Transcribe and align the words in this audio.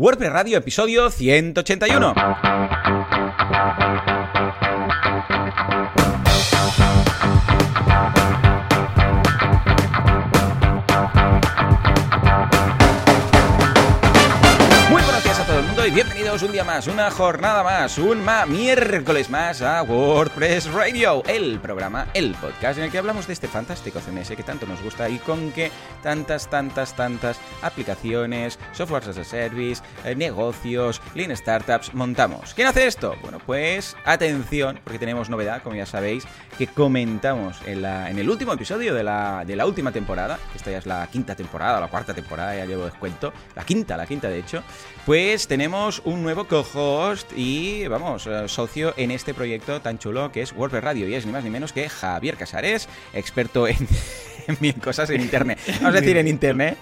WordPress 0.00 0.32
Radio, 0.32 0.56
episodio 0.56 1.10
181. 1.10 2.14
Una 16.70 17.10
jornada 17.10 17.62
más, 17.64 17.98
un 17.98 18.24
ma 18.24 18.46
miércoles 18.46 19.28
más 19.28 19.60
a 19.60 19.82
WordPress 19.82 20.72
Radio, 20.72 21.22
el 21.26 21.58
programa, 21.58 22.06
el 22.14 22.32
podcast 22.36 22.78
en 22.78 22.84
el 22.84 22.90
que 22.92 22.98
hablamos 22.98 23.26
de 23.26 23.32
este 23.32 23.48
fantástico 23.48 23.98
CMS 24.00 24.30
que 24.30 24.42
tanto 24.44 24.66
nos 24.66 24.80
gusta 24.80 25.08
y 25.08 25.18
con 25.18 25.50
que 25.50 25.70
tantas, 26.02 26.48
tantas, 26.48 26.94
tantas 26.94 27.38
aplicaciones, 27.62 28.58
software 28.72 29.02
as 29.08 29.18
a 29.18 29.24
service, 29.24 29.82
eh, 30.04 30.14
negocios, 30.14 31.02
lean 31.14 31.36
startups 31.36 31.92
montamos. 31.92 32.54
¿Quién 32.54 32.68
hace 32.68 32.86
esto? 32.86 33.16
Bueno, 33.20 33.38
pues 33.44 33.96
atención, 34.04 34.78
porque 34.84 34.98
tenemos 35.00 35.28
novedad, 35.28 35.62
como 35.62 35.74
ya 35.76 35.86
sabéis, 35.86 36.24
que 36.56 36.68
comentamos 36.68 37.58
en, 37.66 37.82
la- 37.82 38.08
en 38.10 38.18
el 38.18 38.30
último 38.30 38.52
episodio 38.52 38.94
de 38.94 39.02
la, 39.02 39.44
de 39.44 39.56
la 39.56 39.66
última 39.66 39.90
temporada, 39.92 40.38
esta 40.54 40.70
ya 40.70 40.78
es 40.78 40.86
la 40.86 41.06
quinta 41.08 41.34
temporada, 41.34 41.80
la 41.80 41.88
cuarta 41.88 42.14
temporada, 42.14 42.54
ya 42.54 42.64
llevo 42.64 42.84
descuento, 42.84 43.32
la 43.56 43.64
quinta, 43.64 43.96
la 43.96 44.06
quinta 44.06 44.28
de 44.28 44.38
hecho, 44.38 44.62
pues 45.04 45.48
tenemos 45.48 46.00
un 46.04 46.22
nuevo 46.22 46.46
co-host 46.64 47.32
y, 47.36 47.86
vamos, 47.86 48.26
eh, 48.26 48.48
socio 48.48 48.94
en 48.96 49.10
este 49.10 49.34
proyecto 49.34 49.80
tan 49.80 49.98
chulo 49.98 50.32
que 50.32 50.42
es 50.42 50.52
WordPress 50.52 50.84
Radio, 50.84 51.08
y 51.08 51.14
es 51.14 51.26
ni 51.26 51.32
más 51.32 51.44
ni 51.44 51.50
menos 51.50 51.72
que 51.72 51.88
Javier 51.88 52.36
Casares, 52.36 52.88
experto 53.12 53.66
en... 53.66 53.76
mil 54.60 54.74
cosas 54.74 55.08
en 55.10 55.20
internet. 55.22 55.58
Vamos 55.80 55.96
a 55.96 56.00
decir 56.00 56.16
en 56.16 56.28
internet. 56.28 56.76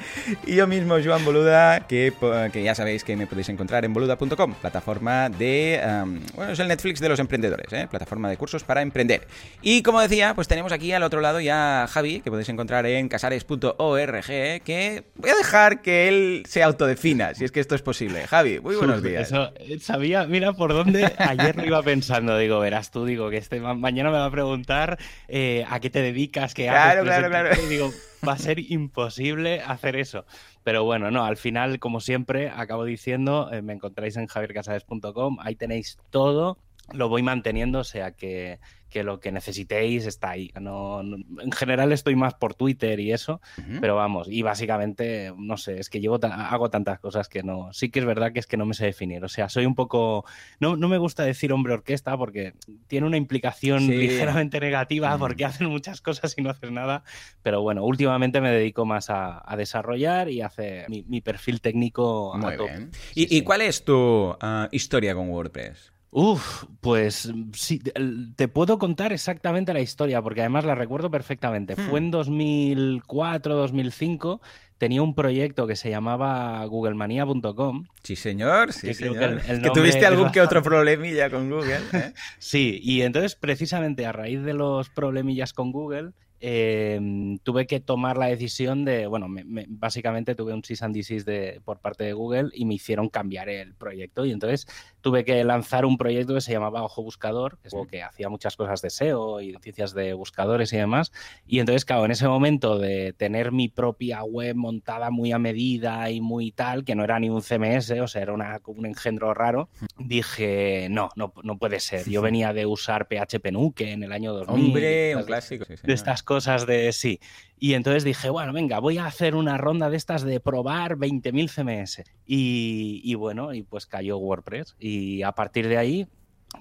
Y 0.47 0.55
yo 0.57 0.67
mismo, 0.67 0.97
Joan 1.03 1.25
Boluda, 1.25 1.87
que, 1.87 2.13
que 2.53 2.63
ya 2.63 2.75
sabéis 2.75 3.05
que 3.05 3.17
me 3.17 3.27
podéis 3.27 3.49
encontrar 3.49 3.85
en 3.85 3.93
boluda.com, 3.93 4.55
plataforma 4.55 5.29
de. 5.29 5.81
um, 5.85 6.21
bueno, 6.35 6.53
es 6.53 6.59
el 6.59 6.69
Netflix 6.69 7.01
de 7.01 7.09
los 7.09 7.19
emprendedores, 7.19 7.73
¿eh? 7.73 7.87
plataforma 7.91 8.29
de 8.31 8.37
cursos 8.37 8.65
para 8.65 8.83
emprender. 8.83 9.27
Y 9.63 9.83
como 9.83 10.01
decía, 10.01 10.35
pues 10.35 10.49
tenemos 10.49 10.73
aquí 10.73 10.93
al 10.93 11.03
otro 11.03 11.21
lado 11.21 11.41
ya 11.41 11.85
a 11.85 11.87
Javi, 11.87 12.21
que 12.21 12.31
podéis 12.31 12.49
encontrar 12.49 12.87
en 12.87 13.09
casares.org, 13.09 14.25
que 14.65 15.05
voy 15.17 15.31
a 15.31 15.35
dejar 15.37 15.83
que 15.83 16.09
él 16.09 16.43
se 16.49 16.63
autodefina, 16.63 17.35
si 17.35 17.45
es 17.45 17.53
que 17.53 17.61
esto 17.61 17.75
es 17.75 17.83
posible. 17.83 18.27
Javi, 18.27 18.61
muy 18.61 18.77
buenos 18.77 19.03
días. 19.03 19.29
Eso, 19.29 19.53
eh, 19.57 19.79
sabía, 19.81 20.25
mira 20.27 20.53
por 20.53 20.73
dónde 20.73 21.13
ayer 21.19 21.57
lo 21.57 21.65
iba 21.65 21.83
pensando. 21.83 22.37
Digo, 22.39 22.59
verás 22.61 22.91
tú, 22.91 23.05
digo, 23.05 23.31
que 23.31 23.37
este 23.39 23.61
ma- 23.61 23.75
mañana 23.75 24.11
me 24.11 24.19
va 24.19 24.27
a 24.27 24.31
preguntar 24.31 24.99
eh, 25.29 25.65
a 25.69 25.81
qué 25.81 25.91
te 25.91 26.03
dedicas, 26.03 26.55
qué 26.55 26.65
Claro, 26.67 27.03
haces. 27.03 27.05
claro, 27.05 27.29
claro. 27.29 27.49
Y 27.65 27.67
digo, 27.67 27.91
va 28.27 28.33
a 28.33 28.39
ser 28.39 28.59
imposible 28.59 29.61
hacer 29.61 29.97
eso. 29.97 30.25
Pero 30.63 30.85
bueno, 30.85 31.11
no, 31.11 31.25
al 31.25 31.37
final, 31.37 31.79
como 31.79 32.01
siempre, 32.01 32.51
acabo 32.51 32.85
diciendo, 32.85 33.51
eh, 33.53 33.63
me 33.63 33.73
encontráis 33.73 34.17
en 34.17 34.27
javiercasades.com, 34.27 35.39
ahí 35.41 35.57
tenéis 35.57 35.99
todo, 36.11 36.59
lo 36.93 37.09
voy 37.09 37.23
manteniendo, 37.23 37.81
o 37.81 37.85
sea 37.85 38.13
que, 38.13 38.61
que 38.89 39.03
lo 39.05 39.21
que 39.21 39.31
necesitéis 39.33 40.07
está 40.07 40.31
ahí. 40.31 40.51
No, 40.61 41.03
no- 41.03 41.19
en 41.43 41.53
general 41.53 41.93
estoy 41.93 42.17
más 42.17 42.33
por 42.35 42.55
Twitter 42.55 42.99
y 43.01 43.13
eso, 43.13 43.41
pero 43.81 43.95
vamos, 43.97 44.29
y 44.31 44.41
básicamente, 44.41 45.33
no 45.37 45.59
sé, 45.59 45.79
es 45.79 45.91
que 45.91 46.01
llevo 46.01 46.19
hago 46.23 46.71
tantas 46.71 46.99
cosas 46.99 47.29
que 47.29 47.43
no. 47.43 47.71
Sí 47.75 47.91
que 47.91 47.99
es 47.99 48.07
verdad 48.07 48.33
que 48.33 48.39
es 48.41 48.47
que 48.47 48.57
no 48.57 48.65
me 48.65 48.73
sé 48.73 48.87
definir. 48.87 49.23
O 49.25 49.29
sea, 49.29 49.49
soy 49.51 49.67
un 49.67 49.75
poco. 49.75 50.25
No, 50.61 50.77
no 50.77 50.89
me 50.89 50.97
gusta 50.99 51.23
decir 51.25 51.53
hombre 51.53 51.75
orquesta 51.75 52.17
porque 52.17 52.55
tiene 52.87 53.07
una 53.07 53.19
implicación 53.19 53.81
Sí. 53.81 53.93
ligeramente 53.95 54.59
negativa 54.61 55.15
Mm. 55.17 55.21
porque 55.21 55.45
hacen 55.45 55.67
muchas 55.69 56.01
cosas 56.01 56.35
y 56.39 56.43
no 56.43 56.49
haces 56.51 56.71
nada. 56.71 57.03
Pero 57.43 57.61
bueno, 57.61 57.85
últimamente 57.85 58.41
me 58.41 58.51
dedico 58.51 58.87
más 58.87 59.11
a, 59.11 59.43
a 59.45 59.57
desarrollar 59.57 60.31
y 60.31 60.41
a 60.41 60.47
hacer 60.47 60.89
mi, 60.89 61.03
mi 61.07 61.21
perfil 61.21 61.61
técnico 61.61 62.35
a 62.35 62.39
Muy 62.39 62.57
tope. 62.57 62.71
bien. 62.71 62.91
¿Y, 63.15 63.25
y 63.25 63.29
sí. 63.39 63.43
cuál 63.43 63.61
es 63.61 63.85
tu 63.85 64.35
ah, 64.41 64.69
historia 64.73 65.15
con 65.15 65.29
WordPress? 65.29 65.93
Uf, 66.11 66.65
pues 66.81 67.31
sí, 67.53 67.83
el- 67.95 68.33
te 68.35 68.49
puedo 68.49 68.79
contar 68.79 69.13
exactamente 69.13 69.75
la 69.75 69.81
historia, 69.81 70.23
porque 70.23 70.41
además 70.41 70.65
la 70.65 70.75
recuerdo 70.75 71.11
perfectamente. 71.11 71.75
Hmm. 71.77 71.91
Fue 71.91 71.99
en 71.99 72.11
2004, 72.11 73.55
2005, 73.55 74.41
tenía 74.79 75.03
un 75.03 75.15
proyecto 75.15 75.67
que 75.67 75.77
se 75.77 75.91
llamaba 75.91 76.65
googlemania.com. 76.65 77.87
Sí, 78.03 78.17
señor, 78.17 78.73
sí, 78.73 78.87
Que 78.89 78.95
señor. 78.95 79.19
que 79.19 79.25
el- 79.25 79.33
el 79.33 79.41
que 79.41 79.53
nombre 79.53 79.71
tuviste 79.75 80.07
algún 80.07 80.31
que 80.33 80.41
otro 80.41 80.63
problemilla 80.63 81.29
con 81.31 81.51
Google, 81.51 81.77
¿eh? 81.93 82.13
Sí, 82.39 82.81
y 82.83 83.03
entonces 83.03 83.35
precisamente 83.37 84.07
a 84.07 84.13
raíz 84.13 84.43
de 84.43 84.55
los 84.55 84.89
problemillas 84.89 85.53
con 85.53 85.73
Google, 85.73 86.13
eh, 86.41 87.01
tuve 87.43 87.67
que 87.67 87.81
tomar 87.81 88.17
la 88.17 88.27
decisión 88.27 88.85
de, 88.85 89.07
bueno, 89.07 89.29
me- 89.29 89.45
me- 89.45 89.67
básicamente 89.69 90.35
tuve 90.35 90.55
un 90.55 90.63
cease 90.63 90.85
and 90.85 90.95
desist 90.95 91.27
de, 91.27 91.61
por 91.65 91.81
parte 91.81 92.05
de 92.05 92.13
Google 92.13 92.51
y 92.55 92.65
me 92.65 92.75
hicieron 92.75 93.09
cambiar 93.09 93.49
el 93.49 93.75
proyecto 93.75 94.25
y 94.25 94.33
entonces 94.33 94.67
tuve 95.01 95.25
que 95.25 95.43
lanzar 95.45 95.85
un 95.85 95.97
proyecto 95.99 96.35
que 96.35 96.41
se 96.41 96.53
llamaba 96.53 96.83
Ojo 96.83 97.03
Buscador, 97.03 97.59
que, 97.59 97.69
es 97.69 97.75
algo 97.75 97.87
que 97.87 98.03
hacía 98.03 98.29
muchas 98.29 98.57
cosas 98.57 98.83
de 98.83 98.91
SEO 98.91 99.41
y 99.41 99.53
noticias 99.53 99.95
de 99.95 100.13
buscadores 100.13 100.73
y 100.73 100.77
demás. 100.77 101.13
Y 101.47 101.61
entonces, 101.61 101.85
claro, 101.85 102.05
en 102.05 102.11
ese 102.11 102.27
momento 102.29 102.79
de 102.79 103.13
tener 103.13 103.53
mi 103.53 103.69
propia 103.69 104.23
web 104.25 104.55
montada 104.57 105.11
muy 105.11 105.33
a 105.33 105.39
medida 105.39 106.11
y 106.11 106.21
muy 106.21 106.53
tal, 106.53 106.85
que 106.85 106.95
no 106.95 107.05
era 107.05 107.19
ni 107.21 107.31
un 107.31 107.43
CMS, 107.43 107.91
o 108.01 108.09
sea, 108.09 108.23
era 108.23 108.33
una, 108.33 108.59
como 108.61 108.81
un 108.81 108.87
engendro 108.87 109.33
raro, 109.35 109.69
dije, 109.99 110.89
no, 110.91 111.11
no, 111.17 111.33
no 111.43 111.59
puede 111.59 111.81
ser. 111.81 112.09
Yo 112.09 112.23
venía 112.23 112.53
de 112.53 112.67
usar 112.67 113.07
PHP 113.09 113.53
Nuke 113.53 113.93
en 113.93 114.03
el 114.03 114.13
año 114.13 114.33
2000. 114.33 114.65
Hombre, 114.67 115.17
un 115.17 115.23
clásico. 115.25 115.65
sí, 115.65 115.75
de 115.83 115.93
estas 115.93 116.23
cosas 116.29 116.67
de 116.67 116.93
sí. 116.93 117.21
Y 117.59 117.73
entonces 117.73 118.05
dije, 118.05 118.29
bueno, 118.29 118.53
venga, 118.53 118.81
voy 118.81 118.99
a 118.99 119.07
hacer 119.07 119.35
una 119.35 119.57
ronda 119.57 119.89
de 119.89 119.97
estas 119.97 120.23
de 120.23 120.41
probar 120.41 120.99
20.000 120.99 121.49
CMS. 121.49 122.05
Y, 122.27 123.15
bueno, 123.15 123.55
y 123.55 123.63
pues 123.63 123.87
cayó 123.87 124.19
WordPress. 124.19 124.77
Y 124.79 125.23
a 125.23 125.33
partir 125.33 125.69
de 125.69 125.79
ahí, 125.79 126.07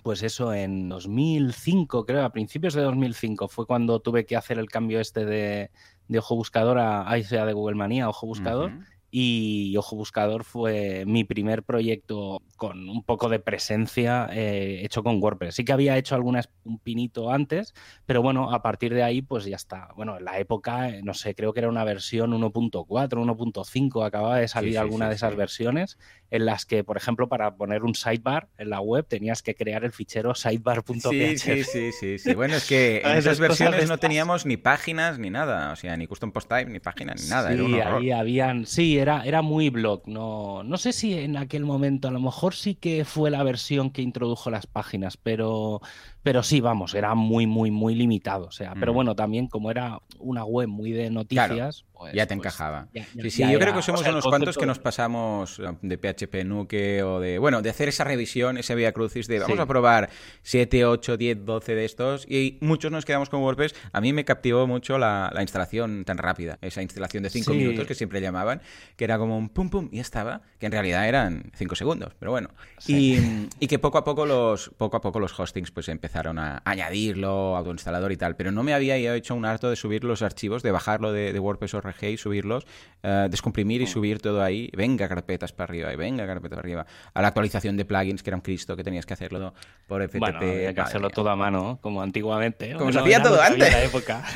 pues 0.04 0.24
eso, 0.24 0.54
en 0.54 0.88
2005, 0.88 2.06
creo, 2.06 2.24
a 2.24 2.32
principios 2.32 2.76
de 2.76 2.82
2005, 2.82 3.50
fue 3.50 3.68
cuando 3.68 4.00
tuve 4.00 4.26
que 4.26 4.38
hacer 4.38 4.58
el 4.58 4.70
cambio 4.70 5.02
este 5.02 5.26
de, 5.26 5.70
de 6.08 6.20
Ojo 6.20 6.38
Buscador 6.38 6.80
a, 6.80 7.12
a 7.12 7.18
de 7.18 7.54
Google 7.54 7.76
Manía, 7.76 8.08
Ojo 8.08 8.26
Buscador. 8.26 8.72
Y 9.10 9.76
Ojo 9.78 9.96
Buscador 9.96 10.44
fue 10.44 11.06
mi 11.06 11.24
primer 11.24 11.64
proyecto 11.64 12.42
con 12.58 12.90
un 12.90 13.04
poco 13.04 13.30
de 13.30 13.40
presencia 13.40 14.28
eh, 14.32 14.84
hecho 14.84 15.02
con 15.04 15.22
WordPress. 15.24 15.56
Sí 15.56 15.64
que 15.66 15.72
había 15.74 15.98
hecho 15.98 16.16
alguna 16.16 16.42
es- 16.42 16.50
un 16.66 16.80
pinito 16.80 17.32
antes, 17.32 17.74
pero 18.06 18.22
bueno, 18.22 18.52
a 18.54 18.62
partir 18.62 18.94
de 18.94 19.04
ahí 19.04 19.22
pues 19.22 19.46
ya 19.46 19.56
está. 19.56 19.90
Bueno, 19.96 20.18
en 20.18 20.26
la 20.26 20.40
época, 20.40 20.90
eh, 20.90 21.02
no 21.04 21.14
sé, 21.14 21.36
creo 21.36 21.54
que 21.54 21.62
era 21.62 21.70
una 21.70 21.84
versión 21.86 22.34
1.4, 22.34 23.22
1.5, 23.22 24.04
acababa 24.04 24.38
de 24.40 24.48
salir 24.50 24.74
sí, 24.74 24.78
alguna 24.78 25.06
sí, 25.06 25.10
de 25.10 25.16
esas 25.16 25.36
versiones 25.36 25.98
en 26.30 26.46
las 26.46 26.66
que, 26.66 26.84
por 26.84 26.98
ejemplo, 26.98 27.28
para 27.28 27.56
poner 27.56 27.84
un 27.84 27.96
sidebar 27.96 28.48
en 28.58 28.70
la 28.70 28.82
web 28.82 29.06
tenías 29.08 29.42
que 29.42 29.56
crear 29.56 29.84
el 29.86 29.92
fichero 29.92 30.36
sidebar.php. 30.36 31.10
Sí, 31.10 31.38
sí, 31.38 31.64
sí, 31.64 31.92
sí, 31.92 32.20
sí. 32.20 32.34
Bueno, 32.34 32.56
es 32.56 32.68
que 32.68 33.02
en 33.06 33.18
esas 33.18 33.40
versiones 33.40 33.88
no 33.88 33.98
teníamos 33.98 34.46
ni 34.46 34.58
páginas 34.58 35.20
ni 35.20 35.30
nada. 35.30 35.72
O 35.72 35.76
sea, 35.76 35.96
ni 35.96 36.08
custom 36.08 36.32
post 36.32 36.50
type, 36.50 36.70
ni 36.70 36.80
página, 36.80 37.14
ni 37.14 37.30
nada. 37.30 37.54
Era 37.54 37.64
Sí, 37.64 37.80
ahí 37.80 38.12
habían, 38.12 38.66
sí, 38.66 38.98
era, 38.98 39.26
era 39.26 39.42
muy 39.42 39.70
blog. 39.70 40.08
No, 40.08 40.64
no 40.64 40.78
sé 40.78 40.94
si 40.94 41.14
en 41.18 41.38
aquel 41.38 41.66
momento, 41.66 42.08
a 42.08 42.12
lo 42.12 42.20
mejor 42.20 42.54
sí 42.54 42.76
que 42.76 43.06
fue 43.06 43.32
la 43.32 43.44
versión 43.44 43.92
que 43.92 44.02
introdujo 44.02 44.50
las 44.50 44.68
páginas, 44.68 45.18
pero, 45.18 45.82
pero 46.28 46.44
sí, 46.44 46.60
vamos, 46.60 46.94
era 46.94 47.16
muy, 47.16 47.48
muy, 47.48 47.72
muy 47.72 47.96
limitado. 47.96 48.48
O 48.48 48.52
sea, 48.52 48.74
pero 48.78 48.92
bueno, 48.92 49.16
también 49.16 49.48
como 49.48 49.72
era 49.72 50.00
una 50.20 50.44
web 50.44 50.68
muy 50.68 50.92
de 50.92 51.10
noticias, 51.10 51.86
pues, 51.94 52.14
Ya 52.14 52.26
te 52.28 52.36
pues, 52.36 52.46
encajaba. 52.46 52.90
ya- 52.94 53.06
ya- 53.16 53.24
Sí, 53.24 53.30
sí, 53.32 53.42
ya 53.44 53.52
yo 53.52 53.60
creo 53.60 53.72
que 53.72 53.80
o 53.80 53.82
somos 53.82 54.02
sea, 54.02 54.12
unos 54.12 54.26
cuantos 54.26 54.58
que 54.58 54.66
nos 54.66 54.78
pasamos 54.78 55.60
eh, 55.60 55.64
de 55.82 55.98
PHP 55.98 56.44
Nuke 56.44 57.02
o 57.02 57.22
de, 57.22 57.40
bueno, 57.40 57.62
de 57.62 57.70
hacer 57.70 57.88
esa 57.88 58.04
revisión, 58.04 58.58
ese 58.58 58.76
vía 58.76 58.92
crucis 58.92 59.28
de 59.28 59.40
vamos 59.40 59.56
Sí. 59.56 59.62
a 59.62 59.66
probar 59.66 60.10
7, 60.44 60.84
8, 60.86 61.16
10, 61.16 61.46
12 61.46 61.76
de 61.76 61.86
estos 61.86 62.26
y 62.30 62.58
muchos 62.60 62.92
nos 62.92 63.06
quedamos 63.06 63.30
con 63.30 63.42
WordPress. 63.42 63.74
A 63.94 64.02
mí 64.02 64.12
me 64.12 64.26
captivó 64.26 64.68
mucho 64.68 64.98
la, 64.98 65.32
la 65.34 65.42
instalación 65.44 66.04
tan 66.04 66.18
rápida, 66.18 66.60
esa 66.62 66.82
instalación 66.82 67.24
de 67.24 67.30
5 67.30 67.52
Sí. 67.54 67.58
minutos 67.58 67.88
que 67.88 67.96
siempre 67.96 68.20
llamaban, 68.20 68.62
que 68.98 69.06
era 69.06 69.18
como 69.18 69.38
un 69.38 69.48
pum 69.48 69.70
pum 69.70 69.88
y 69.92 69.96
ya 69.96 70.02
estaba, 70.02 70.42
que 70.60 70.66
en 70.66 70.74
realidad 70.74 71.08
eran 71.08 71.52
5 71.56 71.76
segundos, 71.76 72.14
pero 72.20 72.32
bueno. 72.32 72.50
Sí. 72.80 73.48
Y, 73.60 73.64
y 73.64 73.68
que 73.68 73.80
poco 73.80 73.98
a 73.98 74.04
poco 74.04 74.26
los 74.26 74.70
poco 74.78 74.98
a 74.98 75.02
poco 75.02 75.20
los 75.22 75.40
hostings 75.40 75.72
pues 75.72 75.88
empezaron 75.90 76.17
a 76.18 76.62
añadirlo, 76.66 77.56
autoinstalador 77.56 78.12
y 78.12 78.18
tal, 78.18 78.36
pero 78.36 78.52
no 78.52 78.64
me 78.64 78.74
había 78.74 78.98
hecho 78.98 79.36
un 79.36 79.46
harto 79.46 79.70
de 79.70 79.76
subir 79.76 80.04
los 80.04 80.22
archivos, 80.22 80.64
de 80.64 80.72
bajarlo 80.72 81.12
de, 81.12 81.32
de 81.34 81.40
WordPress 81.40 81.74
ORG 81.76 82.04
y 82.06 82.18
subirlos, 82.18 82.66
eh, 83.04 83.28
descomprimir 83.30 83.82
y 83.82 83.86
Mm. 83.86 83.88
subir 83.88 84.20
todo 84.22 84.42
ahí, 84.42 84.70
venga 84.76 85.08
carpetas 85.08 85.52
para 85.54 85.70
arriba 85.70 85.94
y 85.94 85.96
venga 85.96 86.26
carpetas 86.26 86.58
para 86.58 86.62
arriba, 86.62 86.86
a 87.14 87.22
la 87.22 87.28
actualización 87.28 87.78
de 87.78 87.86
plugins 87.86 88.24
que 88.24 88.30
era 88.32 88.38
un 88.38 88.42
Cristo 88.42 88.76
que 88.76 88.84
tenías 88.84 89.06
que 89.06 89.14
hacerlo 89.14 89.54
por 89.88 90.02
FTP. 90.02 90.20
Bueno, 90.20 90.40
había 90.40 90.54
que 90.56 90.66
madre 90.68 90.82
hacerlo 90.82 91.08
mía. 91.08 91.16
todo 91.16 91.30
a 91.30 91.36
mano, 91.36 91.80
como 91.82 92.02
antiguamente. 92.02 92.74
Como 92.74 92.92
se 92.92 93.00
hacía 93.00 93.22
todo 93.22 93.42
antes. 93.42 93.72
la 93.72 93.84
época. 93.84 94.24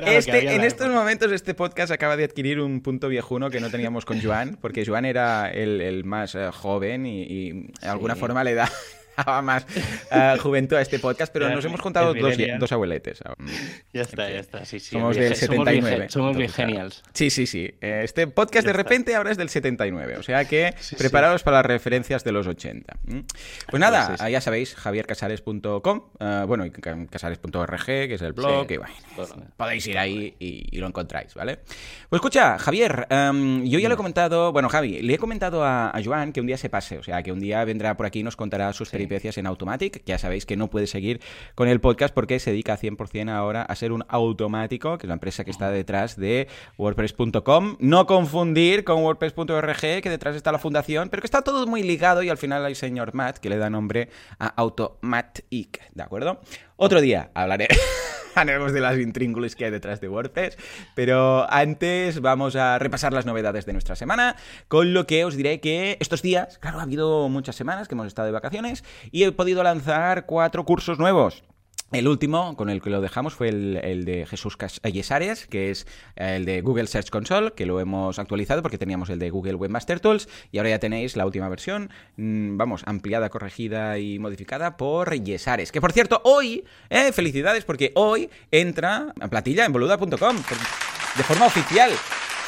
Este, 0.00 0.54
en 0.54 0.62
estos 0.62 0.86
época. 0.86 0.98
momentos 1.00 1.30
este 1.32 1.52
podcast 1.54 1.92
acaba 1.92 2.16
de 2.16 2.24
adquirir 2.24 2.60
un 2.60 2.80
punto 2.80 3.08
viejuno 3.08 3.50
que 3.50 3.60
no 3.60 3.70
teníamos 3.70 4.04
con 4.06 4.20
Joan, 4.22 4.56
porque 4.60 4.84
Joan 4.86 5.04
era 5.04 5.50
el, 5.50 5.80
el 5.80 6.04
más 6.04 6.34
eh, 6.34 6.48
joven 6.52 7.04
y, 7.06 7.22
y 7.22 7.52
de 7.82 7.88
alguna 7.88 8.16
forma 8.16 8.42
le 8.44 8.54
da 8.54 8.70
más 9.42 9.66
uh, 10.10 10.38
juventud 10.40 10.76
a 10.76 10.82
este 10.82 10.98
podcast, 10.98 11.32
pero 11.32 11.48
nos 11.50 11.64
hemos 11.64 11.80
contado 11.80 12.14
dos, 12.14 12.34
dos, 12.58 12.72
abueletes. 12.72 13.20
Ya 13.92 14.02
está, 14.02 14.30
ya 14.30 14.40
está. 14.40 14.64
Sí, 14.64 14.80
sí, 14.80 14.90
somos 14.92 15.16
del 15.16 15.34
79. 15.34 16.08
Somos 16.08 16.36
bien 16.36 16.50
genials. 16.50 17.02
Sí, 17.12 17.30
sí, 17.30 17.46
sí. 17.46 17.74
Este 17.80 18.26
podcast 18.26 18.66
de 18.66 18.72
repente 18.72 19.14
ahora 19.14 19.30
es 19.30 19.36
del 19.36 19.48
79, 19.48 20.16
o 20.18 20.22
sea 20.22 20.44
que 20.44 20.74
preparados 20.98 21.42
para 21.42 21.58
las 21.58 21.66
referencias 21.66 22.24
de 22.24 22.32
los 22.32 22.46
80. 22.46 22.96
Pues 23.68 23.80
nada, 23.80 24.28
ya 24.28 24.40
sabéis, 24.40 24.74
javiercasares.com, 24.74 26.02
uh, 26.18 26.46
bueno, 26.46 26.64
y 26.66 26.70
casares.org, 26.70 27.84
que 27.84 28.14
es 28.14 28.22
el 28.22 28.32
blog, 28.32 28.70
y 28.70 28.76
bueno, 28.76 28.94
podéis 29.56 29.86
ir 29.86 29.98
ahí 29.98 30.34
y, 30.38 30.78
lo 30.80 30.86
encontráis, 30.86 31.34
¿vale? 31.34 31.58
Pues 32.08 32.20
escucha, 32.20 32.58
Javier, 32.58 33.06
um, 33.10 33.64
yo 33.64 33.78
ya 33.78 33.88
lo 33.88 33.94
he 33.94 33.96
comentado, 33.98 34.50
bueno, 34.50 34.70
Javi, 34.70 35.02
le 35.02 35.12
he 35.12 35.18
comentado 35.18 35.62
a, 35.62 35.90
a 35.90 36.02
Joan 36.02 36.32
que 36.32 36.40
un 36.40 36.46
día 36.46 36.56
se 36.56 36.70
pase, 36.70 36.96
o 36.96 37.02
sea, 37.02 37.22
que 37.22 37.32
un 37.32 37.40
día 37.40 37.62
vendrá 37.64 37.96
por 37.98 38.06
aquí 38.06 38.20
y 38.20 38.22
nos 38.22 38.36
contará 38.36 38.72
sus 38.72 38.88
peripecias 39.00 39.38
en 39.38 39.46
Automatic. 39.46 40.02
Ya 40.04 40.18
sabéis 40.18 40.44
que 40.44 40.56
no 40.56 40.68
puede 40.68 40.86
seguir 40.86 41.20
con 41.54 41.68
el 41.68 41.80
podcast 41.80 42.14
porque 42.14 42.38
se 42.38 42.50
dedica 42.50 42.76
100% 42.76 43.30
ahora 43.30 43.62
a 43.62 43.74
ser 43.74 43.92
un 43.92 44.04
automático, 44.08 44.98
que 44.98 45.06
es 45.06 45.08
la 45.08 45.14
empresa 45.14 45.44
que 45.44 45.50
está 45.50 45.70
detrás 45.70 46.16
de 46.16 46.48
WordPress.com. 46.76 47.76
No 47.78 48.06
confundir 48.06 48.84
con 48.84 49.02
WordPress.org, 49.02 50.02
que 50.02 50.10
detrás 50.10 50.36
está 50.36 50.52
la 50.52 50.58
fundación, 50.58 51.08
pero 51.08 51.22
que 51.22 51.26
está 51.26 51.42
todo 51.42 51.66
muy 51.66 51.82
ligado 51.82 52.22
y 52.22 52.28
al 52.28 52.36
final 52.36 52.64
hay 52.64 52.74
señor 52.74 53.14
Matt 53.14 53.38
que 53.38 53.48
le 53.48 53.56
da 53.56 53.70
nombre 53.70 54.10
a 54.38 54.48
Automatic, 54.48 55.80
¿de 55.94 56.02
acuerdo? 56.02 56.40
Otro 56.82 57.02
día 57.02 57.30
hablaré. 57.34 57.68
hablaremos 58.34 58.72
de 58.72 58.80
las 58.80 58.98
intríngulis 58.98 59.54
que 59.54 59.66
hay 59.66 59.70
detrás 59.70 60.00
de 60.00 60.08
WordPress. 60.08 60.56
Pero 60.94 61.46
antes 61.52 62.22
vamos 62.22 62.56
a 62.56 62.78
repasar 62.78 63.12
las 63.12 63.26
novedades 63.26 63.66
de 63.66 63.74
nuestra 63.74 63.96
semana, 63.96 64.36
con 64.66 64.94
lo 64.94 65.06
que 65.06 65.26
os 65.26 65.36
diré 65.36 65.60
que 65.60 65.98
estos 66.00 66.22
días, 66.22 66.56
claro, 66.56 66.80
ha 66.80 66.84
habido 66.84 67.28
muchas 67.28 67.54
semanas 67.54 67.86
que 67.86 67.94
hemos 67.94 68.06
estado 68.06 68.24
de 68.24 68.32
vacaciones 68.32 68.82
y 69.10 69.24
he 69.24 69.32
podido 69.32 69.62
lanzar 69.62 70.24
cuatro 70.24 70.64
cursos 70.64 70.98
nuevos. 70.98 71.44
El 71.92 72.06
último 72.06 72.56
con 72.56 72.70
el 72.70 72.80
que 72.80 72.88
lo 72.88 73.00
dejamos 73.00 73.34
fue 73.34 73.48
el, 73.48 74.04
de 74.04 74.24
Jesús 74.24 74.56
Yesares, 74.84 75.48
que 75.48 75.70
es 75.72 75.88
el 76.14 76.44
de 76.44 76.60
Google 76.60 76.86
Search 76.86 77.10
Console, 77.10 77.52
que 77.52 77.66
lo 77.66 77.80
hemos 77.80 78.20
actualizado 78.20 78.62
porque 78.62 78.78
teníamos 78.78 79.10
el 79.10 79.18
de 79.18 79.30
Google 79.30 79.56
Webmaster 79.56 79.98
Tools 79.98 80.28
y 80.52 80.58
ahora 80.58 80.70
ya 80.70 80.78
tenéis 80.78 81.16
la 81.16 81.26
última 81.26 81.48
versión, 81.48 81.90
mm, 82.16 82.56
vamos, 82.56 82.82
ampliada, 82.86 83.28
corregida 83.28 83.98
y 83.98 84.20
modificada 84.20 84.76
por 84.76 85.12
Yesares. 85.12 85.72
Que 85.72 85.80
por 85.80 85.90
cierto, 85.90 86.20
hoy, 86.22 86.64
eh, 86.90 87.10
felicidades 87.10 87.64
porque 87.64 87.90
hoy 87.96 88.30
entra 88.52 89.12
a 89.20 89.26
platilla 89.26 89.64
en 89.64 89.72
boluda.com 89.72 90.36
de 90.36 91.22
forma 91.24 91.46
oficial. 91.46 91.90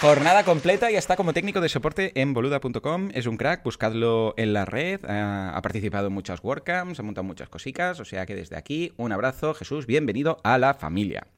Jornada 0.02 0.42
completa 0.42 0.90
y 0.90 0.96
está 0.96 1.14
como 1.14 1.32
técnico 1.32 1.60
de 1.60 1.68
soporte 1.68 2.10
en 2.20 2.34
boluda.com. 2.34 3.10
Es 3.14 3.26
un 3.26 3.36
crack, 3.36 3.62
buscadlo 3.62 4.34
en 4.36 4.52
la 4.52 4.64
red. 4.64 5.00
Ha, 5.04 5.60
participado 5.62 6.08
en 6.08 6.12
muchas 6.12 6.42
WordCamps, 6.42 6.98
ha 6.98 7.04
montado 7.04 7.22
muchas 7.22 7.48
cositas. 7.48 8.00
O 8.00 8.04
sea 8.04 8.26
que 8.26 8.34
desde 8.34 8.56
aquí, 8.56 8.92
un 8.96 9.12
abrazo, 9.12 9.54
Jesús, 9.54 9.86
bienvenido 9.86 10.40
a 10.42 10.58
la 10.58 10.74
familia. 10.74 11.28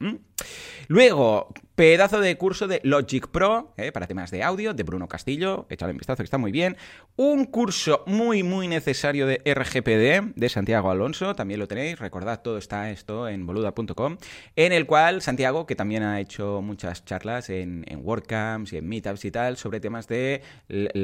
Luego, 0.87 1.53
pedazo 1.75 2.21
de 2.21 2.37
curso 2.37 2.67
de 2.67 2.79
Logic 2.83 3.27
Pro 3.27 3.73
eh, 3.75 3.91
para 3.91 4.07
temas 4.07 4.31
de 4.31 4.43
audio 4.43 4.73
de 4.73 4.83
Bruno 4.83 5.09
Castillo. 5.09 5.65
Échale 5.69 5.91
un 5.91 5.97
vistazo 5.97 6.17
que 6.17 6.23
está 6.23 6.37
muy 6.37 6.51
bien. 6.51 6.77
Un 7.17 7.45
curso 7.45 8.03
muy, 8.07 8.43
muy 8.43 8.67
necesario 8.69 9.27
de 9.27 9.41
RGPD 9.45 10.35
de 10.35 10.49
Santiago 10.49 10.89
Alonso. 10.89 11.35
También 11.35 11.59
lo 11.59 11.67
tenéis. 11.67 11.99
Recordad, 11.99 12.41
todo 12.41 12.57
está 12.57 12.89
esto 12.91 13.27
en 13.27 13.45
boluda.com. 13.45 14.17
En 14.55 14.71
el 14.71 14.85
cual 14.85 15.21
Santiago, 15.21 15.65
que 15.65 15.75
también 15.75 16.03
ha 16.03 16.21
hecho 16.21 16.61
muchas 16.61 17.03
charlas 17.03 17.49
en, 17.49 17.83
en 17.87 17.99
WordCamp 18.05 18.71
y 18.71 18.77
en 18.77 18.87
meetups 18.87 19.25
y 19.25 19.31
tal 19.31 19.57
sobre 19.57 19.81
temas 19.81 20.07
de 20.07 20.41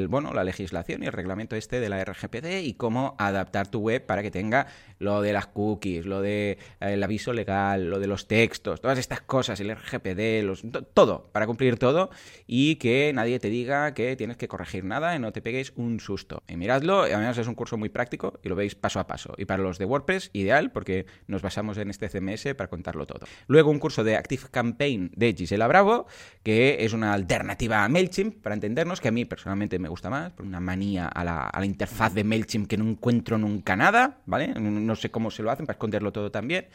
bueno, 0.08 0.32
la 0.32 0.44
legislación 0.44 1.02
y 1.02 1.06
el 1.06 1.12
reglamento 1.12 1.54
este 1.54 1.80
de 1.80 1.88
la 1.88 2.02
RGPD 2.02 2.62
y 2.62 2.74
cómo 2.74 3.14
adaptar 3.18 3.68
tu 3.68 3.80
web 3.80 4.04
para 4.06 4.22
que 4.22 4.30
tenga 4.30 4.66
lo 4.98 5.20
de 5.20 5.32
las 5.32 5.46
cookies, 5.48 6.06
lo 6.06 6.22
de 6.22 6.52
eh, 6.52 6.58
el 6.80 7.02
aviso 7.02 7.32
legal, 7.32 7.90
lo 7.90 7.98
de 7.98 8.06
los 8.06 8.28
textos, 8.28 8.80
todas 8.80 8.98
estas 8.98 9.20
cosas, 9.20 9.58
el 9.60 9.74
RGPD, 9.74 10.44
los, 10.44 10.61
todo, 10.94 11.30
para 11.32 11.46
cumplir 11.46 11.78
todo 11.78 12.10
y 12.46 12.76
que 12.76 13.12
nadie 13.14 13.38
te 13.38 13.48
diga 13.48 13.94
que 13.94 14.16
tienes 14.16 14.36
que 14.36 14.48
corregir 14.48 14.84
nada 14.84 15.14
y 15.16 15.18
no 15.18 15.32
te 15.32 15.42
peguéis 15.42 15.72
un 15.76 16.00
susto. 16.00 16.42
Y 16.48 16.56
miradlo, 16.56 17.02
además 17.02 17.38
es 17.38 17.46
un 17.46 17.54
curso 17.54 17.76
muy 17.76 17.88
práctico 17.88 18.38
y 18.42 18.48
lo 18.48 18.56
veis 18.56 18.74
paso 18.74 19.00
a 19.00 19.06
paso. 19.06 19.34
Y 19.36 19.44
para 19.44 19.62
los 19.62 19.78
de 19.78 19.84
WordPress, 19.84 20.30
ideal 20.32 20.70
porque 20.70 21.06
nos 21.26 21.42
basamos 21.42 21.78
en 21.78 21.90
este 21.90 22.08
CMS 22.08 22.54
para 22.54 22.68
contarlo 22.68 23.06
todo. 23.06 23.26
Luego 23.46 23.70
un 23.70 23.78
curso 23.78 24.04
de 24.04 24.16
Active 24.16 24.44
Campaign 24.50 25.10
de 25.14 25.34
Gisela 25.34 25.66
Bravo, 25.66 26.06
que 26.42 26.84
es 26.84 26.92
una 26.92 27.12
alternativa 27.12 27.84
a 27.84 27.88
MailChimp, 27.88 28.42
para 28.42 28.54
entendernos, 28.54 29.00
que 29.00 29.08
a 29.08 29.12
mí 29.12 29.24
personalmente 29.24 29.78
me 29.78 29.88
gusta 29.88 30.10
más, 30.10 30.32
por 30.32 30.46
una 30.46 30.60
manía 30.60 31.08
a 31.08 31.24
la, 31.24 31.42
a 31.46 31.60
la 31.60 31.66
interfaz 31.66 32.14
de 32.14 32.24
MailChimp 32.24 32.68
que 32.68 32.76
no 32.76 32.88
encuentro 32.88 33.38
nunca 33.38 33.76
nada, 33.76 34.18
¿vale? 34.26 34.48
no 34.54 34.96
sé 34.96 35.10
cómo 35.10 35.30
se 35.30 35.42
lo 35.42 35.50
hacen 35.50 35.66
para 35.66 35.74
esconderlo 35.74 36.12
todo 36.12 36.30
también 36.30 36.66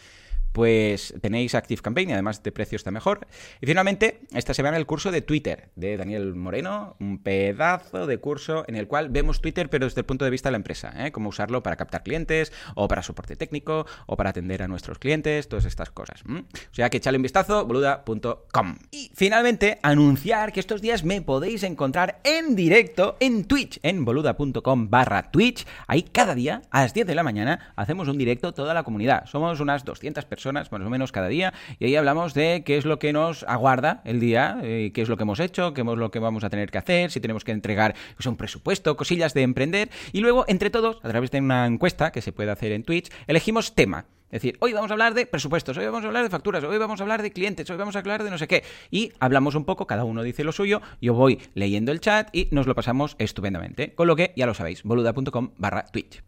pues 0.52 1.14
tenéis 1.22 1.56
Active 1.56 1.82
Campaign 1.82 2.10
y 2.10 2.14
además 2.14 2.42
de 2.44 2.52
precio 2.52 2.76
está 2.76 2.92
mejor. 2.92 3.28
Y 3.62 3.66
finalmente, 3.66 4.22
esta 4.34 4.54
semana 4.54 4.78
el 4.78 4.86
curso 4.86 5.12
de 5.12 5.22
Twitter 5.22 5.70
de 5.76 5.98
Daniel 5.98 6.36
Moreno, 6.36 6.96
un 7.00 7.20
pedazo 7.22 8.08
de 8.08 8.18
curso 8.18 8.64
en 8.68 8.76
el 8.76 8.88
cual 8.88 9.10
vemos 9.10 9.42
Twitter 9.42 9.70
pero 9.70 9.86
desde 9.86 10.02
el 10.02 10.06
punto 10.06 10.26
de 10.26 10.32
vista 10.32 10.50
de 10.50 10.52
la 10.52 10.58
empresa, 10.58 10.94
¿eh? 10.98 11.12
cómo 11.12 11.30
usarlo 11.30 11.62
para 11.62 11.76
captar 11.76 12.04
clientes 12.04 12.52
o 12.76 12.88
para 12.88 13.04
soporte 13.04 13.36
técnico 13.36 13.86
o 14.06 14.18
para 14.18 14.32
atender 14.32 14.64
a 14.64 14.68
nuestros 14.68 15.00
clientes, 15.00 15.48
todas 15.48 15.66
estas 15.66 15.92
cosas. 15.92 16.24
O 16.28 16.76
sea 16.76 16.90
que 16.90 16.98
echale 16.98 17.18
un 17.18 17.24
vistazo, 17.24 17.66
boluda.com. 17.66 18.78
Y 18.92 19.12
finalmente, 19.14 19.80
anunciar 19.84 20.54
que 20.54 20.60
estos 20.60 20.82
días 20.82 21.04
me 21.04 21.22
podéis 21.22 21.64
encontrar 21.64 22.20
en 22.24 22.56
directo 22.56 23.18
en 23.20 23.46
Twitch, 23.46 23.80
en 23.84 24.06
boluda.com 24.06 24.90
barra 24.90 25.32
Twitch. 25.32 25.66
Ahí 25.88 26.04
cada 26.04 26.36
día 26.36 26.62
a 26.72 26.82
las 26.82 26.94
10 26.94 27.08
de 27.08 27.16
la 27.16 27.24
mañana 27.24 27.74
hacemos 27.76 28.08
un 28.08 28.18
directo 28.18 28.54
toda 28.54 28.74
la 28.74 28.84
comunidad. 28.84 29.26
Somos 29.26 29.60
unas 29.60 29.84
200 29.86 30.26
personas 30.26 30.37
más 30.46 30.72
o 30.72 30.90
menos 30.90 31.12
cada 31.12 31.28
día, 31.28 31.54
y 31.80 31.86
ahí 31.86 31.96
hablamos 31.96 32.34
de 32.34 32.64
qué 32.66 32.78
es 32.78 32.86
lo 32.86 33.00
que 33.00 33.14
nos 33.14 33.44
aguarda 33.44 34.02
el 34.06 34.20
día, 34.20 34.60
eh, 34.64 34.92
qué 34.94 35.02
es 35.02 35.10
lo 35.10 35.18
que 35.18 35.24
hemos 35.24 35.40
hecho, 35.40 35.74
qué 35.74 35.82
es 35.82 35.88
lo 35.88 36.12
que 36.12 36.20
vamos 36.20 36.44
a 36.44 36.50
tener 36.50 36.70
que 36.72 36.78
hacer, 36.78 37.12
si 37.12 37.20
tenemos 37.20 37.44
que 37.44 37.52
entregar 37.52 37.96
pues, 38.16 38.26
un 38.26 38.38
presupuesto, 38.38 38.96
cosillas 38.96 39.34
de 39.34 39.42
emprender, 39.42 39.90
y 40.12 40.22
luego, 40.22 40.46
entre 40.48 40.70
todos, 40.70 41.00
a 41.04 41.10
través 41.10 41.32
de 41.32 41.40
una 41.40 41.66
encuesta 41.66 42.12
que 42.12 42.22
se 42.22 42.32
puede 42.32 42.52
hacer 42.52 42.72
en 42.72 42.84
Twitch, 42.84 43.10
elegimos 43.28 43.76
tema. 43.76 44.06
Es 44.30 44.42
decir, 44.42 44.58
hoy 44.60 44.74
vamos 44.74 44.92
a 44.92 44.94
hablar 44.94 45.14
de 45.14 45.26
presupuestos, 45.26 45.78
hoy 45.78 45.86
vamos 45.86 46.04
a 46.04 46.08
hablar 46.08 46.24
de 46.24 46.30
facturas, 46.30 46.62
hoy 46.62 46.78
vamos 46.78 47.00
a 47.00 47.04
hablar 47.04 47.22
de 47.22 47.32
clientes, 47.32 47.70
hoy 47.70 47.78
vamos 47.78 47.96
a 47.96 48.00
hablar 48.00 48.26
de 48.26 48.30
no 48.30 48.38
sé 48.38 48.46
qué. 48.46 48.64
Y 48.92 49.14
hablamos 49.20 49.56
un 49.56 49.64
poco, 49.64 49.88
cada 49.88 50.04
uno 50.04 50.22
dice 50.22 50.44
lo 50.44 50.52
suyo, 50.52 50.82
yo 51.02 51.14
voy 51.14 51.40
leyendo 51.54 51.94
el 51.94 52.02
chat 52.02 52.28
y 52.36 52.50
nos 52.52 52.68
lo 52.68 52.76
pasamos 52.76 53.16
estupendamente. 53.20 53.96
Con 53.96 54.08
lo 54.08 54.18
que, 54.18 54.34
ya 54.36 54.46
lo 54.46 54.54
sabéis, 54.54 54.84
boluda.com 54.84 55.52
barra 55.58 55.86
Twitch. 55.86 56.22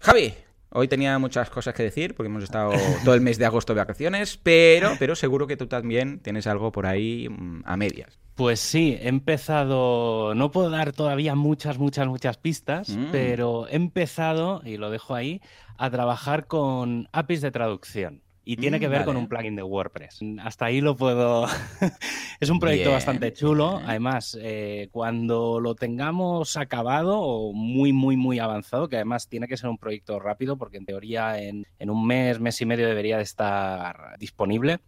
Javi, 0.00 0.34
Hoy 0.78 0.88
tenía 0.88 1.18
muchas 1.18 1.48
cosas 1.48 1.72
que 1.72 1.82
decir 1.82 2.14
porque 2.14 2.28
hemos 2.28 2.44
estado 2.44 2.72
todo 3.02 3.14
el 3.14 3.22
mes 3.22 3.38
de 3.38 3.46
agosto 3.46 3.72
de 3.72 3.80
vacaciones, 3.80 4.36
pero, 4.36 4.92
pero 4.98 5.16
seguro 5.16 5.46
que 5.46 5.56
tú 5.56 5.68
también 5.68 6.20
tienes 6.20 6.46
algo 6.46 6.70
por 6.70 6.84
ahí 6.84 7.30
mm, 7.30 7.62
a 7.64 7.78
medias. 7.78 8.18
Pues 8.34 8.60
sí, 8.60 8.98
he 9.00 9.08
empezado, 9.08 10.34
no 10.34 10.50
puedo 10.50 10.68
dar 10.68 10.92
todavía 10.92 11.34
muchas, 11.34 11.78
muchas, 11.78 12.06
muchas 12.08 12.36
pistas, 12.36 12.90
mm. 12.90 13.06
pero 13.10 13.66
he 13.68 13.76
empezado, 13.76 14.60
y 14.66 14.76
lo 14.76 14.90
dejo 14.90 15.14
ahí, 15.14 15.40
a 15.78 15.88
trabajar 15.88 16.46
con 16.46 17.08
APIs 17.10 17.40
de 17.40 17.50
traducción. 17.52 18.20
Y 18.48 18.58
tiene 18.58 18.78
que 18.78 18.86
mm, 18.86 18.92
ver 18.92 19.04
con 19.04 19.16
un 19.16 19.26
plugin 19.26 19.56
de 19.56 19.64
WordPress. 19.64 20.20
Hasta 20.38 20.66
ahí 20.66 20.80
lo 20.80 20.94
puedo. 20.94 21.46
es 22.40 22.48
un 22.48 22.60
proyecto 22.60 22.92
bastante 22.92 23.32
chulo. 23.32 23.80
Además, 23.84 24.38
eh, 24.40 24.88
cuando 24.92 25.58
lo 25.58 25.74
tengamos 25.74 26.56
acabado 26.56 27.18
o 27.18 27.52
muy, 27.52 27.92
muy, 27.92 28.16
muy 28.16 28.38
avanzado, 28.38 28.88
que 28.88 28.94
además 28.94 29.28
tiene 29.28 29.48
que 29.48 29.56
ser 29.56 29.68
un 29.68 29.78
proyecto 29.78 30.20
rápido, 30.20 30.56
porque 30.56 30.76
en 30.76 30.86
teoría 30.86 31.42
en, 31.42 31.66
un 31.80 32.06
mes, 32.06 32.38
mes 32.38 32.60
y 32.60 32.66
medio 32.66 32.86
debería 32.86 33.16
de 33.16 33.24
estar 33.24 34.16
disponible. 34.20 34.78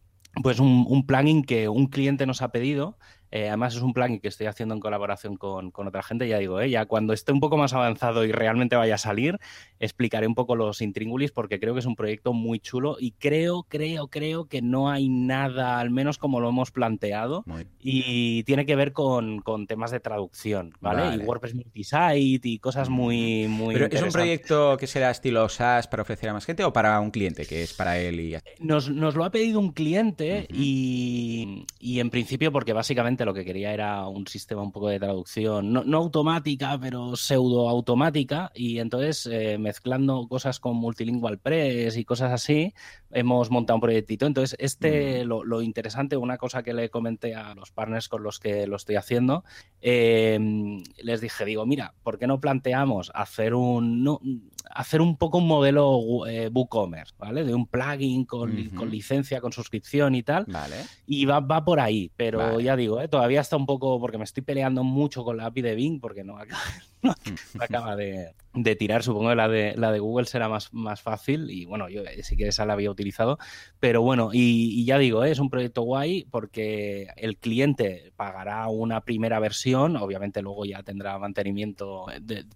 Pues 0.41 0.61
un, 0.61 0.87
un 0.89 1.05
plugin 1.05 1.43
que 1.43 1.69
un 1.69 1.89
cliente 1.89 2.27
nos 2.27 2.43
ha 2.43 2.53
pedido 2.53 2.97
eh, 3.31 3.49
además 3.49 3.75
es 3.75 3.83
un 3.83 3.93
plan 3.93 4.19
que 4.21 4.29
estoy 4.29 4.47
haciendo 4.47 4.75
en 4.75 4.81
colaboración 4.81 5.37
con, 5.37 5.73
otra 5.75 6.03
gente, 6.03 6.29
ya 6.29 6.39
digo, 6.39 6.61
eh, 6.61 6.71
ya 6.71 6.87
cuando 6.87 7.13
esté 7.13 7.33
un 7.33 7.41
poco 7.41 7.57
más 7.57 7.73
avanzado 7.73 8.25
y 8.25 8.33
realmente 8.33 8.77
vaya 8.77 8.95
a 8.95 8.99
salir, 8.99 9.39
explicaré 9.79 10.27
un 10.27 10.35
poco 10.35 10.57
los 10.57 10.81
intríngulis 10.81 11.31
porque 11.31 11.61
creo 11.61 11.75
que 11.75 11.81
es 11.81 11.87
un 11.87 11.97
proyecto 11.97 12.33
muy 12.33 12.59
chulo 12.61 12.97
y 12.99 13.13
creo, 13.13 13.65
creo, 13.69 14.09
creo 14.09 14.47
que 14.47 14.63
no 14.63 14.91
hay 14.91 15.09
nada, 15.09 15.79
al 15.79 15.91
menos 15.91 16.19
como 16.19 16.41
lo 16.41 16.49
hemos 16.49 16.71
planteado, 16.71 17.45
y 17.81 18.43
tiene 18.45 18.65
que 18.67 18.77
ver 18.77 18.93
con, 18.93 19.43
temas 19.67 19.91
de 19.91 20.01
traducción, 20.01 20.73
¿vale? 20.81 21.17
Y 21.17 21.19
WordPress 21.19 21.55
multisite 21.55 22.49
y 22.49 22.59
cosas 22.59 22.89
muy, 22.89 23.47
muy 23.49 23.75
¿Pero 23.75 23.87
es 23.87 24.03
un 24.03 24.11
proyecto 24.11 24.77
que 24.77 24.87
será 24.87 25.11
estilo 25.11 25.49
SaaS 25.49 25.87
para 25.87 26.03
ofrecer 26.03 26.31
a 26.31 26.33
más 26.33 26.47
gente 26.47 26.65
o 26.65 26.73
para 26.73 26.99
un 27.01 27.11
cliente 27.11 27.45
que 27.47 27.63
es 27.63 27.75
para 27.75 27.99
él 27.99 28.21
y 28.21 28.37
Nos, 28.61 28.89
nos 28.91 29.15
lo 29.15 29.25
ha 29.25 29.31
pedido 29.31 29.59
un 29.59 29.73
cliente 29.73 30.47
y, 30.51 31.67
y 31.79 32.01
en 32.01 32.11
principio 32.11 32.53
porque 32.53 32.73
básicamente 32.73 33.18
lo 33.25 33.35
que 33.35 33.45
quería 33.45 33.73
era 33.73 34.07
un 34.07 34.27
sistema 34.27 34.63
un 34.63 34.73
poco 34.73 34.89
de 34.89 34.99
traducción, 34.99 35.73
no, 35.73 35.97
automática, 35.97 36.79
pero 36.81 37.17
pseudo 37.17 37.69
automática, 37.69 38.51
y 38.55 38.79
entonces 38.79 39.27
eh, 39.27 39.59
mezclando 39.59 40.27
cosas 40.29 40.61
con 40.61 40.77
Multilingual 40.77 41.39
Press 41.39 41.97
y 41.97 42.05
cosas 42.05 42.33
así, 42.33 42.75
hemos 43.11 43.51
montado 43.51 43.77
un 43.77 43.81
proyectito. 43.81 44.27
Entonces, 44.27 44.57
este, 44.61 45.25
mm. 45.25 45.29
lo, 45.29 45.63
interesante, 45.63 46.17
una 46.17 46.39
cosa 46.39 46.63
que 46.63 46.75
le 46.75 46.91
comenté 46.91 47.35
a 47.35 47.55
los 47.55 47.71
partners 47.71 48.09
con 48.09 48.23
los 48.23 48.39
que 48.39 48.67
lo 48.67 48.77
estoy 48.77 48.97
haciendo, 48.97 49.45
em, 49.81 50.83
les 50.99 51.21
dije, 51.21 51.45
digo, 51.45 51.67
mira, 51.67 51.95
¿por 52.03 52.19
qué 52.19 52.27
no 52.27 52.41
planteamos 52.41 53.11
hacer 53.15 53.55
un, 53.55 54.51
hacer 54.71 55.01
un 55.01 55.17
poco 55.17 55.39
un 55.39 55.47
modelo 55.47 56.27
eh, 56.27 56.49
WooCommerce, 56.53 57.15
¿vale? 57.19 57.45
De 57.45 57.55
un 57.55 57.67
plugin 57.67 58.25
con, 58.25 58.55
licencia, 58.91 59.41
con 59.41 59.53
suscripción 59.53 60.15
y 60.15 60.23
tal. 60.23 60.45
Vale. 60.47 60.77
Y 61.07 61.25
va, 61.25 61.41
va 61.41 61.65
por 61.65 61.81
ahí, 61.81 62.11
pero 62.17 62.61
ya 62.61 62.77
digo, 62.77 63.01
¿eh? 63.01 63.09
todavía 63.09 63.41
está 63.41 63.57
un 63.57 63.67
poco, 63.67 63.99
porque 64.01 64.19
me 64.19 64.25
estoy 64.25 64.43
peleando 64.43 64.85
mucho 64.85 65.25
con 65.25 65.37
la 65.37 65.47
API 65.47 65.63
de 65.63 65.75
Bing, 65.75 66.01
porque 66.01 66.25
no 66.25 66.39
acaba, 66.39 66.63
no 67.03 67.15
acaba 67.59 67.97
de, 67.97 68.35
de 68.63 68.77
tirar. 68.77 69.03
Supongo 69.03 69.31
que 69.31 69.35
la 69.37 69.49
de, 69.49 69.75
la 69.77 69.93
de 69.93 69.99
Google 69.99 70.27
será 70.27 70.49
más, 70.49 70.73
más 70.73 71.01
fácil 71.01 71.51
y 71.51 71.65
bueno, 71.65 71.89
yo 71.89 72.03
sí 72.23 72.37
que 72.37 72.49
esa 72.49 72.67
la 72.67 72.75
había 72.75 72.91
utilizado. 72.91 73.39
Pero 73.81 74.03
bueno, 74.03 74.31
y, 74.33 74.85
ya 74.85 74.99
digo, 74.99 75.25
¿eh? 75.25 75.31
es 75.31 75.39
un 75.39 75.51
proyecto 75.51 75.83
guay 75.83 76.27
porque 76.31 77.09
el 77.17 77.37
cliente 77.37 78.13
pagará 78.17 78.69
una 78.69 79.03
primera 79.03 79.39
versión, 79.41 79.97
obviamente 79.97 80.43
luego 80.43 80.65
ya 80.65 80.83
tendrá 80.83 81.19
mantenimiento 81.19 82.07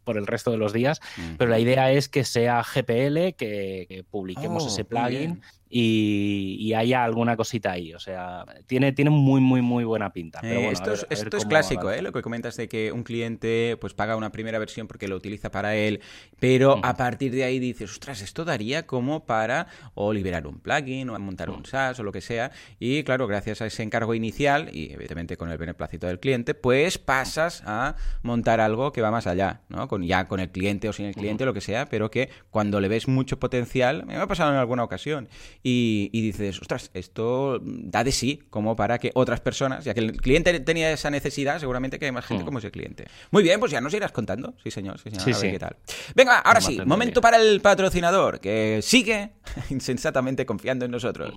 por 0.05 0.19
el 0.19 0.27
resto 0.27 0.51
de 0.51 0.57
los 0.57 0.73
días, 0.73 1.01
pero 1.39 1.51
la 1.51 1.59
idea 1.59 1.93
es 1.93 2.09
que 2.09 2.25
sea 2.25 2.63
GPL, 2.63 3.35
que, 3.37 4.05
publiquemos 4.11 4.65
oh, 4.65 4.69
ese 4.69 4.85
plugin 4.85 5.41
y, 5.75 6.75
haya 6.75 7.03
alguna 7.03 7.37
cosita 7.37 7.73
ahí. 7.73 7.95
O 7.95 7.99
sea, 7.99 8.45
tiene, 8.67 8.93
tiene 8.93 9.11
muy, 9.11 9.41
muy, 9.41 9.63
muy 9.63 9.85
buena 9.85 10.13
pinta. 10.13 10.41
Eh, 10.43 10.71
esto, 10.71 10.93
es, 10.93 11.47
clásico, 11.47 11.91
¿eh? 11.91 12.03
Lo 12.03 12.13
que 12.13 12.21
comentas 12.21 12.57
de 12.57 12.69
que 12.69 12.93
un 12.93 13.03
cliente 13.03 13.77
pues 13.81 13.95
paga 13.95 14.17
una 14.17 14.31
primera 14.33 14.59
versión 14.59 14.87
porque 14.87 15.09
lo 15.09 15.17
utiliza 15.17 15.51
para 15.51 15.75
él, 15.75 16.01
pero 16.39 16.79
a 16.83 16.97
partir 16.97 17.33
de 17.33 17.45
ahí 17.45 17.59
dices, 17.59 17.91
ostras, 17.91 18.21
esto 18.21 18.45
daría 18.45 18.87
como 18.87 19.25
para 19.25 19.67
o 19.95 20.13
liberar 20.13 20.47
un 20.47 20.59
plugin 20.59 21.09
o 21.09 21.19
montar 21.19 21.49
un 21.49 21.65
SaaS 21.65 21.99
o 22.01 22.03
lo 22.03 22.13
que 22.13 22.21
sea. 22.21 22.51
Y 22.79 23.03
claro, 23.05 23.27
gracias 23.27 23.63
a 23.63 23.67
ese 23.67 23.83
encargo 23.83 24.15
inicial 24.15 24.69
y 24.73 24.93
evidentemente 24.93 25.37
con 25.39 25.51
el 25.51 25.57
beneplácito 25.57 26.07
del 26.07 26.21
cliente, 26.21 26.55
pues 26.55 26.99
pasas 26.99 27.63
a 27.65 27.97
montar 28.23 28.61
algo 28.61 28.93
que 28.93 29.01
va 29.01 29.11
más 29.11 29.27
allá, 29.27 29.63
¿no? 29.69 29.89
Con, 29.89 30.03
ya 30.03 30.27
con 30.29 30.41
el 30.41 30.51
cliente 30.51 30.89
o 30.89 30.93
sin 30.93 31.07
el 31.07 31.15
cliente, 31.15 31.45
o 31.45 31.47
lo 31.47 31.55
que 31.55 31.61
sea, 31.61 31.87
pero 31.87 32.11
que 32.11 32.29
cuando 32.51 32.81
le 32.81 32.89
ves 32.89 33.09
mucho 33.09 33.39
potencial, 33.39 34.05
me 34.05 34.17
ha 34.17 34.27
pasado 34.27 34.51
en 34.51 34.59
alguna 34.59 34.85
ocasión 34.85 35.29
y, 35.63 36.09
dices, 36.13 36.61
ostras, 36.61 36.91
esto 36.93 37.61
da 37.63 38.03
de 38.03 38.13
sí 38.13 38.43
como 38.51 38.75
para 38.75 38.99
que 38.99 39.13
otras 39.15 39.41
personas, 39.41 39.85
ya 39.85 39.95
que 39.95 40.01
el 40.01 40.17
cliente 40.17 40.59
tenía 40.61 40.91
esa 40.91 41.11
necesidad, 41.11 41.61
seguramente 41.61 41.99
que 41.99 42.07
hay 42.07 42.13
más 42.13 42.27
gente 42.27 42.43
mm. 42.43 42.47
como 42.47 42.59
ese 42.59 42.71
cliente. 42.71 43.07
Muy 43.31 43.43
bien, 43.43 43.61
pues 43.61 43.71
ya 43.71 43.81
nos 43.81 43.95
irás 43.95 44.13
contando. 44.13 44.55
Sí, 44.63 44.71
señor, 44.71 44.99
sí, 44.99 45.11
señor. 45.11 45.37
a 45.37 45.41
ver 45.41 45.53
qué 45.53 45.59
tal. 45.59 45.77
Venga, 46.15 46.39
ahora 46.39 46.61
sí, 46.61 46.81
momento 46.85 47.21
para 47.21 47.37
el 47.37 47.61
patrocinador, 47.61 48.41
que 48.41 48.81
sigue 48.83 49.33
insensatamente 49.71 50.45
confiando 50.47 50.85
en 50.85 50.91
nosotros. 50.91 51.35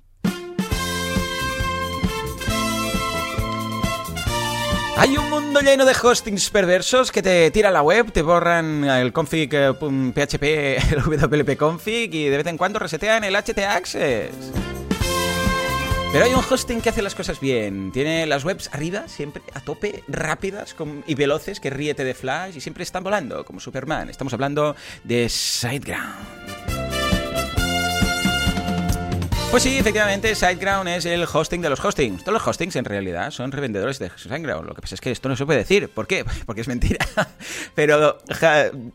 Hay 4.98 5.16
un 5.18 5.28
mundo 5.28 5.60
lleno 5.60 5.84
de 5.84 5.92
hostings 5.92 6.48
perversos 6.48 7.12
que 7.12 7.22
te 7.22 7.50
tiran 7.50 7.74
la 7.74 7.82
web, 7.82 8.12
te 8.12 8.22
borran 8.22 8.84
el 8.84 9.12
config 9.12 9.50
PHP, 9.50 10.42
eh, 10.42 10.78
el 10.90 11.02
WP 11.02 11.56
config 11.58 12.14
y 12.14 12.28
de 12.28 12.36
vez 12.38 12.46
en 12.46 12.56
cuando 12.56 12.78
resetean 12.78 13.22
el 13.24 13.36
HT 13.36 13.58
Access. 13.58 14.34
Pero 16.12 16.24
hay 16.24 16.32
un 16.32 16.42
hosting 16.48 16.80
que 16.80 16.88
hace 16.88 17.02
las 17.02 17.14
cosas 17.14 17.40
bien. 17.40 17.92
Tiene 17.92 18.24
las 18.24 18.44
webs 18.44 18.70
arriba, 18.72 19.06
siempre 19.06 19.42
a 19.52 19.60
tope, 19.60 20.02
rápidas 20.08 20.74
y 21.06 21.14
veloces, 21.14 21.60
que 21.60 21.68
ríete 21.68 22.04
de 22.04 22.14
flash 22.14 22.56
y 22.56 22.60
siempre 22.62 22.82
están 22.82 23.04
volando, 23.04 23.44
como 23.44 23.60
Superman. 23.60 24.08
Estamos 24.08 24.32
hablando 24.32 24.76
de 25.04 25.28
SiteGround. 25.28 26.75
Pues 29.56 29.62
sí, 29.62 29.78
efectivamente, 29.78 30.34
SiteGround 30.34 30.86
es 30.86 31.06
el 31.06 31.24
hosting 31.24 31.62
de 31.62 31.70
los 31.70 31.82
hostings. 31.82 32.22
Todos 32.22 32.34
los 32.34 32.46
hostings 32.46 32.76
en 32.76 32.84
realidad 32.84 33.30
son 33.30 33.50
revendedores 33.50 33.98
de 33.98 34.10
SiteGround. 34.10 34.68
Lo 34.68 34.74
que 34.74 34.82
pasa 34.82 34.96
es 34.96 35.00
que 35.00 35.10
esto 35.10 35.30
no 35.30 35.36
se 35.36 35.46
puede 35.46 35.60
decir. 35.60 35.88
¿Por 35.88 36.06
qué? 36.06 36.26
Porque 36.44 36.60
es 36.60 36.68
mentira. 36.68 36.98
Pero, 37.74 38.18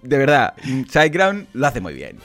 de 0.03 0.17
verdad, 0.19 0.53
SiteGround 0.61 1.47
lo 1.53 1.65
hace 1.65 1.81
muy 1.81 1.95
bien. 1.95 2.19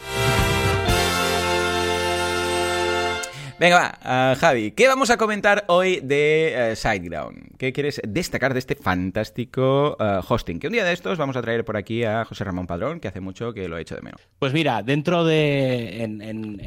Venga, 3.58 3.98
va, 4.04 4.36
Javi, 4.36 4.72
¿qué 4.72 4.86
vamos 4.86 5.08
a 5.08 5.16
comentar 5.16 5.64
hoy 5.68 6.00
de 6.02 6.72
uh, 6.72 6.76
SiteGround? 6.76 7.56
¿Qué 7.56 7.72
quieres 7.72 8.02
destacar 8.06 8.52
de 8.52 8.58
este 8.58 8.74
fantástico 8.74 9.96
ah, 9.98 10.22
hosting? 10.28 10.58
Que 10.58 10.66
un 10.66 10.74
día 10.74 10.84
de 10.84 10.92
estos 10.92 11.16
vamos 11.16 11.36
a 11.36 11.42
traer 11.42 11.64
por 11.64 11.78
aquí 11.78 12.04
a 12.04 12.26
José 12.26 12.44
Ramón 12.44 12.66
Padrón, 12.66 13.00
que 13.00 13.08
hace 13.08 13.20
mucho 13.20 13.54
que 13.54 13.66
lo 13.66 13.78
he 13.78 13.80
hecho 13.80 13.94
de 13.94 14.02
menos. 14.02 14.20
Pues 14.38 14.52
mira, 14.52 14.82
dentro 14.82 15.24
de. 15.24 16.02
En, 16.02 16.20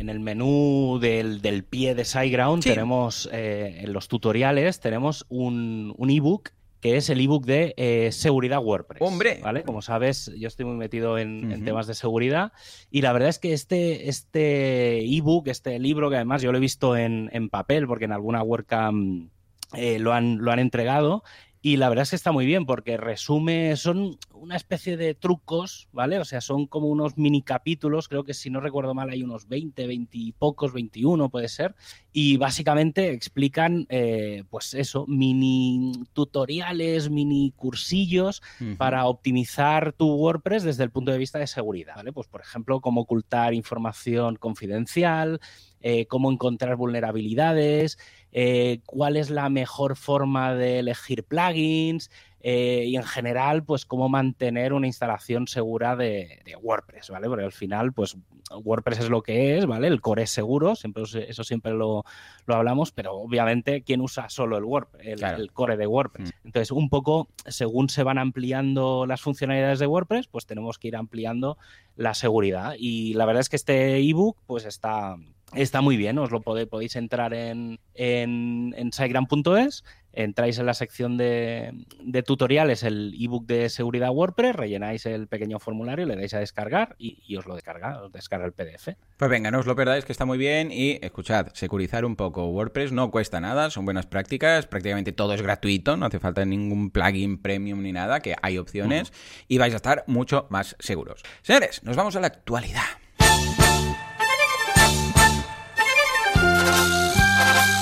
el 0.10 0.20
menú 0.20 0.98
del, 1.00 1.64
pie 1.64 1.94
de 1.94 2.06
SiteGround 2.06 2.64
tenemos 2.64 3.30
eh, 3.32 3.82
en 3.82 3.94
los 3.94 4.08
tutoriales, 4.08 4.80
tenemos 4.80 5.28
un, 5.30 5.94
un 5.96 6.10
ebook 6.10 6.50
que 6.82 6.98
es 6.98 7.10
el 7.10 7.20
ebook 7.20 7.46
de 7.46 7.74
eh, 7.78 8.12
seguridad 8.12 8.64
WordPress. 8.64 9.02
¡Hombre! 9.02 9.40
¿Vale? 9.44 9.64
Como 9.64 9.82
sabes, 9.82 10.32
yo 10.38 10.48
estoy 10.48 10.66
muy 10.66 10.76
metido 10.76 11.18
en, 11.18 11.64
temas 11.66 11.88
de 11.88 11.94
seguridad 11.94 12.54
y 12.90 13.02
la 13.02 13.12
verdad 13.12 13.30
es 13.30 13.40
que 13.40 13.54
este, 13.54 14.08
este 14.10 15.00
ebook, 15.18 15.48
este 15.48 15.78
libro, 15.80 16.10
que 16.10 16.16
además 16.16 16.42
yo 16.42 16.52
lo 16.52 16.58
he 16.58 16.62
visto 16.62 16.96
en, 16.96 17.50
papel 17.50 17.88
porque 17.88 18.06
en 18.06 18.12
alguna 18.12 18.44
WordCamp 18.44 19.30
eh, 19.74 20.00
lo, 20.00 20.14
han, 20.14 20.38
lo 20.38 20.52
han 20.52 20.60
entregado, 20.60 21.24
y 21.62 21.76
la 21.76 21.90
verdad 21.90 22.04
es 22.04 22.12
que 22.12 22.16
está 22.16 22.32
muy 22.32 22.46
bien 22.46 22.66
porque 22.66 22.96
resume, 22.96 23.76
son 23.76 24.18
una 24.34 24.56
especie 24.56 24.96
de 24.96 25.14
trucos, 25.14 25.90
¿vale? 25.92 26.18
O 26.20 26.24
sea, 26.24 26.40
son 26.40 26.68
como 26.68 26.88
unos 26.88 27.18
mini 27.18 27.42
capítulos, 27.42 28.08
creo 28.08 28.24
que 28.24 28.34
si 28.34 28.50
no 28.50 28.62
recuerdo 28.62 28.94
mal 28.94 29.10
hay 29.10 29.24
unos 29.24 29.50
20, 29.50 29.86
20 29.86 30.18
y 30.18 30.32
pocos, 30.32 30.72
21 30.72 31.30
puede 31.30 31.50
ser, 31.50 31.76
y 32.14 32.38
básicamente 32.38 33.12
explican, 33.12 33.86
eh, 33.90 34.44
pues 34.50 34.74
eso, 34.74 35.06
mini 35.08 35.92
tutoriales, 36.14 37.10
mini 37.10 37.52
cursillos 37.58 38.42
para 38.78 39.06
optimizar 39.06 39.92
tu 39.92 40.14
WordPress 40.14 40.64
desde 40.64 40.84
el 40.86 40.92
punto 40.92 41.12
de 41.12 41.18
vista 41.18 41.40
de 41.40 41.48
seguridad, 41.48 41.96
¿vale? 41.98 42.14
Pues 42.14 42.28
por 42.28 42.40
ejemplo, 42.40 42.80
cómo 42.80 43.02
ocultar 43.02 43.54
información 43.54 44.38
confidencial, 44.38 45.42
eh, 45.82 46.06
cómo 46.08 46.32
encontrar 46.32 46.76
vulnerabilidades, 46.76 47.98
eh, 48.32 48.80
cuál 48.86 49.18
es 49.18 49.30
la 49.30 49.50
mejor 49.50 49.96
forma 49.96 50.54
de 50.54 50.80
elegir 50.80 51.24
plugins 51.24 52.10
eh, 52.42 52.86
y 52.88 52.96
en 52.96 53.04
general, 53.04 53.64
pues 53.64 53.86
cómo 53.86 54.08
mantener 54.08 54.72
una 54.74 54.88
instalación 54.88 55.48
segura 55.48 55.96
de, 55.96 56.42
WordPress, 56.62 57.10
¿vale? 57.10 57.28
Porque 57.28 57.44
al 57.44 57.52
final, 57.52 57.92
pues 57.92 58.16
WordPress 58.52 59.00
es 59.00 59.10
lo 59.10 59.22
que 59.22 59.58
es, 59.58 59.66
¿vale? 59.66 59.88
El 59.88 60.00
core 60.00 60.24
es 60.24 60.30
seguro, 60.30 60.76
siempre, 60.76 61.04
eso 61.04 61.44
siempre 61.44 61.74
lo, 61.74 62.06
hablamos, 62.48 62.92
pero 62.92 63.14
obviamente, 63.14 63.82
¿quién 63.82 64.00
usa 64.02 64.30
solo 64.30 64.58
el, 64.58 64.64
WordPress, 64.64 65.22
el, 65.22 65.52
core 65.52 65.76
de 65.76 65.88
WordPress? 65.88 66.30
Mm. 66.30 66.48
Entonces, 66.48 66.72
un 66.72 66.90
poco, 66.90 67.28
según 67.46 67.90
se 67.90 68.04
van 68.04 68.18
ampliando 68.18 69.06
las 69.06 69.22
funcionalidades 69.22 69.80
de 69.80 69.88
WordPress, 69.88 70.28
pues 70.28 70.46
tenemos 70.46 70.80
que 70.80 70.88
ir 70.88 70.96
ampliando 70.96 71.58
la 71.98 72.14
seguridad. 72.14 72.76
Y 72.78 73.16
la 73.16 73.26
verdad 73.26 73.42
es 73.42 73.50
que 73.50 73.58
este 73.58 73.98
ebook, 73.98 74.38
pues 74.48 74.66
está 74.66 75.18
Está 75.54 75.82
muy 75.82 75.98
bien, 75.98 76.18
os 76.20 76.32
lo 76.32 76.42
podéis, 76.42 76.96
entrar 76.96 77.34
en, 77.34 77.80
en, 77.96 78.74
en 78.78 78.94
sitegram.es, 78.94 79.84
entráis 80.14 80.60
en 80.60 80.66
la 80.66 80.74
sección 80.74 81.18
de, 81.18 81.86
tutoriales, 82.26 82.84
el 82.84 83.16
ebook 83.20 83.46
de 83.46 83.70
seguridad 83.70 84.12
WordPress, 84.12 84.56
rellenáis 84.56 85.06
el 85.06 85.28
pequeño 85.28 85.60
formulario, 85.60 86.06
le 86.06 86.16
dais 86.16 86.34
a 86.34 86.40
descargar 86.40 86.96
y, 86.98 87.36
os 87.38 87.46
lo 87.46 87.56
descarga, 87.56 88.02
os 88.02 88.12
descarga 88.12 88.46
el 88.46 88.54
PDF. 88.54 88.90
Pues 89.18 89.32
venga, 89.32 89.52
no 89.52 89.60
os 89.60 89.66
lo 89.66 89.76
perdáis, 89.76 90.06
que 90.06 90.12
está 90.12 90.26
muy 90.26 90.38
bien 90.38 90.72
y 90.72 91.00
escuchad, 91.02 91.48
securizar 91.54 92.06
un 92.06 92.16
poco 92.16 92.48
WordPress 92.48 92.92
no 92.92 93.12
cuesta 93.12 93.40
nada, 93.40 93.70
son 93.70 93.86
buenas 93.86 94.06
prácticas, 94.06 94.68
prácticamente 94.68 95.12
todo 95.12 95.34
es 95.34 95.42
gratuito, 95.42 95.98
no 95.98 96.06
hace 96.06 96.20
falta 96.20 96.46
ningún 96.46 96.92
plugin 96.92 97.42
premium 97.42 97.82
ni 97.82 97.92
nada, 97.92 98.20
que 98.20 98.36
hay 98.42 98.58
opciones 98.58 99.14
y 99.48 99.58
vais 99.58 99.74
a 99.74 99.78
estar 99.78 100.04
mucho 100.08 100.48
más 100.50 100.76
seguros. 100.80 101.24
Señores, 101.42 101.84
nos 101.84 101.96
vamos 101.96 102.16
a 102.16 102.20
la 102.20 102.28
actualidad. 102.28 102.84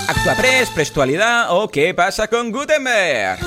ActuaPress, 0.08 0.70
Prestualidad 0.72 1.48
o 1.52 1.68
¿Qué 1.68 1.94
pasa 1.94 2.28
con 2.28 2.52
Gutenberg? 2.52 3.40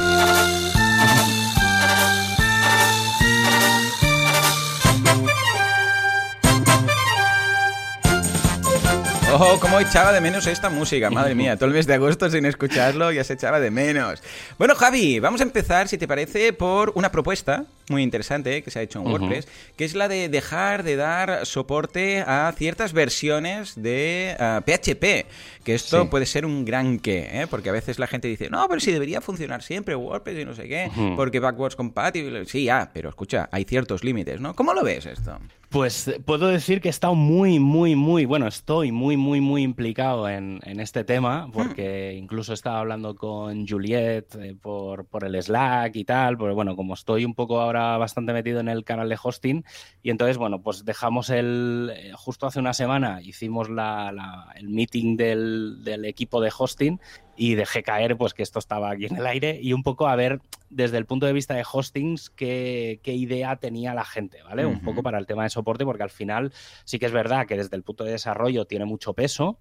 Oh, 9.32 9.58
cómo 9.60 9.78
echaba 9.78 10.12
de 10.12 10.20
menos 10.20 10.48
esta 10.48 10.70
música, 10.70 11.08
madre 11.08 11.36
mía. 11.36 11.56
Todo 11.56 11.66
el 11.66 11.74
mes 11.74 11.86
de 11.86 11.94
agosto 11.94 12.28
sin 12.28 12.44
escucharlo 12.46 13.12
ya 13.12 13.22
se 13.22 13.34
echaba 13.34 13.60
de 13.60 13.70
menos. 13.70 14.20
Bueno, 14.58 14.74
Javi, 14.74 15.20
vamos 15.20 15.40
a 15.40 15.44
empezar, 15.44 15.86
si 15.86 15.98
te 15.98 16.08
parece, 16.08 16.52
por 16.52 16.92
una 16.96 17.12
propuesta 17.12 17.64
muy 17.88 18.02
interesante 18.02 18.62
que 18.62 18.70
se 18.72 18.80
ha 18.80 18.82
hecho 18.82 18.98
en 18.98 19.06
WordPress, 19.06 19.46
que 19.76 19.84
es 19.84 19.94
la 19.94 20.08
de 20.08 20.28
dejar 20.28 20.82
de 20.82 20.96
dar 20.96 21.46
soporte 21.46 22.24
a 22.26 22.52
ciertas 22.56 22.92
versiones 22.92 23.80
de 23.80 24.34
PHP. 24.66 25.04
Ah, 25.28 25.32
que 25.64 25.74
esto 25.74 26.10
puede 26.10 26.26
ser 26.26 26.44
un 26.44 26.64
gran 26.64 26.98
qué, 26.98 27.28
¿eh? 27.32 27.46
porque 27.48 27.68
a 27.68 27.72
veces 27.72 28.00
la 28.00 28.08
gente 28.08 28.26
dice, 28.26 28.50
no, 28.50 28.66
pero 28.68 28.80
si 28.80 28.90
debería 28.90 29.20
funcionar 29.20 29.62
siempre 29.62 29.94
WordPress 29.94 30.38
y 30.40 30.44
no 30.44 30.54
sé 30.54 30.68
qué, 30.68 30.90
porque 31.14 31.38
backwards 31.38 31.76
compatible. 31.76 32.46
Sí, 32.46 32.64
ya, 32.64 32.90
pero 32.92 33.08
escucha, 33.08 33.48
hay 33.52 33.64
ciertos 33.64 34.02
límites, 34.02 34.40
¿no? 34.40 34.56
¿Cómo 34.56 34.74
lo 34.74 34.82
ves 34.82 35.06
esto? 35.06 35.38
Pues 35.70 36.12
puedo 36.24 36.48
decir 36.48 36.80
que 36.80 36.88
he 36.88 36.90
estado 36.90 37.14
muy, 37.14 37.60
muy, 37.60 37.94
muy, 37.94 38.24
bueno, 38.24 38.48
estoy 38.48 38.90
muy, 38.90 39.16
muy, 39.16 39.40
muy 39.40 39.62
implicado 39.62 40.28
en, 40.28 40.60
este 40.64 41.04
tema, 41.04 41.46
hmm. 41.46 41.52
porque 41.52 42.14
incluso 42.14 42.54
estaba 42.54 42.80
hablando 42.80 43.14
con 43.14 43.68
Juliet 43.68 44.34
eh, 44.34 44.56
por, 44.60 45.06
por 45.06 45.22
el 45.22 45.40
Slack 45.40 45.94
y 45.94 46.04
tal, 46.04 46.36
pero 46.36 46.56
bueno, 46.56 46.74
como 46.74 46.94
estoy 46.94 47.24
un 47.24 47.36
poco 47.36 47.60
ahora 47.60 47.96
bastante 47.98 48.32
metido 48.32 48.58
en 48.58 48.68
el 48.68 48.82
canal 48.82 49.08
de 49.08 49.18
hosting 49.22 49.64
y 50.02 50.10
entonces, 50.10 50.38
bueno, 50.38 50.60
pues 50.60 50.84
dejamos 50.84 51.30
el, 51.30 51.92
eh, 51.94 52.10
justo 52.16 52.48
hace 52.48 52.58
una 52.58 52.74
semana 52.74 53.22
hicimos 53.22 53.68
el 53.68 54.68
meeting 54.68 55.16
del, 55.16 55.84
del, 55.84 56.04
equipo 56.04 56.40
de 56.40 56.50
hosting 56.58 56.98
y 57.40 57.54
dejé 57.54 57.82
caer 57.82 58.18
pues 58.18 58.34
que 58.34 58.42
esto 58.42 58.58
estaba 58.58 58.90
aquí 58.90 59.06
en 59.06 59.16
el 59.16 59.26
aire 59.26 59.58
y 59.62 59.72
un 59.72 59.82
poco 59.82 60.06
a 60.06 60.14
ver 60.14 60.42
desde 60.68 60.98
el 60.98 61.06
punto 61.06 61.24
de 61.24 61.32
vista 61.32 61.54
de 61.54 61.64
hostings 61.64 62.28
qué, 62.28 63.00
qué 63.02 63.14
idea 63.14 63.56
tenía 63.56 63.94
la 63.94 64.04
gente, 64.04 64.42
¿vale? 64.42 64.66
Un 64.66 64.82
poco 64.82 65.02
para 65.02 65.18
el 65.18 65.24
tema 65.24 65.44
de 65.44 65.48
soporte 65.48 65.86
porque 65.86 66.02
al 66.02 66.10
final 66.10 66.52
sí 66.84 66.98
que 66.98 67.06
es 67.06 67.12
verdad 67.12 67.46
que 67.46 67.56
desde 67.56 67.76
el 67.76 67.82
punto 67.82 68.04
de 68.04 68.10
desarrollo 68.10 68.66
tiene 68.66 68.84
mucho 68.84 69.14
peso, 69.14 69.58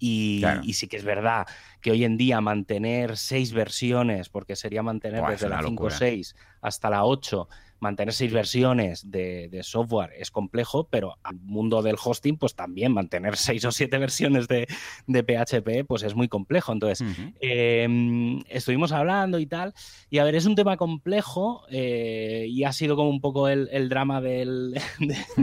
y, 0.00 0.44
sí 0.72 0.88
que 0.88 0.96
es 0.96 1.04
verdad 1.04 1.46
que 1.80 1.92
hoy 1.92 2.04
en 2.04 2.16
día 2.16 2.40
mantener 2.40 3.16
seis 3.16 3.52
versiones, 3.52 4.28
porque 4.28 4.56
sería 4.56 4.82
mantener 4.82 5.24
desde 5.24 5.48
la 5.48 5.60
5.6 5.60 6.34
hasta 6.60 6.90
la 6.90 7.04
8, 7.04 7.48
mantener 7.82 8.14
seis 8.14 8.32
versiones 8.32 9.10
de, 9.10 9.60
software 9.62 10.12
es 10.16 10.30
complejo, 10.30 10.88
pero 10.88 11.18
al 11.22 11.36
mundo 11.40 11.82
del 11.82 11.96
hosting, 12.02 12.36
pues 12.38 12.54
también 12.54 12.92
mantener 12.92 13.36
seis 13.36 13.64
o 13.64 13.72
siete 13.72 13.98
versiones 13.98 14.46
de, 14.48 14.66
PHP, 15.06 15.86
pues 15.86 16.04
es 16.04 16.14
muy 16.14 16.28
complejo. 16.28 16.72
Entonces, 16.72 17.06
em, 17.40 18.40
estuvimos 18.48 18.92
hablando 18.92 19.38
y 19.38 19.46
tal, 19.46 19.74
y 20.10 20.18
a 20.18 20.24
ver, 20.24 20.36
es 20.36 20.46
un 20.46 20.54
tema 20.54 20.76
complejo 20.76 21.64
eh, 21.70 22.46
y 22.48 22.64
ha 22.64 22.72
sido 22.72 22.96
como 22.96 23.10
un 23.10 23.20
poco 23.20 23.48
el, 23.48 23.88
drama 23.88 24.20
de, 24.20 24.80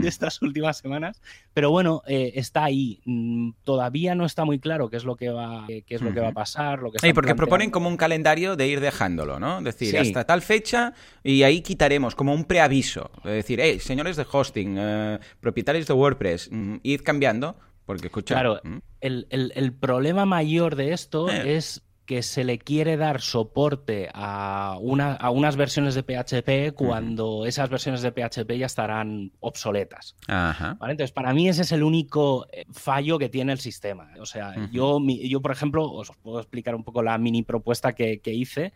estas 0.02 0.40
últimas 0.42 0.78
semanas, 0.78 1.20
pero 1.52 1.70
bueno, 1.70 2.02
eh, 2.06 2.32
está 2.34 2.64
ahí. 2.64 3.00
Mm, 3.04 3.50
todavía 3.64 4.14
no 4.14 4.24
está 4.24 4.44
muy 4.44 4.58
claro 4.58 4.88
qué 4.88 4.96
es 4.96 5.04
lo 5.04 5.16
que 5.16 5.28
va, 5.28 5.66
qué 5.66 5.94
es 5.94 6.00
lo 6.00 6.14
que 6.14 6.20
va 6.20 6.28
a 6.28 6.32
pasar. 6.32 6.80
Lo 6.80 6.90
que 6.90 7.12
porque 7.12 7.34
proponen 7.34 7.70
como 7.70 7.88
un 7.88 7.98
calendario 7.98 8.56
de 8.56 8.66
ir 8.66 8.80
dejándolo, 8.80 9.38
¿no? 9.38 9.58
Es 9.58 9.64
decir, 9.64 9.98
hasta 9.98 10.24
tal 10.24 10.40
fecha 10.40 10.94
y 11.22 11.42
ahí 11.42 11.60
quitaremos 11.60 12.14
como 12.14 12.29
un 12.32 12.44
preaviso. 12.44 13.10
Es 13.24 13.32
decir, 13.32 13.60
hey, 13.60 13.78
señores 13.80 14.16
de 14.16 14.26
hosting, 14.30 14.76
eh, 14.78 15.18
propietarios 15.40 15.86
de 15.86 15.94
WordPress, 15.94 16.48
mm, 16.50 16.76
id 16.82 17.00
cambiando, 17.02 17.56
porque 17.86 18.06
escucha. 18.06 18.34
Claro, 18.34 18.60
mm. 18.62 18.78
el, 19.00 19.72
problema 19.72 20.24
mayor 20.26 20.76
de 20.76 20.92
esto 20.92 21.28
eh. 21.28 21.56
es 21.56 21.82
que 22.10 22.24
se 22.24 22.42
le 22.42 22.58
quiere 22.58 22.96
dar 22.96 23.20
soporte 23.20 24.08
a, 24.12 24.76
una, 24.80 25.12
a 25.12 25.30
unas 25.30 25.54
versiones 25.54 25.94
de 25.94 26.02
PHP 26.02 26.74
cuando 26.74 27.46
esas 27.46 27.70
versiones 27.70 28.02
de 28.02 28.10
PHP 28.10 28.50
ya 28.58 28.66
estarán 28.66 29.30
obsoletas. 29.38 30.16
Entonces, 30.26 31.12
para 31.12 31.32
mí 31.32 31.48
ese 31.48 31.62
es 31.62 31.70
el 31.70 31.84
único 31.84 32.48
eh, 32.50 32.64
fallo 32.72 33.16
que 33.16 33.28
tiene 33.28 33.52
el 33.52 33.60
sistema. 33.60 34.10
O 34.18 34.26
sea, 34.26 34.56
yo, 34.72 34.98
yo, 35.06 35.40
por 35.40 35.52
ejemplo, 35.52 35.88
os 35.88 36.10
puedo 36.20 36.40
explicar 36.40 36.74
un 36.74 36.82
poco 36.82 37.00
la 37.00 37.16
mini 37.16 37.44
propuesta 37.44 37.92
que, 37.92 38.20
hice, 38.24 38.72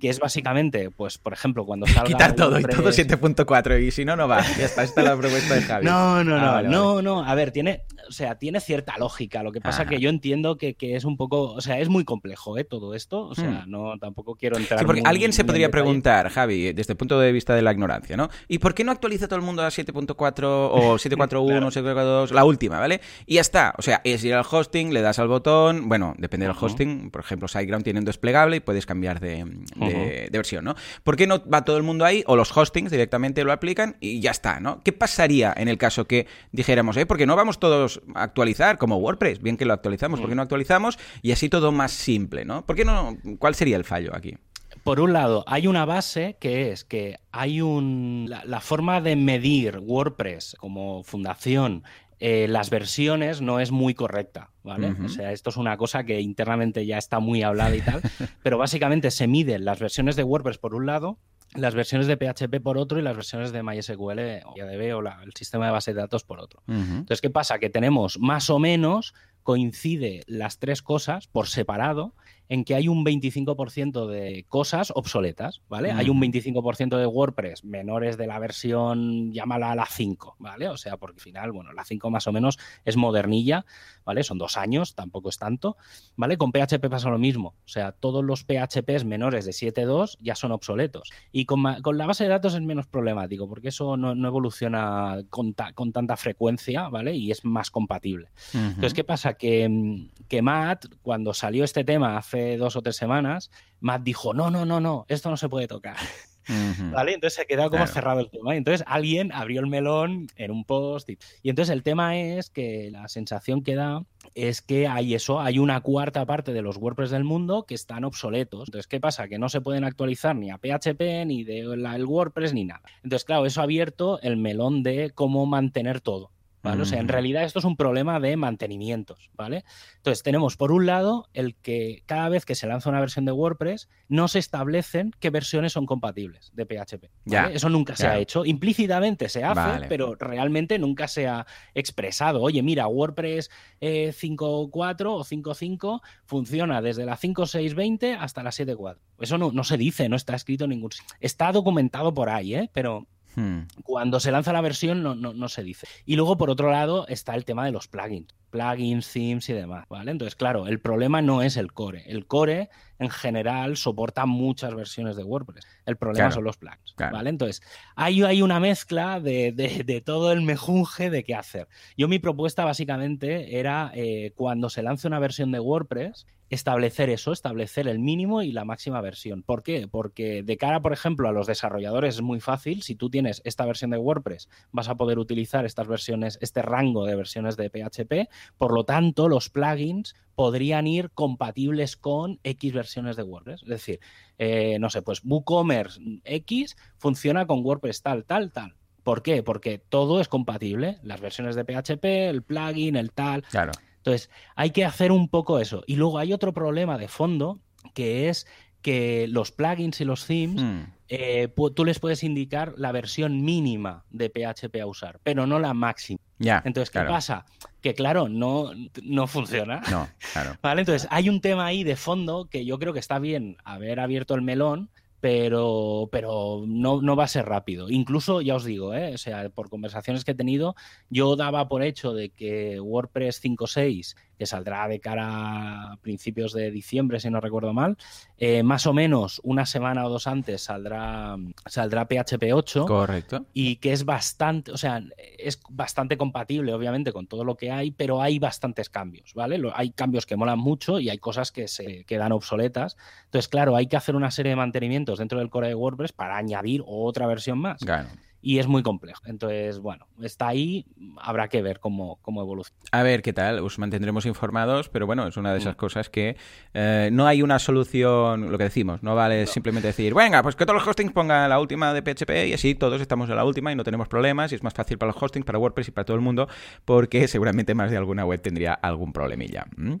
que 0.00 0.08
es 0.08 0.18
básicamente, 0.18 0.90
pues, 0.90 1.18
por 1.18 1.34
ejemplo, 1.34 1.66
cuando 1.66 1.86
salga... 1.86 2.04
Quitar 2.04 2.34
todo 2.34 2.58
y 2.58 2.62
todo 2.62 2.88
7.4 2.88 3.86
y 3.86 3.90
si 3.90 4.06
no, 4.06 4.16
no 4.16 4.26
va. 4.26 4.40
Ya 4.56 4.64
está, 4.64 4.84
esta 4.84 5.02
es 5.02 5.06
la 5.06 5.18
propuesta 5.18 5.54
de 5.54 5.60
Javi. 5.60 5.84
No, 5.90 6.24
no, 6.24 6.36
ah, 6.36 6.62
no, 6.62 6.70
no, 6.70 7.02
no. 7.02 7.24
A 7.24 7.34
ver, 7.34 7.50
tiene, 7.50 7.82
o 8.08 8.12
sea, 8.12 8.36
tiene 8.36 8.58
cierta 8.60 8.96
lógica. 8.96 9.42
Lo 9.42 9.52
que 9.52 9.60
pasa 9.60 9.84
que 9.84 10.00
yo 10.00 10.08
entiendo 10.08 10.56
que, 10.56 10.72
que, 10.76 10.96
es 10.96 11.04
un 11.04 11.18
poco, 11.18 11.52
o 11.52 11.60
sea, 11.60 11.78
es 11.78 11.90
muy 11.90 12.04
complejo, 12.04 12.56
¿eh? 12.56 12.64
Todo 12.70 12.94
esto. 12.94 13.26
O 13.26 13.34
sea, 13.34 13.64
hmm. 13.66 13.70
no 13.70 13.98
tampoco 13.98 14.34
quiero 14.34 14.56
entrar. 14.56 14.80
Sí, 14.80 14.86
porque 14.86 15.02
alguien 15.04 15.34
se 15.34 15.44
podría 15.44 15.70
preguntar, 15.70 16.30
Javi, 16.30 16.72
desde 16.72 16.94
el 16.94 16.96
punto 16.96 17.20
de 17.20 17.32
vista 17.32 17.54
de 17.54 17.60
la 17.60 17.72
ignorancia, 17.72 18.16
¿no? 18.16 18.30
¿Y 18.48 18.58
por 18.58 18.74
qué 18.74 18.84
no 18.84 18.92
actualiza 18.92 19.28
todo 19.28 19.38
el 19.38 19.44
mundo 19.44 19.62
a 19.62 19.68
7.4 19.68 20.44
o 20.44 20.94
7.4.1 20.94 21.62
o 21.62 21.70
7.4.2, 21.70 22.30
la 22.30 22.44
última, 22.44 22.78
¿vale? 22.80 23.02
Y 23.26 23.34
ya 23.34 23.42
está. 23.42 23.74
O 23.76 23.82
sea, 23.82 24.00
es 24.04 24.24
ir 24.24 24.32
al 24.32 24.46
hosting, 24.50 24.94
le 24.94 25.02
das 25.02 25.18
al 25.18 25.28
botón, 25.28 25.90
bueno, 25.90 26.14
depende 26.16 26.46
del 26.46 26.56
hosting. 26.58 27.10
Por 27.10 27.20
ejemplo, 27.20 27.46
SiteGround 27.48 27.84
tiene 27.84 27.98
un 27.98 28.06
desplegable 28.06 28.56
y 28.56 28.60
puedes 28.60 28.86
cambiar 28.86 29.20
de, 29.20 29.44
de, 29.76 30.30
versión, 30.32 30.64
¿no? 30.64 30.76
¿Por 31.04 31.16
qué 31.16 31.26
no 31.26 31.42
va 31.46 31.64
todo 31.64 31.76
el 31.76 31.82
mundo 31.82 32.04
ahí 32.04 32.22
o 32.26 32.36
los 32.36 32.56
hostings 32.56 32.90
directamente 32.90 33.44
lo 33.44 33.52
aplican 33.52 33.96
y 34.00 34.20
ya 34.20 34.30
está, 34.30 34.60
¿no? 34.60 34.80
¿Qué 34.82 34.92
pasaría 34.92 35.52
en 35.56 35.68
el 35.68 35.76
caso 35.76 36.06
que 36.06 36.26
dijéramos, 36.52 36.96
eh, 36.96 37.06
porque 37.06 37.26
no 37.26 37.36
vamos 37.36 37.58
todos 37.58 38.00
a 38.14 38.22
actualizar 38.22 38.78
como 38.78 38.96
WordPress? 38.96 39.42
Bien 39.42 39.56
que 39.56 39.64
lo 39.64 39.74
actualizamos, 39.74 40.20
¿por 40.20 40.28
qué 40.28 40.34
no 40.34 40.42
actualizamos? 40.42 40.98
Y 41.22 41.32
así 41.32 41.48
todo 41.48 41.72
más 41.72 41.92
simple, 41.92 42.44
¿no? 42.44 42.59
¿Por 42.66 42.76
qué 42.76 42.84
no 42.84 43.16
¿cuál 43.38 43.54
sería 43.54 43.76
el 43.76 43.84
fallo 43.84 44.14
aquí? 44.14 44.36
Por 44.84 45.00
un 45.00 45.12
lado, 45.12 45.44
hay 45.46 45.66
una 45.66 45.84
base 45.84 46.36
que 46.40 46.70
es 46.70 46.84
que 46.84 47.18
hay 47.32 47.60
un. 47.60 48.30
La, 48.44 48.60
forma 48.60 49.00
de 49.00 49.16
medir 49.16 49.78
WordPress 49.78 50.56
como 50.58 51.02
fundación 51.02 51.82
eh, 52.20 52.46
las 52.48 52.68
versiones 52.68 53.40
no 53.40 53.60
es 53.60 53.70
muy 53.70 53.94
correcta, 53.94 54.50
¿vale? 54.62 54.94
O 55.04 55.08
sea, 55.08 55.32
esto 55.32 55.48
es 55.48 55.56
una 55.56 55.78
cosa 55.78 56.04
que 56.04 56.20
internamente 56.20 56.84
ya 56.84 56.98
está 56.98 57.18
muy 57.18 57.42
hablada 57.42 57.74
y 57.74 57.80
tal, 57.80 58.02
pero 58.42 58.58
básicamente 58.58 59.10
se 59.10 59.26
miden 59.26 59.64
las 59.64 59.80
versiones 59.80 60.16
de 60.16 60.22
WordPress 60.22 60.58
por 60.58 60.74
un 60.74 60.84
lado, 60.84 61.18
las 61.54 61.74
versiones 61.74 62.06
de 62.06 62.18
PHP 62.18 62.62
por 62.62 62.76
otro 62.76 62.98
y 62.98 63.02
las 63.02 63.16
versiones 63.16 63.52
de 63.52 63.62
MySQL 63.62 64.44
o 64.44 64.54
YADB 64.54 64.96
o 64.98 65.00
el 65.00 65.32
sistema 65.34 65.64
de 65.64 65.72
base 65.72 65.94
de 65.94 66.00
datos 66.00 66.22
por 66.22 66.40
otro. 66.40 66.62
Entonces, 66.68 67.22
¿qué 67.22 67.30
pasa? 67.30 67.58
Que 67.58 67.70
tenemos 67.70 68.18
más 68.18 68.50
o 68.50 68.58
menos 68.58 69.14
coincide 69.42 70.22
las 70.26 70.58
tres 70.58 70.82
cosas 70.82 71.26
por 71.26 71.48
separado 71.48 72.14
en 72.50 72.64
que 72.64 72.74
hay 72.74 72.88
un 72.88 73.04
25% 73.04 74.08
de 74.08 74.44
cosas 74.48 74.92
obsoletas, 74.96 75.62
¿vale? 75.68 75.92
Hay 75.92 76.10
un 76.10 76.20
25% 76.20 76.98
de 76.98 77.06
WordPress 77.06 77.64
menores 77.64 78.16
de 78.18 78.26
la 78.26 78.40
versión, 78.40 79.32
llámala 79.32 79.76
la 79.76 79.86
5, 79.86 80.34
¿vale? 80.40 80.68
O 80.68 80.76
sea, 80.76 80.96
porque 80.96 81.18
al 81.18 81.22
final, 81.22 81.52
bueno, 81.52 81.72
la 81.72 81.84
5 81.84 82.10
más 82.10 82.26
o 82.26 82.32
menos 82.32 82.58
es 82.84 82.96
modernilla, 82.96 83.64
¿vale? 84.04 84.24
Son 84.24 84.36
dos 84.36 84.56
años, 84.56 84.96
tampoco 84.96 85.28
es 85.28 85.38
tanto, 85.38 85.76
¿vale? 86.16 86.36
Con 86.38 86.50
PHP 86.50 86.88
pasa 86.90 87.08
lo 87.08 87.20
mismo, 87.20 87.54
o 87.64 87.68
sea, 87.68 87.92
todos 87.92 88.24
los 88.24 88.42
PHPs 88.42 89.04
menores 89.04 89.44
de 89.44 89.52
7.2 89.52 90.16
ya 90.20 90.34
son 90.34 90.50
obsoletos. 90.50 91.12
Y 91.30 91.44
con, 91.44 91.62
la 91.62 92.06
base 92.06 92.24
de 92.24 92.30
datos 92.30 92.54
es 92.54 92.62
menos 92.62 92.88
problemático, 92.88 93.48
porque 93.48 93.68
eso 93.68 93.96
no, 93.96 94.10
evoluciona 94.26 95.22
con, 95.30 95.54
con, 95.76 95.92
tanta 95.92 96.16
frecuencia, 96.16 96.88
¿vale? 96.88 97.14
Y 97.14 97.30
es 97.30 97.44
más 97.44 97.70
compatible. 97.70 98.30
Entonces, 98.52 98.92
¿qué 98.92 99.04
pasa? 99.04 99.34
Que, 99.34 100.08
que 100.26 100.42
Matt, 100.42 100.86
cuando 101.02 101.32
salió 101.32 101.62
este 101.62 101.84
tema 101.84 102.16
hace 102.16 102.39
dos 102.58 102.76
o 102.76 102.82
tres 102.82 102.96
semanas, 102.96 103.50
Matt 103.80 104.02
dijo, 104.02 104.34
no, 104.34 104.50
no, 104.50 104.64
no, 104.64 104.80
no, 104.80 105.06
esto 105.08 105.30
no 105.30 105.36
se 105.36 105.48
puede 105.48 105.68
tocar. 105.68 105.96
¿Vale? 106.92 107.14
Entonces 107.14 107.36
se 107.36 107.46
quedó 107.46 107.70
como 107.70 107.86
cerrado 107.86 108.20
el 108.20 108.30
tema. 108.30 108.56
entonces 108.56 108.84
alguien 108.86 109.30
abrió 109.32 109.60
el 109.60 109.66
melón 109.66 110.26
en 110.36 110.50
un 110.50 110.64
post. 110.64 111.08
Y, 111.10 111.18
entonces 111.44 111.72
el 111.72 111.82
tema 111.82 112.18
es 112.18 112.50
que 112.50 112.90
la 112.90 113.08
sensación 113.08 113.62
que 113.62 113.74
da 113.74 114.04
es 114.34 114.62
que 114.62 114.88
hay 114.88 115.14
eso, 115.14 115.40
hay 115.40 115.58
una 115.58 115.80
cuarta 115.80 116.24
parte 116.26 116.52
de 116.52 116.62
los 116.62 116.76
WordPress 116.76 117.10
del 117.10 117.24
mundo 117.24 117.64
que 117.66 117.74
están 117.74 118.04
obsoletos. 118.04 118.68
Entonces, 118.68 118.86
¿qué 118.86 119.00
pasa? 119.00 119.28
Que 119.28 119.38
no 119.38 119.48
se 119.48 119.60
pueden 119.60 119.84
actualizar 119.84 120.34
ni 120.36 120.50
a 120.50 120.58
PHP, 120.58 121.26
ni 121.26 121.44
de 121.44 121.60
el 121.60 122.04
WordPress, 122.04 122.52
ni 122.52 122.64
nada. 122.64 122.82
Entonces, 123.02 123.24
claro, 123.24 123.46
eso 123.46 123.60
ha 123.60 123.64
abierto 123.64 124.20
el 124.22 124.36
melón 124.36 124.82
de 124.82 125.10
cómo 125.10 125.46
mantener 125.46 126.00
todo. 126.00 126.30
O 126.62 126.84
sea, 126.84 127.00
en 127.00 127.08
realidad 127.08 127.44
esto 127.44 127.58
es 127.58 127.64
un 127.64 127.76
problema 127.76 128.20
de 128.20 128.36
mantenimientos, 128.36 129.30
¿vale? 129.34 129.64
Entonces, 129.96 130.22
tenemos 130.22 130.56
por 130.56 130.72
un 130.72 130.86
lado 130.86 131.28
el 131.32 131.54
que 131.56 132.02
cada 132.06 132.28
vez 132.28 132.44
que 132.44 132.54
se 132.54 132.66
lanza 132.66 132.90
una 132.90 133.00
versión 133.00 133.24
de 133.24 133.32
WordPress, 133.32 133.88
no 134.08 134.28
se 134.28 134.38
establecen 134.38 135.12
qué 135.20 135.30
versiones 135.30 135.72
son 135.72 135.86
compatibles 135.86 136.52
de 136.54 136.66
PHP. 136.66 137.10
Eso 137.52 137.68
nunca 137.68 137.96
se 137.96 138.06
ha 138.06 138.18
hecho. 138.18 138.44
Implícitamente 138.44 139.28
se 139.28 139.42
hace, 139.42 139.86
pero 139.88 140.14
realmente 140.16 140.78
nunca 140.78 141.08
se 141.08 141.26
ha 141.28 141.46
expresado. 141.74 142.42
Oye, 142.42 142.62
mira, 142.62 142.86
WordPress 142.86 143.50
5.4 143.80 143.80
eh, 143.80 145.06
o 145.06 145.24
5.5 145.24 146.00
funciona 146.24 146.82
desde 146.82 147.06
la 147.06 147.16
5.6.20 147.16 148.18
hasta 148.20 148.42
la 148.42 148.50
7.4. 148.50 148.96
Eso 149.20 149.38
no, 149.38 149.52
no 149.52 149.64
se 149.64 149.76
dice, 149.76 150.08
no 150.08 150.16
está 150.16 150.34
escrito 150.34 150.64
en 150.64 150.70
ningún 150.70 150.92
sitio. 150.92 151.16
Está 151.20 151.52
documentado 151.52 152.12
por 152.12 152.28
ahí, 152.28 152.54
¿eh? 152.54 152.70
Pero 152.72 153.06
Hmm. 153.36 153.60
Cuando 153.84 154.20
se 154.20 154.32
lanza 154.32 154.52
la 154.52 154.60
versión 154.60 155.02
no, 155.02 155.14
no, 155.14 155.48
se 155.48 155.62
dice. 155.62 155.86
Y 156.04 156.16
luego, 156.16 156.36
por 156.36 156.50
otro 156.50 156.70
lado, 156.70 157.06
está 157.08 157.34
el 157.34 157.44
tema 157.44 157.64
de 157.64 157.72
los 157.72 157.88
plugins. 157.88 158.34
Plugins, 158.50 159.12
themes 159.12 159.48
y 159.48 159.52
demás, 159.52 159.86
¿vale? 159.88 160.10
Entonces, 160.10 160.34
claro, 160.34 160.66
el 160.66 160.80
problema 160.80 161.22
no 161.22 161.42
es 161.42 161.56
el 161.56 161.72
core. 161.72 162.04
El 162.06 162.26
core, 162.26 162.68
en 162.98 163.10
general, 163.10 163.76
soporta 163.76 164.26
muchas 164.26 164.74
versiones 164.74 165.16
de 165.16 165.24
WordPress. 165.24 165.66
El 165.86 165.96
problema 165.96 166.30
son 166.30 166.44
los 166.44 166.56
plugins, 166.56 166.94
¿vale? 166.98 167.30
Entonces, 167.30 167.62
hay, 167.94 168.22
hay 168.22 168.42
una 168.42 168.60
mezcla 168.60 169.20
de, 169.20 170.02
todo 170.04 170.32
el 170.32 170.42
mejunje 170.42 171.10
de 171.10 171.24
qué 171.24 171.34
hacer. 171.34 171.68
Yo 171.96 172.08
mi 172.08 172.18
propuesta, 172.18 172.64
básicamente, 172.64 173.58
era 173.58 173.90
eh, 173.94 174.32
cuando 174.34 174.68
se 174.68 174.82
lance 174.82 175.06
una 175.06 175.18
versión 175.18 175.52
de 175.52 175.60
WordPress, 175.60 176.26
establecer 176.50 177.10
eso, 177.10 177.32
establecer 177.32 177.86
el 177.86 178.00
mínimo 178.00 178.42
y 178.42 178.50
la 178.50 178.64
máxima 178.64 179.00
versión. 179.00 179.42
¿Por 179.42 179.62
qué? 179.62 179.86
Porque 179.88 180.42
de 180.42 180.56
cara, 180.56 180.82
por 180.82 180.92
ejemplo, 180.92 181.28
a 181.28 181.32
los 181.32 181.46
desarrolladores 181.46 182.16
es 182.16 182.22
muy 182.22 182.40
fácil. 182.40 182.82
Si 182.82 182.96
tú 182.96 183.08
tienes 183.08 183.40
esta 183.44 183.64
versión 183.64 183.92
de 183.92 183.98
WordPress, 183.98 184.48
vas 184.72 184.88
a 184.88 184.96
poder 184.96 185.20
utilizar 185.20 185.64
estas 185.64 185.86
versiones, 185.86 186.38
este 186.42 186.60
rango 186.60 187.06
de 187.06 187.14
versiones 187.14 187.56
de 187.56 187.70
PHP. 187.70 188.28
Por 188.58 188.72
lo 188.72 188.84
tanto, 188.84 189.28
los 189.28 189.48
plugins 189.48 190.14
podrían 190.34 190.86
ir 190.86 191.10
compatibles 191.10 191.96
con 191.96 192.40
X 192.44 192.72
versiones 192.72 193.16
de 193.16 193.22
WordPress. 193.22 193.62
Es 193.62 193.68
decir, 193.68 194.00
eh, 194.38 194.78
no 194.78 194.88
sé, 194.88 195.02
pues 195.02 195.20
WooCommerce 195.24 196.00
X 196.24 196.76
funciona 196.96 197.46
con 197.46 197.64
WordPress 197.64 198.02
tal, 198.02 198.24
tal, 198.24 198.50
tal. 198.50 198.74
¿Por 199.02 199.22
qué? 199.22 199.42
Porque 199.42 199.78
todo 199.78 200.20
es 200.20 200.28
compatible. 200.28 200.98
Las 201.02 201.20
versiones 201.20 201.56
de 201.56 201.64
PHP, 201.64 202.04
el 202.28 202.42
plugin, 202.42 202.96
el 202.96 203.12
tal. 203.12 203.42
Claro. 203.42 203.72
Entonces, 203.96 204.30
hay 204.56 204.70
que 204.70 204.84
hacer 204.84 205.12
un 205.12 205.28
poco 205.28 205.58
eso. 205.58 205.82
Y 205.86 205.96
luego 205.96 206.18
hay 206.18 206.32
otro 206.32 206.54
problema 206.54 206.96
de 206.96 207.08
fondo 207.08 207.60
que 207.94 208.28
es 208.28 208.46
que 208.82 209.26
los 209.28 209.52
plugins 209.52 210.00
y 210.00 210.04
los 210.04 210.26
themes, 210.26 210.62
Mm. 210.62 210.80
eh, 211.08 211.48
tú 211.74 211.84
les 211.84 211.98
puedes 211.98 212.22
indicar 212.24 212.74
la 212.76 212.92
versión 212.92 213.42
mínima 213.44 214.04
de 214.10 214.30
PHP 214.30 214.80
a 214.80 214.86
usar, 214.86 215.20
pero 215.22 215.46
no 215.46 215.58
la 215.58 215.74
máxima. 215.74 216.18
Ya. 216.38 216.62
Entonces, 216.64 216.90
¿qué 216.90 217.00
claro. 217.00 217.10
pasa? 217.10 217.44
Que 217.82 217.92
claro, 217.94 218.28
no, 218.28 218.70
no 219.02 219.26
funciona. 219.26 219.82
No, 219.90 220.08
claro. 220.32 220.56
Vale, 220.62 220.80
entonces 220.82 221.06
hay 221.10 221.28
un 221.28 221.40
tema 221.40 221.66
ahí 221.66 221.84
de 221.84 221.96
fondo 221.96 222.46
que 222.50 222.64
yo 222.64 222.78
creo 222.78 222.92
que 222.94 222.98
está 223.00 223.18
bien 223.18 223.56
haber 223.64 224.00
abierto 224.00 224.34
el 224.34 224.42
melón, 224.42 224.88
pero, 225.20 226.08
pero 226.10 226.64
no, 226.66 227.02
no 227.02 227.14
va 227.14 227.24
a 227.24 227.28
ser 227.28 227.44
rápido. 227.44 227.90
Incluso, 227.90 228.40
ya 228.40 228.56
os 228.56 228.64
digo, 228.64 228.94
¿eh? 228.94 229.14
o 229.14 229.18
sea, 229.18 229.50
por 229.50 229.68
conversaciones 229.68 230.24
que 230.24 230.30
he 230.30 230.34
tenido, 230.34 230.74
yo 231.10 231.36
daba 231.36 231.68
por 231.68 231.82
hecho 231.82 232.14
de 232.14 232.30
que 232.30 232.80
WordPress 232.80 233.42
5.6, 233.42 234.16
que 234.40 234.46
saldrá 234.46 234.88
de 234.88 235.00
cara 235.00 235.92
a 235.92 235.96
principios 235.98 236.54
de 236.54 236.70
diciembre, 236.70 237.20
si 237.20 237.28
no 237.28 237.42
recuerdo 237.42 237.74
mal, 237.74 237.98
eh, 238.38 238.62
más 238.62 238.86
o 238.86 238.94
menos 238.94 239.38
una 239.44 239.66
semana 239.66 240.06
o 240.06 240.08
dos 240.08 240.26
antes 240.26 240.62
saldrá, 240.62 241.36
saldrá 241.66 242.06
PHP 242.08 242.54
8 242.54 242.86
Correcto. 242.86 243.44
y 243.52 243.76
que 243.76 243.92
es 243.92 244.06
bastante, 244.06 244.72
o 244.72 244.78
sea, 244.78 245.02
es 245.36 245.60
bastante 245.68 246.16
compatible, 246.16 246.72
obviamente, 246.72 247.12
con 247.12 247.26
todo 247.26 247.44
lo 247.44 247.54
que 247.56 247.70
hay, 247.70 247.90
pero 247.90 248.22
hay 248.22 248.38
bastantes 248.38 248.88
cambios, 248.88 249.34
¿vale? 249.34 249.58
Lo- 249.58 249.76
Hay 249.76 249.90
cambios 249.90 250.24
que 250.24 250.36
molan 250.36 250.58
mucho 250.58 250.98
y 251.00 251.10
hay 251.10 251.18
cosas 251.18 251.52
que 251.52 251.68
se 251.68 252.04
quedan 252.04 252.32
obsoletas. 252.32 252.96
Entonces, 253.26 253.48
claro, 253.48 253.76
hay 253.76 253.88
que 253.88 253.96
hacer 253.98 254.16
una 254.16 254.30
serie 254.30 254.50
de 254.50 254.56
mantenimientos 254.56 255.18
dentro 255.18 255.38
del 255.38 255.50
core 255.50 255.68
de 255.68 255.74
WordPress 255.74 256.12
para 256.12 256.38
añadir 256.38 256.82
otra 256.86 257.26
versión 257.26 257.58
más. 257.58 257.80
Claro. 257.84 258.08
Y 258.42 258.58
es 258.58 258.66
muy 258.66 258.82
complejo. 258.82 259.20
Entonces, 259.26 259.78
bueno, 259.80 260.06
está 260.22 260.48
ahí, 260.48 260.86
habrá 261.20 261.48
que 261.48 261.60
ver 261.62 261.78
cómo, 261.78 262.18
cómo 262.22 262.40
evoluciona. 262.40 262.80
A 262.92 263.02
ver 263.02 263.20
qué 263.22 263.32
tal, 263.32 263.58
os 263.60 263.78
mantendremos 263.78 264.24
informados, 264.26 264.88
pero 264.88 265.06
bueno, 265.06 265.26
es 265.26 265.36
una 265.36 265.52
de 265.52 265.58
Mm. 265.58 265.62
esas 265.62 265.76
cosas 265.76 266.08
que 266.08 266.36
eh, 266.72 267.10
no 267.12 267.26
hay 267.26 267.42
una 267.42 267.58
solución, 267.58 268.50
lo 268.50 268.56
que 268.58 268.64
decimos, 268.64 269.02
no 269.02 269.14
vale 269.14 269.46
simplemente 269.46 269.88
decir, 269.88 270.14
venga, 270.14 270.42
pues 270.42 270.56
que 270.56 270.64
todos 270.64 270.78
los 270.80 270.88
hostings 270.88 271.12
pongan 271.12 271.48
la 271.50 271.60
última 271.60 271.92
de 271.92 272.02
PHP 272.02 272.46
y 272.48 272.52
así 272.54 272.74
todos 272.74 273.00
estamos 273.00 273.28
en 273.28 273.36
la 273.36 273.44
última 273.44 273.72
y 273.72 273.76
no 273.76 273.84
tenemos 273.84 274.08
problemas 274.08 274.52
y 274.52 274.54
es 274.54 274.62
más 274.62 274.72
fácil 274.72 274.96
para 274.96 275.12
los 275.12 275.22
hostings, 275.22 275.44
para 275.44 275.58
WordPress 275.58 275.88
y 275.88 275.90
para 275.90 276.04
todo 276.06 276.14
el 276.16 276.22
mundo, 276.22 276.48
porque 276.84 277.28
seguramente 277.28 277.74
más 277.74 277.90
de 277.90 277.96
alguna 277.98 278.24
web 278.24 278.40
tendría 278.40 278.72
algún 278.74 279.12
problemilla. 279.12 279.66
¿m? 279.76 279.98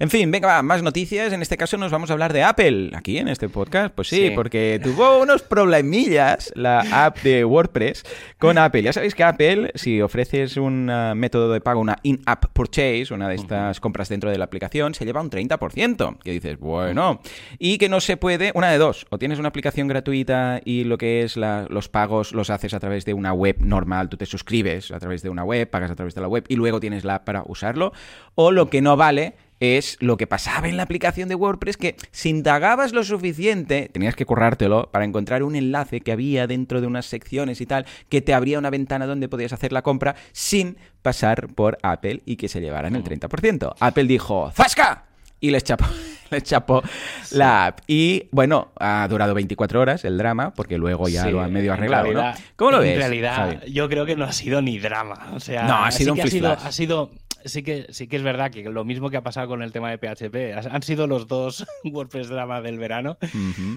En 0.00 0.10
fin, 0.10 0.30
venga, 0.30 0.48
va, 0.48 0.62
más 0.62 0.82
noticias, 0.82 1.32
en 1.32 1.42
este 1.42 1.56
caso 1.56 1.76
nos 1.76 1.92
vamos 1.92 2.10
a 2.10 2.14
hablar 2.14 2.32
de 2.32 2.42
Apple, 2.42 2.90
aquí 2.94 3.18
en 3.18 3.28
este 3.28 3.48
podcast, 3.48 3.94
pues 3.94 4.08
sí, 4.08 4.28
Sí. 4.28 4.30
porque 4.34 4.80
tuvo 4.82 5.18
unos 5.22 5.42
problemillas 5.42 6.52
la 6.56 6.80
app 7.06 7.18
de 7.22 7.44
WordPress 7.44 7.67
con 8.38 8.58
Apple. 8.58 8.82
Ya 8.82 8.92
sabéis 8.92 9.14
que 9.14 9.24
Apple, 9.24 9.72
si 9.74 10.00
ofreces 10.02 10.56
un 10.56 10.88
ah, 10.90 11.14
método 11.14 11.52
de 11.52 11.60
pago, 11.60 11.80
una 11.80 11.98
in-app 12.02 12.46
purchase, 12.52 13.12
una 13.12 13.28
de 13.28 13.34
estas 13.36 13.80
compras 13.80 14.08
dentro 14.08 14.30
de 14.30 14.38
la 14.38 14.44
aplicación, 14.44 14.94
se 14.94 15.04
lleva 15.04 15.20
un 15.20 15.30
30%. 15.30 16.18
Que 16.22 16.32
dices, 16.32 16.58
bueno, 16.58 17.20
y 17.58 17.78
que 17.78 17.88
no 17.88 18.00
se 18.00 18.16
puede, 18.16 18.52
una 18.54 18.70
de 18.70 18.78
dos, 18.78 19.06
o 19.10 19.18
tienes 19.18 19.38
una 19.38 19.48
aplicación 19.48 19.88
gratuita 19.88 20.60
y 20.64 20.84
lo 20.84 20.98
que 20.98 21.22
es 21.22 21.36
la- 21.36 21.66
los 21.68 21.88
pagos 21.88 22.32
los 22.32 22.50
haces 22.50 22.74
a 22.74 22.80
través 22.80 23.04
de 23.04 23.14
una 23.14 23.32
web 23.32 23.56
normal, 23.60 24.08
tú 24.08 24.16
te 24.16 24.26
suscribes 24.26 24.90
a 24.90 24.98
través 24.98 25.22
de 25.22 25.28
una 25.28 25.44
web, 25.44 25.68
pagas 25.68 25.90
a 25.90 25.94
través 25.96 26.14
de 26.14 26.20
la 26.20 26.28
web 26.28 26.44
y 26.48 26.56
luego 26.56 26.80
tienes 26.80 27.04
la 27.04 27.16
app 27.16 27.24
para 27.24 27.42
usarlo, 27.46 27.92
o 28.34 28.50
lo 28.52 28.70
que 28.70 28.80
no 28.80 28.96
vale 28.96 29.34
es 29.60 29.96
lo 30.00 30.16
que 30.16 30.26
pasaba 30.26 30.68
en 30.68 30.76
la 30.76 30.84
aplicación 30.84 31.28
de 31.28 31.34
WordPress, 31.34 31.76
que 31.76 31.96
si 32.10 32.28
indagabas 32.30 32.92
lo 32.92 33.02
suficiente, 33.04 33.90
tenías 33.92 34.14
que 34.14 34.24
currártelo 34.24 34.90
para 34.92 35.04
encontrar 35.04 35.42
un 35.42 35.56
enlace 35.56 36.00
que 36.00 36.12
había 36.12 36.46
dentro 36.46 36.80
de 36.80 36.86
unas 36.86 37.06
secciones 37.06 37.60
y 37.60 37.66
tal, 37.66 37.86
que 38.08 38.20
te 38.20 38.34
abría 38.34 38.58
una 38.58 38.70
ventana 38.70 39.06
donde 39.06 39.28
podías 39.28 39.52
hacer 39.52 39.72
la 39.72 39.82
compra 39.82 40.14
sin 40.32 40.76
pasar 41.02 41.48
por 41.48 41.78
Apple 41.82 42.22
y 42.24 42.36
que 42.36 42.48
se 42.48 42.60
llevaran 42.60 42.94
el 42.96 43.04
30%. 43.04 43.74
Apple 43.80 44.04
dijo, 44.04 44.50
¡Zasca! 44.54 45.04
Y 45.40 45.50
les 45.52 45.62
chapó, 45.62 45.84
les 46.30 46.42
chapó 46.42 46.82
la 47.30 47.66
app. 47.66 47.80
Y 47.86 48.28
bueno, 48.32 48.72
ha 48.80 49.06
durado 49.08 49.34
24 49.34 49.80
horas 49.80 50.04
el 50.04 50.18
drama, 50.18 50.52
porque 50.52 50.76
luego 50.78 51.08
ya 51.08 51.22
Sí, 51.24 51.30
lo 51.30 51.40
han 51.40 51.52
medio 51.52 51.72
en 51.72 51.78
arreglado, 51.78 52.04
realidad- 52.12 52.34
¿no? 52.38 52.44
¿Cómo 52.56 52.70
lo 52.72 52.76
en 52.78 52.88
ves? 52.88 52.98
realidad, 52.98 53.36
Javi? 53.36 53.72
yo 53.72 53.88
creo 53.88 54.04
que 54.04 54.16
no 54.16 54.24
ha 54.24 54.32
sido 54.32 54.60
ni 54.62 54.78
drama. 54.80 55.28
O 55.34 55.38
sea, 55.40 55.64
No, 55.68 55.84
ha 55.84 55.90
sido 55.92 56.14
un 56.14 56.20
ha 56.20 56.26
sido, 56.26 56.52
ha 56.52 56.72
sido 56.72 57.10
sí 57.44 57.62
que 57.62 57.86
sí 57.90 58.08
que 58.08 58.16
es 58.16 58.22
verdad 58.22 58.50
que 58.50 58.62
lo 58.64 58.84
mismo 58.84 59.10
que 59.10 59.16
ha 59.16 59.22
pasado 59.22 59.48
con 59.48 59.62
el 59.62 59.72
tema 59.72 59.90
de 59.90 59.98
PHP. 59.98 60.68
Han 60.70 60.82
sido 60.82 61.06
los 61.06 61.26
dos 61.26 61.66
WordPress 61.84 62.28
drama 62.28 62.60
del 62.60 62.78
verano. 62.78 63.18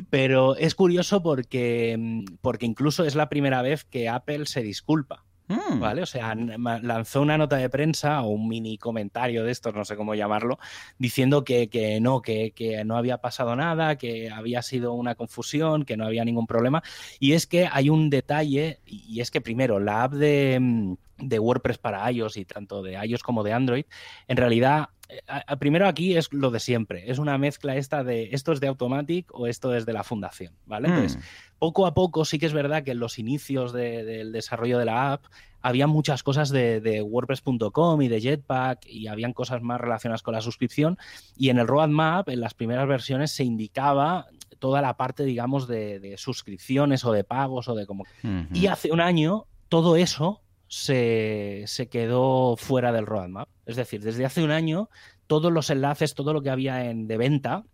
Pero 0.09 0.55
es 0.55 0.75
curioso 0.75 1.21
porque, 1.23 2.23
porque 2.41 2.65
incluso 2.65 3.05
es 3.05 3.15
la 3.15 3.29
primera 3.29 3.61
vez 3.61 3.83
que 3.83 4.09
Apple 4.09 4.45
se 4.45 4.61
disculpa. 4.61 5.25
Mm. 5.47 5.79
¿Vale? 5.79 6.01
O 6.01 6.05
sea, 6.05 6.33
lanzó 6.33 7.21
una 7.21 7.37
nota 7.37 7.57
de 7.57 7.69
prensa 7.69 8.21
o 8.21 8.29
un 8.29 8.47
mini 8.47 8.77
comentario 8.77 9.43
de 9.43 9.51
estos, 9.51 9.75
no 9.75 9.83
sé 9.83 9.97
cómo 9.97 10.15
llamarlo, 10.15 10.59
diciendo 10.97 11.43
que, 11.43 11.67
que 11.67 11.99
no, 11.99 12.21
que, 12.21 12.51
que 12.51 12.85
no 12.85 12.95
había 12.95 13.17
pasado 13.17 13.55
nada, 13.55 13.97
que 13.97 14.29
había 14.29 14.61
sido 14.61 14.93
una 14.93 15.15
confusión, 15.15 15.83
que 15.83 15.97
no 15.97 16.05
había 16.05 16.23
ningún 16.23 16.47
problema. 16.47 16.83
Y 17.19 17.33
es 17.33 17.47
que 17.47 17.67
hay 17.69 17.89
un 17.89 18.09
detalle, 18.09 18.79
y 18.85 19.19
es 19.19 19.29
que 19.29 19.41
primero, 19.41 19.79
la 19.79 20.03
app 20.03 20.13
de, 20.13 20.95
de 21.21 21.39
WordPress 21.39 21.77
para 21.77 22.09
iOS 22.11 22.37
y 22.37 22.45
tanto 22.45 22.81
de 22.83 22.93
iOS 23.05 23.23
como 23.23 23.43
de 23.43 23.53
Android, 23.53 23.85
en 24.27 24.37
realidad, 24.37 24.89
eh, 25.09 25.19
a- 25.27 25.43
a- 25.47 25.55
primero 25.57 25.87
aquí 25.87 26.15
es 26.17 26.31
lo 26.33 26.51
de 26.51 26.59
siempre, 26.59 27.09
es 27.11 27.19
una 27.19 27.37
mezcla 27.37 27.75
esta 27.75 28.03
de 28.03 28.29
esto 28.31 28.51
es 28.51 28.59
de 28.59 28.67
Automatic 28.67 29.29
o 29.33 29.47
esto 29.47 29.75
es 29.75 29.85
de 29.85 29.93
la 29.93 30.03
fundación, 30.03 30.53
¿vale? 30.65 30.87
Entonces, 30.89 31.17
Mm. 31.17 31.21
poco 31.59 31.85
a 31.85 31.93
poco 31.93 32.25
sí 32.25 32.39
que 32.39 32.45
es 32.45 32.53
verdad 32.53 32.83
que 32.83 32.91
en 32.91 32.99
los 32.99 33.19
inicios 33.19 33.73
de- 33.73 34.03
del 34.03 34.31
desarrollo 34.31 34.77
de 34.79 34.85
la 34.85 35.13
app 35.13 35.25
había 35.63 35.85
muchas 35.85 36.23
cosas 36.23 36.49
de, 36.49 36.81
de 36.81 37.03
WordPress.com 37.03 38.01
y 38.01 38.07
de 38.07 38.19
Jetpack 38.19 38.87
y 38.87 39.05
habían 39.07 39.31
cosas 39.33 39.61
más 39.61 39.79
relacionadas 39.79 40.23
con 40.23 40.33
la 40.33 40.41
suscripción 40.41 40.97
y 41.37 41.49
en 41.49 41.59
el 41.59 41.67
roadmap, 41.67 42.29
en 42.29 42.39
las 42.41 42.53
primeras 42.55 42.87
versiones, 42.87 43.31
se 43.31 43.43
indicaba 43.43 44.25
toda 44.57 44.81
la 44.81 44.97
parte, 44.97 45.23
digamos, 45.23 45.67
de, 45.67 45.99
de 45.99 46.17
suscripciones 46.17 47.03
o 47.05 47.11
de 47.11 47.23
pagos 47.23 47.67
o 47.67 47.75
de 47.75 47.85
como... 47.85 48.05
Y 48.53 48.67
hace 48.67 48.91
un 48.91 49.01
año 49.01 49.45
todo 49.69 49.95
eso 49.95 50.41
se, 50.71 51.63
se 51.67 51.89
quedó 51.89 52.55
fuera 52.55 52.93
del 52.93 53.05
roadmap. 53.05 53.49
Es 53.65 53.75
decir, 53.75 54.01
desde 54.01 54.23
hace 54.25 54.41
un 54.41 54.51
año 54.51 54.89
todos 55.27 55.51
los 55.51 55.69
enlaces, 55.69 56.15
todo 56.15 56.31
lo 56.31 56.41
que 56.41 56.49
había 56.49 56.89
en, 56.89 57.07
de 57.07 57.17
venta 57.17 57.65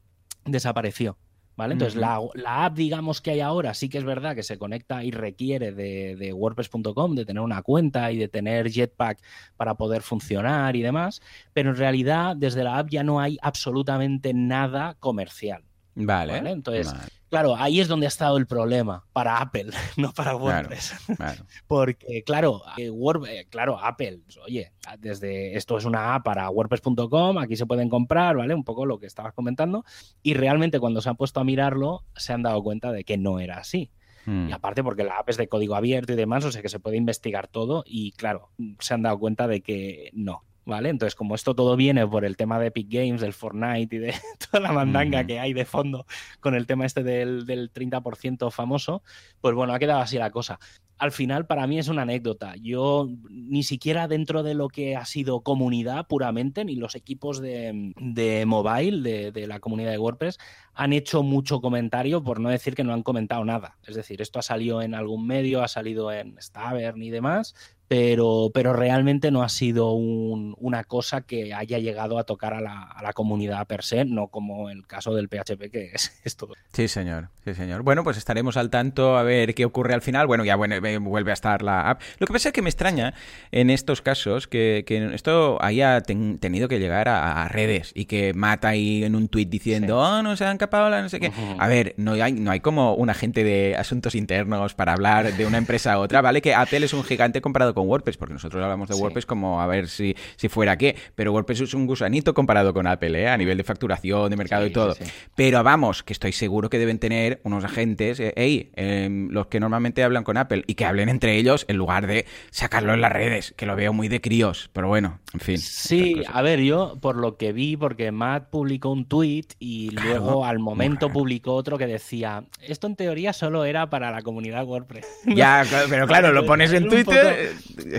desapareció. 0.45 1.15
¿Vale? 1.55 1.73
Entonces, 1.73 1.95
la, 1.95 2.19
la 2.35 2.65
app, 2.65 2.75
digamos, 2.75 3.19
que 3.19 3.31
hay 3.31 3.39
ahora, 3.39 3.73
sí 3.73 3.89
que 3.89 3.97
es 3.97 4.03
verdad 4.03 4.35
que 4.35 4.43
se 4.43 4.59
conecta 4.59 5.03
y 5.03 5.09
requiere 5.09 5.71
de, 5.71 6.15
de 6.15 6.31
WordPress.com, 6.31 7.15
de 7.15 7.25
tener 7.25 7.41
una 7.41 7.63
cuenta 7.63 8.11
y 8.11 8.17
de 8.17 8.27
tener 8.27 8.69
Jetpack 8.69 9.19
para 9.55 9.73
poder 9.73 10.03
funcionar 10.03 10.75
y 10.75 10.83
demás, 10.83 11.19
pero 11.53 11.71
en 11.71 11.75
realidad 11.75 12.35
desde 12.35 12.63
la 12.63 12.77
app 12.77 12.89
ya 12.89 13.03
no 13.03 13.19
hay 13.19 13.39
absolutamente 13.41 14.35
nada 14.35 14.97
comercial. 14.99 15.66
Vale. 16.05 16.33
¿vale? 16.33 16.51
Entonces, 16.51 16.87
Vale, 16.93 17.03
Claro, 17.29 17.57
ahí 17.57 17.81
es 17.81 17.89
donde 17.89 18.05
ha 18.05 18.07
estado 18.07 18.37
el 18.37 18.47
problema, 18.47 19.03
para 19.11 19.39
Apple, 19.39 19.71
no 19.97 20.13
para. 20.13 20.35
WordPress. 20.35 20.93
claro. 21.17 21.43
Porque, 21.67 22.23
claro, 22.23 22.61
eh, 22.77 22.89
Word- 22.89 23.27
eh, 23.27 23.47
claro, 23.49 23.77
Apple, 23.83 24.21
oye, 24.45 24.71
desde 24.99 25.57
esto 25.57 25.77
es 25.77 25.83
una 25.83 26.15
app 26.15 26.23
para 26.23 26.49
WordPress.com, 26.49 27.37
aquí 27.39 27.57
se 27.57 27.65
pueden 27.65 27.89
comprar, 27.89 28.37
¿vale? 28.37 28.53
Un 28.55 28.63
poco 28.63 28.85
lo 28.85 28.97
que 28.97 29.07
estabas 29.07 29.33
comentando. 29.33 29.83
Y 30.23 30.35
realmente 30.35 30.79
cuando 30.79 31.01
se 31.01 31.09
han 31.09 31.17
puesto 31.17 31.41
a 31.41 31.43
mirarlo, 31.43 32.05
se 32.15 32.31
han 32.31 32.43
dado 32.43 32.63
cuenta 32.63 32.93
de 32.93 33.03
que 33.03 33.17
no 33.17 33.39
era 33.41 33.57
así. 33.57 33.91
Mm. 34.25 34.49
Y 34.49 34.51
aparte 34.53 34.81
porque 34.83 35.03
la 35.03 35.17
app 35.17 35.27
es 35.29 35.35
de 35.37 35.49
código 35.49 35.75
abierto 35.75 36.13
y 36.13 36.15
demás, 36.15 36.45
o 36.45 36.51
sea 36.53 36.61
que 36.61 36.69
se 36.69 36.79
puede 36.79 36.95
investigar 36.95 37.47
todo 37.47 37.83
y 37.85 38.11
claro, 38.13 38.51
se 38.79 38.93
han 38.93 39.01
dado 39.01 39.19
cuenta 39.19 39.47
de 39.47 39.59
que 39.61 40.11
no. 40.13 40.43
¿Vale? 40.67 40.89
Entonces, 40.89 41.15
como 41.15 41.33
esto 41.33 41.55
todo 41.55 41.77
viene 41.77 42.05
por 42.05 42.25
el 42.25 42.35
tema 42.35 42.59
de 42.59 42.67
Epic 42.67 42.87
Games, 42.89 43.21
del 43.21 43.31
Fortnite 43.31 43.95
y 43.95 43.99
de 43.99 44.13
toda 44.51 44.61
la 44.61 44.73
mandanga 44.73 45.19
Ujú. 45.19 45.27
que 45.27 45.39
hay 45.39 45.53
de 45.53 45.63
fondo 45.63 46.05
con 46.41 46.55
el 46.55 46.67
tema 46.67 46.85
este 46.85 47.03
del, 47.03 47.45
del 47.45 47.71
30% 47.71 48.51
famoso, 48.51 49.01
pues 49.39 49.55
bueno, 49.55 49.73
ha 49.73 49.79
quedado 49.79 50.01
así 50.01 50.17
la 50.17 50.29
cosa. 50.29 50.59
Al 50.97 51.13
final, 51.13 51.45
para 51.45 51.67
mí 51.67 51.79
es 51.79 51.87
una 51.87 52.01
anécdota. 52.01 52.55
Yo 52.59 53.07
ni 53.29 53.63
siquiera 53.63 54.09
dentro 54.09 54.43
de 54.43 54.55
lo 54.55 54.67
que 54.67 54.97
ha 54.97 55.05
sido 55.05 55.39
comunidad 55.39 56.07
puramente, 56.07 56.65
ni 56.65 56.75
los 56.75 56.95
equipos 56.95 57.39
de, 57.39 57.93
de 57.95 58.45
mobile, 58.45 59.09
de, 59.09 59.31
de 59.31 59.47
la 59.47 59.61
comunidad 59.61 59.91
de 59.91 59.99
WordPress, 59.99 60.37
han 60.73 60.91
hecho 60.91 61.23
mucho 61.23 61.61
comentario, 61.61 62.23
por 62.23 62.41
no 62.41 62.49
decir 62.49 62.75
que 62.75 62.83
no 62.83 62.93
han 62.93 63.03
comentado 63.03 63.45
nada. 63.45 63.77
Es 63.87 63.95
decir, 63.95 64.21
esto 64.21 64.39
ha 64.39 64.41
salido 64.41 64.81
en 64.81 64.95
algún 64.95 65.25
medio, 65.25 65.63
ha 65.63 65.69
salido 65.69 66.11
en 66.11 66.35
Stavern 66.41 67.01
y 67.01 67.09
demás, 67.09 67.55
pero, 67.87 68.51
pero 68.53 68.73
realmente 68.73 69.31
no 69.31 69.43
ha 69.43 69.49
sido 69.49 69.91
un- 69.93 70.55
una 70.59 70.83
cosa 70.83 71.21
que 71.21 71.53
haya 71.53 71.79
llegado 71.79 72.17
a 72.19 72.23
tocar 72.25 72.53
a 72.53 72.61
la, 72.61 72.81
a 72.83 73.01
la 73.01 73.13
comunidad 73.13 73.65
per 73.67 73.83
se, 73.83 74.03
no 74.05 74.27
como 74.27 74.69
el 74.69 74.85
caso 74.85 75.13
del 75.15 75.29
PHP, 75.29 75.69
que 75.71 75.91
es, 75.93 76.19
es 76.23 76.35
todo. 76.35 76.53
Sí, 76.73 76.87
señor, 76.87 77.29
sí, 77.45 77.53
señor. 77.53 77.83
Bueno, 77.83 78.03
pues 78.03 78.17
estaremos 78.17 78.57
al 78.57 78.69
tanto 78.69 79.17
a 79.17 79.23
ver 79.23 79.55
qué 79.55 79.65
ocurre 79.65 79.93
al 79.93 80.01
final. 80.01 80.27
Bueno, 80.27 80.43
ya 80.43 80.55
bueno, 80.55 80.75
eh, 80.75 80.97
vuelve 80.97 81.31
a 81.31 81.33
estar 81.33 81.61
la 81.61 81.89
app. 81.89 82.01
Lo 82.19 82.27
que 82.27 82.33
pasa 82.33 82.49
es 82.49 82.53
que 82.53 82.61
me 82.61 82.69
extraña 82.69 83.13
en 83.51 83.69
estos 83.69 84.01
casos 84.01 84.47
que, 84.47 84.83
que 84.85 85.13
esto 85.13 85.57
haya 85.61 86.01
ten- 86.01 86.39
tenido 86.39 86.67
que 86.67 86.79
llegar 86.79 87.07
a, 87.07 87.43
a 87.43 87.47
redes 87.47 87.91
y 87.95 88.05
que 88.05 88.33
mata 88.33 88.69
ahí 88.69 89.03
en 89.03 89.15
un 89.15 89.27
tuit 89.29 89.49
diciendo, 89.49 89.97
oh, 89.99 90.21
no 90.21 90.35
se 90.35 90.45
han 90.45 90.57
capado 90.57 90.89
la 90.89 91.01
no 91.01 91.09
sé 91.09 91.19
qué. 91.19 91.31
A 91.57 91.67
ver, 91.67 91.93
no 91.97 92.13
hay, 92.13 92.33
no 92.33 92.51
hay 92.51 92.59
como 92.59 92.93
un 92.95 93.09
agente 93.09 93.43
de 93.43 93.75
asuntos 93.77 94.13
internos 94.15 94.73
para 94.75 94.93
hablar 94.93 95.33
de 95.33 95.45
una 95.45 95.57
empresa 95.57 95.93
a 95.93 95.99
otra, 95.99 96.21
¿vale? 96.21 96.41
Que 96.41 96.53
Apple 96.53 96.85
es 96.85 96.93
un 96.93 97.03
gigante 97.03 97.41
comparado 97.41 97.73
con 97.77 97.87
WordPress, 97.87 98.17
porque 98.17 98.33
nosotros 98.33 98.63
hablamos 98.63 98.89
de 98.89 98.95
WordPress 98.95 99.27
como 99.27 99.61
a 99.61 99.67
ver 99.67 99.87
si, 99.87 100.15
si 100.35 100.49
fuera 100.49 100.77
qué, 100.77 100.95
pero 101.13 101.31
WordPress 101.31 101.61
es 101.61 101.73
un 101.75 101.85
gusanito 101.85 102.33
comparado 102.33 102.73
con 102.73 102.87
Apple, 102.87 103.21
¿eh? 103.21 103.27
a 103.27 103.37
nivel 103.37 103.55
de 103.57 103.63
facturación, 103.63 104.31
de 104.31 104.35
mercado 104.35 104.65
y 104.65 104.71
todo. 104.71 104.95
pero 105.35 105.63
vamos, 105.63 106.01
que 106.01 106.13
estoy 106.13 106.31
seguro 106.31 106.69
que 106.69 106.79
deben 106.79 106.97
tener 106.97 107.39
unos 107.43 107.63
agentes, 107.63 108.19
eh, 108.19 108.33
hey, 108.35 108.71
em, 108.75 109.29
los 109.29 109.45
que 109.47 109.59
normalmente 109.59 110.03
hablan 110.03 110.23
con 110.23 110.37
Apple 110.37 110.63
y 110.65 110.73
que 110.73 110.85
hablen 110.85 111.07
entre 111.07 111.37
ellos 111.37 111.65
en 111.67 111.77
lugar 111.77 112.07
de 112.07 112.25
sacarlo 112.49 112.93
en 112.93 113.01
las 113.01 113.11
redes, 113.11 113.53
que 113.55 113.67
lo 113.67 113.75
veo 113.75 113.93
muy 113.93 114.07
de 114.07 114.21
críos, 114.21 114.71
pero 114.73 114.87
bueno, 114.87 115.19
en 115.33 115.39
fin. 115.39 115.57
Sí, 115.59 116.23
a 116.33 116.41
ver, 116.41 116.61
yo 116.61 116.97
por 116.99 117.15
lo 117.15 117.37
que 117.37 117.53
vi, 117.53 117.77
porque 117.77 118.11
Matt 118.11 118.49
publicó 118.49 118.89
un 118.89 119.05
tweet 119.05 119.45
y 119.59 119.91
luego 119.91 120.45
al 120.45 120.57
momento 120.57 121.11
publicó 121.11 121.53
otro 121.53 121.77
que 121.77 121.85
decía, 121.85 122.43
esto 122.61 122.87
en 122.87 122.95
teoría 122.95 123.33
solo 123.33 123.65
era 123.65 123.89
para 123.91 124.09
la 124.09 124.23
comunidad 124.23 124.65
WordPress. 124.65 125.05
Ya, 125.25 125.63
pero 125.89 126.07
claro, 126.07 126.33
lo 126.33 126.45
pones 126.47 126.73
en 126.73 126.89
Twitter. 126.89 127.51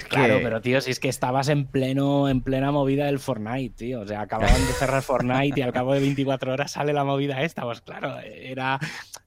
Claro, 0.08 0.40
pero 0.42 0.60
tío, 0.60 0.80
si 0.80 0.90
es 0.90 1.00
que 1.00 1.08
estabas 1.08 1.48
en 1.48 1.66
pleno, 1.66 2.28
en 2.28 2.40
plena 2.40 2.72
movida 2.72 3.06
del 3.06 3.18
Fortnite, 3.18 3.74
tío. 3.76 4.00
O 4.00 4.06
sea, 4.06 4.22
acababan 4.22 4.66
de 4.66 4.72
cerrar 4.72 5.02
Fortnite 5.02 5.60
y 5.60 5.62
al 5.62 5.72
cabo 5.72 5.94
de 5.94 6.00
24 6.00 6.52
horas 6.52 6.72
sale 6.72 6.92
la 6.92 7.04
movida 7.04 7.42
esta. 7.42 7.62
Pues 7.62 7.80
claro, 7.80 8.18
era. 8.20 8.78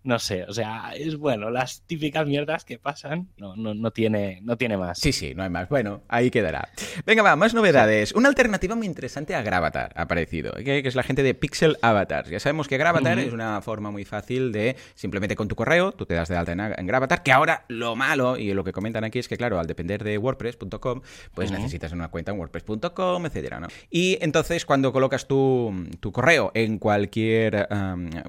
No 0.04 0.18
sé, 0.18 0.46
o 0.46 0.54
sea, 0.54 0.94
es 0.96 1.16
bueno, 1.16 1.52
las 1.52 1.84
típicas 1.84 2.26
mierdas 2.26 2.66
que 2.66 2.80
pasan, 2.80 3.30
no, 3.38 3.56
no, 3.56 3.76
no, 3.76 3.92
tiene, 3.92 4.40
no 4.42 4.58
tiene 4.58 4.76
más. 4.76 4.98
Sí, 4.98 5.12
sí, 5.12 5.36
no 5.36 5.44
hay 5.44 5.50
más. 5.50 5.70
Bueno, 5.70 6.02
ahí 6.08 6.32
quedará. 6.32 6.70
Venga, 7.06 7.22
va, 7.22 7.36
más 7.36 7.54
novedades. 7.54 8.12
Una 8.14 8.30
alternativa 8.30 8.76
muy 8.76 8.88
interesante 8.88 9.36
a 9.36 9.44
Gravatar 9.44 9.94
ha 9.96 10.04
aparecido, 10.04 10.54
que, 10.54 10.80
es 10.80 10.96
la 10.96 11.04
gente 11.04 11.22
de 11.22 11.36
Pixel 11.36 11.78
Avatars. 11.84 12.30
Ya 12.30 12.40
sabemos 12.40 12.68
que 12.68 12.78
Gravatar 12.78 13.20
es 13.20 13.32
una 13.32 13.62
forma 13.62 13.92
muy 13.92 14.06
fácil 14.06 14.52
de 14.52 14.76
simplemente 14.96 15.36
con 15.36 15.48
tu 15.48 15.56
correo, 15.56 15.92
tú 15.92 16.06
te 16.06 16.16
das 16.16 16.30
de 16.30 16.38
alta 16.38 16.52
en, 16.52 16.88
Gravatar, 16.88 17.22
que 17.22 17.32
ahora 17.32 17.66
lo 17.68 17.96
malo, 17.96 18.38
y 18.38 18.54
lo 18.54 18.64
que 18.64 18.72
comentan 18.72 19.04
aquí 19.04 19.20
es 19.20 19.28
que, 19.28 19.38
claro, 19.38 19.60
al 19.60 19.68
depender 19.68 20.04
de 20.04 20.18
WordPress.com, 20.32 21.02
pues 21.34 21.52
necesitas 21.52 21.92
una 21.92 22.10
cuenta 22.10 22.32
en 22.32 22.40
WordPress.com, 22.40 23.26
etcétera, 23.26 23.60
¿no? 23.60 23.68
Y 23.90 24.18
entonces, 24.22 24.66
cuando 24.66 24.92
colocas 24.92 25.28
tu, 25.28 25.74
correo 26.12 26.52
en 26.54 26.78
cualquier 26.78 27.68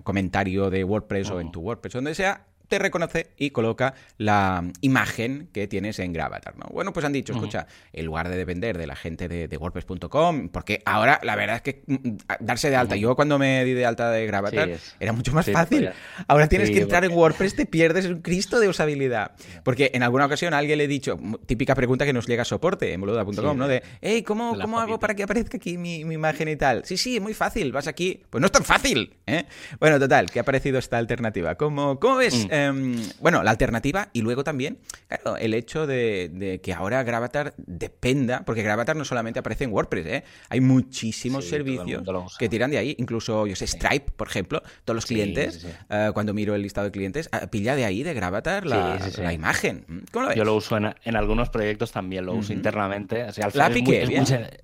comentario 0.05 0.71
de 0.71 0.85
WordPress 0.85 1.31
o 1.31 1.41
en 1.41 1.53
tu 1.53 1.61
WordPress, 1.61 1.95
donde 1.95 2.15
sea, 2.15 2.47
te 2.73 2.79
reconoce 2.79 3.27
y 3.37 3.51
coloca 3.51 3.93
la 4.17 4.65
imagen 4.81 5.51
que 5.53 5.69
tienes 5.69 5.99
en 5.99 6.15
Gravatar. 6.15 6.57
¿no? 6.57 6.65
Bueno, 6.73 6.95
pues 6.95 7.05
han 7.05 7.13
dicho, 7.13 7.35
escucha, 7.35 7.67
en 7.93 8.07
lugar 8.07 8.31
de 8.31 8.37
depender 8.39 8.79
de 8.79 8.87
la 8.87 8.97
gente 8.97 9.29
de, 9.29 9.57
WordPress.com, 9.59 10.49
porque 10.49 10.81
ahora 10.87 11.21
la 11.23 11.37
verdad 11.37 11.57
es 11.57 11.63
que 11.63 11.83
mm, 11.87 12.17
darse 12.41 12.71
de 12.71 12.77
alta, 12.77 12.97
yo 12.97 13.15
cuando 13.15 13.39
me 13.39 13.63
di 13.67 13.75
de 13.75 13.85
alta 13.85 14.11
de 14.11 14.25
Gravatar 14.25 14.71
era 14.99 15.13
mucho 15.13 15.35
más 15.35 15.51
fácil. 15.51 15.91
Ahora 16.27 16.49
tienes 16.49 16.71
que 16.71 16.81
entrar 16.81 17.05
en 17.05 17.13
WordPress, 17.13 17.57
te 17.57 17.67
pierdes 17.67 18.07
un 18.07 18.23
Cristo 18.23 18.59
de 18.59 18.69
usabilidad. 18.69 19.33
Porque 19.65 19.91
en 19.93 20.03
alguna 20.03 20.25
ocasión 20.25 20.55
a 20.55 20.59
alguien 20.59 20.79
le 20.79 20.85
he 20.85 20.89
dicho, 20.89 21.19
típica 21.45 21.75
pregunta 21.75 22.07
que 22.07 22.15
nos 22.15 22.27
llega 22.27 22.41
a 22.41 22.47
soporte 22.47 22.95
en 22.95 23.03
boluda.com, 23.03 23.59
¿no? 23.59 23.69
De, 23.69 23.83
hey, 24.01 24.23
¿cómo, 24.23 24.59
¿cómo 24.59 24.81
hago 24.81 24.99
para 24.99 25.15
que 25.15 25.25
aparezca 25.25 25.59
aquí 25.59 25.77
mi, 25.77 26.01
imagen 26.01 26.49
y 26.49 26.57
tal? 26.57 26.87
Sí, 26.87 26.97
sí, 26.97 27.21
muy 27.21 27.35
fácil, 27.35 27.71
vas 27.71 27.87
aquí. 27.87 28.23
Pues 28.31 28.41
no 28.41 28.47
es 28.47 28.53
tan 28.53 28.65
fácil, 28.65 29.15
¿eh? 29.27 29.45
Bueno, 29.79 30.01
total, 30.01 30.31
¿qué 30.31 30.41
ha 30.41 30.45
parecido 30.45 30.79
esta 30.79 30.97
alternativa? 30.97 31.57
¿Cómo, 31.57 32.01
cómo 32.01 32.17
ves? 32.17 32.47
Mm. 32.47 32.53
Em, 32.69 32.97
bueno, 33.21 33.43
la 33.43 33.51
alternativa 33.51 34.09
y 34.13 34.23
luego 34.23 34.45
también, 34.45 34.79
claro, 35.09 35.37
el 35.37 35.55
hecho 35.55 35.87
de, 35.87 36.61
que 36.63 36.73
ahora 36.73 37.03
Gravatar 37.03 37.55
dependa, 37.57 38.45
porque 38.45 38.63
Gravatar 38.63 38.97
no 38.97 39.05
solamente 39.05 39.41
aparece 39.41 39.65
en 39.65 39.73
WordPress, 39.73 40.07
¿eh? 40.07 40.25
hay 40.49 40.61
muchísimos 40.61 41.49
servicios 41.49 42.03
que 42.39 42.49
tiran 42.49 42.71
de 42.71 42.79
ahí, 42.79 42.95
incluso, 42.99 43.47
yo 43.47 43.57
sé, 43.57 43.67
Stripe, 43.67 44.13
por 44.17 44.29
ejemplo, 44.29 44.63
todos 44.85 44.95
los 44.95 45.07
clientes, 45.07 45.67
eh, 45.91 46.11
cuando 46.15 46.35
miro 46.35 46.55
el 46.55 46.63
listado 46.63 46.87
de 46.87 46.93
clientes, 46.93 47.29
ah, 47.33 47.47
pilla 47.49 47.77
de 47.77 47.85
ahí, 47.85 48.03
de 48.03 48.15
Gravatar, 48.15 48.67
la, 48.67 49.33
imagen. 49.33 49.85
¿Cómo 50.11 50.25
lo 50.25 50.29
ves? 50.29 50.37
Yo 50.37 50.45
lo 50.45 50.55
uso 50.55 50.77
en, 50.77 51.17
algunos 51.17 51.51
proyectos 51.51 51.93
también, 51.93 52.27
lo 52.27 52.35
uso 52.35 52.53
internamente. 52.53 53.25
O 53.25 53.33
sea, 53.33 53.47
al 53.47 53.53
final 53.53 53.77
es, 53.77 53.83
muy, 53.83 53.97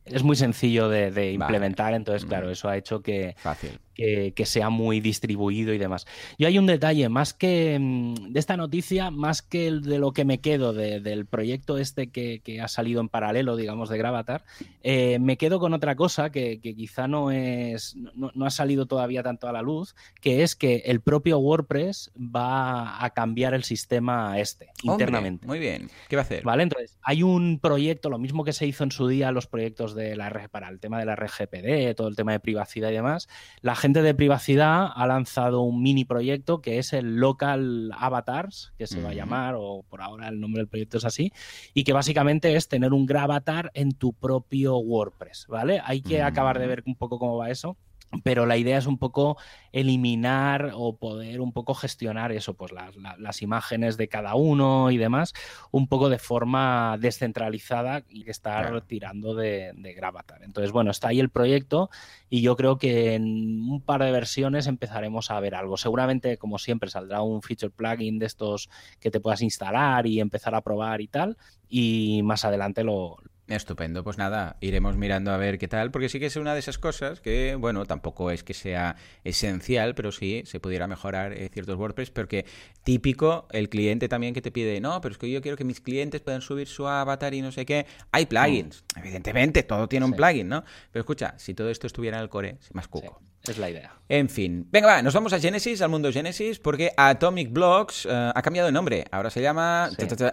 es, 0.05 0.23
muy, 0.23 0.37
sencillo 0.37 0.89
de, 0.89 1.33
implementar, 1.33 1.95
entonces, 1.95 2.25
claro, 2.25 2.51
eso 2.51 2.69
ha 2.69 2.77
hecho 2.77 3.03
que, 3.03 3.35
Fácil 3.39 3.79
que, 3.99 4.47
sea 4.47 4.71
muy 4.71 5.01
distribuido 5.01 5.75
y 5.75 5.79
demás. 5.79 6.07
Y 6.37 6.45
hay 6.45 6.59
un 6.59 6.67
detalle, 6.67 7.09
más 7.09 7.35
que 7.35 7.79
mm, 7.79 7.88
de 8.29 8.41
esta 8.41 8.57
noticia, 8.57 9.11
más 9.11 9.43
que 9.43 9.67
el 9.67 9.83
de 9.83 9.99
lo 9.99 10.13
que 10.13 10.25
me 10.25 10.39
quedo 10.39 10.73
del 10.73 11.27
proyecto 11.27 11.79
este 11.79 12.11
que, 12.11 12.61
ha 12.63 12.69
salido 12.69 13.01
en 13.01 13.09
paralelo, 13.09 13.57
digamos, 13.57 13.89
de 13.89 13.99
Gravatar, 13.99 14.45
eh, 14.83 15.19
me 15.19 15.37
quedo 15.37 15.61
con 15.61 15.75
otra 15.75 15.97
cosa 15.97 16.31
que, 16.31 16.61
quizá 16.61 17.09
no 17.09 17.31
es 17.31 17.97
no, 18.15 18.33
ha 18.45 18.51
salido 18.51 18.87
todavía 18.87 19.23
tanto 19.23 19.49
a 19.49 19.53
la 19.53 19.63
luz, 19.63 19.95
que 20.21 20.43
es 20.43 20.57
que 20.57 20.83
el 20.87 21.01
propio 21.01 21.39
WordPress 21.39 22.13
va 22.17 23.05
a 23.05 23.11
cambiar 23.11 23.55
el 23.55 23.65
sistema 23.65 24.39
este 24.39 24.69
internamente. 24.83 25.47
Muy 25.47 25.59
bien. 25.59 25.91
¿Qué 26.09 26.17
va 26.17 26.23
a 26.23 26.25
hacer? 26.25 26.45
Vale, 26.45 26.63
entonces 26.63 26.97
hay 27.03 27.23
un 27.23 27.59
proyecto, 27.61 28.11
lo 28.11 28.19
mismo 28.19 28.45
que 28.45 28.53
se 28.53 28.67
hizo 28.67 28.85
en 28.85 28.93
su 28.93 29.09
día 29.09 29.33
los 29.33 29.47
proyectos 29.47 29.95
de 29.95 30.17
la 30.17 30.29
para 30.51 30.69
el 30.69 30.79
tema 30.79 30.99
de 30.99 31.07
la 31.07 31.17
RGPD, 31.17 31.95
todo 31.97 32.09
el 32.09 32.17
tema 32.17 32.33
de 32.33 32.41
privacidad 32.41 32.91
y 32.91 32.95
demás. 32.95 33.29
La 33.61 33.75
gente 33.75 34.03
de 34.03 34.15
privacidad 34.15 34.89
ha 34.95 35.07
lanzado 35.07 35.63
un 35.63 35.83
mini 35.83 36.05
proyecto 36.05 36.61
que 36.61 36.79
es 36.79 36.93
el 36.93 37.17
Local 37.17 37.68
Avatars, 37.97 38.73
que 38.79 38.87
se 38.87 39.03
va 39.03 39.11
a 39.11 39.15
llamar, 39.15 39.55
o 39.57 39.85
por 39.89 40.03
ahora 40.03 40.29
el 40.29 40.41
nombre 40.41 40.61
del 40.61 40.69
proyecto 40.69 40.99
es 40.99 41.05
así, 41.05 41.33
y 41.75 41.85
que 41.85 41.93
básicamente 41.93 42.55
es 42.57 42.69
tener 42.69 42.93
un 42.93 43.07
gravatar 43.07 43.71
en 43.75 43.93
tu 43.93 44.13
propio 44.13 44.79
WordPress, 44.79 45.47
¿vale? 45.49 45.81
Hay 45.85 46.03
que 46.03 46.23
acabar 46.23 46.59
de 46.59 46.67
ver 46.67 46.83
un 46.87 46.95
poco 46.95 47.19
cómo 47.19 47.37
va 47.37 47.51
eso 47.51 47.77
pero 48.25 48.47
la 48.47 48.57
idea 48.57 48.79
es 48.79 48.87
un 48.87 48.99
poco 48.99 49.37
eliminar 49.73 50.73
o 50.75 50.97
poder 50.97 51.41
un 51.41 51.53
poco 51.53 51.75
gestionar 51.75 52.33
eso, 52.33 52.55
pues 52.55 52.73
las, 52.73 53.43
imágenes 53.43 53.97
de 53.97 54.09
cada 54.09 54.35
uno 54.35 54.91
y 54.91 54.97
demás, 54.97 55.35
un 55.71 55.89
poco 55.89 56.09
de 56.09 56.19
forma 56.19 56.97
descentralizada 56.99 58.05
y 58.09 58.29
estar 58.29 58.81
tirando 58.83 59.35
de, 59.35 59.73
de, 59.77 59.93
Gravatar. 59.93 60.43
Entonces, 60.43 60.73
bueno, 60.73 60.91
está 60.91 61.09
ahí 61.09 61.21
el 61.21 61.31
proyecto 61.31 61.91
y 62.31 62.41
yo 62.41 62.57
creo 62.57 62.79
que 62.79 63.15
en 63.15 63.63
un 63.69 63.83
par 63.83 64.03
de 64.03 64.11
versiones 64.11 64.67
empezaremos 64.67 65.31
a 65.31 65.41
ver 65.41 65.55
algo. 65.55 65.77
Seguramente, 65.77 66.39
como 66.39 66.59
siempre, 66.59 66.91
saldrá 66.91 67.23
un 67.23 67.43
feature 67.43 67.71
plugin 67.71 68.19
de 68.19 68.27
estos 68.27 68.71
que 69.01 69.11
te 69.11 69.21
puedas 69.21 69.43
instalar 69.43 70.07
y 70.07 70.21
empezar 70.21 70.55
a 70.55 70.63
probar 70.63 71.01
y 71.01 71.09
tal, 71.09 71.37
y 71.69 72.23
más 72.25 72.45
adelante 72.45 72.85
lo, 72.85 73.19
Estupendo, 73.49 74.05
pues 74.05 74.19
nada, 74.19 74.59
iremos 74.61 74.99
mirando 74.99 75.31
a 75.31 75.39
ver 75.39 75.57
qué 75.57 75.69
tal, 75.69 75.91
porque 75.91 76.11
sí 76.11 76.21
que 76.21 76.27
es 76.27 76.37
una 76.37 76.53
de 76.53 76.61
esas 76.61 76.77
cosas 76.77 77.21
que, 77.21 77.55
bueno, 77.55 77.87
tampoco 77.87 78.31
es 78.31 78.45
que 78.45 78.53
sea 78.53 78.97
esencial, 79.25 79.95
pero 79.95 80.13
sí 80.13 80.43
se 80.45 80.61
pudiera 80.61 80.87
mejorar 80.87 81.33
eh, 81.33 81.49
ciertos 81.51 81.77
WordPress, 81.77 82.11
porque 82.11 82.45
típico 82.85 83.49
el 83.51 83.71
cliente 83.71 84.07
también 84.07 84.35
que 84.35 84.43
te 84.43 84.51
pide, 84.51 84.83
no, 84.83 85.01
pero 85.01 85.13
es 85.13 85.19
que 85.19 85.31
yo 85.31 85.41
quiero 85.41 85.57
que 85.57 85.65
mis 85.65 85.81
clientes 85.81 86.21
puedan 86.21 86.43
subir 86.43 86.69
su 86.69 86.87
avatar 86.87 87.33
y 87.33 87.41
no 87.41 87.51
sé 87.51 87.65
qué. 87.65 87.87
Hay 88.13 88.27
plugins, 88.27 88.85
mm. 88.95 88.99
evidentemente, 88.99 89.63
todo 89.63 89.89
tiene 89.89 90.05
un 90.05 90.13
plugin, 90.13 90.47
¿no? 90.47 90.63
Pero 90.93 91.01
escucha, 91.01 91.35
si 91.39 91.55
todo 91.55 91.71
esto 91.71 91.87
estuviera 91.87 92.19
en 92.19 92.25
el 92.25 92.29
core, 92.29 92.59
más 92.75 92.87
cuco. 92.87 93.23
Es 93.45 93.59
la 93.59 93.71
idea. 93.71 93.95
En 94.09 94.29
fin. 94.29 94.67
Venga, 94.71 94.87
va, 94.87 95.03
nos 95.03 95.15
vamos 95.15 95.33
a 95.33 95.41
Genesis, 95.41 95.81
al 95.81 95.89
mundo 95.91 96.13
Genesis, 96.13 96.59
porque 96.59 96.93
Atomic 96.97 97.53
Blocks 97.53 98.07
eh, 98.07 98.33
ha 98.35 98.43
cambiado 98.43 98.67
de 98.67 98.73
nombre. 98.73 99.05
Ahora 99.11 99.31
se 99.31 99.41
llama. 99.41 99.91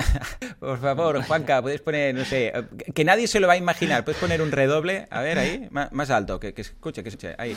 Por 0.60 0.80
favor, 0.80 1.24
Juanca, 1.24 1.62
puedes 1.62 1.82
poner, 1.82 2.16
no 2.16 2.26
sé, 2.26 2.52
que 2.94 3.06
nadie 3.06 3.28
se 3.28 3.40
lo 3.40 3.48
va 3.48 3.54
a 3.54 3.58
imaginar. 3.58 4.04
Puedes 4.04 4.20
poner 4.20 4.42
un 4.42 4.52
redoble, 4.52 5.08
a 5.10 5.22
ver, 5.22 5.40
ahí, 5.40 5.68
más, 5.72 6.10
alto, 6.10 6.40
que, 6.40 6.54
que 6.54 6.62
escuche, 6.62 7.04
que 7.04 7.10
escuche, 7.10 7.36
ahí. 7.38 7.56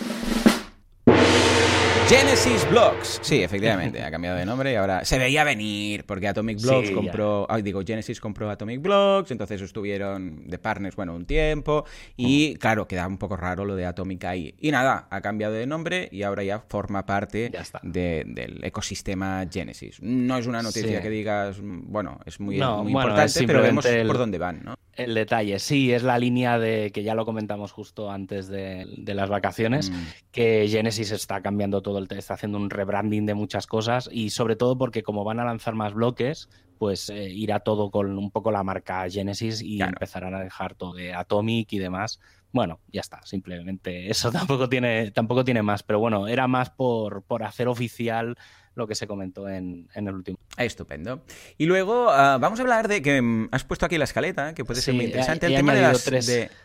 Genesis 2.08 2.66
Blocks. 2.70 3.18
Sí, 3.20 3.42
efectivamente, 3.42 4.02
ha 4.02 4.10
cambiado 4.10 4.38
de 4.38 4.46
nombre 4.46 4.72
y 4.72 4.76
ahora 4.76 5.04
se 5.04 5.18
veía 5.18 5.44
venir 5.44 6.06
porque 6.06 6.26
Atomic 6.26 6.58
Blocks 6.58 6.90
compró, 6.90 7.46
digo, 7.62 7.82
Genesis 7.86 8.18
compró 8.18 8.48
Atomic 8.48 8.80
Blocks, 8.80 9.30
entonces 9.30 9.60
estuvieron 9.60 10.48
de 10.48 10.58
partners, 10.58 10.96
bueno, 10.96 11.14
un 11.14 11.26
tiempo 11.26 11.84
y 12.16 12.54
claro, 12.54 12.88
queda 12.88 13.06
un 13.06 13.18
poco 13.18 13.36
raro 13.36 13.66
lo 13.66 13.76
de 13.76 13.84
Atomic 13.84 14.24
ahí. 14.24 14.54
Y 14.58 14.70
nada, 14.70 15.06
ha 15.10 15.20
cambiado 15.20 15.52
de 15.52 15.66
nombre 15.66 16.08
y 16.10 16.22
ahora 16.22 16.42
ya 16.42 16.60
forma 16.60 17.04
parte 17.04 17.52
del 17.82 18.64
ecosistema 18.64 19.44
Genesis. 19.50 20.00
No 20.00 20.38
es 20.38 20.46
una 20.46 20.62
noticia 20.62 21.02
que 21.02 21.10
digas, 21.10 21.58
bueno, 21.60 22.20
es 22.24 22.40
muy, 22.40 22.56
importante, 22.56 23.46
pero 23.46 23.60
vemos 23.60 23.86
por 23.86 24.16
dónde 24.16 24.38
van, 24.38 24.62
¿no? 24.64 24.78
El 24.98 25.14
detalle, 25.14 25.60
sí, 25.60 25.92
es 25.92 26.02
la 26.02 26.18
línea 26.18 26.58
de 26.58 26.90
que 26.90 27.04
ya 27.04 27.14
lo 27.14 27.24
comentamos 27.24 27.70
justo 27.70 28.10
antes 28.10 28.48
de, 28.48 28.84
las 29.06 29.28
vacaciones, 29.28 29.90
mm. 29.90 30.06
que 30.32 30.66
Genesis 30.68 31.12
está 31.12 31.40
cambiando 31.40 31.82
todo, 31.82 31.97
está 32.10 32.34
haciendo 32.34 32.58
un 32.58 32.70
rebranding 32.70 33.26
de 33.26 33.34
muchas 33.34 33.66
cosas 33.66 34.08
y 34.12 34.30
sobre 34.30 34.56
todo 34.56 34.76
porque 34.78 35.02
como 35.02 35.24
van 35.24 35.40
a 35.40 35.44
lanzar 35.44 35.74
más 35.74 35.94
bloques, 35.94 36.48
pues 36.78 37.10
eh, 37.10 37.28
irá 37.30 37.60
todo 37.60 37.90
con 37.90 38.16
un 38.16 38.30
poco 38.30 38.50
la 38.50 38.62
marca 38.62 39.08
Genesis 39.10 39.62
y 39.62 39.82
empezarán 39.82 40.34
a 40.34 40.40
dejar 40.40 40.74
todo 40.74 40.94
de 40.94 41.12
Atomic 41.14 41.72
y 41.72 41.78
demás. 41.78 42.20
Bueno, 42.52 42.80
ya 42.92 43.00
está, 43.00 43.20
simplemente 43.24 44.10
eso 44.10 44.30
tampoco 44.32 44.68
tiene, 44.68 45.10
tampoco 45.10 45.44
tiene 45.44 45.62
más, 45.62 45.82
pero 45.82 45.98
bueno, 45.98 46.28
era 46.28 46.46
más 46.48 46.70
por, 46.70 47.22
por 47.24 47.42
hacer 47.42 47.68
oficial 47.68 48.36
lo 48.78 48.86
que 48.86 48.94
se 48.94 49.06
comentó 49.06 49.48
en, 49.48 49.88
el 49.94 50.14
último. 50.14 50.38
Estupendo. 50.56 51.22
Y 51.56 51.66
luego 51.66 52.08
ah, 52.10 52.38
vamos 52.40 52.58
a 52.58 52.62
hablar 52.62 52.88
de 52.88 53.02
que 53.02 53.20
mm, 53.20 53.48
has 53.52 53.64
puesto 53.64 53.86
aquí 53.86 53.98
la 53.98 54.04
escaleta, 54.04 54.54
que 54.54 54.64
puede 54.64 54.80
ser 54.80 54.94
muy 54.94 55.04
interesante. 55.04 55.46
el 55.46 55.54
tema 55.56 55.74
de 55.74 55.82
las. 55.82 56.10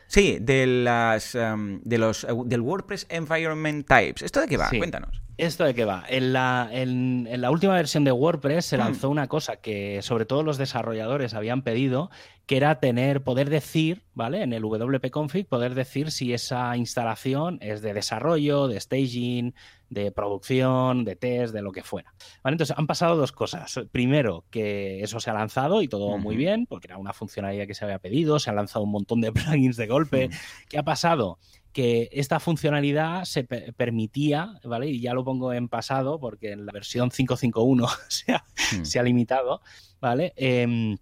sí, 0.08 0.38
de 0.40 0.68
las. 0.68 1.34
de 1.34 1.98
los, 1.98 2.28
del 2.46 2.62
WordPress 2.62 3.08
Environment 3.10 3.86
Types. 3.88 4.22
¿Esto 4.22 4.40
de 4.40 4.48
qué 4.48 4.58
va? 4.58 4.70
Cuéntanos. 4.70 5.24
¿Esto 5.38 5.64
de 5.64 5.74
qué 5.74 5.84
va? 5.84 6.04
En 6.08 6.32
la, 6.32 6.70
en, 6.72 7.28
la 7.42 7.50
última 7.50 7.74
versión 7.74 8.04
de 8.04 8.12
WordPress 8.12 8.66
se 8.66 8.78
hmm. 8.78 8.80
lanzó 8.80 9.10
una 9.10 9.28
cosa 9.28 9.58
que 9.58 10.02
sobre 10.04 10.26
todo 10.26 10.44
los 10.44 10.58
desarrolladores 10.58 11.34
habían 11.34 11.64
pedido 11.64 12.12
que 12.46 12.58
era 12.58 12.80
tener, 12.80 13.24
poder 13.24 13.50
decir, 13.50 14.04
¿vale? 14.14 14.44
En 14.44 14.54
el 14.54 14.62
WP 14.62 15.10
config, 15.12 15.48
poder 15.48 15.76
decir 15.76 16.12
si 16.12 16.34
esa 16.34 16.76
instalación 16.78 17.58
es 17.62 17.82
de 17.82 17.94
desarrollo, 17.94 18.68
de 18.68 18.80
staging, 18.80 19.56
de 19.94 20.12
producción, 20.12 21.06
de 21.06 21.16
test, 21.16 21.54
de 21.54 21.62
lo 21.62 21.72
que 21.72 21.84
fuera. 21.84 22.14
¿Vale? 22.44 22.56
Entonces 22.56 22.76
han 22.78 22.88
pasado 22.88 23.16
dos 23.16 23.32
cosas. 23.32 23.80
Primero, 23.92 24.46
que 24.50 25.02
eso 25.02 25.20
se 25.20 25.30
ha 25.30 25.34
lanzado 25.34 25.82
y 25.82 25.88
todo 25.88 26.18
muy 26.18 26.36
bien, 26.36 26.66
porque 26.68 26.88
era 26.88 26.98
una 26.98 27.14
funcionalidad 27.14 27.68
que 27.68 27.76
se 27.76 27.86
había 27.86 28.00
pedido, 28.00 28.40
se 28.40 28.50
han 28.50 28.56
lanzado 28.58 28.84
un 28.86 28.92
montón 28.92 29.22
de 29.22 29.32
plugins 29.34 29.78
de 29.78 29.88
golpe. 29.88 30.30
¿Qué 30.70 30.78
ha 30.78 30.84
pasado? 30.84 31.40
que 31.74 32.08
esta 32.12 32.40
funcionalidad 32.40 33.26
se 33.26 33.44
permitía, 33.44 34.60
¿vale? 34.64 34.90
Y 34.90 35.02
ya 35.02 35.16
lo 35.16 35.26
pongo 35.26 35.54
en 35.54 35.68
pasado 35.68 36.20
porque 36.20 36.52
en 36.52 36.68
la 36.68 36.72
versión 36.72 37.10
551 37.10 37.88
se 38.10 38.32
ha, 38.32 38.46
hmm. 38.78 38.86
se 38.86 39.00
ha 39.00 39.04
limitado, 39.04 39.60
¿vale? 40.00 40.34
Em, 40.36 40.98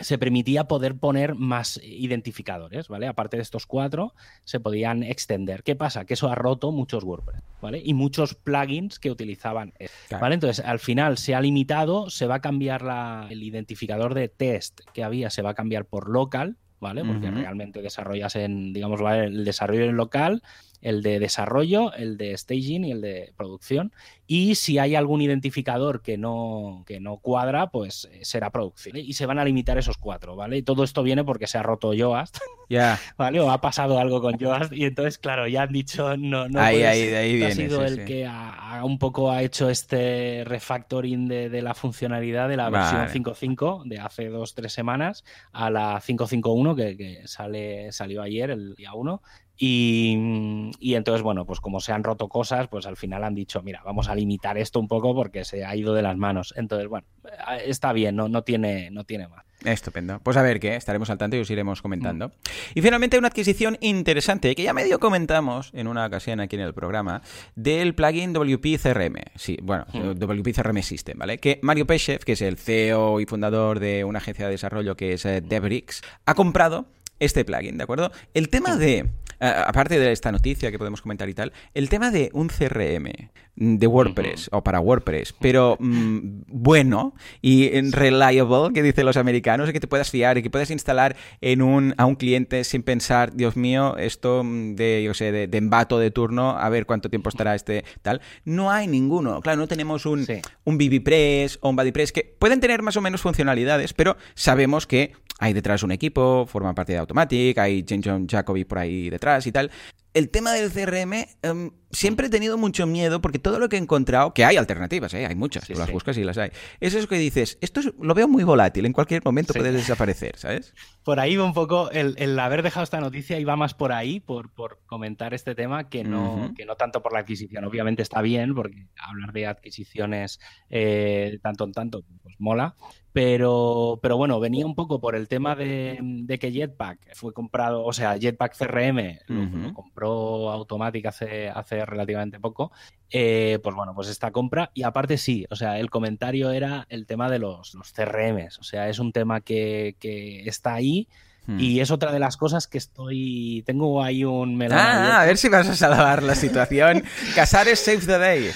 se 0.00 0.16
permitía 0.16 0.64
poder 0.64 0.96
poner 0.96 1.34
más 1.34 1.78
identificadores, 1.82 2.88
¿vale? 2.88 3.06
Aparte 3.06 3.36
de 3.36 3.42
estos 3.42 3.66
cuatro, 3.66 4.14
se 4.44 4.58
podían 4.58 5.02
extender. 5.02 5.62
¿Qué 5.62 5.76
pasa? 5.76 6.04
Que 6.06 6.14
eso 6.14 6.30
ha 6.30 6.34
roto 6.34 6.72
muchos 6.72 7.04
WordPress, 7.04 7.42
¿vale? 7.60 7.82
Y 7.84 7.92
muchos 7.92 8.34
plugins 8.34 8.98
que 8.98 9.10
utilizaban, 9.10 9.74
¿vale? 10.20 10.34
Entonces, 10.34 10.64
al 10.64 10.78
final 10.78 11.18
se 11.18 11.34
ha 11.34 11.40
limitado, 11.40 12.08
se 12.08 12.26
va 12.26 12.36
a 12.36 12.40
cambiar 12.40 12.82
el 13.30 13.42
identificador 13.42 14.14
de 14.14 14.28
test 14.28 14.80
que 14.94 15.04
había, 15.04 15.28
se 15.30 15.42
va 15.42 15.50
a 15.50 15.54
cambiar 15.54 15.84
por 15.84 16.08
local, 16.08 16.56
¿vale? 16.80 17.04
Porque 17.04 17.30
realmente 17.30 17.82
desarrollas 17.82 18.34
en, 18.36 18.72
digamos, 18.72 19.00
el 19.00 19.44
desarrollo 19.44 19.84
en 19.84 19.96
local 19.96 20.42
el 20.82 21.02
de 21.02 21.20
desarrollo, 21.20 21.94
el 21.94 22.16
de 22.18 22.36
staging 22.36 22.84
y 22.84 22.90
el 22.90 23.00
de 23.00 23.32
producción. 23.36 23.92
Y 24.26 24.56
si 24.56 24.78
hay 24.78 24.94
algún 24.94 25.20
identificador 25.20 26.02
que 26.02 26.18
no, 26.18 26.84
que 26.86 27.00
no 27.00 27.18
cuadra, 27.18 27.70
pues 27.70 28.08
eh, 28.12 28.20
será 28.22 28.50
producción. 28.50 28.96
Y 28.96 29.12
se 29.12 29.26
van 29.26 29.38
a 29.38 29.44
limitar 29.44 29.78
esos 29.78 29.96
cuatro, 29.96 30.36
¿vale? 30.36 30.56
Y 30.56 30.62
todo 30.62 30.84
esto 30.84 31.02
viene 31.02 31.22
porque 31.22 31.46
se 31.46 31.58
ha 31.58 31.62
roto 31.62 31.94
Yoast, 31.94 32.38
ya 32.68 32.98
¿vale? 33.16 33.40
O 33.40 33.50
ha 33.50 33.60
pasado 33.60 33.98
algo 33.98 34.20
con 34.20 34.38
Yoast 34.38 34.72
y 34.72 34.84
entonces, 34.84 35.18
claro, 35.18 35.46
ya 35.46 35.62
han 35.62 35.72
dicho, 35.72 36.16
no, 36.16 36.48
no 36.48 36.60
ahí, 36.60 36.82
ahí, 36.82 37.42
ha 37.42 37.50
sido 37.52 37.84
el 37.84 38.04
que 38.04 38.26
ha, 38.26 38.80
un 38.84 38.98
poco 38.98 39.30
ha 39.30 39.42
hecho 39.42 39.70
este 39.70 40.42
refactoring 40.44 41.28
de, 41.28 41.62
la 41.62 41.74
funcionalidad 41.74 42.48
de 42.48 42.56
la 42.56 42.70
versión 42.70 43.06
5.5 43.24 43.84
de 43.84 44.00
hace 44.00 44.28
dos, 44.28 44.54
tres 44.54 44.72
semanas 44.72 45.24
a 45.52 45.70
la 45.70 46.00
5.5.1 46.00 46.74
que, 46.74 46.96
que 46.96 47.28
sale, 47.28 47.92
salió 47.92 48.22
ayer, 48.22 48.50
el 48.50 48.74
día 48.74 48.94
1, 48.94 49.22
y, 49.58 50.94
entonces, 50.94 51.22
bueno, 51.22 51.44
pues 51.44 51.60
como 51.60 51.80
se 51.80 51.92
han 51.92 52.02
roto 52.02 52.28
cosas, 52.28 52.68
pues 52.68 52.86
al 52.86 52.96
final 52.96 53.22
han 53.24 53.34
dicho, 53.34 53.62
mira, 53.62 53.82
vamos 53.84 54.08
a 54.08 54.14
limitar 54.14 54.58
esto 54.58 54.80
un 54.80 54.88
poco 54.88 55.14
porque 55.14 55.44
se 55.44 55.64
ha 55.64 55.76
ido 55.76 55.94
de 55.94 56.02
las 56.02 56.16
manos. 56.16 56.54
Entonces, 56.56 56.88
bueno, 56.88 57.06
eh, 57.24 57.64
está 57.66 57.92
bien, 57.92 58.16
no, 58.16 58.28
no, 58.28 58.42
tiene, 58.42 58.90
no 58.90 59.04
tiene 59.04 59.28
más. 59.28 59.44
Estupendo. 59.64 60.18
Pues 60.20 60.36
a 60.36 60.42
ver 60.42 60.58
qué, 60.58 60.74
estaremos 60.74 61.10
al 61.10 61.18
tanto 61.18 61.36
y 61.36 61.40
os 61.40 61.50
iremos 61.50 61.82
comentando. 61.82 62.28
Mm. 62.28 62.32
Y 62.74 62.82
finalmente 62.82 63.18
una 63.18 63.28
adquisición 63.28 63.78
interesante 63.80 64.54
que 64.56 64.62
ya 64.64 64.72
medio 64.72 64.98
comentamos 64.98 65.70
en 65.74 65.86
una 65.86 66.06
ocasión 66.06 66.40
aquí 66.40 66.56
en 66.56 66.62
el 66.62 66.74
programa 66.74 67.22
del 67.54 67.94
plugin 67.94 68.32
WP 68.32 68.80
CRM. 68.82 69.16
Sí, 69.36 69.58
bueno, 69.62 69.86
mm. 69.92 70.18
WP 70.18 70.52
CRM 70.54 70.82
System, 70.82 71.18
¿vale? 71.18 71.38
Que 71.38 71.60
Mario 71.62 71.86
Peshev, 71.86 72.24
que 72.24 72.32
es 72.32 72.42
el 72.42 72.56
CEO 72.56 73.20
y 73.20 73.26
fundador 73.26 73.78
de 73.78 74.04
una 74.04 74.18
agencia 74.18 74.46
de 74.46 74.52
desarrollo 74.52 74.96
que 74.96 75.12
es 75.12 75.24
eh, 75.24 75.40
Debrix, 75.40 76.02
ha 76.26 76.34
comprado 76.34 76.86
este 77.22 77.44
plugin, 77.44 77.76
¿de 77.78 77.84
acuerdo? 77.84 78.10
El 78.34 78.48
tema 78.48 78.76
de, 78.76 79.08
aparte 79.42 79.98
de 79.98 80.12
esta 80.12 80.30
noticia 80.30 80.70
que 80.70 80.78
podemos 80.78 81.02
comentar 81.02 81.28
y 81.28 81.34
tal, 81.34 81.52
el 81.74 81.88
tema 81.88 82.10
de 82.10 82.30
un 82.32 82.48
CRM 82.48 83.10
de 83.54 83.86
WordPress 83.86 84.48
o 84.52 84.62
para 84.62 84.80
WordPress, 84.80 85.34
pero 85.38 85.76
mm, 85.78 86.44
bueno 86.46 87.14
y 87.42 87.68
reliable, 87.90 88.72
que 88.72 88.82
dicen 88.82 89.04
los 89.04 89.16
americanos, 89.16 89.68
y 89.68 89.72
que 89.72 89.80
te 89.80 89.88
puedas 89.88 90.10
fiar 90.10 90.38
y 90.38 90.42
que 90.42 90.50
puedas 90.50 90.70
instalar 90.70 91.16
en 91.40 91.60
un, 91.60 91.94
a 91.98 92.06
un 92.06 92.14
cliente 92.14 92.64
sin 92.64 92.82
pensar, 92.82 93.34
Dios 93.34 93.56
mío, 93.56 93.96
esto 93.98 94.42
mm, 94.44 94.74
de, 94.74 95.02
yo 95.02 95.12
sé, 95.12 95.32
de, 95.32 95.58
embato 95.58 95.98
de 95.98 96.10
turno, 96.10 96.50
a 96.58 96.68
ver 96.68 96.86
cuánto 96.86 97.10
tiempo 97.10 97.28
estará 97.28 97.54
este 97.54 97.84
tal. 98.00 98.20
No 98.44 98.70
hay 98.70 98.86
ninguno. 98.86 99.40
Claro, 99.40 99.58
no 99.58 99.68
tenemos 99.68 100.06
un, 100.06 100.26
un 100.64 100.78
BBPress 100.78 101.58
o 101.60 101.70
un 101.70 101.76
BuddyPress 101.76 102.12
que 102.12 102.36
pueden 102.38 102.60
tener 102.60 102.82
más 102.82 102.96
o 102.96 103.00
menos 103.00 103.20
funcionalidades, 103.20 103.92
pero 103.92 104.16
sabemos 104.34 104.86
que 104.86 105.12
hay 105.42 105.52
detrás 105.52 105.82
un 105.82 105.90
equipo, 105.90 106.46
forma 106.46 106.72
parte 106.72 106.92
de 106.92 106.98
Automatic, 106.98 107.58
hay 107.58 107.84
John 107.88 108.28
Jacoby 108.28 108.64
por 108.64 108.78
ahí 108.78 109.10
detrás 109.10 109.44
y 109.48 109.50
tal. 109.50 109.72
El 110.14 110.28
tema 110.28 110.52
del 110.52 110.70
CRM, 110.70 111.26
em, 111.42 111.70
siempre 111.90 112.26
he 112.26 112.30
tenido 112.30 112.58
mucho 112.58 112.86
miedo 112.86 113.20
porque 113.20 113.38
todo 113.38 113.58
lo 113.58 113.68
que 113.68 113.76
he 113.76 113.78
encontrado, 113.78 114.34
que 114.34 114.44
hay 114.44 114.56
alternativas, 114.56 115.14
¿eh? 115.14 115.24
hay 115.24 115.34
muchas, 115.34 115.66
tú 115.66 115.74
las 115.74 115.90
buscas 115.90 116.18
y 116.18 116.24
las 116.24 116.36
hay. 116.36 116.50
Es 116.80 116.94
eso 116.94 117.08
que 117.08 117.16
dices, 117.16 117.56
esto 117.60 117.80
lo 117.98 118.14
veo 118.14 118.28
muy 118.28 118.44
volátil, 118.44 118.84
en 118.84 118.92
cualquier 118.92 119.24
momento 119.24 119.54
puede 119.54 119.72
desaparecer, 119.72 120.36
¿sabes? 120.36 120.74
Por 121.02 121.18
ahí 121.18 121.36
va 121.36 121.44
un 121.44 121.54
poco, 121.54 121.90
el, 121.90 122.38
haber 122.38 122.62
dejado 122.62 122.84
esta 122.84 123.00
noticia 123.00 123.38
iba 123.38 123.56
más 123.56 123.72
por 123.72 123.92
ahí, 123.92 124.20
por, 124.20 124.52
por 124.52 124.80
comentar 124.86 125.32
este 125.32 125.54
tema, 125.54 125.88
que 125.88 126.04
no, 126.04 126.52
que 126.56 126.66
no 126.66 126.76
tanto 126.76 127.02
por 127.02 127.12
la 127.12 127.20
adquisición. 127.20 127.64
Obviamente 127.64 128.02
está 128.02 128.20
bien, 128.20 128.54
porque 128.54 128.88
hablar 128.96 129.32
de 129.32 129.46
adquisiciones 129.46 130.40
eh, 130.68 131.38
tanto 131.42 131.64
en 131.64 131.72
tanto, 131.72 132.04
pues 132.22 132.36
mola, 132.38 132.74
pero, 133.12 133.98
pero 134.02 134.16
bueno, 134.16 134.40
venía 134.40 134.64
un 134.64 134.74
poco 134.74 135.00
por 135.00 135.14
el 135.14 135.28
tema 135.28 135.54
de, 135.54 136.38
que 136.40 136.50
Jetpack 136.50 137.14
fue 137.14 137.34
comprado, 137.34 137.84
o 137.84 137.92
sea, 137.92 138.18
Jetpack 138.18 138.56
CRM 138.56 139.18
lo, 139.26 139.74
compró 139.74 140.01
Automatic 140.08 141.06
hace, 141.06 141.48
hace 141.48 141.84
relativamente 141.84 142.40
poco. 142.40 142.72
Eh, 143.10 143.58
pues 143.62 143.74
bueno, 143.76 143.94
pues 143.94 144.08
esta 144.08 144.30
compra. 144.30 144.70
Y 144.74 144.82
aparte 144.82 145.18
sí, 145.18 145.46
o 145.50 145.56
sea, 145.56 145.78
el 145.78 145.90
comentario 145.90 146.50
era 146.50 146.86
el 146.88 147.06
tema 147.06 147.30
de 147.30 147.38
los, 147.38 147.74
los 147.74 147.92
CRMs. 147.92 148.58
O 148.58 148.62
sea, 148.62 148.88
es 148.88 148.98
un 148.98 149.12
tema 149.12 149.40
que, 149.40 149.96
que 149.98 150.48
está 150.48 150.74
ahí. 150.74 151.08
Hmm. 151.46 151.58
Y 151.58 151.80
es 151.80 151.90
otra 151.90 152.12
de 152.12 152.18
las 152.18 152.36
cosas 152.36 152.66
que 152.66 152.78
estoy. 152.78 153.62
Tengo 153.66 154.02
ahí 154.02 154.24
un 154.24 154.56
melón. 154.56 154.78
Ah, 154.78 155.22
a 155.22 155.26
ver 155.26 155.36
si 155.36 155.48
vas 155.48 155.68
a 155.68 155.74
salvar 155.74 156.22
la 156.22 156.34
situación. 156.34 157.02
Casares 157.34 157.80
Save 157.80 158.06
the 158.06 158.18
Day. 158.18 158.50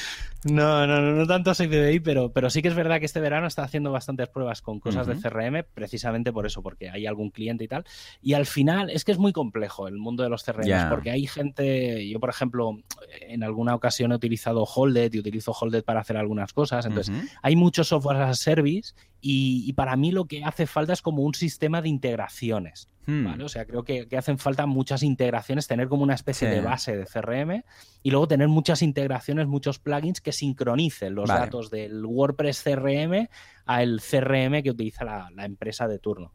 No, 0.51 0.87
no, 0.87 1.01
no, 1.01 1.13
no 1.13 1.27
tanto 1.27 1.55
CDI, 1.55 2.01
pero, 2.01 2.31
pero 2.33 2.51
sí 2.51 2.63
que 2.63 2.69
es 2.69 2.75
verdad 2.75 3.01
que 3.01 3.07
este 3.07 3.21
verano 3.21 3.47
está 3.47 3.63
haciendo 3.63 3.91
bastantes 3.91 4.29
pruebas 4.29 4.63
con 4.63 4.81
cosas 4.81 5.07
de 5.07 5.17
CRM, 5.17 5.65
precisamente 5.75 6.33
por 6.33 6.47
eso, 6.47 6.63
porque 6.63 6.89
hay 6.91 7.07
algún 7.07 7.31
cliente 7.31 7.65
y 7.65 7.69
tal. 7.69 7.85
Y 8.23 8.35
al 8.35 8.47
final 8.47 8.91
es 8.91 9.05
que 9.05 9.13
es 9.13 9.19
muy 9.19 9.33
complejo 9.33 9.89
el 9.89 9.97
mundo 9.97 10.23
de 10.23 10.29
los 10.29 10.45
CRM, 10.45 10.89
porque 10.89 11.11
hay 11.11 11.27
gente, 11.27 12.09
yo 12.09 12.21
por 12.21 12.31
ejemplo, 12.31 12.79
en 13.21 13.43
alguna 13.43 13.75
ocasión 13.75 14.13
he 14.13 14.15
utilizado 14.15 14.65
Holded 14.65 15.13
y 15.15 15.19
utilizo 15.19 15.53
Holded 15.53 15.85
para 15.85 16.01
hacer 16.01 16.17
algunas 16.17 16.53
cosas. 16.53 16.87
Entonces, 16.87 17.15
hay 17.43 17.57
muchos 17.57 17.89
software 17.89 18.17
as 18.19 18.31
a 18.31 18.35
service 18.35 18.95
y, 19.21 19.73
para 19.73 19.97
mí 19.97 20.13
lo 20.13 20.27
que 20.27 20.45
hace 20.45 20.67
falta 20.67 20.93
es 20.93 21.03
como 21.03 21.23
un 21.23 21.35
sistema 21.35 21.83
de 21.83 21.89
integraciones. 21.89 22.89
Hmm. 23.07 23.41
O 23.41 23.49
sea, 23.49 23.65
creo 23.67 23.85
que, 23.85 24.07
hacen 24.17 24.39
falta 24.39 24.67
muchas 24.67 25.03
integraciones, 25.03 25.69
tener 25.69 25.89
como 25.89 26.03
una 26.03 26.15
especie 26.15 26.49
de 26.49 26.61
base 26.61 26.97
de 26.97 27.07
CRM 27.07 27.63
y 28.03 28.11
luego 28.11 28.27
tener 28.27 28.49
muchas 28.49 28.83
integraciones, 28.83 29.47
muchos 29.47 29.79
plugins 29.79 30.21
que 30.21 30.33
sincronicen 30.33 31.15
los 31.15 31.29
datos 31.29 31.71
del 31.71 32.05
WordPress 32.05 32.63
CRM 32.63 33.29
al 33.65 34.01
CRM 34.01 34.63
que 34.63 34.71
utiliza 34.71 35.05
la, 35.05 35.45
empresa 35.45 35.87
de 35.87 35.99
turno. 35.99 36.33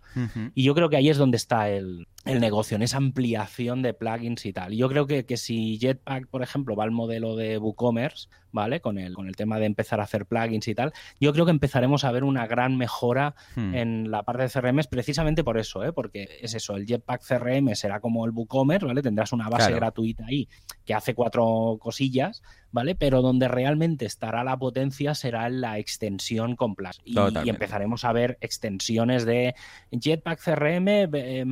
Y 0.56 0.64
yo 0.64 0.74
creo 0.74 0.90
que 0.90 0.98
ahí 0.98 1.10
es 1.10 1.18
donde 1.18 1.38
está 1.38 1.70
el, 1.70 2.08
negocio, 2.26 2.76
en 2.76 2.84
esa 2.84 2.98
ampliación 2.98 3.82
de 3.82 3.94
plugins 3.94 4.46
y 4.46 4.54
tal. 4.54 4.74
Yo 4.74 4.88
creo 4.90 5.08
que, 5.08 5.26
que, 5.26 5.38
si 5.38 5.78
Jetpack, 5.80 6.28
por 6.28 6.44
ejemplo, 6.44 6.76
va 6.76 6.84
al 6.84 6.92
modelo 6.92 7.36
de 7.36 7.58
WooCommerce, 7.58 8.28
¿vale? 8.52 8.82
Con 8.82 8.98
el, 8.98 9.14
con 9.14 9.28
el 9.28 9.36
tema 9.36 9.60
de 9.60 9.66
empezar 9.66 10.00
a 10.00 10.04
hacer 10.04 10.26
plugins 10.26 10.68
y 10.68 10.76
tal, 10.76 10.94
yo 11.20 11.34
creo 11.34 11.46
que 11.46 11.52
empezaremos 11.52 12.04
a 12.04 12.12
ver 12.12 12.24
una 12.24 12.48
gran 12.48 12.78
mejora 12.78 13.36
hmm. 13.56 13.76
en 13.76 14.12
la 14.12 14.24
parte 14.24 14.44
de 14.44 14.50
CRM 14.50 14.80
precisamente 14.90 15.44
por 15.44 15.58
eso, 15.58 15.84
¿eh? 15.84 15.94
Porque 15.94 16.28
es 16.42 16.54
eso, 16.54 16.76
el 16.76 16.86
Jetpack 16.86 17.24
CRM 17.24 17.74
será 17.76 18.00
como 18.00 18.26
el 18.26 18.32
WooCommerce, 18.32 18.86
¿vale? 18.86 19.02
Tendrás 19.02 19.32
una 19.32 19.50
base 19.50 19.72
gratuita 19.72 20.26
ahí 20.26 20.48
que 20.86 20.94
hace 20.94 21.14
cuatro 21.14 21.78
cosillas, 21.80 22.42
¿vale? 22.72 22.96
Pero 22.96 23.22
donde 23.22 23.48
realmente 23.48 24.06
estará 24.06 24.44
la 24.44 24.58
potencia 24.58 25.16
será 25.16 25.48
en 25.48 25.62
la 25.62 25.78
extensión 25.78 26.56
con 26.56 26.76
Plus. 26.76 27.00
Y, 27.04 27.18
empezaremos 27.50 28.06
a 28.06 28.14
ver 28.14 28.38
extensiones 28.42 29.26
de 29.26 29.56
Jetpack 29.92 30.40
CRM 30.40 30.88
eh, 30.88 31.44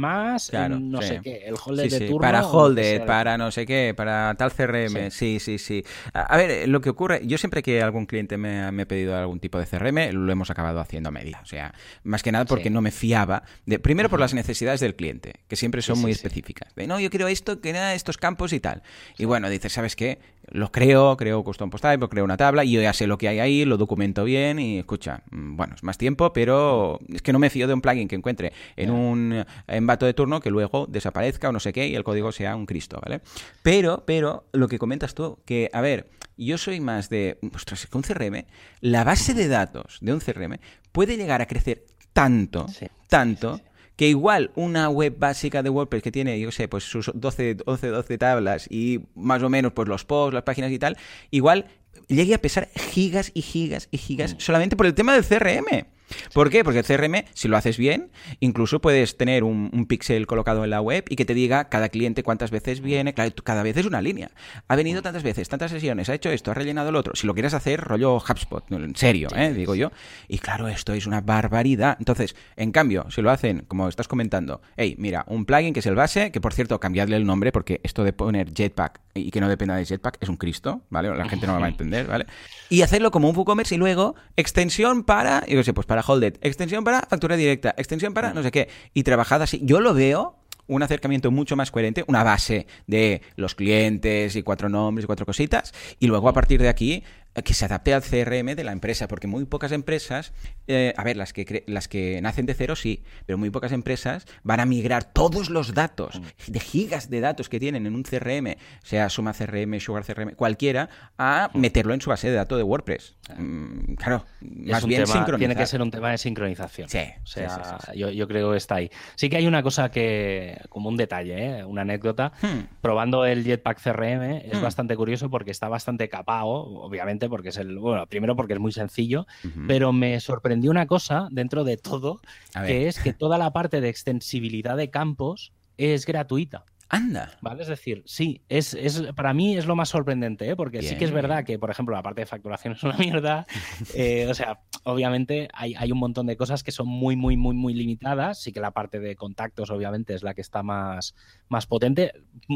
no 0.67 1.01
sé 1.01 1.21
qué, 1.23 1.43
el 1.45 1.55
Holded 1.63 1.89
de 1.89 1.99
turno. 2.07 2.19
Para 2.19 2.45
Holded, 2.45 3.05
para 3.05 3.37
no 3.37 3.51
sé 3.51 3.65
qué, 3.65 3.93
para 3.95 4.35
tal 4.35 4.51
CRM. 4.51 5.11
Sí, 5.11 5.39
sí, 5.39 5.57
sí. 5.57 5.83
A, 6.13 6.35
ver, 6.35 6.67
lo 6.67 6.81
que 6.81 6.89
ocurre, 6.89 7.21
yo 7.25 7.37
siempre 7.37 7.61
que 7.61 7.81
algún 7.81 8.05
cliente 8.05 8.37
me, 8.37 8.63
ha 8.63 8.85
pedido 8.85 9.15
algún 9.15 9.39
tipo 9.39 9.59
de 9.59 9.65
CRM, 9.65 10.11
lo 10.13 10.31
hemos 10.31 10.49
acabado 10.49 10.79
haciendo 10.79 11.09
a 11.09 11.11
medida. 11.11 11.39
O 11.41 11.45
sea, 11.45 11.73
más 12.03 12.23
que 12.23 12.31
nada 12.31 12.45
porque 12.45 12.69
no 12.69 12.81
me 12.81 12.91
fiaba. 12.91 13.43
De, 13.65 13.79
primero 13.79 14.09
por 14.09 14.19
las 14.19 14.33
necesidades 14.33 14.79
del 14.79 14.95
cliente, 14.95 15.35
que 15.47 15.55
siempre 15.55 15.81
son 15.81 15.99
muy 15.99 16.11
específicas. 16.11 16.73
De, 16.75 16.87
no, 16.87 16.99
yo 16.99 17.09
quiero 17.09 17.27
esto, 17.27 17.61
que 17.61 17.73
nada, 17.73 17.93
estos 17.93 18.17
campos 18.17 18.53
y 18.53 18.59
tal. 18.59 18.83
Y 19.17 19.25
bueno, 19.25 19.49
dices, 19.49 19.71
¿sabes 19.71 19.95
qué? 19.95 20.19
Lo 20.51 20.71
creo, 20.71 21.15
creo 21.17 21.43
custom 21.43 21.69
post 21.69 21.83
type, 21.83 22.07
creo 22.07 22.25
una 22.25 22.37
tabla 22.37 22.63
y 22.63 22.71
yo 22.71 22.81
ya 22.81 22.93
sé 22.93 23.07
lo 23.07 23.17
que 23.17 23.27
hay 23.27 23.39
ahí, 23.39 23.65
lo 23.65 23.77
documento 23.77 24.23
bien 24.23 24.59
y 24.59 24.79
escucha, 24.79 25.23
mm, 25.31 25.55
bueno, 25.55 25.75
es 25.75 25.83
más 25.83 25.97
tiempo, 25.97 26.33
pero 26.33 26.99
es 27.13 27.21
que 27.21 27.33
no 27.33 27.39
me 27.39 27.49
fío 27.49 27.67
de 27.67 27.73
un 27.73 27.81
plugin 27.81 28.07
que 28.07 28.15
encuentre 28.15 28.53
en 28.75 28.91
un 28.91 29.45
embato 29.67 30.05
de 30.05 30.13
turno 30.13 30.39
que 30.39 30.49
luego 30.49 30.87
desaparezca 30.87 31.49
o 31.49 31.51
no 31.51 31.59
sé 31.59 31.73
qué 31.73 31.87
y 31.87 31.95
el 31.95 32.03
código 32.03 32.31
sea 32.31 32.55
un 32.55 32.65
Cristo, 32.65 32.99
¿vale? 33.01 33.21
Pero, 33.63 34.03
pero, 34.05 34.45
lo 34.53 34.67
que 34.67 34.79
comentas 34.79 35.13
tú, 35.13 35.39
que, 35.45 35.69
a 35.73 35.81
ver, 35.81 36.09
yo 36.37 36.57
soy 36.57 36.79
más 36.79 37.09
de, 37.09 37.37
ostras, 37.53 37.85
que 37.85 37.97
un 37.97 38.03
CRM, 38.03 38.45
la 38.81 39.03
base 39.03 39.33
de 39.33 39.47
datos 39.47 39.97
de 40.01 40.13
un 40.13 40.19
CRM 40.19 40.57
puede 40.91 41.17
llegar 41.17 41.41
a 41.41 41.47
crecer 41.47 41.85
tanto, 42.13 42.65
tanto, 43.07 43.59
que 43.99 44.07
igual 44.07 44.51
una 44.55 44.87
web 44.87 45.13
básica 45.19 45.61
de 45.61 45.69
WordPress 45.69 46.01
que 46.03 46.11
tiene, 46.13 46.39
yo 46.39 46.51
sé, 46.53 46.69
pues 46.69 46.85
sus 46.85 47.11
12, 47.13 47.57
11, 47.65 47.87
12 47.89 48.17
tablas 48.17 48.65
y 48.71 49.01
más 49.13 49.43
o 49.43 49.49
menos 49.49 49.73
pues 49.73 49.89
los 49.89 50.05
posts, 50.05 50.33
las 50.33 50.43
páginas 50.43 50.71
y 50.71 50.79
tal, 50.79 50.95
igual 51.31 51.65
llegue 52.07 52.33
a 52.33 52.37
pesar 52.41 52.69
gigas 52.75 53.29
y 53.33 53.41
gigas 53.41 53.89
y 53.91 53.97
gigas 53.97 54.35
Mm. 54.35 54.39
solamente 54.39 54.77
por 54.77 54.85
el 54.85 54.93
tema 54.93 55.13
del 55.13 55.25
CRM. 55.25 55.85
¿Por 56.33 56.49
qué? 56.49 56.63
Porque 56.63 56.79
el 56.79 56.85
CRM, 56.85 57.25
si 57.33 57.47
lo 57.47 57.57
haces 57.57 57.77
bien, 57.77 58.11
incluso 58.39 58.81
puedes 58.81 59.17
tener 59.17 59.43
un, 59.43 59.69
un 59.73 59.85
píxel 59.85 60.27
colocado 60.27 60.63
en 60.63 60.69
la 60.69 60.81
web 60.81 61.05
y 61.09 61.15
que 61.15 61.25
te 61.25 61.33
diga 61.33 61.69
cada 61.69 61.89
cliente 61.89 62.23
cuántas 62.23 62.51
veces 62.51 62.81
viene. 62.81 63.13
Claro, 63.13 63.31
cada 63.43 63.63
vez 63.63 63.77
es 63.77 63.85
una 63.85 64.01
línea. 64.01 64.31
Ha 64.67 64.75
venido 64.75 65.01
tantas 65.01 65.23
veces, 65.23 65.49
tantas 65.49 65.71
sesiones, 65.71 66.09
ha 66.09 66.13
hecho 66.13 66.29
esto, 66.29 66.51
ha 66.51 66.53
rellenado 66.53 66.89
el 66.89 66.95
otro. 66.95 67.15
Si 67.15 67.27
lo 67.27 67.33
quieres 67.33 67.53
hacer, 67.53 67.81
rollo 67.81 68.17
HubSpot, 68.17 68.71
en 68.71 68.95
serio, 68.95 69.29
¿eh? 69.35 69.53
digo 69.53 69.75
yo. 69.75 69.91
Y 70.27 70.39
claro, 70.39 70.67
esto 70.67 70.93
es 70.93 71.07
una 71.07 71.21
barbaridad. 71.21 71.97
Entonces, 71.99 72.35
en 72.55 72.71
cambio, 72.71 73.05
si 73.09 73.21
lo 73.21 73.31
hacen, 73.31 73.65
como 73.67 73.87
estás 73.87 74.07
comentando, 74.07 74.61
hey, 74.77 74.95
mira, 74.97 75.25
un 75.27 75.45
plugin 75.45 75.73
que 75.73 75.79
es 75.79 75.85
el 75.85 75.95
base, 75.95 76.31
que 76.31 76.41
por 76.41 76.53
cierto, 76.53 76.79
cambiadle 76.79 77.15
el 77.15 77.25
nombre 77.25 77.51
porque 77.51 77.81
esto 77.83 78.03
de 78.03 78.13
poner 78.13 78.53
Jetpack 78.53 79.01
y 79.13 79.31
que 79.31 79.41
no 79.41 79.49
dependa 79.49 79.75
de 79.75 79.85
Jetpack 79.85 80.17
es 80.21 80.29
un 80.29 80.37
Cristo, 80.37 80.81
¿vale? 80.89 81.15
La 81.15 81.27
gente 81.27 81.47
no 81.47 81.55
lo 81.55 81.59
va 81.59 81.67
a 81.67 81.69
entender, 81.69 82.07
¿vale? 82.07 82.25
Y 82.69 82.81
hacerlo 82.81 83.11
como 83.11 83.29
un 83.29 83.35
WooCommerce 83.35 83.75
y 83.75 83.77
luego 83.77 84.15
extensión 84.35 85.03
para, 85.03 85.45
yo 85.47 85.57
qué 85.57 85.63
sé, 85.63 85.73
pues 85.73 85.87
para 85.87 85.98
Holded, 86.05 86.37
extensión 86.41 86.83
para 86.83 87.01
factura 87.01 87.35
directa, 87.35 87.73
extensión 87.77 88.13
para 88.13 88.33
no 88.33 88.43
sé 88.43 88.51
qué, 88.51 88.69
y 88.93 89.03
trabajada 89.03 89.43
así. 89.43 89.61
Yo 89.63 89.79
lo 89.79 89.93
veo 89.93 90.35
un 90.67 90.83
acercamiento 90.83 91.31
mucho 91.31 91.55
más 91.55 91.71
coherente, 91.71 92.03
una 92.07 92.23
base 92.23 92.67
de 92.87 93.21
los 93.35 93.55
clientes 93.55 94.35
y 94.35 94.43
cuatro 94.43 94.69
nombres 94.69 95.03
y 95.03 95.07
cuatro 95.07 95.25
cositas, 95.25 95.73
y 95.99 96.07
luego 96.07 96.29
a 96.29 96.33
partir 96.33 96.61
de 96.61 96.69
aquí 96.69 97.03
que 97.43 97.53
se 97.53 97.65
adapte 97.65 97.93
al 97.93 98.01
CRM 98.01 98.55
de 98.55 98.63
la 98.63 98.71
empresa, 98.71 99.07
porque 99.07 99.27
muy 99.27 99.45
pocas 99.45 99.71
empresas, 99.71 100.33
eh, 100.67 100.93
a 100.97 101.03
ver, 101.03 101.17
las 101.17 101.33
que, 101.33 101.45
cre- 101.45 101.63
las 101.67 101.87
que 101.87 102.21
nacen 102.21 102.45
de 102.45 102.53
cero 102.53 102.75
sí, 102.75 103.03
pero 103.25 103.37
muy 103.37 103.49
pocas 103.49 103.71
empresas 103.71 104.25
van 104.43 104.59
a 104.59 104.65
migrar 104.65 105.03
todos 105.03 105.49
los 105.49 105.73
datos, 105.73 106.21
de 106.47 106.59
gigas 106.59 107.09
de 107.09 107.19
datos 107.21 107.49
que 107.49 107.59
tienen 107.59 107.85
en 107.85 107.95
un 107.95 108.03
CRM, 108.03 108.55
sea 108.83 109.09
Suma 109.09 109.33
CRM, 109.33 109.79
Sugar 109.79 110.03
CRM, 110.05 110.35
cualquiera, 110.35 110.89
a 111.17 111.49
meterlo 111.53 111.93
en 111.93 112.01
su 112.01 112.09
base 112.09 112.29
de 112.29 112.35
datos 112.35 112.57
de 112.57 112.63
WordPress. 112.63 113.15
Mm, 113.37 113.93
claro, 113.95 114.25
más 114.41 114.85
bien 114.85 115.03
tema-. 115.05 115.25
Tiene 115.37 115.55
que 115.55 115.65
ser 115.65 115.81
un 115.81 115.91
tema 115.91 116.11
de 116.11 116.17
sincronización. 116.17 116.89
Sí, 116.89 116.99
O 117.23 117.27
sea, 117.27 117.49
sí, 117.49 117.55
sí, 117.63 117.69
sí, 117.85 117.91
sí. 117.93 117.99
Yo, 117.99 118.09
yo 118.09 118.27
creo 118.27 118.51
que 118.51 118.57
está 118.57 118.75
ahí. 118.75 118.89
Sí 119.15 119.29
que 119.29 119.37
hay 119.37 119.47
una 119.47 119.63
cosa 119.63 119.89
que, 119.91 120.59
como 120.69 120.89
un 120.89 120.97
detalle, 120.97 121.59
¿eh? 121.59 121.63
una 121.65 121.81
anécdota, 121.81 122.31
Hmm. 122.41 122.65
probando 122.81 123.25
el 123.25 123.43
Jetpack 123.43 123.79
CRM 123.81 124.37
es 124.45 124.59
Hmm. 124.59 124.63
bastante 124.63 124.95
curioso 124.95 125.29
porque 125.29 125.51
está 125.51 125.67
bastante 125.69 126.09
capado, 126.09 126.49
obviamente, 126.49 127.28
porque 127.29 127.49
es 127.49 127.57
el, 127.57 127.77
bueno, 127.77 128.05
primero 128.07 128.35
porque 128.35 128.53
es 128.53 128.59
muy 128.59 128.71
sencillo, 128.71 129.25
pero 129.67 129.93
me 129.93 130.19
sorprendió 130.19 130.71
una 130.71 130.87
cosa 130.87 131.27
dentro 131.31 131.63
de 131.63 131.77
todo, 131.77 132.21
que 132.65 132.87
es 132.87 132.99
que 132.99 133.13
toda 133.13 133.37
la 133.37 133.51
parte 133.51 133.81
de 133.81 133.89
extensibilidad 133.89 134.77
de 134.77 134.89
campos 134.89 135.53
es 135.77 136.05
gratuita. 136.05 136.65
Anda. 136.91 137.37
¿Vale? 137.41 137.61
Es 137.61 137.67
decir, 137.67 138.01
sí, 138.07 138.41
es, 138.49 138.73
es, 138.73 139.03
para 139.15 139.31
mí 139.33 139.55
es 139.55 139.67
lo 139.67 139.75
más 139.75 139.89
sorprendente, 139.89 140.49
¿eh? 140.49 140.55
porque 140.55 140.81
sí 140.81 140.95
que 140.97 141.05
es 141.05 141.11
verdad 141.11 141.43
que, 141.45 141.59
por 141.59 141.69
ejemplo, 141.69 141.95
la 141.95 142.01
parte 142.01 142.21
de 142.21 142.25
facturación 142.25 142.73
es 142.77 142.83
una 142.83 142.97
mierda. 142.97 143.45
eh, 143.93 144.25
o 144.27 144.33
sea, 144.33 144.61
obviamente 144.83 145.49
hay, 145.53 145.75
hay 145.75 145.91
un 145.91 145.99
montón 145.99 146.25
de 146.25 146.35
cosas 146.35 146.63
que 146.63 146.71
son 146.71 146.87
muy, 146.87 147.15
muy, 147.15 147.37
muy, 147.37 147.55
muy 147.55 147.73
limitadas. 147.75 148.41
Sí 148.41 148.51
que 148.51 148.59
la 148.59 148.71
parte 148.71 148.99
de 148.99 149.15
contactos, 149.15 149.69
obviamente, 149.69 150.15
es 150.15 150.23
la 150.23 150.33
que 150.33 150.41
está 150.41 150.63
más, 150.63 151.13
más 151.47 151.67
potente. 151.67 152.11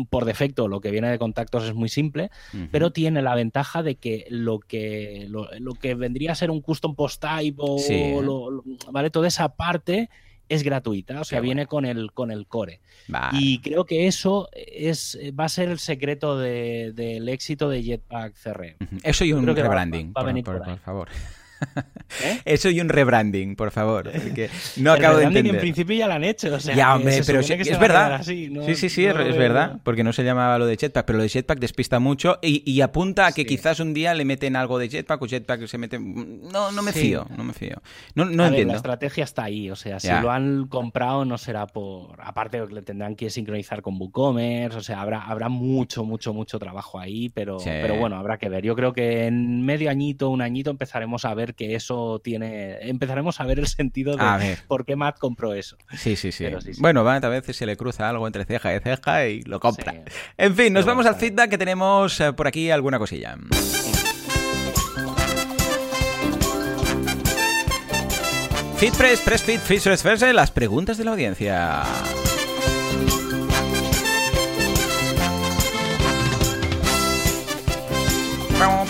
Por 0.09 0.25
defecto, 0.25 0.67
lo 0.67 0.81
que 0.81 0.89
viene 0.89 1.09
de 1.11 1.19
contactos 1.19 1.65
es 1.65 1.75
muy 1.75 1.89
simple, 1.89 2.31
pero 2.71 2.91
tiene 2.91 3.21
la 3.21 3.35
ventaja 3.35 3.83
de 3.83 3.95
que 3.95 4.25
lo 4.29 4.57
que, 4.59 5.27
lo, 5.29 5.47
lo 5.59 5.73
que 5.75 5.93
vendría 5.93 6.31
a 6.31 6.35
ser 6.35 6.49
un 6.49 6.61
custom 6.61 6.95
post 6.95 7.21
type 7.21 7.57
o 7.59 7.77
Sí. 7.77 8.13
lo- 8.19 8.49
lo- 8.49 8.63
¿vale? 8.91 9.11
toda 9.11 9.27
esa 9.27 9.55
parte 9.55 10.09
es 10.53 10.63
gratuita, 10.63 11.19
o 11.21 11.23
sea, 11.23 11.39
viene 11.45 11.65
con 11.67 11.85
el, 11.85 12.11
con 12.11 12.31
el 12.31 12.47
core. 12.47 12.81
Vale. 13.07 13.37
Y 13.39 13.59
creo 13.59 13.85
que 13.85 14.07
eso 14.07 14.49
es, 14.53 15.17
va 15.37 15.45
a 15.45 15.49
ser 15.49 15.69
el 15.69 15.79
secreto 15.79 16.37
de- 16.37 16.93
del 16.93 17.27
éxito 17.29 17.69
de 17.69 17.83
Jetpack 17.83 18.33
CRM. 18.35 18.75
Ujú. 18.81 18.97
Eso 19.03 19.25
y 19.25 19.33
un 19.33 19.45
rebranding, 19.63 20.13
por 20.13 20.79
favor. 20.79 21.07
¿Eh? 22.23 22.39
Eso 22.45 22.69
y 22.69 22.79
un 22.81 22.89
rebranding, 22.89 23.55
por 23.55 23.71
favor. 23.71 24.11
Porque 24.11 24.49
no 24.77 24.93
El 24.95 24.99
acabo 24.99 25.17
de 25.17 25.25
entender. 25.25 25.55
en 25.55 25.61
principio 25.61 25.95
ya 25.95 26.07
lo 26.07 26.13
han 26.13 26.23
hecho. 26.23 26.53
O 26.53 26.59
sea, 26.59 26.75
ya, 26.75 26.85
que 26.87 26.91
hombre, 26.93 27.13
se 27.13 27.23
pero 27.25 27.43
sí- 27.43 27.57
que 27.57 27.65
se 27.65 27.71
es 27.73 27.79
verdad. 27.79 28.13
así, 28.15 28.49
¿no? 28.49 28.63
sí, 28.65 28.75
sí, 28.75 28.89
sí, 28.89 29.05
No 29.05 29.19
es, 29.21 29.37
verdad, 29.37 29.79
porque 29.83 30.03
no 30.03 30.13
se 30.13 30.23
llamaba 30.23 30.57
lo 30.57 30.65
de 30.65 30.77
Jetpack, 30.77 31.05
pero 31.05 31.17
lo 31.17 31.23
de 31.23 31.29
Jetpack 31.29 31.59
despista 31.59 31.99
mucho 31.99 32.39
y, 32.41 32.69
y 32.69 32.81
apunta 32.81 33.27
a 33.27 33.31
que 33.31 33.41
Sí. 33.43 33.47
quizás 33.47 33.79
un 33.79 33.93
día 33.93 34.13
le 34.13 34.25
meten 34.25 34.55
algo 34.55 34.77
de 34.79 34.89
Jetpack 34.89 35.21
o 35.21 35.27
Jetpack 35.27 35.65
se 35.67 35.77
mete... 35.77 35.99
No, 35.99 36.71
no 36.71 36.81
me 36.81 36.91
Sí. 36.91 36.99
fío, 36.99 37.27
no 37.35 37.43
me 37.43 37.53
fío. 37.53 37.81
No, 38.15 38.25
no 38.25 38.43
A 38.43 38.45
ver, 38.45 38.53
entiendo. 38.53 38.73
la 38.73 38.77
estrategia 38.77 39.23
está 39.23 39.43
ahí, 39.45 39.69
o 39.69 39.75
sea, 39.75 39.99
si 39.99 40.07
Ya. 40.07 40.21
lo 40.21 40.31
han 40.31 40.67
comprado 40.67 41.25
no 41.25 41.37
será 41.37 41.67
por... 41.67 42.17
Aparte 42.21 42.59
de 42.61 42.67
que 42.67 42.73
le 42.75 42.81
tendrán 42.81 43.15
que 43.15 43.29
sincronizar 43.29 43.81
con 43.81 43.99
WooCommerce, 43.99 44.77
o 44.77 44.81
sea, 44.81 45.01
habrá, 45.01 45.21
habrá 45.23 45.49
mucho, 45.49 46.03
mucho, 46.03 46.33
mucho 46.33 46.59
trabajo 46.59 46.99
ahí, 46.99 47.29
pero, 47.29 47.57
pero 47.63 47.95
bueno, 47.95 48.15
habrá 48.17 48.37
que 48.37 48.49
ver. 48.49 48.63
Yo 48.63 48.75
creo 48.75 48.93
que 48.93 49.25
en 49.27 49.65
medio 49.65 49.89
añito, 49.89 50.29
un 50.29 50.41
añito, 50.41 50.69
empezaremos 50.69 51.25
a 51.25 51.33
ver 51.33 51.52
que 51.53 51.75
eso 51.75 52.19
tiene... 52.23 52.77
Empezaremos 52.81 53.39
a 53.39 53.45
ver 53.45 53.59
el 53.59 53.67
sentido 53.67 54.15
de 54.15 54.57
por 54.67 54.85
qué 54.85 54.95
Matt 54.95 55.19
compró 55.19 55.53
eso. 55.53 55.77
Sí, 55.95 56.15
sí, 56.15 56.31
sí. 56.31 56.43
Pero 56.43 56.61
sí, 56.61 56.73
sí. 56.73 56.81
Bueno, 56.81 57.03
va, 57.03 57.15
a 57.15 57.29
veces 57.29 57.55
se 57.55 57.65
le 57.65 57.77
cruza 57.77 58.09
algo 58.09 58.27
entre 58.27 58.45
ceja 58.45 58.75
y 58.75 58.79
ceja 58.79 59.27
y 59.27 59.41
lo 59.43 59.59
compra. 59.59 59.91
Sí. 59.91 59.99
En 60.37 60.55
fin, 60.55 60.73
nos 60.73 60.83
Pero 60.83 60.95
vamos 60.95 61.05
al 61.05 61.15
feedback 61.15 61.49
que 61.49 61.57
tenemos 61.57 62.19
eh, 62.19 62.33
por 62.33 62.47
aquí 62.47 62.69
alguna 62.71 62.99
cosilla. 62.99 63.37
FitPress, 68.77 69.21
PressFit, 69.21 70.03
Verse, 70.03 70.33
las 70.33 70.51
preguntas 70.51 70.97
de 70.97 71.05
la 71.05 71.11
audiencia. 71.11 71.83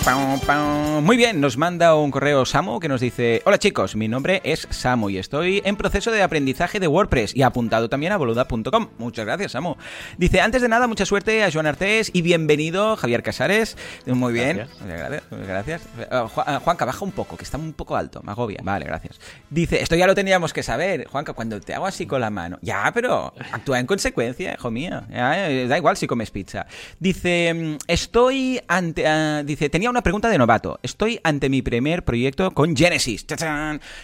Muy 0.06 1.16
bien, 1.16 1.40
nos 1.40 1.56
manda 1.58 1.96
un 1.96 2.12
correo 2.12 2.46
Samu 2.46 2.82
que 2.82 2.90
nos 2.90 3.00
dice: 3.00 3.42
Hola 3.46 3.58
chicos, 3.58 3.96
mi 3.96 4.10
nombre 4.10 4.42
es 4.44 4.68
Samu 4.70 5.10
y 5.10 5.18
estoy 5.18 5.62
en 5.64 5.78
proceso 5.78 6.12
de 6.12 6.22
aprendizaje 6.22 6.82
de 6.82 6.88
WordPress 6.88 7.34
y 7.34 7.42
apuntado 7.42 7.88
también 7.88 8.12
a 8.12 8.18
boluda.com. 8.18 8.90
Muchas 8.98 9.26
gracias, 9.26 9.54
Samu. 9.54 9.76
Dice: 10.18 10.42
Antes 10.42 10.62
de 10.62 10.68
nada, 10.68 10.88
mucha 10.88 11.06
suerte 11.06 11.46
a 11.46 11.52
Joan 11.52 11.68
Artés 11.68 12.12
y 12.14 12.22
bienvenido, 12.22 12.98
Javier 12.98 13.24
Casares. 13.24 13.78
Muy 14.06 14.34
bien, 14.34 14.58
Gracias. 14.58 14.82
muchas 14.82 15.00
gracias. 15.00 15.24
muchas 15.32 15.48
gracias. 15.48 15.82
Eh, 15.98 16.08
eh, 16.12 16.60
Juanca, 16.66 16.84
baja 16.84 17.06
un 17.06 17.12
poco, 17.14 17.38
que 17.38 17.46
está 17.46 17.58
un 17.58 17.72
poco 17.72 17.96
alto, 17.96 18.22
me 18.24 18.32
agobia. 18.34 18.60
Vale, 18.62 18.84
gracias. 18.84 19.22
Dice: 19.50 19.82
Esto 19.82 19.96
ya 19.96 20.06
lo 20.06 20.16
teníamos 20.16 20.52
que 20.52 20.64
saber, 20.64 21.08
Juanca, 21.08 21.32
cuando 21.32 21.62
te 21.62 21.74
hago 21.74 21.86
así 21.86 22.06
con 22.06 22.20
la 22.20 22.30
mano. 22.30 22.60
Ya, 22.62 22.92
pero 22.94 23.34
actúa 23.54 23.80
en 23.80 23.86
consecuencia, 23.88 24.54
hijo 24.54 24.70
mío. 24.70 25.02
Ya, 25.10 25.50
eh, 25.50 25.66
da 25.68 25.78
igual 25.78 25.96
si 25.96 26.08
comes 26.08 26.30
pizza. 26.30 26.66
Dice: 27.00 27.78
Estoy 27.88 28.60
ante. 28.68 29.08
ah, 29.08 29.44
dice: 29.46 29.70
Tenía 29.70 29.93
una 29.94 30.02
pregunta 30.02 30.28
de 30.28 30.40
novato. 30.40 30.80
Estoy 30.82 31.20
ante 31.24 31.50
mi 31.50 31.62
primer 31.62 32.04
proyecto 32.04 32.50
con 32.50 32.76
Genesis. 32.76 33.28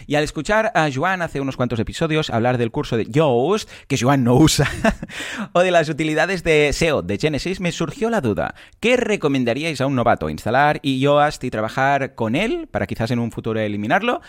Y 0.06 0.14
al 0.14 0.22
escuchar 0.22 0.70
a 0.76 0.88
Joan 0.88 1.20
hace 1.20 1.40
unos 1.40 1.56
cuantos 1.56 1.80
episodios 1.80 2.30
hablar 2.30 2.58
del 2.58 2.70
curso 2.70 2.96
de 2.96 3.06
Yoast, 3.06 3.68
que 3.88 3.98
Joan 3.98 4.22
no 4.22 4.36
usa, 4.36 4.70
o 5.52 5.60
de 5.62 5.72
las 5.72 5.88
utilidades 5.88 6.44
de 6.44 6.72
SEO 6.72 7.02
de 7.02 7.18
Genesis, 7.18 7.58
me 7.58 7.72
surgió 7.72 8.08
la 8.08 8.20
duda. 8.20 8.54
¿Qué 8.78 8.96
recomendaríais 8.96 9.80
a 9.80 9.86
un 9.86 9.96
novato? 9.96 10.30
¿Instalar 10.30 10.80
Yoast 10.80 11.42
y 11.42 11.50
trabajar 11.50 12.14
con 12.14 12.36
él 12.36 12.68
para 12.70 12.86
quizás 12.86 13.10
en 13.10 13.18
un 13.18 13.32
futuro 13.32 13.58
eliminarlo? 13.58 14.20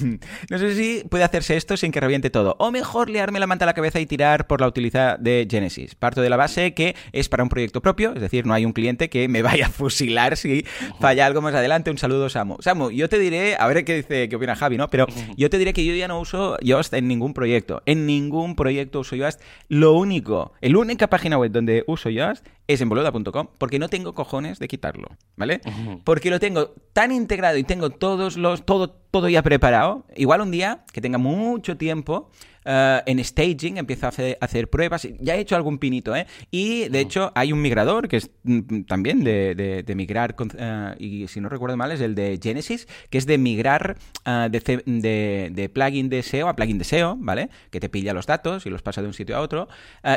no 0.50 0.58
sé 0.58 0.76
si 0.76 1.02
puede 1.10 1.24
hacerse 1.24 1.56
esto 1.56 1.76
sin 1.76 1.90
que 1.90 1.98
reviente 1.98 2.30
todo. 2.30 2.54
O 2.60 2.70
mejor 2.70 3.10
liarme 3.10 3.40
la 3.40 3.48
manta 3.48 3.64
a 3.64 3.66
la 3.66 3.74
cabeza 3.74 3.98
y 3.98 4.06
tirar 4.06 4.46
por 4.46 4.60
la 4.60 4.68
utilidad 4.68 5.18
de 5.18 5.48
Genesis. 5.50 5.96
Parto 5.96 6.22
de 6.22 6.30
la 6.30 6.36
base 6.36 6.74
que 6.74 6.94
es 7.10 7.28
para 7.28 7.42
un 7.42 7.48
proyecto 7.48 7.82
propio, 7.82 8.12
es 8.14 8.20
decir, 8.20 8.46
no 8.46 8.54
hay 8.54 8.64
un 8.64 8.72
cliente 8.72 9.10
que 9.10 9.26
me 9.26 9.42
vaya 9.42 9.66
a 9.66 9.70
fusilar 9.70 10.36
si 10.36 10.64
falla 11.08 11.24
algo 11.24 11.40
más 11.40 11.54
adelante. 11.54 11.90
Un 11.90 11.96
saludo, 11.96 12.28
Samu. 12.28 12.56
Samu, 12.60 12.90
yo 12.90 13.08
te 13.08 13.18
diré, 13.18 13.56
a 13.58 13.66
ver 13.66 13.82
qué 13.84 13.96
dice, 13.96 14.28
qué 14.28 14.36
opina 14.36 14.54
Javi, 14.54 14.76
¿no? 14.76 14.90
Pero 14.90 15.06
yo 15.38 15.48
te 15.48 15.56
diré 15.56 15.72
que 15.72 15.82
yo 15.82 15.94
ya 15.94 16.06
no 16.06 16.20
uso 16.20 16.58
Yoast 16.60 16.92
en 16.92 17.08
ningún 17.08 17.32
proyecto. 17.32 17.82
En 17.86 18.04
ningún 18.04 18.54
proyecto 18.54 19.00
uso 19.00 19.16
Yoast. 19.16 19.40
Lo 19.68 19.94
único, 19.94 20.52
la 20.60 20.78
única 20.78 21.06
página 21.06 21.38
web 21.38 21.50
donde 21.50 21.82
uso 21.86 22.10
Yoast 22.10 22.46
es 22.68 22.80
en 22.80 22.88
boluda.com 22.88 23.48
porque 23.58 23.78
no 23.80 23.88
tengo 23.88 24.14
cojones 24.14 24.60
de 24.60 24.68
quitarlo, 24.68 25.08
¿vale? 25.36 25.60
Porque 26.04 26.30
lo 26.30 26.38
tengo 26.38 26.74
tan 26.92 27.10
integrado 27.10 27.56
y 27.58 27.64
tengo 27.64 27.90
todos 27.90 28.36
los, 28.36 28.64
todo, 28.64 28.90
todo 28.90 29.28
ya 29.28 29.42
preparado. 29.42 30.04
Igual 30.14 30.42
un 30.42 30.50
día 30.52 30.84
que 30.92 31.00
tenga 31.00 31.18
mucho 31.18 31.76
tiempo. 31.76 32.30
eh, 32.70 33.00
en 33.06 33.24
staging 33.24 33.78
empiezo 33.78 34.04
a 34.04 34.08
hacer, 34.10 34.36
a 34.40 34.44
hacer 34.44 34.68
pruebas. 34.68 35.08
Ya 35.20 35.36
he 35.36 35.40
hecho 35.40 35.56
algún 35.56 35.78
pinito, 35.78 36.14
¿eh? 36.14 36.26
Y 36.50 36.88
de 36.90 37.00
hecho 37.00 37.32
hay 37.34 37.50
un 37.52 37.62
migrador 37.62 38.08
que 38.08 38.18
es 38.18 38.30
mm, 38.42 38.82
también 38.82 39.24
de, 39.24 39.54
de- 39.54 39.82
de 39.84 39.94
migrar, 39.94 40.34
con- 40.34 40.50
eh, 40.58 40.94
y 40.98 41.28
si 41.28 41.40
no 41.40 41.48
recuerdo 41.48 41.78
mal 41.78 41.92
es 41.92 42.02
el 42.02 42.14
de 42.14 42.38
Genesis, 42.42 42.86
que 43.08 43.16
es 43.16 43.24
de 43.24 43.38
migrar 43.38 43.96
eh, 44.26 44.48
de, 44.50 44.82
de- 44.84 45.48
de 45.50 45.68
plugin 45.70 46.10
de 46.10 46.22
SEO 46.22 46.46
a 46.48 46.56
plugin 46.56 46.76
de 46.76 46.84
SEO, 46.84 47.16
¿vale? 47.18 47.48
Que 47.70 47.80
te 47.80 47.88
pilla 47.88 48.12
los 48.12 48.26
datos 48.26 48.66
y 48.66 48.70
los 48.70 48.82
pasa 48.82 49.00
de 49.00 49.06
un 49.08 49.14
sitio 49.14 49.36
a 49.36 49.40
otro. 49.40 49.68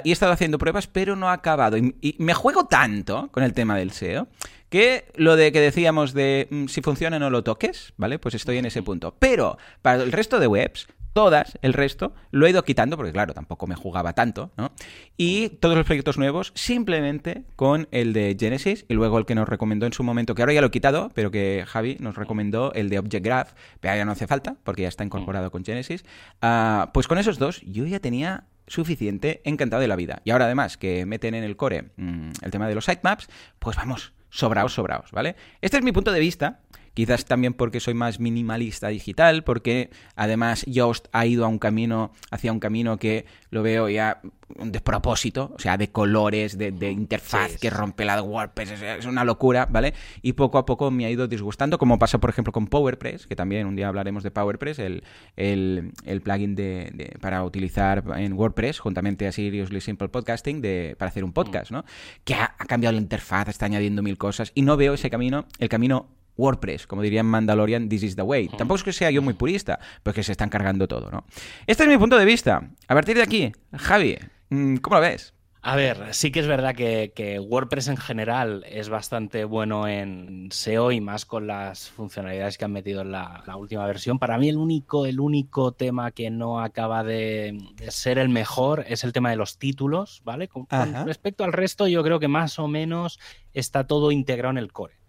Y 0.04 0.10
he 0.10 0.14
estado 0.14 0.34
haciendo 0.34 0.58
pruebas, 0.58 0.88
pero 0.88 1.16
no 1.16 1.30
ha 1.30 1.34
acabado. 1.34 1.78
Y, 1.78 1.96
y 2.02 2.16
me 2.20 2.34
juego 2.42 2.66
tanto 2.66 3.30
con 3.32 3.44
el 3.44 3.54
tema 3.54 3.78
del 3.78 3.92
SEO 3.92 4.28
que 4.70 5.06
lo 5.16 5.36
de 5.36 5.52
que 5.52 5.60
decíamos 5.60 6.14
de 6.14 6.48
mm, 6.50 6.66
si 6.68 6.82
funciona 6.82 7.20
no 7.20 7.30
lo 7.30 7.44
toques, 7.44 7.94
¿vale? 7.98 8.18
Pues 8.20 8.34
estoy 8.36 8.58
en 8.58 8.66
ese 8.66 8.82
punto. 8.82 9.16
Pero 9.20 9.58
para 9.82 10.02
el 10.02 10.12
resto 10.12 10.40
de 10.40 10.48
webs, 10.48 10.88
todas, 11.14 11.60
el 11.62 11.74
resto, 11.74 12.14
lo 12.32 12.48
he 12.48 12.50
ido 12.50 12.64
quitando, 12.64 12.96
porque 12.96 13.12
claro, 13.12 13.34
tampoco 13.34 13.68
me 13.68 13.76
jugaba 13.76 14.14
tanto, 14.14 14.50
¿no? 14.58 14.72
Y 15.18 15.50
todos 15.50 15.76
los 15.76 15.86
proyectos 15.86 16.18
nuevos, 16.18 16.52
simplemente 16.56 17.44
con 17.56 17.88
el 17.92 18.14
de 18.14 18.36
Genesis, 18.40 18.86
y 18.88 18.94
luego 18.94 19.20
el 19.20 19.26
que 19.26 19.36
nos 19.36 19.48
recomendó 19.48 19.86
en 19.86 19.94
su 19.94 20.04
momento, 20.04 20.36
que 20.36 20.42
ahora 20.42 20.54
ya 20.54 20.62
lo 20.62 20.68
he 20.68 20.72
quitado, 20.72 21.12
pero 21.14 21.32
que 21.32 21.66
Javi 21.68 21.98
nos 22.00 22.16
recomendó, 22.16 22.74
el 22.74 22.90
de 22.90 22.98
Object 22.98 23.26
Graph, 23.26 23.50
pero 23.82 23.96
ya 23.96 24.06
no 24.06 24.14
hace 24.14 24.26
falta, 24.26 24.56
porque 24.64 24.84
ya 24.84 24.88
está 24.88 25.04
incorporado 25.04 25.52
con 25.52 25.66
Genesis. 25.66 26.06
Ah, 26.42 26.92
pues 26.94 27.08
con 27.08 27.18
esos 27.18 27.38
dos, 27.38 27.62
yo 27.66 27.86
ya 27.86 28.00
tenía 28.00 28.46
suficiente 28.72 29.42
encantado 29.44 29.82
de 29.82 29.88
la 29.88 29.96
vida. 29.96 30.22
Y 30.24 30.32
ahora 30.32 30.46
además 30.46 30.78
que 30.78 31.06
meten 31.06 31.36
en 31.36 31.44
el 31.44 31.58
core 31.58 31.92
mm, 31.98 32.32
el 32.42 32.52
tema 32.52 32.68
de 32.68 32.76
los 32.76 32.86
sitemaps, 32.86 33.28
pues 33.60 33.76
vamos, 33.76 34.14
sobraos, 34.30 34.74
sobraos, 34.74 35.12
¿vale? 35.12 35.36
Este 35.62 35.78
es 35.78 35.84
mi 35.84 35.92
punto 35.92 36.12
de 36.12 36.20
vista. 36.20 36.62
Quizás 36.94 37.26
también 37.26 37.54
porque 37.54 37.80
soy 37.80 37.94
más 37.94 38.20
minimalista 38.20 38.90
digital, 38.90 39.44
porque 39.44 39.90
además 40.16 40.66
Yoast 40.66 41.08
ha 41.12 41.26
ido 41.26 41.46
a 41.46 41.48
un 41.48 41.60
camino, 41.60 42.12
hacia 42.32 42.52
un 42.52 42.60
camino 42.60 42.98
que 42.98 43.26
lo 43.50 43.64
veo 43.64 43.90
ya 43.90 44.22
un 44.58 44.72
despropósito, 44.72 45.54
o 45.56 45.60
sea, 45.60 45.78
de 45.78 45.92
colores, 45.92 46.58
de, 46.58 46.92
interfaz 46.92 47.58
que 47.58 47.70
rompe 47.70 48.06
la 48.06 48.22
WordPress, 48.22 48.72
es, 48.72 49.06
una 49.06 49.24
locura, 49.24 49.68
¿vale? 49.70 49.94
Y 50.22 50.34
poco 50.34 50.58
a 50.58 50.66
poco 50.66 50.92
me 50.92 51.06
ha 51.06 51.10
ido 51.10 51.28
disgustando, 51.28 51.78
como 51.78 52.00
pasa, 52.00 52.20
por 52.20 52.30
ejemplo, 52.30 52.52
con 52.52 52.68
PowerPress, 52.68 53.28
que 53.28 53.36
también 53.36 53.68
un 53.68 53.76
día 53.76 53.88
hablaremos 53.88 54.24
de 54.24 54.32
PowerPress, 54.32 54.80
el, 54.80 55.04
el, 55.36 56.22
plugin 56.22 56.56
de, 56.56 57.16
para 57.22 57.44
utilizar 57.44 58.04
en 58.18 58.34
WordPress, 58.34 58.80
juntamente 58.80 59.28
a 59.28 59.32
Seriously 59.32 59.82
Simple 59.82 60.10
Podcasting, 60.10 60.62
de, 60.62 60.96
para 60.98 61.10
hacer 61.10 61.24
un 61.24 61.34
podcast, 61.34 61.72
¿no? 61.72 61.86
Que 62.24 62.34
ha, 62.34 62.56
ha 62.58 62.66
cambiado 62.66 62.94
la 62.94 63.02
interfaz, 63.02 63.48
está 63.48 63.66
añadiendo 63.66 64.04
mil 64.04 64.18
cosas, 64.18 64.52
y 64.56 64.62
no 64.64 64.78
veo 64.78 64.94
ese 64.94 65.10
camino, 65.10 65.46
el 65.60 65.70
camino 65.70 66.10
WordPress, 66.38 66.88
como 66.88 67.02
diría 67.02 67.22
en 67.22 67.28
Mandalorian, 67.28 67.90
this 67.90 68.04
is 68.04 68.16
the 68.16 68.22
way. 68.22 68.48
Tampoco 68.48 68.78
es 68.78 68.84
que 68.84 68.94
sea 68.94 69.12
yo 69.12 69.22
muy 69.22 69.34
purista, 69.34 69.80
pero 70.04 70.14
que 70.14 70.24
se 70.24 70.32
están 70.32 70.50
cargando 70.50 70.88
todo, 70.88 71.10
¿no? 71.12 71.26
Este 71.68 71.84
es 71.84 71.90
mi 71.90 71.98
punto 71.98 72.18
de 72.18 72.26
vista. 72.26 72.70
A 72.88 72.94
partir 72.94 73.18
de 73.18 73.24
aquí, 73.24 73.52
Javi, 73.74 74.18
mm, 74.50 74.78
¿cómo 74.78 74.96
lo 74.98 75.02
ves? 75.02 75.34
A 75.64 75.76
ver, 75.76 76.16
sí 76.16 76.32
que 76.32 76.40
es 76.40 76.48
verdad 76.48 76.74
que, 76.74 77.40
WordPress 77.40 77.88
en 77.90 77.98
general 77.98 78.66
es 78.68 78.90
bastante 78.90 79.46
bueno 79.46 79.88
en 79.88 80.50
SEO 80.52 80.92
y 80.92 81.00
más 81.02 81.28
con 81.28 81.46
las 81.46 81.88
funcionalidades 81.92 82.58
que 82.58 82.66
han 82.66 82.72
metido 82.72 83.02
en 83.02 83.12
la, 83.12 83.44
última 83.56 83.86
versión. 83.86 84.18
Para 84.18 84.40
mí 84.40 84.50
el 84.50 84.58
único, 84.58 85.06
el 85.06 85.20
único 85.20 85.72
tema 85.74 86.10
que 86.10 86.32
no 86.32 86.62
acaba 86.62 87.04
de, 87.04 87.60
ser 87.90 88.18
el 88.18 88.30
mejor 88.30 88.86
es 88.88 89.04
el 89.04 89.14
tema 89.14 89.30
de 89.30 89.36
los 89.36 89.60
títulos, 89.60 90.24
¿vale? 90.26 90.48
con 90.48 90.66
respecto 91.06 91.44
al 91.44 91.54
resto, 91.54 91.88
yo 91.88 92.02
creo 92.02 92.20
que 92.20 92.28
más 92.28 92.58
o 92.58 92.68
menos 92.68 93.20
está 93.54 93.86
todo 93.86 94.12
integrado 94.12 94.52
en 94.52 94.58
el 94.58 94.74
core. 94.74 95.01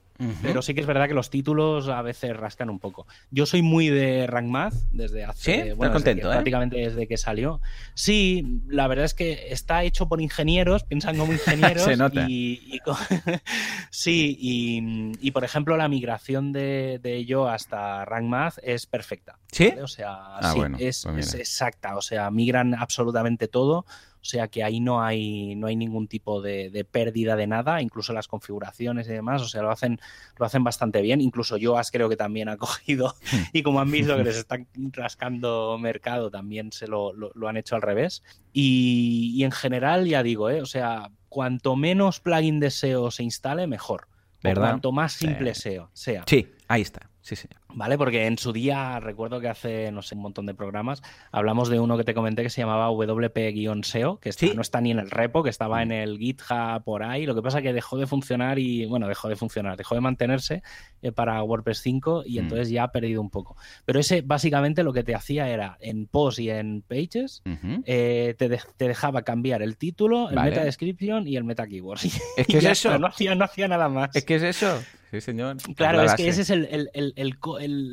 Pero 0.43 0.63
sí 0.63 0.75
que 0.75 0.81
es 0.81 0.87
verdad 0.87 1.09
que 1.09 1.15
los 1.15 1.31
títulos 1.31 1.89
a 1.89 2.03
veces 2.03 2.37
rascan 2.37 2.71
un 2.71 2.79
poco. 2.79 3.07
Yo 3.31 3.47
soy 3.47 3.63
muy 3.63 3.89
de 3.89 4.27
Rank 4.27 4.47
Math 4.47 4.75
desde 4.93 5.25
hace. 5.25 5.73
Bueno, 5.75 5.95
contento, 5.95 6.29
¿eh? 6.29 6.33
prácticamente 6.33 6.77
desde 6.77 7.07
que 7.07 7.17
salió. 7.17 7.61
Sí, 7.95 8.61
la 8.69 8.87
verdad 8.89 9.05
es 9.05 9.15
que 9.15 9.49
está 9.53 9.83
hecho 9.85 10.09
por 10.09 10.21
ingenieros, 10.21 10.85
piensan 10.85 11.17
como 11.17 11.33
ingenieros. 11.33 11.83
Se 11.85 11.97
nota. 11.97 12.27
Y, 12.29 12.81
sí, 13.91 14.37
y, 14.39 15.31
por 15.33 15.45
ejemplo, 15.45 15.77
la 15.77 15.89
migración 15.89 16.53
de, 16.53 17.01
de 17.03 17.25
yo 17.25 17.49
hasta 17.49 18.05
Rank 18.05 18.25
Math 18.25 18.59
es 18.63 18.87
perfecta. 18.87 19.39
¿Sí? 19.51 19.73
O 19.83 19.89
sea, 19.89 20.37
ah, 20.39 20.53
sí, 20.53 20.61
es, 20.79 21.05
pues 21.05 21.29
es 21.29 21.35
exacta. 21.35 21.97
O 21.97 22.03
sea, 22.03 22.31
migran 22.31 22.75
absolutamente 22.75 23.49
todo. 23.49 23.85
O 24.23 24.25
sea 24.25 24.47
que 24.47 24.63
ahí 24.63 24.79
no 24.79 25.03
hay, 25.03 25.57
no 25.57 25.67
hay 25.67 25.75
ningún 25.75 26.07
tipo 26.07 26.41
de, 26.41 26.87
pérdida 26.89 27.35
de 27.35 27.49
nada, 27.49 27.83
incluso 27.83 28.13
las 28.13 28.29
configuraciones 28.29 29.09
y 29.09 29.13
demás, 29.13 29.43
o 29.43 29.49
sea, 29.49 29.63
lo 29.63 29.71
hacen, 29.73 30.01
lo 30.39 30.47
hacen 30.47 30.63
bastante 30.63 31.03
bien. 31.03 31.21
Incluso 31.21 31.57
Yoas 31.57 31.91
creo 31.91 32.09
que 32.09 32.17
también 32.17 32.49
ha 32.49 32.57
cogido, 32.59 33.17
y 33.53 33.65
como 33.65 33.81
han 33.81 33.91
visto 33.91 34.17
que 34.17 34.23
les 34.23 34.37
están 34.37 34.69
rascando 34.93 35.77
mercado, 35.77 36.31
también 36.31 36.71
se 36.71 36.87
lo, 36.87 37.13
han 37.49 37.57
hecho 37.57 37.75
al 37.75 37.83
revés. 37.83 38.23
Y, 38.53 39.43
en 39.43 39.51
general, 39.51 40.07
ya 40.07 40.23
digo, 40.23 40.51
¿eh? 40.51 40.63
o 40.63 40.67
sea, 40.67 41.11
cuanto 41.29 41.75
menos 41.75 42.21
plugin 42.21 42.61
de 42.61 42.71
SEO 42.71 43.11
se 43.11 43.25
instale, 43.25 43.67
mejor. 43.67 44.07
¿verdad? 44.41 44.71
cuanto 44.71 44.93
más 44.93 45.13
simple 45.13 45.55
SEO 45.55 45.91
sea. 45.93 46.25
Sí, 46.27 46.49
ahí 46.69 46.83
está. 46.83 47.11
Sí, 47.23 47.37
sí. 47.37 47.49
¿Vale? 47.75 47.99
Porque 47.99 48.27
en 48.27 48.39
su 48.39 48.53
día, 48.53 49.01
recuerdo 49.01 49.41
que 49.41 49.49
hace, 49.49 49.91
no 49.93 50.03
sé, 50.03 50.15
un 50.15 50.23
montón 50.23 50.47
de 50.47 50.55
programas, 50.55 51.03
hablamos 51.31 51.69
de 51.69 51.81
uno 51.81 51.97
que 51.97 52.05
te 52.05 52.15
comenté 52.15 52.43
que 52.43 52.51
se 52.51 52.61
llamaba 52.61 52.91
WP-SEO, 52.91 54.19
que 54.19 54.55
no 54.55 54.63
está 54.63 54.81
ni 54.81 54.91
en 54.91 54.99
el 54.99 55.11
repo, 55.11 55.43
que 55.43 55.51
estaba 55.51 55.79
mm. 55.79 55.83
en 55.83 55.93
el 55.93 56.19
GitHub 56.19 56.85
por 56.85 57.03
ahí. 57.03 57.27
Lo 57.27 57.35
que 57.35 57.43
pasa 57.43 57.59
es 57.59 57.65
que 57.65 57.73
dejó 57.73 57.97
de 57.97 58.07
funcionar 58.07 58.59
y, 58.59 58.87
bueno, 58.87 59.09
dejó 59.09 59.29
de 59.29 59.37
funcionar, 59.37 59.77
dejó 59.77 59.95
de 59.95 60.01
mantenerse 60.01 60.63
eh, 61.03 61.13
para 61.13 61.43
WordPress 61.43 61.81
5 61.81 62.25
y 62.27 62.37
mm. 62.37 62.39
entonces 62.43 62.71
ya 62.71 62.85
ha 62.85 62.93
perdido 62.93 63.21
un 63.21 63.31
poco. 63.31 63.57
Pero 63.85 64.01
ese 64.01 64.23
básicamente 64.23 64.83
lo 64.83 64.93
que 64.93 65.05
te 65.05 65.15
hacía 65.15 65.49
era 65.49 65.79
en 65.81 66.07
post 66.07 66.39
y 66.39 66.51
en 66.51 66.83
pages, 66.83 67.43
eh, 67.87 68.35
te, 68.39 68.87
dejaba 68.87 69.23
cambiar 69.23 69.63
el 69.63 69.77
título, 69.77 70.31
el 70.31 70.37
meta 70.37 70.65
description 70.65 71.27
y 71.27 71.37
el 71.37 71.45
meta 71.45 71.67
keyword. 71.67 72.01
Es 72.37 72.47
que 72.47 72.59
es 72.59 72.65
eso. 72.65 72.99
no, 72.99 73.07
hacía, 73.07 73.35
no 73.35 73.45
hacía 73.45 73.69
nada 73.69 73.89
más. 73.89 74.15
Es 74.15 74.25
que 74.25 74.37
es 74.37 74.43
eso. 74.43 74.83
Sí, 75.13 75.21
señor. 75.21 75.59
Claro, 75.77 76.01
es 76.05 76.15
que 76.15 76.27
ese 76.27 76.41
es 76.41 76.49
el, 76.49 77.37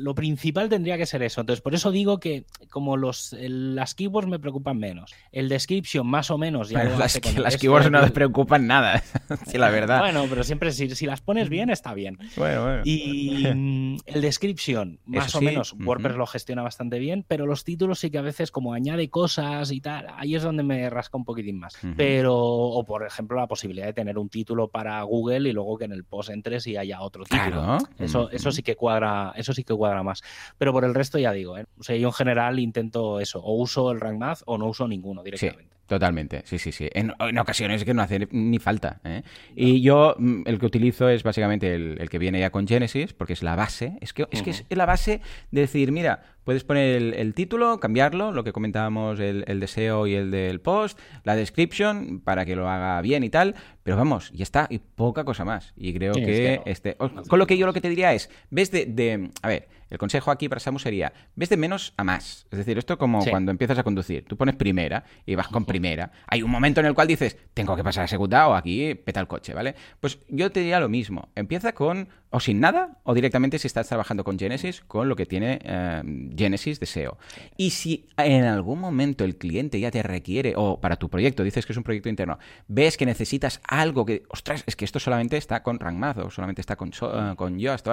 lo 0.02 0.14
principal 0.14 0.70
tendría 0.70 0.96
que 0.96 1.04
ser 1.04 1.22
eso. 1.22 1.42
Entonces, 1.42 1.60
por 1.60 1.74
eso 1.74 1.90
digo 1.90 2.18
que 2.18 2.46
como 2.70 2.96
los 2.96 3.36
las 3.38 3.94
keywords 3.94 4.26
me 4.26 4.38
preocupan 4.38 4.78
menos. 4.78 5.12
El 5.30 5.50
description 5.50 6.06
más 6.06 6.30
o 6.30 6.38
menos 6.38 6.70
ya 6.70 6.82
las, 6.98 7.20
las 7.36 7.58
keywords 7.58 7.90
no 7.90 8.00
me 8.00 8.10
preocupan 8.10 8.66
nada, 8.66 9.02
sí, 9.46 9.58
la 9.58 9.68
verdad. 9.70 10.00
Bueno, 10.00 10.24
pero 10.30 10.44
siempre 10.44 10.72
si, 10.72 10.88
si, 10.94 11.04
las 11.04 11.20
pones 11.20 11.50
bien 11.50 11.68
está 11.68 11.92
bien. 11.92 12.16
Bueno, 12.36 12.62
bueno. 12.62 12.82
Y 12.86 13.44
mm, 13.54 13.96
el 14.06 14.22
description 14.22 14.98
más 15.04 15.34
o 15.34 15.42
menos 15.42 15.74
WordPress 15.74 16.16
lo 16.16 16.26
gestiona 16.26 16.62
bastante 16.62 16.98
bien, 16.98 17.26
pero 17.28 17.44
los 17.44 17.64
títulos 17.64 17.98
sí 17.98 18.10
que 18.10 18.16
a 18.16 18.22
veces 18.22 18.50
como 18.50 18.72
añade 18.72 19.10
cosas 19.10 19.72
y 19.72 19.82
tal, 19.82 20.06
ahí 20.16 20.36
es 20.36 20.42
donde 20.42 20.62
me 20.62 20.88
rasca 20.88 21.18
un 21.18 21.26
poquitín 21.26 21.58
más. 21.58 21.76
Pero 21.98 22.34
o 22.34 22.82
por 22.86 23.06
ejemplo 23.06 23.36
la 23.36 23.46
posibilidad 23.46 23.84
de 23.84 23.92
tener 23.92 24.16
un 24.16 24.30
título 24.30 24.68
para 24.68 25.02
Google 25.02 25.50
y 25.50 25.52
luego 25.52 25.76
que 25.76 25.84
en 25.84 25.92
el 25.92 26.04
post 26.04 26.30
entres 26.30 26.66
y 26.66 26.78
haya 26.78 27.02
otro 27.02 27.09
otro 27.10 27.24
título. 27.24 27.78
Eso, 27.98 28.30
eso 28.30 28.50
sí 28.50 28.62
que 28.62 28.76
cuadra, 28.76 29.32
eso 29.36 29.52
sí 29.52 29.62
que 29.64 29.74
cuadra 29.74 30.02
más. 30.02 30.22
Pero 30.56 30.72
por 30.72 30.84
el 30.84 30.94
resto 30.94 31.18
ya 31.18 31.32
digo, 31.32 31.58
¿eh? 31.58 31.66
o 31.78 31.82
sea, 31.82 31.96
yo 31.96 32.08
en 32.08 32.14
general 32.14 32.58
intento 32.58 33.20
eso, 33.20 33.40
o 33.40 33.54
uso 33.54 33.90
el 33.92 34.00
rank 34.00 34.18
math 34.18 34.40
o 34.46 34.56
no 34.56 34.66
uso 34.66 34.88
ninguno 34.88 35.22
directamente. 35.22 35.76
Totalmente, 35.90 36.42
sí, 36.44 36.60
sí, 36.60 36.70
sí. 36.70 36.88
En, 36.92 37.12
ocasiones 37.40 37.84
que 37.84 37.94
no 37.94 38.02
hace 38.02 38.28
ni 38.30 38.60
falta. 38.60 39.00
¿eh? 39.02 39.24
Y 39.56 39.80
yo 39.80 40.14
mm, 40.16 40.42
el 40.46 40.60
que 40.60 40.66
utilizo 40.66 41.08
es 41.08 41.24
básicamente 41.24 41.74
el, 41.74 42.08
que 42.08 42.20
viene 42.20 42.38
ya 42.38 42.50
con 42.50 42.68
Genesis, 42.68 43.12
porque 43.12 43.32
es 43.32 43.42
la 43.42 43.56
base. 43.56 43.98
Es 44.00 44.12
que, 44.12 44.28
es, 44.30 44.42
que 44.42 44.50
es 44.50 44.64
la 44.68 44.86
base 44.86 45.20
de 45.50 45.62
decir, 45.62 45.90
mira, 45.90 46.22
puedes 46.44 46.62
poner 46.62 47.02
el, 47.16 47.34
título, 47.34 47.80
cambiarlo, 47.80 48.30
lo 48.30 48.44
que 48.44 48.52
comentábamos, 48.52 49.18
el, 49.18 49.42
el, 49.48 49.58
deseo 49.58 50.06
y 50.06 50.14
el 50.14 50.30
del 50.30 50.60
post, 50.60 50.96
la 51.24 51.34
description, 51.34 52.20
para 52.20 52.44
que 52.44 52.54
lo 52.54 52.68
haga 52.68 53.00
bien 53.02 53.24
y 53.24 53.30
tal. 53.30 53.56
Pero 53.82 53.96
vamos, 53.96 54.30
ya 54.30 54.44
está, 54.44 54.68
y 54.70 54.78
poca 54.78 55.24
cosa 55.24 55.44
más. 55.44 55.72
Y 55.76 55.92
creo 55.92 56.12
que, 56.12 56.60
este. 56.66 56.94
Con 56.94 57.40
lo 57.40 57.48
que 57.48 57.58
yo 57.58 57.66
lo 57.66 57.72
que 57.72 57.80
te 57.80 57.88
diría 57.88 58.12
es, 58.12 58.30
ves 58.50 58.70
de, 58.70 58.86
de 58.86 59.30
a 59.42 59.48
ver, 59.48 59.66
el 59.90 59.98
consejo 59.98 60.30
aquí 60.30 60.48
para 60.48 60.60
Samu 60.60 60.78
sería, 60.78 61.12
ves 61.34 61.48
de 61.48 61.56
menos 61.56 61.92
a 61.96 62.04
más. 62.04 62.46
Es 62.50 62.58
decir, 62.58 62.78
esto 62.78 62.96
como 62.96 63.24
cuando 63.24 63.50
empiezas 63.50 63.78
a 63.78 63.82
conducir. 63.82 64.24
Tú 64.24 64.36
pones 64.36 64.54
primera 64.54 65.04
y 65.26 65.34
vas 65.34 65.48
con 65.48 65.64
primera. 65.64 66.12
Hay 66.26 66.42
un 66.42 66.50
momento 66.50 66.80
en 66.80 66.86
el 66.86 66.94
cual 66.94 67.08
dices, 67.08 67.36
tengo 67.54 67.76
que 67.76 67.84
pasar 67.84 68.04
a 68.04 68.08
segunda 68.08 68.48
o 68.48 68.54
aquí 68.54 68.94
peta 68.94 69.20
el 69.20 69.26
coche, 69.26 69.52
¿vale? 69.52 69.74
Pues 69.98 70.18
yo 70.28 70.50
te 70.50 70.60
diría 70.60 70.80
lo 70.80 70.88
mismo. 70.88 71.28
Empieza 71.34 71.72
con 71.72 72.08
o 72.30 72.38
sin 72.38 72.60
nada 72.60 72.98
o 73.02 73.12
directamente 73.12 73.58
si 73.58 73.66
estás 73.66 73.88
trabajando 73.88 74.22
con 74.22 74.38
Genesis, 74.38 74.82
con 74.86 75.08
lo 75.08 75.16
que 75.16 75.26
tiene 75.26 75.58
eh, 75.64 76.02
Genesis 76.36 76.78
de 76.78 76.86
SEO. 76.86 77.18
Y 77.56 77.70
si 77.70 78.08
en 78.16 78.44
algún 78.44 78.78
momento 78.78 79.24
el 79.24 79.36
cliente 79.36 79.80
ya 79.80 79.90
te 79.90 80.02
requiere, 80.02 80.54
o 80.56 80.80
para 80.80 80.96
tu 80.96 81.08
proyecto, 81.08 81.42
dices 81.42 81.66
que 81.66 81.72
es 81.72 81.76
un 81.76 81.82
proyecto 81.82 82.08
interno, 82.08 82.38
ves 82.68 82.96
que 82.96 83.06
necesitas 83.06 83.60
algo 83.66 84.06
que, 84.06 84.22
ostras, 84.28 84.62
es 84.66 84.76
que 84.76 84.84
esto 84.84 85.00
solamente 85.00 85.36
está 85.36 85.64
con 85.64 85.80
RankMath 85.80 86.18
o 86.18 86.30
solamente 86.30 86.60
está 86.60 86.76
con, 86.76 86.90
uh, 87.02 87.34
con 87.34 87.58
Yoast, 87.58 87.88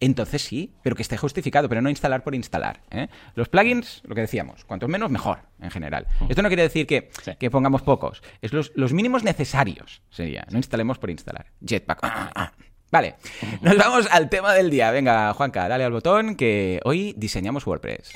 entonces 0.00 0.42
sí, 0.42 0.72
pero 0.82 0.96
que 0.96 1.02
esté 1.02 1.16
justo 1.16 1.35
pero 1.68 1.82
no 1.82 1.90
instalar 1.90 2.22
por 2.22 2.34
instalar. 2.34 2.80
¿eh? 2.90 3.08
Los 3.34 3.48
plugins, 3.48 4.02
lo 4.04 4.14
que 4.14 4.22
decíamos, 4.22 4.64
cuanto 4.64 4.88
menos 4.88 5.10
mejor 5.10 5.38
en 5.60 5.70
general. 5.70 6.06
Esto 6.28 6.42
no 6.42 6.48
quiere 6.48 6.62
decir 6.62 6.86
que, 6.86 7.10
pongamos 7.50 7.82
pocos, 7.82 8.22
es 8.42 8.52
los, 8.52 8.92
mínimos 8.92 9.24
necesarios 9.24 10.02
sería, 10.10 10.46
no 10.50 10.58
instalemos 10.58 10.98
por 10.98 11.10
instalar. 11.10 11.46
Jetpack. 11.64 11.98
Ah, 12.02 12.30
ah. 12.34 12.52
Vale, 12.90 13.16
nos 13.62 13.76
vamos 13.76 14.08
al 14.10 14.28
tema 14.28 14.54
del 14.54 14.70
día. 14.70 14.90
Venga, 14.90 15.32
Juanca, 15.34 15.68
dale 15.68 15.84
al 15.84 15.92
botón 15.92 16.36
que 16.36 16.80
hoy 16.84 17.14
diseñamos 17.16 17.66
WordPress. 17.66 18.12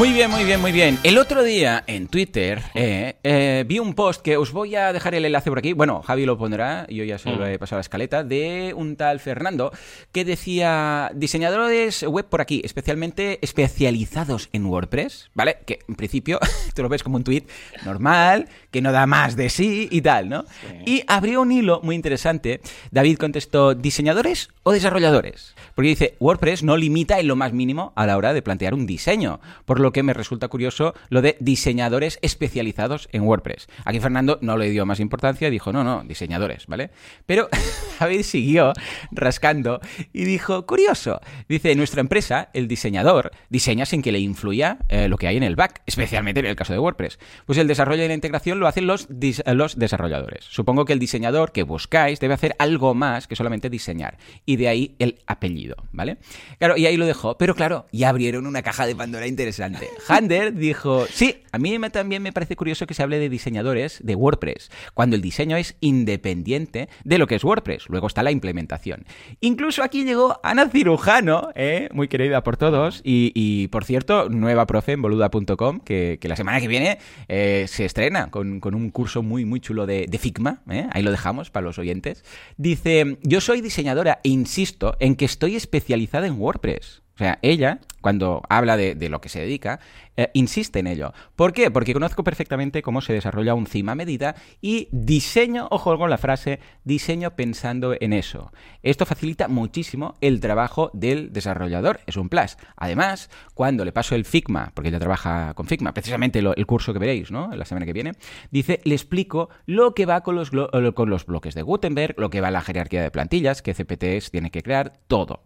Muy 0.00 0.14
bien, 0.14 0.30
muy 0.30 0.44
bien, 0.44 0.62
muy 0.62 0.72
bien. 0.72 0.98
El 1.02 1.18
otro 1.18 1.42
día 1.42 1.84
en 1.86 2.08
Twitter 2.08 2.62
eh, 2.72 3.16
eh, 3.22 3.66
vi 3.68 3.80
un 3.80 3.92
post 3.92 4.22
que 4.22 4.38
os 4.38 4.50
voy 4.50 4.74
a 4.74 4.94
dejar 4.94 5.14
el 5.14 5.26
enlace 5.26 5.50
por 5.50 5.58
aquí. 5.58 5.74
Bueno, 5.74 6.00
Javi 6.00 6.24
lo 6.24 6.38
pondrá, 6.38 6.86
yo 6.88 7.04
ya 7.04 7.18
se 7.18 7.30
lo 7.30 7.46
he 7.46 7.58
pasado 7.58 7.76
a 7.76 7.80
la 7.80 7.82
escaleta, 7.82 8.24
de 8.24 8.72
un 8.74 8.96
tal 8.96 9.20
Fernando 9.20 9.72
que 10.10 10.24
decía 10.24 11.12
diseñadores 11.14 12.02
web 12.04 12.24
por 12.24 12.40
aquí, 12.40 12.62
especialmente 12.64 13.40
especializados 13.42 14.48
en 14.54 14.64
WordPress, 14.64 15.32
¿vale? 15.34 15.58
Que 15.66 15.80
en 15.86 15.96
principio 15.96 16.40
tú 16.74 16.82
lo 16.82 16.88
ves 16.88 17.02
como 17.02 17.18
un 17.18 17.24
tweet 17.24 17.44
normal, 17.84 18.48
que 18.70 18.80
no 18.80 18.92
da 18.92 19.04
más 19.04 19.36
de 19.36 19.50
sí 19.50 19.86
y 19.90 20.00
tal, 20.00 20.30
¿no? 20.30 20.46
Y 20.86 21.04
abrió 21.08 21.42
un 21.42 21.52
hilo 21.52 21.80
muy 21.82 21.94
interesante. 21.94 22.62
David 22.90 23.18
contestó, 23.18 23.74
¿diseñadores 23.74 24.48
o 24.62 24.72
desarrolladores? 24.72 25.54
Porque 25.74 25.88
dice, 25.88 26.16
WordPress 26.20 26.62
no 26.62 26.78
limita 26.78 27.20
en 27.20 27.28
lo 27.28 27.36
más 27.36 27.52
mínimo 27.52 27.92
a 27.96 28.06
la 28.06 28.16
hora 28.16 28.32
de 28.32 28.40
plantear 28.40 28.72
un 28.72 28.86
diseño, 28.86 29.40
por 29.66 29.78
lo 29.78 29.89
que 29.92 30.02
me 30.02 30.12
resulta 30.12 30.48
curioso 30.48 30.94
lo 31.08 31.22
de 31.22 31.36
diseñadores 31.40 32.18
especializados 32.22 33.08
en 33.12 33.22
WordPress. 33.22 33.68
Aquí 33.84 34.00
Fernando 34.00 34.38
no 34.40 34.56
le 34.56 34.70
dio 34.70 34.86
más 34.86 35.00
importancia 35.00 35.48
y 35.48 35.50
dijo, 35.50 35.72
no, 35.72 35.84
no, 35.84 36.02
diseñadores, 36.04 36.66
¿vale? 36.66 36.90
Pero 37.26 37.48
David 38.00 38.22
siguió 38.22 38.72
rascando 39.10 39.80
y 40.12 40.24
dijo, 40.24 40.66
curioso, 40.66 41.20
dice, 41.48 41.74
nuestra 41.74 42.00
empresa 42.00 42.50
el 42.52 42.68
diseñador 42.68 43.30
diseña 43.48 43.86
sin 43.86 44.02
que 44.02 44.12
le 44.12 44.18
influya 44.18 44.78
eh, 44.88 45.08
lo 45.08 45.16
que 45.16 45.26
hay 45.26 45.36
en 45.36 45.42
el 45.42 45.56
back, 45.56 45.82
especialmente 45.86 46.40
en 46.40 46.46
el 46.46 46.56
caso 46.56 46.72
de 46.72 46.78
WordPress. 46.78 47.18
Pues 47.46 47.58
el 47.58 47.68
desarrollo 47.68 48.04
y 48.04 48.08
la 48.08 48.14
integración 48.14 48.60
lo 48.60 48.66
hacen 48.66 48.86
los, 48.86 49.08
los 49.46 49.78
desarrolladores. 49.78 50.44
Supongo 50.44 50.84
que 50.84 50.92
el 50.92 50.98
diseñador 50.98 51.52
que 51.52 51.62
buscáis 51.62 52.20
debe 52.20 52.34
hacer 52.34 52.54
algo 52.58 52.94
más 52.94 53.26
que 53.26 53.36
solamente 53.36 53.70
diseñar. 53.70 54.18
Y 54.46 54.56
de 54.56 54.68
ahí 54.68 54.96
el 54.98 55.20
apellido, 55.26 55.76
¿vale? 55.92 56.18
Claro, 56.58 56.76
y 56.76 56.86
ahí 56.86 56.96
lo 56.96 57.06
dejó. 57.06 57.36
Pero 57.38 57.54
claro, 57.54 57.86
ya 57.92 58.08
abrieron 58.08 58.46
una 58.46 58.62
caja 58.62 58.86
de 58.86 58.94
Pandora 58.94 59.26
interesante. 59.26 59.79
Hander 60.08 60.54
dijo, 60.54 61.06
sí, 61.06 61.42
a 61.52 61.58
mí 61.58 61.76
también 61.92 62.22
me 62.22 62.32
parece 62.32 62.56
curioso 62.56 62.86
que 62.86 62.94
se 62.94 63.02
hable 63.02 63.18
de 63.18 63.28
diseñadores 63.28 64.00
de 64.02 64.14
WordPress, 64.14 64.70
cuando 64.94 65.16
el 65.16 65.22
diseño 65.22 65.56
es 65.56 65.76
independiente 65.80 66.88
de 67.04 67.18
lo 67.18 67.26
que 67.26 67.36
es 67.36 67.44
WordPress. 67.44 67.88
Luego 67.88 68.06
está 68.06 68.22
la 68.22 68.30
implementación. 68.30 69.04
Incluso 69.40 69.82
aquí 69.82 70.04
llegó 70.04 70.40
Ana 70.42 70.68
Cirujano, 70.68 71.50
¿eh? 71.54 71.88
muy 71.92 72.08
querida 72.08 72.42
por 72.42 72.56
todos, 72.56 73.00
y, 73.04 73.68
por 73.68 73.84
cierto, 73.84 74.28
nueva 74.28 74.66
profe 74.66 74.92
en 74.92 75.02
boluda.com, 75.02 75.80
que, 75.80 76.18
la 76.22 76.36
semana 76.36 76.60
que 76.60 76.68
viene 76.68 76.98
eh, 77.28 77.66
se 77.68 77.84
estrena 77.84 78.30
con, 78.30 78.60
un 78.62 78.90
curso 78.90 79.22
muy, 79.22 79.44
muy 79.44 79.60
chulo 79.60 79.86
de, 79.86 80.08
Figma, 80.20 80.60
¿eh? 80.70 80.86
ahí 80.92 81.02
lo 81.02 81.10
dejamos 81.10 81.50
para 81.50 81.64
los 81.64 81.78
oyentes. 81.78 82.24
Dice, 82.58 83.18
yo 83.22 83.40
soy 83.40 83.62
diseñadora 83.62 84.20
e 84.22 84.28
insisto 84.28 84.96
en 85.00 85.16
que 85.16 85.24
estoy 85.24 85.56
especializada 85.56 86.26
en 86.26 86.38
WordPress. 86.38 87.02
O 87.20 87.22
sea, 87.22 87.38
ella, 87.42 87.80
cuando 88.00 88.40
habla 88.48 88.78
de, 88.78 88.94
de, 88.94 89.10
lo 89.10 89.20
que 89.20 89.28
se 89.28 89.40
dedica, 89.40 89.78
eh, 90.16 90.30
insiste 90.34 90.80
en 90.80 90.86
ello. 90.86 91.12
¿Por 91.36 91.52
qué? 91.52 91.70
Porque 91.70 91.94
conozco 91.94 92.24
perfectamente 92.24 92.82
cómo 92.82 93.00
se 93.00 93.12
desarrolla 93.12 93.54
un 93.54 93.66
CIMA 93.66 93.92
a 93.92 93.94
medida 93.94 94.34
y 94.60 94.88
diseño, 94.92 95.68
ojo 95.70 95.96
con 95.96 96.10
la 96.10 96.18
frase, 96.18 96.60
diseño 96.84 97.36
pensando 97.36 97.94
en 97.98 98.12
eso. 98.12 98.52
Esto 98.82 99.06
facilita 99.06 99.48
muchísimo 99.48 100.16
el 100.20 100.40
trabajo 100.40 100.90
del 100.92 101.32
desarrollador, 101.32 102.00
es 102.06 102.16
un 102.16 102.28
plus. 102.28 102.58
Además, 102.76 103.30
cuando 103.54 103.84
le 103.84 103.92
paso 103.92 104.14
el 104.14 104.24
Figma, 104.26 104.72
porque 104.74 104.88
ella 104.88 104.98
trabaja 104.98 105.54
con 105.54 105.66
Figma, 105.66 105.94
precisamente 105.94 106.40
el 106.40 106.66
curso 106.66 106.92
que 106.92 106.98
veréis, 106.98 107.30
¿no? 107.30 107.54
La 107.54 107.64
semana 107.64 107.86
que 107.86 107.92
viene, 107.92 108.12
dice, 108.50 108.80
le 108.84 108.94
explico 108.94 109.48
lo 109.64 109.94
que 109.94 110.04
va 110.04 110.22
con 110.22 110.34
los, 110.34 110.50
con 110.50 111.08
los 111.08 111.24
bloques 111.24 111.54
de 111.54 111.62
Gutenberg, 111.62 112.14
lo 112.18 112.28
que 112.28 112.42
va 112.42 112.50
la 112.50 112.60
jerarquía 112.60 113.02
de 113.02 113.10
plantillas, 113.10 113.62
que 113.62 113.72
CPTs 113.72 114.30
tiene 114.30 114.50
que 114.50 114.62
crear, 114.62 114.92
todo. 115.06 115.44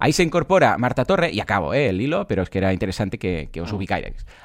Ahí 0.00 0.12
se 0.12 0.24
incorpora 0.24 0.76
Marta 0.78 1.04
Torre, 1.04 1.30
y 1.30 1.38
acabo 1.38 1.74
¿eh? 1.74 1.90
el 1.90 2.00
hilo, 2.00 2.26
pero 2.26 2.42
es 2.42 2.50
que 2.50 2.58
era 2.58 2.72
interesante 2.72 3.18
que, 3.18 3.50
que 3.52 3.60
os 3.60 3.72
ubicáis 3.72 3.99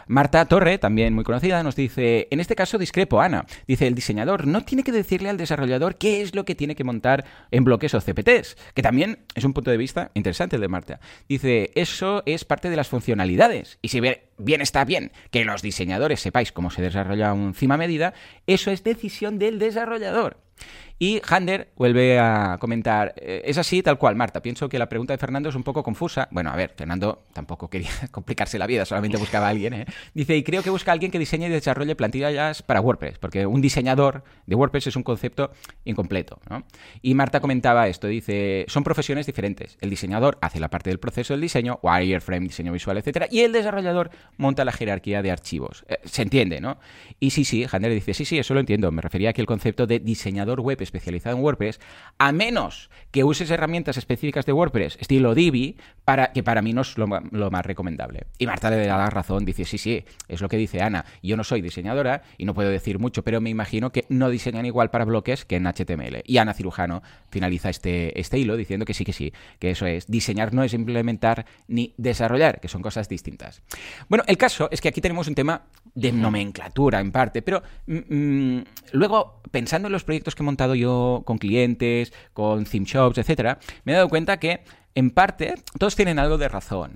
Marta 0.07 0.45
Torre, 0.45 0.77
también 0.77 1.13
muy 1.13 1.23
conocida, 1.23 1.63
nos 1.63 1.75
dice, 1.75 2.27
en 2.31 2.39
este 2.39 2.55
caso 2.55 2.77
discrepo, 2.77 3.21
Ana. 3.21 3.45
Dice, 3.67 3.87
el 3.87 3.95
diseñador 3.95 4.47
no 4.47 4.61
tiene 4.61 4.83
que 4.83 4.91
decirle 4.91 5.29
al 5.29 5.37
desarrollador 5.37 5.97
qué 5.97 6.21
es 6.21 6.35
lo 6.35 6.45
que 6.45 6.55
tiene 6.55 6.75
que 6.75 6.83
montar 6.83 7.25
en 7.51 7.63
bloques 7.63 7.93
o 7.93 8.01
CPTs, 8.01 8.55
que 8.73 8.81
también 8.81 9.19
es 9.33 9.43
un 9.43 9.53
punto 9.53 9.71
de 9.71 9.77
vista 9.77 10.11
interesante 10.13 10.55
el 10.57 10.61
de 10.61 10.67
Marta. 10.67 10.99
Dice, 11.27 11.71
eso 11.75 12.23
es 12.25 12.45
parte 12.45 12.69
de 12.69 12.75
las 12.75 12.87
funcionalidades. 12.87 13.79
Y 13.81 13.89
si 13.89 13.99
bien 13.99 14.61
está 14.61 14.85
bien 14.85 15.11
que 15.31 15.45
los 15.45 15.61
diseñadores 15.61 16.19
sepáis 16.19 16.51
cómo 16.51 16.71
se 16.71 16.81
desarrolla 16.81 17.33
un 17.33 17.53
cima 17.53 17.77
medida, 17.77 18.13
eso 18.47 18.71
es 18.71 18.83
decisión 18.83 19.39
del 19.39 19.59
desarrollador. 19.59 20.37
Y 20.97 21.21
Hander 21.27 21.73
vuelve 21.75 22.19
a 22.19 22.57
comentar, 22.57 23.13
eh, 23.17 23.41
es 23.43 23.57
así 23.57 23.83
tal 23.83 23.97
cual, 23.97 24.15
Marta, 24.15 24.41
pienso 24.41 24.69
que 24.69 24.79
la 24.79 24.87
pregunta 24.87 25.11
de 25.11 25.17
Fernando 25.17 25.49
es 25.49 25.55
un 25.55 25.63
poco 25.63 25.83
confusa. 25.83 26.29
Bueno, 26.31 26.51
a 26.51 26.55
ver, 26.55 26.73
Fernando 26.75 27.25
tampoco 27.33 27.69
quería 27.69 27.89
complicarse 28.11 28.57
la 28.57 28.65
vida, 28.65 28.85
solamente 28.85 29.17
buscaba 29.17 29.47
a 29.47 29.49
alguien. 29.49 29.73
¿eh? 29.73 29.85
Dice, 30.13 30.37
y 30.37 30.43
creo 30.43 30.63
que 30.63 30.69
busca 30.69 30.91
a 30.91 30.93
alguien 30.93 31.11
que 31.11 31.19
diseñe 31.19 31.47
y 31.47 31.49
desarrolle 31.49 31.97
plantillas 31.97 32.61
para 32.61 32.79
WordPress, 32.79 33.17
porque 33.19 33.45
un 33.45 33.59
diseñador 33.59 34.23
de 34.45 34.55
WordPress 34.55 34.87
es 34.87 34.95
un 34.95 35.03
concepto 35.03 35.51
incompleto. 35.83 36.39
¿no? 36.49 36.63
Y 37.01 37.13
Marta 37.13 37.41
comentaba 37.41 37.89
esto, 37.89 38.07
dice, 38.07 38.63
son 38.69 38.85
profesiones 38.85 39.25
diferentes. 39.25 39.77
El 39.81 39.89
diseñador 39.89 40.37
hace 40.41 40.61
la 40.61 40.69
parte 40.69 40.91
del 40.91 40.99
proceso 40.99 41.33
del 41.33 41.41
diseño, 41.41 41.77
wireframe, 41.81 42.47
diseño 42.47 42.71
visual, 42.71 42.97
etcétera, 42.97 43.27
y 43.29 43.41
el 43.41 43.51
desarrollador 43.51 44.11
monta 44.37 44.63
la 44.63 44.71
jerarquía 44.71 45.21
de 45.21 45.31
archivos. 45.31 45.83
Eh, 45.89 45.97
se 46.05 46.21
entiende, 46.21 46.61
¿no? 46.61 46.77
Y 47.19 47.31
sí, 47.31 47.43
sí, 47.43 47.65
Hander 47.69 47.91
dice, 47.91 48.13
sí, 48.13 48.23
sí, 48.23 48.39
eso 48.39 48.53
lo 48.53 48.61
entiendo. 48.61 48.89
Me 48.93 49.01
refería 49.01 49.31
a 49.31 49.33
que 49.33 49.41
el 49.41 49.47
concepto 49.47 49.87
de 49.87 49.99
diseñador 49.99 50.61
web 50.61 50.84
especializado 50.85 51.35
en 51.35 51.43
WordPress, 51.43 51.79
a 52.17 52.31
menos 52.31 52.89
que 53.11 53.23
uses 53.23 53.49
herramientas 53.49 53.97
específicas 53.97 54.45
de 54.45 54.53
WordPress, 54.53 54.97
estilo 54.99 55.35
Divi, 55.35 55.77
para, 56.03 56.31
que 56.33 56.43
para 56.43 56.61
mí 56.61 56.73
no 56.73 56.81
es 56.81 56.97
lo, 56.97 57.07
más 57.07 57.65
recomendable. 57.65 58.27
Y 58.37 58.45
Marta 58.45 58.69
le 58.69 58.85
da 58.85 58.97
la 58.97 59.09
razón, 59.09 59.45
dice, 59.45 59.65
sí, 59.65 59.77
sí, 59.77 60.03
es 60.27 60.41
lo 60.41 60.49
que 60.49 60.57
dice 60.57 60.81
Ana. 60.81 61.05
Yo 61.23 61.37
no 61.37 61.43
soy 61.43 61.61
diseñadora 61.61 62.23
y 62.37 62.45
no 62.45 62.53
puedo 62.53 62.69
decir 62.69 62.99
mucho, 62.99 63.23
pero 63.23 63.41
me 63.41 63.49
imagino 63.49 63.91
que 63.91 64.05
no 64.09 64.29
diseñan 64.29 64.65
igual 64.65 64.91
para 64.91 65.05
bloques 65.05 65.45
que 65.45 65.55
en 65.55 65.65
HTML. 65.65 66.21
Y 66.25 66.37
Ana 66.37 66.53
Cirujano 66.53 67.01
finaliza 67.29 67.69
este, 67.69 68.19
este 68.19 68.37
hilo 68.37 68.57
diciendo 68.57 68.85
que 68.85 68.93
sí, 68.93 69.05
que 69.05 69.13
sí, 69.13 69.33
que 69.59 69.71
eso 69.71 69.85
es. 69.85 70.07
Diseñar 70.07 70.53
no 70.53 70.63
es 70.63 70.73
implementar 70.73 71.45
ni 71.67 71.93
desarrollar, 71.97 72.59
que 72.59 72.67
son 72.67 72.81
cosas 72.81 73.09
distintas. 73.09 73.61
Bueno, 74.09 74.23
el 74.27 74.37
caso 74.37 74.67
es 74.71 74.81
que 74.81 74.89
aquí 74.89 75.01
tenemos 75.01 75.27
un 75.27 75.35
tema 75.35 75.63
de 75.93 76.11
nomenclatura 76.11 76.99
en 76.99 77.11
parte, 77.11 77.41
pero 77.41 77.63
mm, 77.87 78.57
mm, 78.57 78.63
luego, 78.91 79.41
pensando 79.51 79.87
en 79.87 79.93
los 79.93 80.03
proyectos 80.03 80.35
que 80.35 80.43
he 80.43 80.45
montado 80.45 80.74
con 80.83 81.37
clientes, 81.37 82.13
con 82.33 82.65
theme 82.65 82.85
shops, 82.85 83.17
etcétera, 83.17 83.59
me 83.83 83.93
he 83.93 83.95
dado 83.95 84.09
cuenta 84.09 84.37
que 84.37 84.61
en 84.95 85.11
parte, 85.11 85.55
todos 85.77 85.95
tienen 85.95 86.19
algo 86.19 86.37
de 86.37 86.47
razón. 86.47 86.95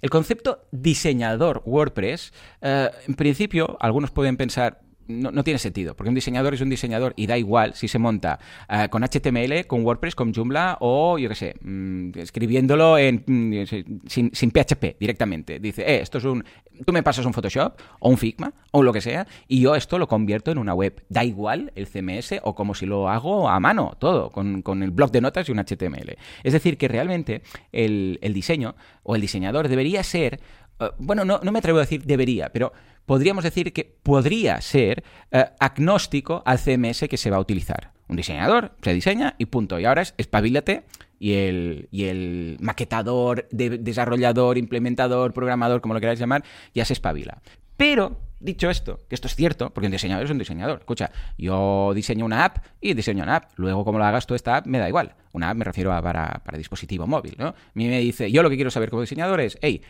El 0.00 0.10
concepto 0.10 0.68
diseñador 0.70 1.62
WordPress, 1.66 2.32
eh, 2.60 2.88
en 3.08 3.14
principio, 3.14 3.76
algunos 3.80 4.12
pueden 4.12 4.36
pensar, 4.36 4.80
no, 5.20 5.44
tiene 5.44 5.58
sentido, 5.58 5.94
porque 5.94 6.08
un 6.08 6.14
diseñador 6.14 6.54
es 6.54 6.60
un 6.60 6.70
diseñador 6.70 7.12
y 7.16 7.26
da 7.26 7.36
igual 7.38 7.74
si 7.74 7.88
se 7.88 7.98
monta 7.98 8.38
eh, 8.68 8.88
con 8.90 9.02
HTML, 9.02 9.66
con 9.66 9.84
WordPress, 9.84 10.14
con 10.14 10.32
Joomla 10.32 10.78
o, 10.80 11.18
yo 11.18 11.28
qué 11.28 11.34
sé, 11.34 11.54
mm, 11.60 12.10
escribiéndolo 12.16 12.98
en, 12.98 13.22
mm, 13.26 14.06
sin, 14.06 14.34
sin, 14.34 14.50
PHP 14.50 14.96
directamente. 14.98 15.58
Dice, 15.58 15.82
eh, 15.82 16.00
esto 16.02 16.18
es 16.18 16.24
un... 16.24 16.44
Tú 16.84 16.92
me 16.92 17.02
pasas 17.02 17.24
un 17.26 17.32
Photoshop 17.32 17.74
o 18.00 18.08
un 18.08 18.18
Figma 18.18 18.52
o 18.72 18.82
lo 18.82 18.92
que 18.92 19.00
sea 19.00 19.26
y 19.46 19.60
yo 19.60 19.76
esto 19.76 19.98
lo 19.98 20.08
convierto 20.08 20.50
en 20.50 20.58
una 20.58 20.74
web. 20.74 21.04
Da 21.08 21.24
igual 21.24 21.72
el 21.74 21.86
CMS 21.86 22.40
o 22.42 22.54
como 22.54 22.74
si 22.74 22.86
lo 22.86 23.08
hago 23.08 23.48
a 23.48 23.60
mano, 23.60 23.96
todo, 23.98 24.30
con, 24.30 24.62
con 24.62 24.82
el 24.82 24.90
blog 24.90 25.10
de 25.12 25.20
notas 25.20 25.48
y 25.48 25.52
un 25.52 25.58
HTML. 25.58 26.16
Es 26.42 26.52
decir, 26.52 26.78
que 26.78 26.88
realmente 26.88 27.42
el, 27.72 28.18
el 28.22 28.32
diseño 28.32 28.74
o 29.02 29.14
el 29.14 29.20
diseñador 29.20 29.68
debería 29.68 30.02
ser... 30.02 30.40
Eh, 30.80 30.90
bueno, 30.98 31.24
no, 31.24 31.40
no 31.42 31.52
me 31.52 31.58
atrevo 31.58 31.78
a 31.78 31.82
decir 31.82 32.04
debería, 32.04 32.50
pero 32.52 32.72
podríamos 33.06 33.44
decir 33.44 33.72
que 33.72 33.96
podría 34.02 34.60
ser 34.60 35.04
eh, 35.30 35.46
agnóstico 35.58 36.42
al 36.44 36.58
CMS 36.58 37.08
que 37.08 37.16
se 37.16 37.30
va 37.30 37.36
a 37.36 37.40
utilizar. 37.40 37.92
Un 38.08 38.16
diseñador 38.16 38.76
se 38.82 38.92
diseña 38.92 39.34
y 39.38 39.46
punto. 39.46 39.78
Y 39.78 39.84
ahora 39.84 40.02
es 40.02 40.14
espabilate 40.18 40.84
y 41.18 41.34
el, 41.34 41.88
y 41.90 42.04
el 42.04 42.56
maquetador, 42.60 43.48
desarrollador, 43.50 44.58
implementador, 44.58 45.32
programador, 45.32 45.80
como 45.80 45.94
lo 45.94 46.00
queráis 46.00 46.18
llamar, 46.18 46.44
ya 46.74 46.84
se 46.84 46.92
espabila. 46.92 47.40
Pero 47.76 48.18
Dicho 48.42 48.68
esto, 48.68 48.98
que 49.08 49.14
esto 49.14 49.28
es 49.28 49.36
cierto, 49.36 49.70
porque 49.70 49.86
un 49.86 49.92
diseñador 49.92 50.24
es 50.24 50.30
un 50.32 50.38
diseñador. 50.38 50.80
Escucha, 50.80 51.12
yo 51.38 51.92
diseño 51.94 52.24
una 52.24 52.44
app 52.44 52.58
y 52.80 52.94
diseño 52.94 53.22
una 53.22 53.36
app. 53.36 53.52
Luego, 53.54 53.84
como 53.84 53.98
lo 53.98 54.04
hagas 54.04 54.26
tú 54.26 54.34
esta 54.34 54.56
app, 54.56 54.66
me 54.66 54.80
da 54.80 54.88
igual. 54.88 55.14
Una 55.32 55.50
app 55.50 55.56
me 55.56 55.64
refiero 55.64 55.92
a 55.92 56.02
para, 56.02 56.40
dispositivo 56.56 57.06
móvil, 57.06 57.34
¿no? 57.38 57.48
A 57.48 57.54
mí 57.74 57.88
me 57.88 57.98
dice, 58.00 58.30
yo 58.30 58.42
lo 58.42 58.50
que 58.50 58.56
quiero 58.56 58.70
saber 58.70 58.90
como 58.90 59.02
diseñador 59.02 59.40
es, 59.40 59.58
hey, 59.62 59.82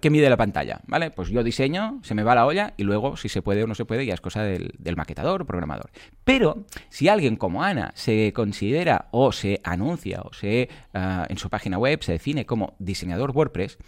¿qué 0.00 0.10
mide 0.10 0.28
la 0.28 0.36
pantalla? 0.36 0.80
¿Vale? 0.86 1.10
Pues 1.10 1.30
yo 1.30 1.42
diseño, 1.42 2.00
se 2.02 2.14
me 2.14 2.22
va 2.22 2.34
la 2.34 2.46
olla 2.46 2.74
y 2.76 2.82
luego, 2.82 3.16
si 3.16 3.28
se 3.28 3.42
puede 3.42 3.64
o 3.64 3.66
no 3.66 3.74
se 3.74 3.84
puede, 3.84 4.04
ya 4.04 4.14
es 4.14 4.20
cosa 4.20 4.42
del, 4.42 4.96
maquetador 4.96 5.42
o 5.42 5.46
programador. 5.46 5.90
Pero, 6.24 6.66
si 6.90 7.08
alguien 7.08 7.36
como 7.36 7.62
Ana 7.62 7.92
se 7.94 8.32
considera 8.34 9.08
o 9.10 9.32
se 9.32 9.60
anuncia 9.64 10.20
o 10.22 10.32
se 10.32 10.68
ah, 10.92 11.26
en 11.28 11.38
su 11.38 11.48
página 11.48 11.78
web 11.78 12.02
se 12.02 12.12
define 12.12 12.46
como 12.46 12.74
diseñador 12.78 13.30
WordPress, 13.30 13.78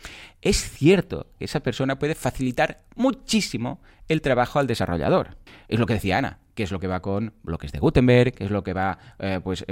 es 0.41 0.71
cierto 0.71 1.27
que 1.39 1.45
esa 1.45 1.61
persona 1.61 1.99
puede 1.99 2.15
facilitar 2.15 2.79
muchísimo 2.95 3.81
el 4.09 4.21
trabajo 4.21 4.59
al 4.59 4.67
desarrollador. 4.67 5.37
Es 5.69 5.79
lo 5.79 5.87
que 5.87 5.95
decía 5.95 6.19
Ana, 6.19 6.39
que 6.55 6.63
es 6.63 6.73
lo 6.73 6.81
que 6.81 6.87
va 6.87 7.01
con 7.01 7.35
bloques 7.43 7.71
de 7.71 7.79
Gutenberg, 7.79 8.33
que 8.33 8.45
es 8.45 8.51
lo 8.51 8.65
que 8.65 8.73
va 8.73 8.99
eh, 9.19 9.41
pues 9.45 9.65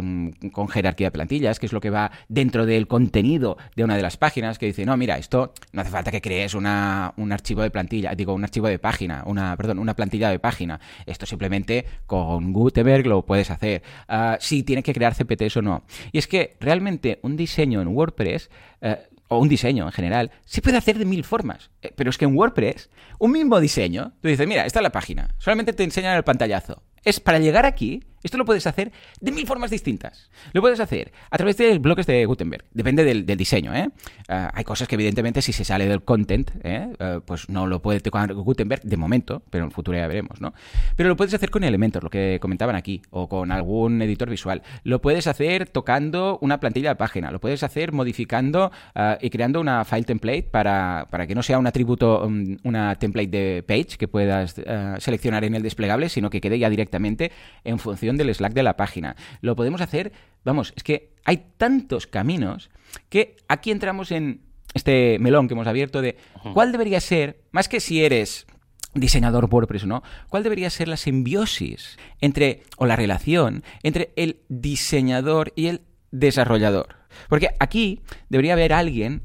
con 0.53 0.69
jerarquía 0.69 1.09
de 1.09 1.11
plantillas, 1.13 1.59
que 1.59 1.67
es 1.67 1.73
lo 1.73 1.81
que 1.81 1.91
va 1.91 2.11
dentro 2.29 2.67
del 2.67 2.87
contenido 2.87 3.57
de 3.75 3.85
una 3.85 3.97
de 3.97 4.03
las 4.03 4.17
páginas, 4.17 4.59
que 4.59 4.67
dice, 4.67 4.85
no, 4.85 4.97
mira, 4.97 5.17
esto 5.17 5.55
no 5.73 5.81
hace 5.81 5.91
falta 5.91 6.11
que 6.11 6.21
crees 6.21 6.55
una, 6.55 7.15
un 7.17 7.33
archivo 7.33 7.63
de 7.63 7.71
plantilla, 7.71 8.15
digo, 8.15 8.35
un 8.35 8.45
archivo 8.45 8.69
de 8.69 8.79
página, 8.79 9.23
una, 9.27 9.57
perdón, 9.57 9.79
una 9.79 9.95
plantilla 9.95 10.31
de 10.31 10.39
página. 10.39 10.79
Esto 11.07 11.27
simplemente 11.27 11.87
con 12.07 12.53
Gutenberg 12.53 13.07
lo 13.07 13.25
puedes 13.25 13.51
hacer. 13.51 13.83
Uh, 14.09 14.37
si 14.39 14.63
tienes 14.63 14.85
que 14.85 14.93
crear 14.93 15.15
CPTs 15.15 15.57
o 15.57 15.63
no. 15.63 15.85
Y 16.13 16.19
es 16.19 16.27
que 16.27 16.57
realmente 16.61 17.19
un 17.23 17.37
diseño 17.37 17.81
en 17.81 17.89
WordPress 17.89 18.51
uh, 18.83 19.14
o 19.29 19.39
un 19.39 19.49
diseño 19.49 19.87
en 19.87 19.93
general, 19.93 20.31
se 20.45 20.63
puede 20.63 20.77
hacer 20.77 20.99
de 20.99 21.05
mil 21.05 21.25
formas. 21.25 21.71
Eh, 21.83 21.93
pero 21.95 22.11
es 22.11 22.19
que 22.19 22.25
en 22.25 22.37
WordPress, 22.37 22.91
un 23.19 23.33
mismo 23.33 23.61
diseño, 23.61 24.13
tú 24.21 24.29
dices, 24.29 24.47
mira, 24.47 24.67
esta 24.67 24.81
es 24.81 24.83
la 24.83 24.93
página, 24.93 25.35
solamente 25.39 25.73
te 25.73 25.85
enseñan 25.85 26.17
el 26.17 26.25
pantallazo. 26.25 26.83
Es 27.05 27.21
para 27.21 27.39
llegar 27.39 27.67
aquí, 27.67 28.03
esto 28.25 28.39
lo 28.39 28.47
puedes 28.47 28.67
hacer 28.67 28.91
de 29.21 29.31
mil 29.31 29.47
formas 29.47 29.71
distintas. 29.71 30.31
Lo 30.55 30.63
puedes 30.63 30.81
hacer 30.81 31.13
a 31.31 31.37
través 31.37 31.59
de 31.59 31.79
bloques 31.79 32.07
de 32.07 32.25
Gutenberg. 32.25 32.65
Depende 32.73 33.05
del, 33.05 33.27
diseño, 33.27 33.75
¿eh? 33.75 33.91
Ah, 34.29 34.51
hay 34.55 34.65
cosas 34.65 34.89
que 34.89 34.95
evidentemente 34.95 35.43
si 35.43 35.53
se 35.53 35.65
sale 35.65 35.87
del 35.87 36.03
content, 36.03 36.51
¿eh? 36.63 36.89
Ah, 36.99 37.21
pues 37.25 37.51
no 37.51 37.67
lo 37.67 37.83
puede 37.83 38.01
tocar 38.01 38.33
Gutenberg 38.33 38.83
de 38.83 38.97
momento, 38.97 39.43
pero 39.51 39.65
en 39.65 39.69
el 39.69 39.75
futuro 39.75 39.99
ya 39.99 40.07
veremos, 40.07 40.41
¿no? 40.41 40.55
Pero 40.97 41.11
lo 41.11 41.17
puedes 41.17 41.35
hacer 41.35 41.51
con 41.51 41.65
elementos, 41.65 42.03
lo 42.03 42.09
que 42.09 42.39
comentaban 42.41 42.77
aquí, 42.77 43.03
o 43.11 43.29
con 43.29 43.53
algún 43.53 44.01
editor 44.01 44.31
visual. 44.31 44.63
Lo 44.85 45.03
puedes 45.03 45.27
hacer 45.27 45.69
tocando 45.69 46.39
una 46.41 46.61
plantilla 46.61 46.91
de 46.91 46.97
página. 46.97 47.31
Lo 47.31 47.41
puedes 47.41 47.63
hacer 47.63 47.93
modificando 47.93 48.73
ah, 48.95 49.19
y 49.21 49.29
creando 49.29 49.61
una 49.61 49.85
file 49.85 50.05
template 50.05 50.45
para, 50.45 51.09
para, 51.11 51.27
que 51.27 51.35
no 51.35 51.43
sea 51.43 51.59
un 51.59 51.67
atributo, 51.67 52.25
um, 52.25 52.57
una 52.65 52.95
template 52.95 53.29
de 53.29 53.63
page 53.63 53.99
que 53.99 54.09
puedas 54.09 54.55
seleccionar 54.99 55.45
en 55.45 55.55
el 55.55 55.63
desplegable, 55.63 56.09
sino 56.09 56.31
que 56.31 56.41
quede 56.41 56.59
ya 56.59 56.71
directamente 56.71 57.31
en 57.65 57.79
función 57.79 58.14
del 58.17 58.35
Slack 58.35 58.53
de 58.53 58.63
la 58.63 58.77
página. 58.77 59.17
Lo 59.41 59.57
podemos 59.57 59.81
hacer, 59.81 60.13
vamos, 60.45 60.73
es 60.77 60.83
que 60.83 61.13
hay 61.25 61.47
tantos 61.57 62.07
caminos 62.07 62.71
que 63.09 63.37
aquí 63.49 63.71
entramos 63.71 64.11
en 64.11 64.43
este 64.75 65.19
melón 65.21 65.49
que 65.49 65.55
hemos 65.55 65.67
abierto 65.67 66.03
de 66.03 66.17
cuál 66.53 66.73
debería 66.73 67.01
ser, 67.01 67.43
más 67.53 67.69
que 67.69 67.81
si 67.81 68.05
eres 68.05 68.47
diseñador 68.95 69.49
WordPress 69.51 69.85
o 69.85 69.87
no, 69.87 70.03
cuál 70.29 70.43
debería 70.43 70.71
ser 70.71 70.89
la 70.89 70.97
simbiosis 70.97 71.99
entre, 72.21 72.63
o 72.77 72.87
la 72.87 72.97
relación 72.97 73.65
entre 73.83 74.13
el 74.17 74.41
diseñador 74.49 75.53
y 75.57 75.67
el 75.67 75.83
desarrollador. 76.11 76.97
Porque 77.29 77.51
aquí 77.61 78.01
debería 78.29 78.55
haber 78.55 78.73
alguien, 78.73 79.23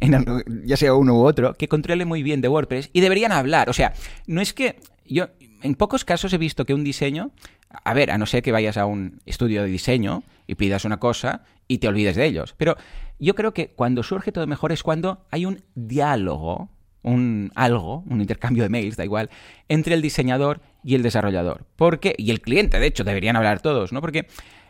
ya 0.66 0.78
sea 0.78 0.94
uno 0.94 1.16
u 1.16 1.26
otro, 1.26 1.56
que 1.56 1.68
controle 1.68 2.06
muy 2.06 2.24
bien 2.24 2.42
de 2.42 2.48
WordPress 2.48 2.90
y 2.94 3.02
deberían 3.02 3.32
hablar. 3.32 3.70
O 3.70 3.74
sea, 3.74 3.94
no 4.28 4.42
es 4.42 4.54
que 4.54 4.80
yo 5.06 5.30
en 5.62 5.76
pocos 5.76 6.06
casos 6.06 6.34
he 6.34 6.38
visto 6.38 6.66
que 6.66 6.74
un 6.74 6.84
diseño 6.84 7.32
a 7.70 7.94
ver, 7.94 8.12
a 8.12 8.18
no 8.18 8.26
ser 8.26 8.42
que 8.44 8.52
vayas 8.52 8.78
a 8.78 8.86
un 8.86 9.20
estudio 9.26 9.64
de 9.64 9.70
diseño 9.70 10.24
y 10.48 10.56
pidas 10.56 10.86
una 10.86 10.98
cosa 10.98 11.44
y 11.68 11.78
te 11.78 11.88
olvides 11.88 12.16
de 12.16 12.26
ellos. 12.26 12.56
Pero 12.58 12.76
yo 13.20 13.36
creo 13.36 13.54
que 13.54 13.70
cuando 13.70 14.04
surge 14.04 14.32
todo 14.32 14.48
mejor 14.48 14.72
es 14.72 14.84
cuando 14.84 15.26
hay 15.32 15.46
un 15.46 15.62
diálogo, 15.76 16.70
un 17.04 17.52
algo, 17.56 18.04
un 18.08 18.22
intercambio 18.22 18.64
de 18.64 18.70
mails, 18.70 18.98
da 18.98 19.06
igual, 19.06 19.30
entre 19.68 19.94
el 19.94 20.02
diseñador 20.02 20.62
y 20.84 20.96
el 20.96 21.04
desarrollador. 21.04 21.66
Porque, 21.76 22.16
y 22.18 22.32
el 22.32 22.42
cliente, 22.42 22.80
de 22.80 22.88
hecho, 22.88 23.04
deberían 23.04 23.36
hablar 23.36 23.62
todos, 23.62 23.94
¿no? 23.94 24.02
Porque 24.02 24.28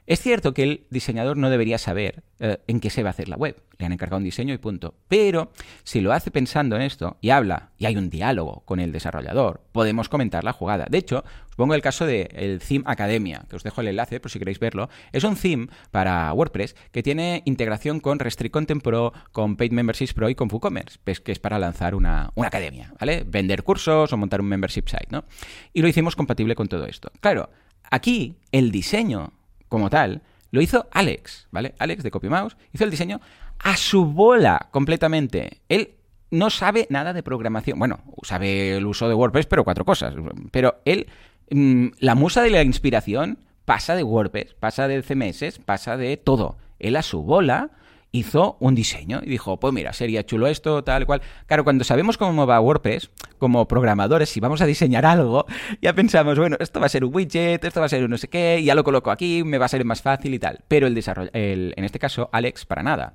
es 0.09 0.21
cierto 0.21 0.55
que 0.55 0.63
el 0.63 0.87
diseñador 0.89 1.37
no 1.37 1.51
debería 1.51 1.77
saber 1.77 2.23
eh, 2.39 2.57
en 2.65 2.79
qué 2.79 2.89
se 2.89 3.03
va 3.03 3.09
a 3.09 3.11
hacer 3.11 3.29
la 3.29 3.35
web. 3.35 3.61
Le 3.77 3.85
han 3.85 3.91
encargado 3.91 4.17
un 4.17 4.23
diseño 4.23 4.55
y 4.55 4.57
punto. 4.57 4.95
Pero 5.07 5.51
si 5.83 6.01
lo 6.01 6.13
hace 6.13 6.31
pensando 6.31 6.75
en 6.75 6.81
esto 6.81 7.17
y 7.21 7.29
habla 7.29 7.69
y 7.77 7.85
hay 7.85 7.95
un 7.95 8.09
diálogo 8.09 8.63
con 8.65 8.79
el 8.79 8.91
desarrollador, 8.91 9.61
podemos 9.71 10.09
comentar 10.09 10.43
la 10.43 10.51
jugada. 10.51 10.87
De 10.89 10.97
hecho, 10.97 11.23
os 11.47 11.55
pongo 11.55 11.75
el 11.75 11.83
caso 11.83 12.07
del 12.07 12.59
Theme 12.59 12.85
Academia, 12.87 13.45
que 13.47 13.55
os 13.55 13.61
dejo 13.61 13.81
el 13.81 13.89
enlace 13.89 14.19
por 14.19 14.31
si 14.31 14.39
queréis 14.39 14.57
verlo. 14.57 14.89
Es 15.11 15.23
un 15.23 15.35
theme 15.35 15.67
para 15.91 16.33
WordPress 16.33 16.75
que 16.91 17.03
tiene 17.03 17.43
integración 17.45 17.99
con 17.99 18.17
Restrict 18.17 18.51
Content 18.51 18.81
Pro, 18.81 19.13
con 19.31 19.57
Paid 19.57 19.73
Memberships 19.73 20.15
Pro 20.15 20.27
y 20.27 20.33
con 20.33 20.49
WooCommerce, 20.51 20.97
pues, 21.03 21.21
que 21.21 21.33
es 21.33 21.39
para 21.39 21.59
lanzar 21.59 21.93
una, 21.93 22.31
una 22.33 22.47
academia, 22.47 22.95
¿vale? 22.99 23.25
Vender 23.27 23.61
cursos 23.61 24.11
o 24.11 24.17
montar 24.17 24.41
un 24.41 24.47
membership 24.47 24.87
site, 24.87 25.09
¿no? 25.11 25.25
Y 25.71 25.83
lo 25.83 25.87
hicimos 25.87 26.15
compatible 26.15 26.55
con 26.55 26.67
todo 26.67 26.87
esto. 26.87 27.11
Claro, 27.21 27.51
aquí 27.91 28.37
el 28.51 28.71
diseño 28.71 29.33
como 29.69 29.89
tal, 29.89 30.21
lo 30.51 30.61
hizo 30.61 30.87
Alex, 30.91 31.47
¿vale? 31.51 31.75
Alex 31.79 32.03
de 32.03 32.11
CopyMouse 32.11 32.57
hizo 32.73 32.83
el 32.83 32.91
diseño 32.91 33.21
a 33.59 33.77
su 33.77 34.05
bola 34.05 34.67
completamente. 34.71 35.61
Él 35.69 35.95
no 36.31 36.49
sabe 36.49 36.87
nada 36.89 37.13
de 37.13 37.23
programación. 37.23 37.79
Bueno, 37.79 37.99
sabe 38.23 38.77
el 38.77 38.85
uso 38.85 39.07
de 39.07 39.15
WordPress, 39.15 39.45
pero 39.45 39.63
cuatro 39.63 39.85
cosas. 39.85 40.13
Pero 40.51 40.81
él, 40.85 41.07
mm, 41.51 41.87
la 41.99 42.15
musa 42.15 42.41
de 42.41 42.49
la 42.49 42.63
inspiración 42.63 43.39
pasa 43.65 43.95
de 43.95 44.03
WordPress, 44.03 44.55
pasa 44.55 44.87
de 44.87 45.03
CMS, 45.03 45.59
pasa 45.59 45.97
de 45.97 46.17
todo. 46.17 46.57
Él 46.79 46.95
a 46.95 47.03
su 47.03 47.21
bola 47.21 47.71
hizo 48.11 48.57
un 48.59 48.75
diseño 48.75 49.21
y 49.23 49.29
dijo, 49.29 49.59
pues 49.59 49.73
mira, 49.73 49.93
sería 49.93 50.25
chulo 50.25 50.47
esto, 50.47 50.83
tal 50.83 51.05
cual. 51.05 51.21
Claro, 51.45 51.63
cuando 51.63 51.83
sabemos 51.83 52.17
cómo 52.17 52.47
va 52.47 52.59
WordPress, 52.59 53.11
como 53.37 53.67
programadores, 53.67 54.29
si 54.29 54.39
vamos 54.39 54.61
a 54.61 54.65
diseñar 54.65 55.05
algo, 55.05 55.45
ya 55.81 55.93
pensamos, 55.93 56.37
bueno, 56.37 56.57
esto 56.59 56.79
va 56.79 56.87
a 56.87 56.89
ser 56.89 57.05
un 57.05 57.13
widget, 57.13 57.63
esto 57.63 57.79
va 57.79 57.85
a 57.85 57.89
ser 57.89 58.03
un 58.03 58.09
no 58.09 58.17
sé 58.17 58.27
qué, 58.27 58.61
ya 58.63 58.75
lo 58.75 58.83
coloco 58.83 59.11
aquí, 59.11 59.43
me 59.43 59.57
va 59.57 59.65
a 59.65 59.69
ser 59.69 59.85
más 59.85 60.01
fácil 60.01 60.33
y 60.33 60.39
tal. 60.39 60.59
Pero 60.67 60.87
el 60.87 60.95
desarrollo, 60.95 61.29
en 61.33 61.83
este 61.83 61.99
caso, 61.99 62.29
Alex, 62.31 62.65
para 62.65 62.83
nada. 62.83 63.13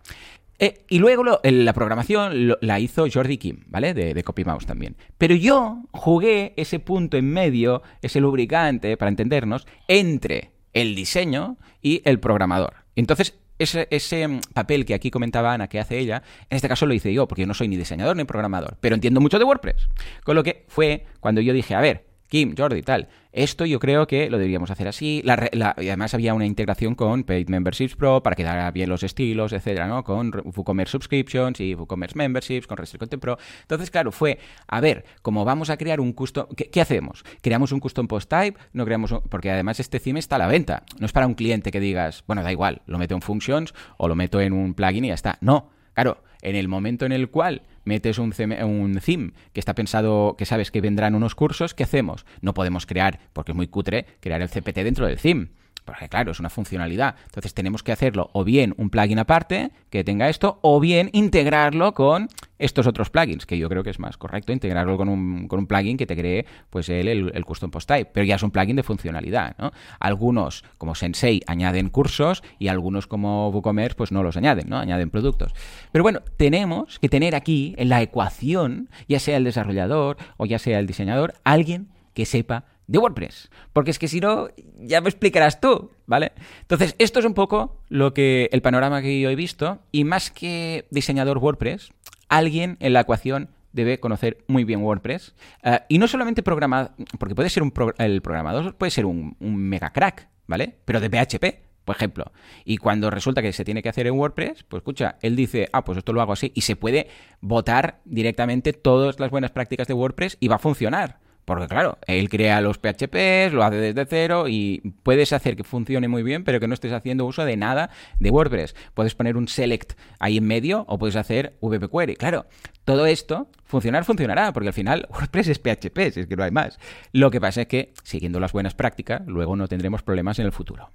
Eh, 0.61 0.85
y 0.89 1.01
luego 1.01 1.25
la 1.43 1.73
programación 1.73 2.57
la 2.61 2.79
hizo 2.79 3.07
Jordi 3.13 3.39
Kim, 3.39 3.65
¿vale? 3.67 3.93
De, 3.93 4.15
de 4.15 4.23
CopyMouse 4.23 4.67
también. 4.67 4.97
Pero 5.19 5.35
yo 5.35 5.83
jugué 5.91 6.55
ese 6.57 6.79
punto 6.79 7.17
en 7.17 7.29
medio, 7.29 7.83
ese 8.03 8.21
lubricante, 8.21 8.97
para 8.97 9.09
entendernos, 9.09 9.67
entre 9.89 10.53
el 10.73 10.95
diseño 10.95 11.57
y 11.83 12.03
el 12.05 12.21
programador. 12.21 12.75
Entonces, 12.95 13.37
ese, 13.59 13.89
ese, 13.91 14.27
mm, 14.27 14.41
papel 14.53 14.85
que 14.85 14.95
aquí 14.95 15.11
comentaba 15.11 15.53
Ana 15.53 15.69
que 15.69 15.79
hace 15.79 15.99
ella, 15.99 16.23
en 16.51 16.57
este 16.57 16.69
caso 16.69 16.87
lo 16.87 16.95
hice 16.95 17.13
yo, 17.13 17.29
porque 17.29 17.43
yo 17.43 17.47
no 17.47 17.55
soy 17.55 17.69
ni 17.69 17.77
diseñador 17.77 18.17
ni 18.17 18.25
programador, 18.25 18.77
pero 18.81 18.95
entiendo 18.95 19.21
mucho 19.21 19.39
de 19.39 19.45
WordPress. 19.45 19.89
Con 20.25 20.37
lo 20.37 20.43
que 20.43 20.65
fue 20.69 21.07
cuando 21.21 21.41
yo 21.41 21.53
dije, 21.53 21.75
a 21.75 21.81
ver, 21.81 22.05
Kim, 22.29 22.55
Jordi, 22.57 22.83
tal. 22.83 23.09
Esto 23.35 23.67
yo 23.67 23.81
creo 23.81 24.07
que 24.07 24.31
lo 24.31 24.39
deberíamos 24.39 24.71
hacer 24.71 24.87
así. 24.87 25.21
y 25.25 25.89
además 25.89 26.15
había 26.15 26.35
una 26.35 26.47
integración 26.47 26.95
con 26.95 27.25
Paid 27.25 27.49
Memberships 27.49 27.97
Pro 27.97 28.23
para 28.23 28.37
que 28.37 28.45
quedara 28.45 28.71
bien 28.71 28.89
los 28.89 29.03
estilos, 29.03 29.53
etcétera, 29.53 29.89
¿no? 29.89 30.05
Con 30.05 30.31
WooCommerce 30.31 30.93
Subscriptions 30.93 31.61
y 31.61 31.75
WooCommerce 31.75 32.17
Memberships, 32.17 32.69
con 32.69 32.77
Restrict 32.77 33.01
Content 33.01 33.21
Pro. 33.21 33.37
Entonces, 33.63 33.91
claro, 33.91 34.13
fue, 34.13 34.39
a 34.69 34.81
ver, 34.81 35.05
como 35.21 35.45
vamos 35.45 35.69
a 35.69 35.77
crear 35.77 36.01
un 36.01 36.13
custom... 36.13 36.47
¿Qué, 36.55 36.81
hacemos? 36.81 37.25
¿Creamos 37.41 37.73
un 37.73 37.81
custom 37.81 38.07
post 38.07 38.31
type? 38.31 38.57
No 38.73 38.85
creamos 38.85 39.13
Porque 39.29 39.51
además 39.51 39.81
este 39.81 39.99
theme 39.99 40.21
está 40.21 40.37
a 40.37 40.39
la 40.39 40.47
venta. 40.47 40.85
No 41.01 41.07
es 41.07 41.13
para 41.13 41.27
un 41.27 41.35
cliente 41.35 41.73
que 41.73 41.81
digas, 41.81 42.23
bueno, 42.29 42.45
da 42.45 42.53
igual, 42.53 42.83
lo 42.87 42.99
meto 42.99 43.17
en 43.17 43.21
Functions 43.21 43.75
o 43.97 44.07
lo 44.07 44.15
meto 44.15 44.41
en 44.41 44.53
un 44.53 44.75
plugin 44.75 45.07
y 45.07 45.09
ya 45.09 45.15
está. 45.15 45.39
No, 45.41 45.71
claro, 45.93 46.23
en 46.43 46.55
el 46.55 46.69
momento 46.69 47.05
en 47.05 47.11
el 47.11 47.31
cual 47.31 47.63
metes 47.85 48.19
un, 48.19 48.35
un 48.63 49.01
theme 49.01 49.33
que 49.53 49.61
está 49.61 49.75
pensado, 49.75 50.37
que 50.37 50.47
sabes 50.47 50.71
que 50.71 50.81
vendrán 50.81 51.15
unos 51.15 51.35
cursos, 51.35 51.75
¿qué 51.75 51.85
hacemos? 51.85 52.27
No 52.41 52.55
podemos 52.55 52.87
crear, 52.87 53.21
porque 53.33 53.53
es 53.53 53.57
muy 53.57 53.69
cutre, 53.69 54.07
crear 54.21 54.43
el 54.43 54.49
CPT 54.49 54.79
dentro 54.79 55.07
del 55.07 55.19
theme. 55.19 55.49
Porque 55.85 56.09
claro, 56.09 56.33
es 56.33 56.41
una 56.41 56.51
funcionalidad. 56.51 57.17
Entonces 57.27 57.53
tenemos 57.53 57.83
que 57.83 57.93
hacerlo 57.93 58.31
o 58.33 58.45
bien 58.45 58.75
un 58.79 58.91
plugin 58.91 59.19
aparte 59.19 59.71
que 59.91 60.03
tenga 60.03 60.29
esto, 60.29 60.59
o 60.63 60.81
bien 60.81 61.11
integrarlo 61.13 61.93
con 61.93 62.29
estos 62.59 62.87
otros 62.87 63.11
plugins, 63.11 63.47
que 63.47 63.59
yo 63.59 63.69
creo 63.69 63.83
que 63.83 63.91
es 63.91 63.99
más 63.99 64.17
correcto 64.17 64.53
integrarlo 64.53 64.97
con 64.97 65.09
un, 65.09 65.49
con 65.49 65.59
un 65.59 65.67
plugin 65.67 65.97
que 65.97 66.07
te 66.07 66.17
cree 66.17 66.47
pues 66.71 66.89
el, 66.89 67.09
el, 67.09 67.45
custom 67.45 67.71
post 67.71 67.89
type, 67.89 68.11
pero 68.13 68.25
ya 68.25 68.37
es 68.37 68.43
un 68.43 68.51
plugin 68.51 68.77
de 68.77 68.83
funcionalidad, 68.83 69.57
¿no? 69.59 69.73
Algunos, 70.01 70.65
como 70.79 70.95
Sensei, 70.95 71.41
añaden 71.47 71.89
cursos 71.89 72.43
y 72.59 72.69
algunos 72.69 73.07
como 73.07 73.49
WooCommerce 73.51 73.97
pues 73.97 74.13
no 74.13 74.23
los 74.23 74.37
añaden, 74.37 74.69
¿no? 74.69 74.79
Añaden 74.79 75.11
productos. 75.11 75.53
Pero 75.93 76.03
bueno, 76.03 76.21
tenemos 76.37 76.99
que 76.99 77.09
tener 77.09 77.35
aquí 77.35 77.75
en 77.77 77.89
la 77.89 78.03
ecuación, 78.03 78.89
ya 79.09 79.19
sea 79.19 79.37
el 79.37 79.45
desarrollador 79.45 80.17
o 80.37 80.47
ya 80.47 80.59
sea 80.59 80.79
el 80.79 80.87
diseñador, 80.87 81.35
alguien 81.45 81.89
que 82.15 82.27
sepa 82.27 82.65
de 82.87 82.99
WordPress. 82.99 83.51
Porque 83.73 83.91
es 83.91 83.99
que 83.99 84.09
si 84.09 84.21
no, 84.21 84.49
ya 84.79 85.01
me 85.01 85.09
explicarás 85.09 85.61
tú, 85.61 85.91
¿vale? 86.07 86.33
Entonces, 86.61 86.95
esto 86.99 87.19
es 87.19 87.25
un 87.25 87.35
poco 87.35 87.81
lo 87.89 88.15
que 88.15 88.49
el 88.53 88.63
panorama 88.63 89.03
que 89.03 89.21
yo 89.21 89.31
he 89.31 89.37
visto. 89.37 89.81
Y 89.93 90.05
más 90.05 90.31
que 90.31 90.87
diseñador 90.91 91.39
WordPress, 91.39 91.93
alguien 92.37 92.77
en 92.81 92.93
la 92.93 93.01
ecuación 93.01 93.51
debe 93.73 94.01
conocer 94.01 94.39
muy 94.47 94.65
bien 94.65 94.83
WordPress. 94.83 95.35
Eh, 95.63 95.81
y 95.89 95.99
no 95.99 96.09
solamente 96.09 96.43
programar, 96.43 96.93
porque 97.19 97.35
puede 97.35 97.51
ser 97.51 97.63
un 97.63 97.73
el 97.99 98.23
programador, 98.23 98.77
puede 98.77 98.91
ser 98.91 99.05
un, 99.05 99.37
un 99.41 99.57
mega 99.57 99.91
crack, 99.91 100.29
¿vale? 100.47 100.77
Pero 100.85 101.01
de 101.01 101.11
PHP, 101.11 101.45
por 101.85 101.97
ejemplo. 101.97 102.33
Y 102.65 102.79
cuando 102.79 103.11
resulta 103.11 103.43
que 103.43 103.53
se 103.53 103.65
tiene 103.65 103.83
que 103.83 103.89
hacer 103.89 104.07
en 104.07 104.15
WordPress, 104.15 104.65
pues 104.65 104.81
escucha, 104.81 105.17
él 105.21 105.37
dice, 105.37 105.69
ah, 105.73 105.85
pues 105.85 105.99
esto 105.99 106.13
lo 106.13 106.23
hago 106.23 106.33
así, 106.33 106.53
y 106.55 106.63
se 106.63 106.77
puede 106.77 107.09
votar 107.41 108.01
directamente 108.05 108.73
todas 108.73 109.19
las 109.21 109.31
buenas 109.31 109.51
prácticas 109.51 109.89
de 109.89 109.95
WordPress 109.95 110.37
y 110.41 110.49
va 110.49 110.57
a 110.57 110.61
funcionar. 110.61 111.19
Porque 111.45 111.69
claro, 111.69 111.99
él 112.07 112.29
crea 112.29 112.61
los 112.61 112.79
PHPs, 112.79 113.53
lo 113.53 113.65
hace 113.65 113.77
desde 113.77 114.07
cero 114.07 114.47
y 114.49 114.95
puedes 115.03 115.33
hacer 115.33 115.57
que 115.57 115.65
funcione 115.65 116.09
muy 116.09 116.23
bien, 116.23 116.45
pero 116.45 116.61
que 116.61 116.69
no 116.69 116.75
estés 116.75 116.93
haciendo 116.93 117.27
uso 117.27 117.45
de 117.45 117.57
nada 117.57 117.91
de 118.19 118.31
WordPress. 118.31 118.75
Puedes 118.95 119.15
poner 119.15 119.37
un 119.37 119.49
select 119.49 119.93
ahí 120.19 120.39
en 120.39 120.47
medio 120.47 120.85
o 120.89 120.99
puedes 120.99 121.17
hacer 121.17 121.57
VP 121.61 121.89
Query. 121.89 122.17
Claro, 122.17 122.47
todo 122.85 123.07
esto 123.07 123.49
funcionar 123.65 124.05
funcionará, 124.05 124.53
porque 124.53 124.69
al 124.69 124.75
final 124.75 125.07
WordPress 125.11 125.49
es 125.49 125.59
PHP, 125.59 126.13
si 126.13 126.21
es 126.21 126.27
que 126.27 126.37
no 126.37 126.45
hay 126.45 126.51
más. 126.51 126.79
Lo 127.13 127.31
que 127.31 127.41
pasa 127.41 127.63
es 127.63 127.67
que, 127.67 127.93
siguiendo 128.03 128.41
las 128.41 128.53
buenas 128.53 128.75
prácticas, 128.75 129.23
luego 129.27 129.57
no 129.57 129.69
tendremos 129.69 130.03
problemas 130.03 130.39
en 130.39 130.47
el 130.47 130.53
futuro. 130.53 130.91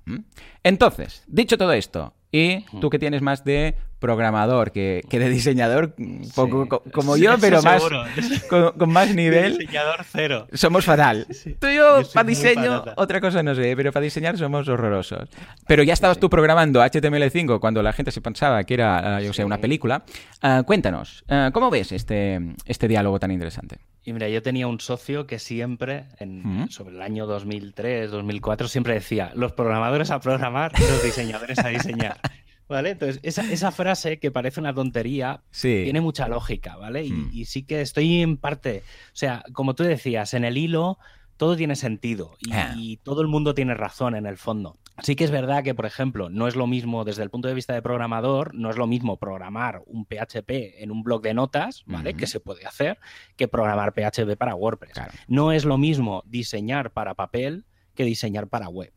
Entonces, 0.64 1.24
dicho 1.28 1.58
todo 1.58 1.74
esto, 1.74 2.14
Y 2.32 2.65
tú 2.80 2.89
que 2.89 2.99
tienes 2.99 3.21
más 3.21 3.43
de 3.43 3.75
programador 3.99 4.71
que, 4.71 5.03
de 5.09 5.30
diseñador, 5.30 5.93
poco 6.36 6.84
como 6.91 7.17
yo, 7.17 7.36
pero 7.39 7.61
más 7.61 7.84
con, 8.49 8.91
más 8.91 9.13
nivel. 9.13 9.57
diseñador 9.57 10.05
cero. 10.09 10.47
Somos 10.53 10.86
fatal. 10.86 11.27
Tú 11.59 11.67
y 11.67 11.75
yo, 11.75 12.01
para 12.13 12.27
diseño, 12.27 12.86
otra 12.95 13.19
cosa 13.19 13.43
no 13.43 13.53
sé, 13.55 13.73
pero 13.75 13.91
para 13.91 14.03
diseñar 14.03 14.38
somos 14.38 14.67
horrorosos. 14.67 15.27
Pero 15.67 15.84
ya 15.84 15.93
estabas 15.93 16.19
tú 16.19 16.30
programando 16.30 16.82
HTML5 16.82 17.59
cuando 17.59 17.84
la 17.84 17.93
gente 17.93 18.11
se 18.11 18.21
pensaba 18.21 18.63
que 18.63 18.73
era, 18.73 19.21
yo 19.21 19.34
sé, 19.34 19.43
una 19.43 19.57
película. 19.57 20.03
Ah, 20.41 20.63
cuéntanos, 20.65 21.23
ah, 21.27 21.49
¿cómo 21.53 21.69
ves 21.69 21.91
este, 21.91 22.39
este 22.65 22.88
diálogo 22.88 23.19
tan 23.19 23.32
interesante? 23.32 23.80
Y 24.04 24.14
mira, 24.14 24.30
yo 24.30 24.41
tenía 24.41 24.68
un 24.68 24.80
socio 24.80 25.28
que 25.28 25.39
siempre, 25.39 26.06
en, 26.20 26.70
sobre 26.70 26.95
el 26.95 27.02
año 27.02 27.26
2003, 27.28 28.10
2004, 28.12 28.68
siempre 28.68 28.93
decía, 28.93 29.32
los 29.36 29.52
programadores 29.52 30.10
a 30.12 30.20
programar, 30.20 30.72
los 30.80 31.04
diseñadores 31.04 31.60
a 31.60 31.68
diseñar. 31.68 32.20
¿Vale? 32.70 32.91
Entonces, 32.91 33.20
esa, 33.24 33.72
frase 33.72 34.20
que 34.20 34.30
parece 34.30 34.60
una 34.60 34.76
tontería 34.76 35.41
tiene 35.60 36.02
mucha 36.02 36.28
lógica, 36.28 36.76
¿vale? 36.76 37.04
Hmm. 37.10 37.32
Y, 37.34 37.45
sí 37.45 37.64
que 37.64 37.82
estoy 37.82 38.22
en 38.22 38.38
parte, 38.38 38.84
o 39.08 39.16
sea, 39.16 39.43
como 39.54 39.74
tú 39.74 39.84
decías, 39.84 40.36
en 40.36 40.45
el 40.45 40.56
hilo 40.56 41.00
todo 41.36 41.56
tiene 41.56 41.76
sentido 41.76 42.36
y, 42.39 42.52
ah. 42.54 42.76
todo 43.02 43.22
el 43.22 43.28
mundo 43.28 43.56
tiene 43.56 43.74
razón 43.74 44.14
en 44.14 44.28
el 44.28 44.38
fondo. 44.38 44.78
Sí 45.04 45.16
que 45.16 45.24
es 45.24 45.32
verdad 45.32 45.64
que, 45.64 45.76
por 45.76 45.86
ejemplo, 45.86 46.30
no 46.30 46.47
es 46.47 46.56
lo 46.56 46.68
mismo 46.68 47.04
desde 47.04 47.24
el 47.24 47.30
punto 47.30 47.47
de 47.47 47.54
vista 47.54 47.74
de 47.74 47.82
programador, 47.82 48.54
no 48.56 48.70
es 48.70 48.78
lo 48.78 48.88
mismo 48.88 49.18
programar 49.18 49.82
un 49.86 50.06
PHP 50.06 50.82
en 50.82 50.91
un 50.91 51.04
blog 51.04 51.22
de 51.22 51.34
notas, 51.34 51.84
¿vale? 51.86 52.14
Que 52.14 52.28
se 52.28 52.39
puede 52.39 52.66
hacer, 52.66 53.00
que 53.36 53.47
programar 53.47 53.93
PHP 53.93 54.36
para 54.38 54.56
WordPress. 54.56 54.97
No 55.28 55.52
es 55.52 55.66
lo 55.66 55.78
mismo 55.78 56.24
diseñar 56.26 56.91
para 56.91 57.16
papel 57.16 57.66
que 57.95 58.04
diseñar 58.04 58.47
para 58.47 58.70
web, 58.70 58.93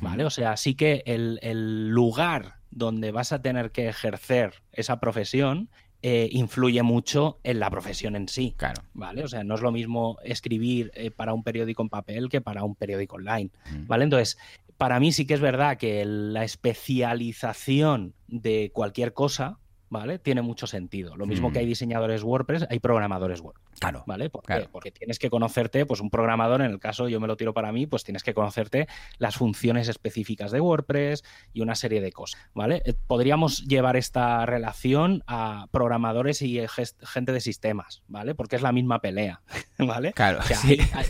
¿vale? 0.00 0.24
O 0.24 0.30
sea, 0.30 0.56
sí 0.56 0.74
que 0.74 1.02
el, 1.06 1.38
el 1.42 1.90
lugar 1.90 2.56
donde 2.70 3.12
vas 3.12 3.32
a 3.32 3.42
tener 3.42 3.70
que 3.70 3.88
ejercer 3.88 4.62
esa 4.72 4.98
profesión 4.98 5.70
eh, 6.04 6.28
influye 6.32 6.82
mucho 6.82 7.38
en 7.44 7.60
la 7.60 7.70
profesión 7.70 8.16
en 8.16 8.26
sí. 8.26 8.54
Claro. 8.56 8.82
¿Vale? 8.92 9.22
O 9.22 9.28
sea, 9.28 9.44
no 9.44 9.54
es 9.54 9.60
lo 9.60 9.70
mismo 9.70 10.18
escribir 10.24 10.90
eh, 10.96 11.12
para 11.12 11.32
un 11.32 11.44
periódico 11.44 11.80
en 11.82 11.90
papel 11.90 12.28
que 12.28 12.40
para 12.40 12.64
un 12.64 12.74
periódico 12.74 13.16
online. 13.16 13.50
¿Vale? 13.86 14.02
Entonces, 14.02 14.36
para 14.82 14.98
mí 14.98 15.12
sí 15.12 15.26
que 15.26 15.34
es 15.34 15.40
verdad 15.40 15.76
que 15.76 16.04
la 16.04 16.42
especialización 16.42 18.16
de 18.26 18.72
cualquier 18.74 19.14
cosa, 19.14 19.60
¿vale? 19.92 20.18
Tiene 20.18 20.40
mucho 20.40 20.66
sentido. 20.66 21.16
Lo 21.16 21.26
mismo 21.26 21.52
que 21.52 21.58
hay 21.58 21.66
mm. 21.66 21.68
diseñadores 21.68 22.22
WordPress, 22.22 22.66
hay 22.70 22.78
programadores 22.80 23.42
WordPress. 23.42 23.78
Claro. 23.78 24.04
¿Vale? 24.06 24.30
Porque 24.30 24.90
tienes 24.90 25.18
que 25.18 25.28
conocerte, 25.28 25.84
pues 25.84 26.00
un 26.00 26.08
programador, 26.08 26.62
en 26.62 26.70
el 26.70 26.78
caso 26.78 27.08
yo 27.08 27.20
me 27.20 27.26
lo 27.26 27.36
tiro 27.36 27.52
para 27.52 27.72
mí, 27.72 27.86
pues 27.86 28.02
tienes 28.02 28.22
que 28.22 28.32
conocerte 28.32 28.86
las 29.18 29.36
funciones 29.36 29.88
específicas 29.88 30.50
de 30.50 30.60
WordPress 30.60 31.24
y 31.52 31.60
una 31.60 31.74
serie 31.74 32.00
de 32.00 32.10
cosas, 32.10 32.40
¿vale? 32.54 32.80
Eh, 32.86 32.94
podríamos 33.06 33.66
llevar 33.66 33.96
esta 33.96 34.46
relación 34.46 35.22
a 35.26 35.66
programadores 35.72 36.40
y 36.40 36.60
gente 37.02 37.32
de 37.32 37.40
sistemas, 37.40 38.02
¿vale? 38.08 38.34
Porque 38.34 38.56
es 38.56 38.62
la 38.62 38.72
misma 38.72 39.00
pelea, 39.00 39.42
¿vale? 39.78 40.12
Claro. 40.14 40.38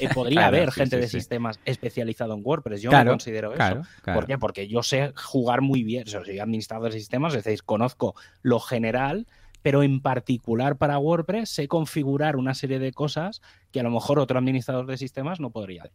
Eh, 0.01 0.09
podría 0.13 0.47
haber 0.47 0.73
gente 0.73 0.97
de 0.97 1.09
sistemas 1.09 1.61
especializado 1.65 2.35
en 2.35 2.41
WordPress. 2.43 2.83
Yo 2.83 2.91
me 2.91 3.05
considero 3.05 3.55
eso. 3.55 3.83
¿Por 4.03 4.27
qué? 4.27 4.39
Porque 4.39 4.67
yo 4.67 4.83
sé 4.83 5.13
jugar 5.15 5.61
muy 5.61 5.85
bien, 5.85 6.05
o 6.07 6.11
sea, 6.11 6.25
soy 6.25 6.41
administrador 6.41 6.93
de 6.93 6.99
sistemas, 6.99 7.35
es 7.35 7.45
decir, 7.45 7.63
conozco 7.63 8.17
lo 8.43 8.59
general 8.73 9.27
pero 9.63 9.83
en 9.83 10.01
particular 10.01 10.77
para 10.77 10.99
WordPress 10.99 11.49
sé 11.49 11.69
configurar 11.69 12.37
una 12.37 12.55
serie 12.55 12.79
de 12.79 12.93
cosas 12.93 13.41
que 13.71 13.81
a 13.81 13.83
lo 13.85 13.91
mejor 13.91 14.19
otro 14.19 14.39
administrador 14.39 14.87
de 14.87 14.99
sistemas 14.99 15.41
no 15.41 15.51
podría. 15.51 15.91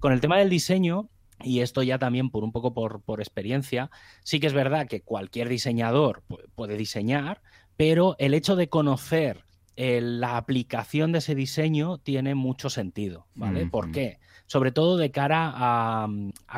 Con 0.00 0.12
el 0.12 0.20
tema 0.20 0.38
del 0.38 0.50
diseño, 0.50 1.08
y 1.42 1.60
esto 1.60 1.82
ya 1.82 1.98
también 1.98 2.30
por 2.30 2.44
un 2.44 2.52
poco 2.52 2.74
por, 2.74 3.20
experiencia, 3.20 3.90
sí 4.22 4.40
que 4.40 4.48
es 4.48 4.52
verdad 4.52 4.88
que 4.88 5.00
cualquier 5.00 5.48
diseñador 5.48 6.22
puede 6.54 6.76
diseñar, 6.76 7.40
pero 7.76 8.16
el 8.18 8.34
hecho 8.34 8.56
de 8.56 8.68
conocer 8.68 9.44
eh, 9.76 10.00
la 10.00 10.36
aplicación 10.36 11.12
de 11.12 11.18
ese 11.18 11.34
diseño 11.34 11.98
tiene 11.98 12.34
mucho 12.34 12.68
sentido, 12.68 13.26
¿vale? 13.34 13.66
¿Por 13.66 13.90
qué? 13.92 14.18
Sobre 14.46 14.72
todo 14.72 14.96
de 14.96 15.10
cara 15.10 15.52
a, 15.54 16.08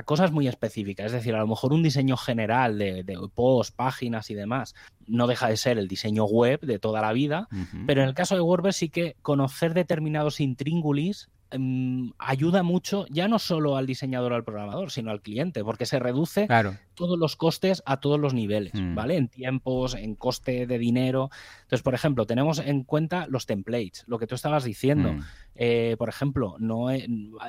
cosas 0.05 0.33
muy 0.33 0.49
específicas. 0.49 1.07
Es 1.07 1.13
decir, 1.13 1.35
a 1.35 1.41
lo 1.41 1.47
mejor 1.47 1.73
un 1.73 1.83
diseño 1.83 2.17
general 2.17 2.79
de, 2.79 3.03
de 3.03 3.19
post, 3.35 3.75
páginas 3.75 4.31
y 4.31 4.35
demás 4.35 4.75
no 5.07 5.27
deja 5.27 5.49
de 5.49 5.57
ser 5.57 5.79
el 5.79 5.89
diseño 5.89 6.25
web 6.25 6.61
de 6.61 6.79
toda 6.79 7.01
la 7.01 7.13
vida, 7.13 7.49
pero 7.87 8.03
en 8.03 8.09
el 8.09 8.15
caso 8.15 8.35
de 8.35 8.41
WordPress 8.41 8.77
sí 8.77 8.89
que 8.89 9.17
conocer 9.23 9.73
determinados 9.73 10.41
intríngulis 10.41 11.31
Em, 11.53 12.13
ayuda 12.19 12.65
mucho 12.65 13.07
ya 13.09 13.29
no 13.29 13.39
solo 13.39 13.77
al 13.77 13.87
diseñador 13.87 14.33
o 14.33 14.35
al 14.35 14.45
programador, 14.45 14.91
sino 14.91 15.13
al 15.13 15.23
cliente, 15.23 15.63
porque 15.63 15.87
se 15.87 16.01
reduce 16.01 16.49
todos 16.95 17.19
los 17.19 17.37
costes 17.37 17.85
a 17.87 18.01
todos 18.01 18.19
los 18.19 18.35
niveles, 18.35 18.75
mm. 18.75 18.97
¿vale? 18.97 19.17
En 19.17 19.29
tiempos, 19.29 19.95
en 19.95 20.17
coste 20.17 20.67
de 20.67 20.79
dinero. 20.79 21.31
Entonces, 21.63 21.83
por 21.83 21.95
ejemplo, 21.95 22.27
tenemos 22.27 22.59
en 22.59 22.83
cuenta 22.83 23.27
los 23.29 23.47
templates, 23.47 24.03
lo 24.09 24.19
que 24.19 24.27
tú 24.27 24.35
estabas 24.35 24.65
diciendo. 24.65 25.13
Mm. 25.13 25.21
Eh, 25.55 25.97
por 25.99 26.09
ejemplo, 26.09 26.57
no 26.59 26.89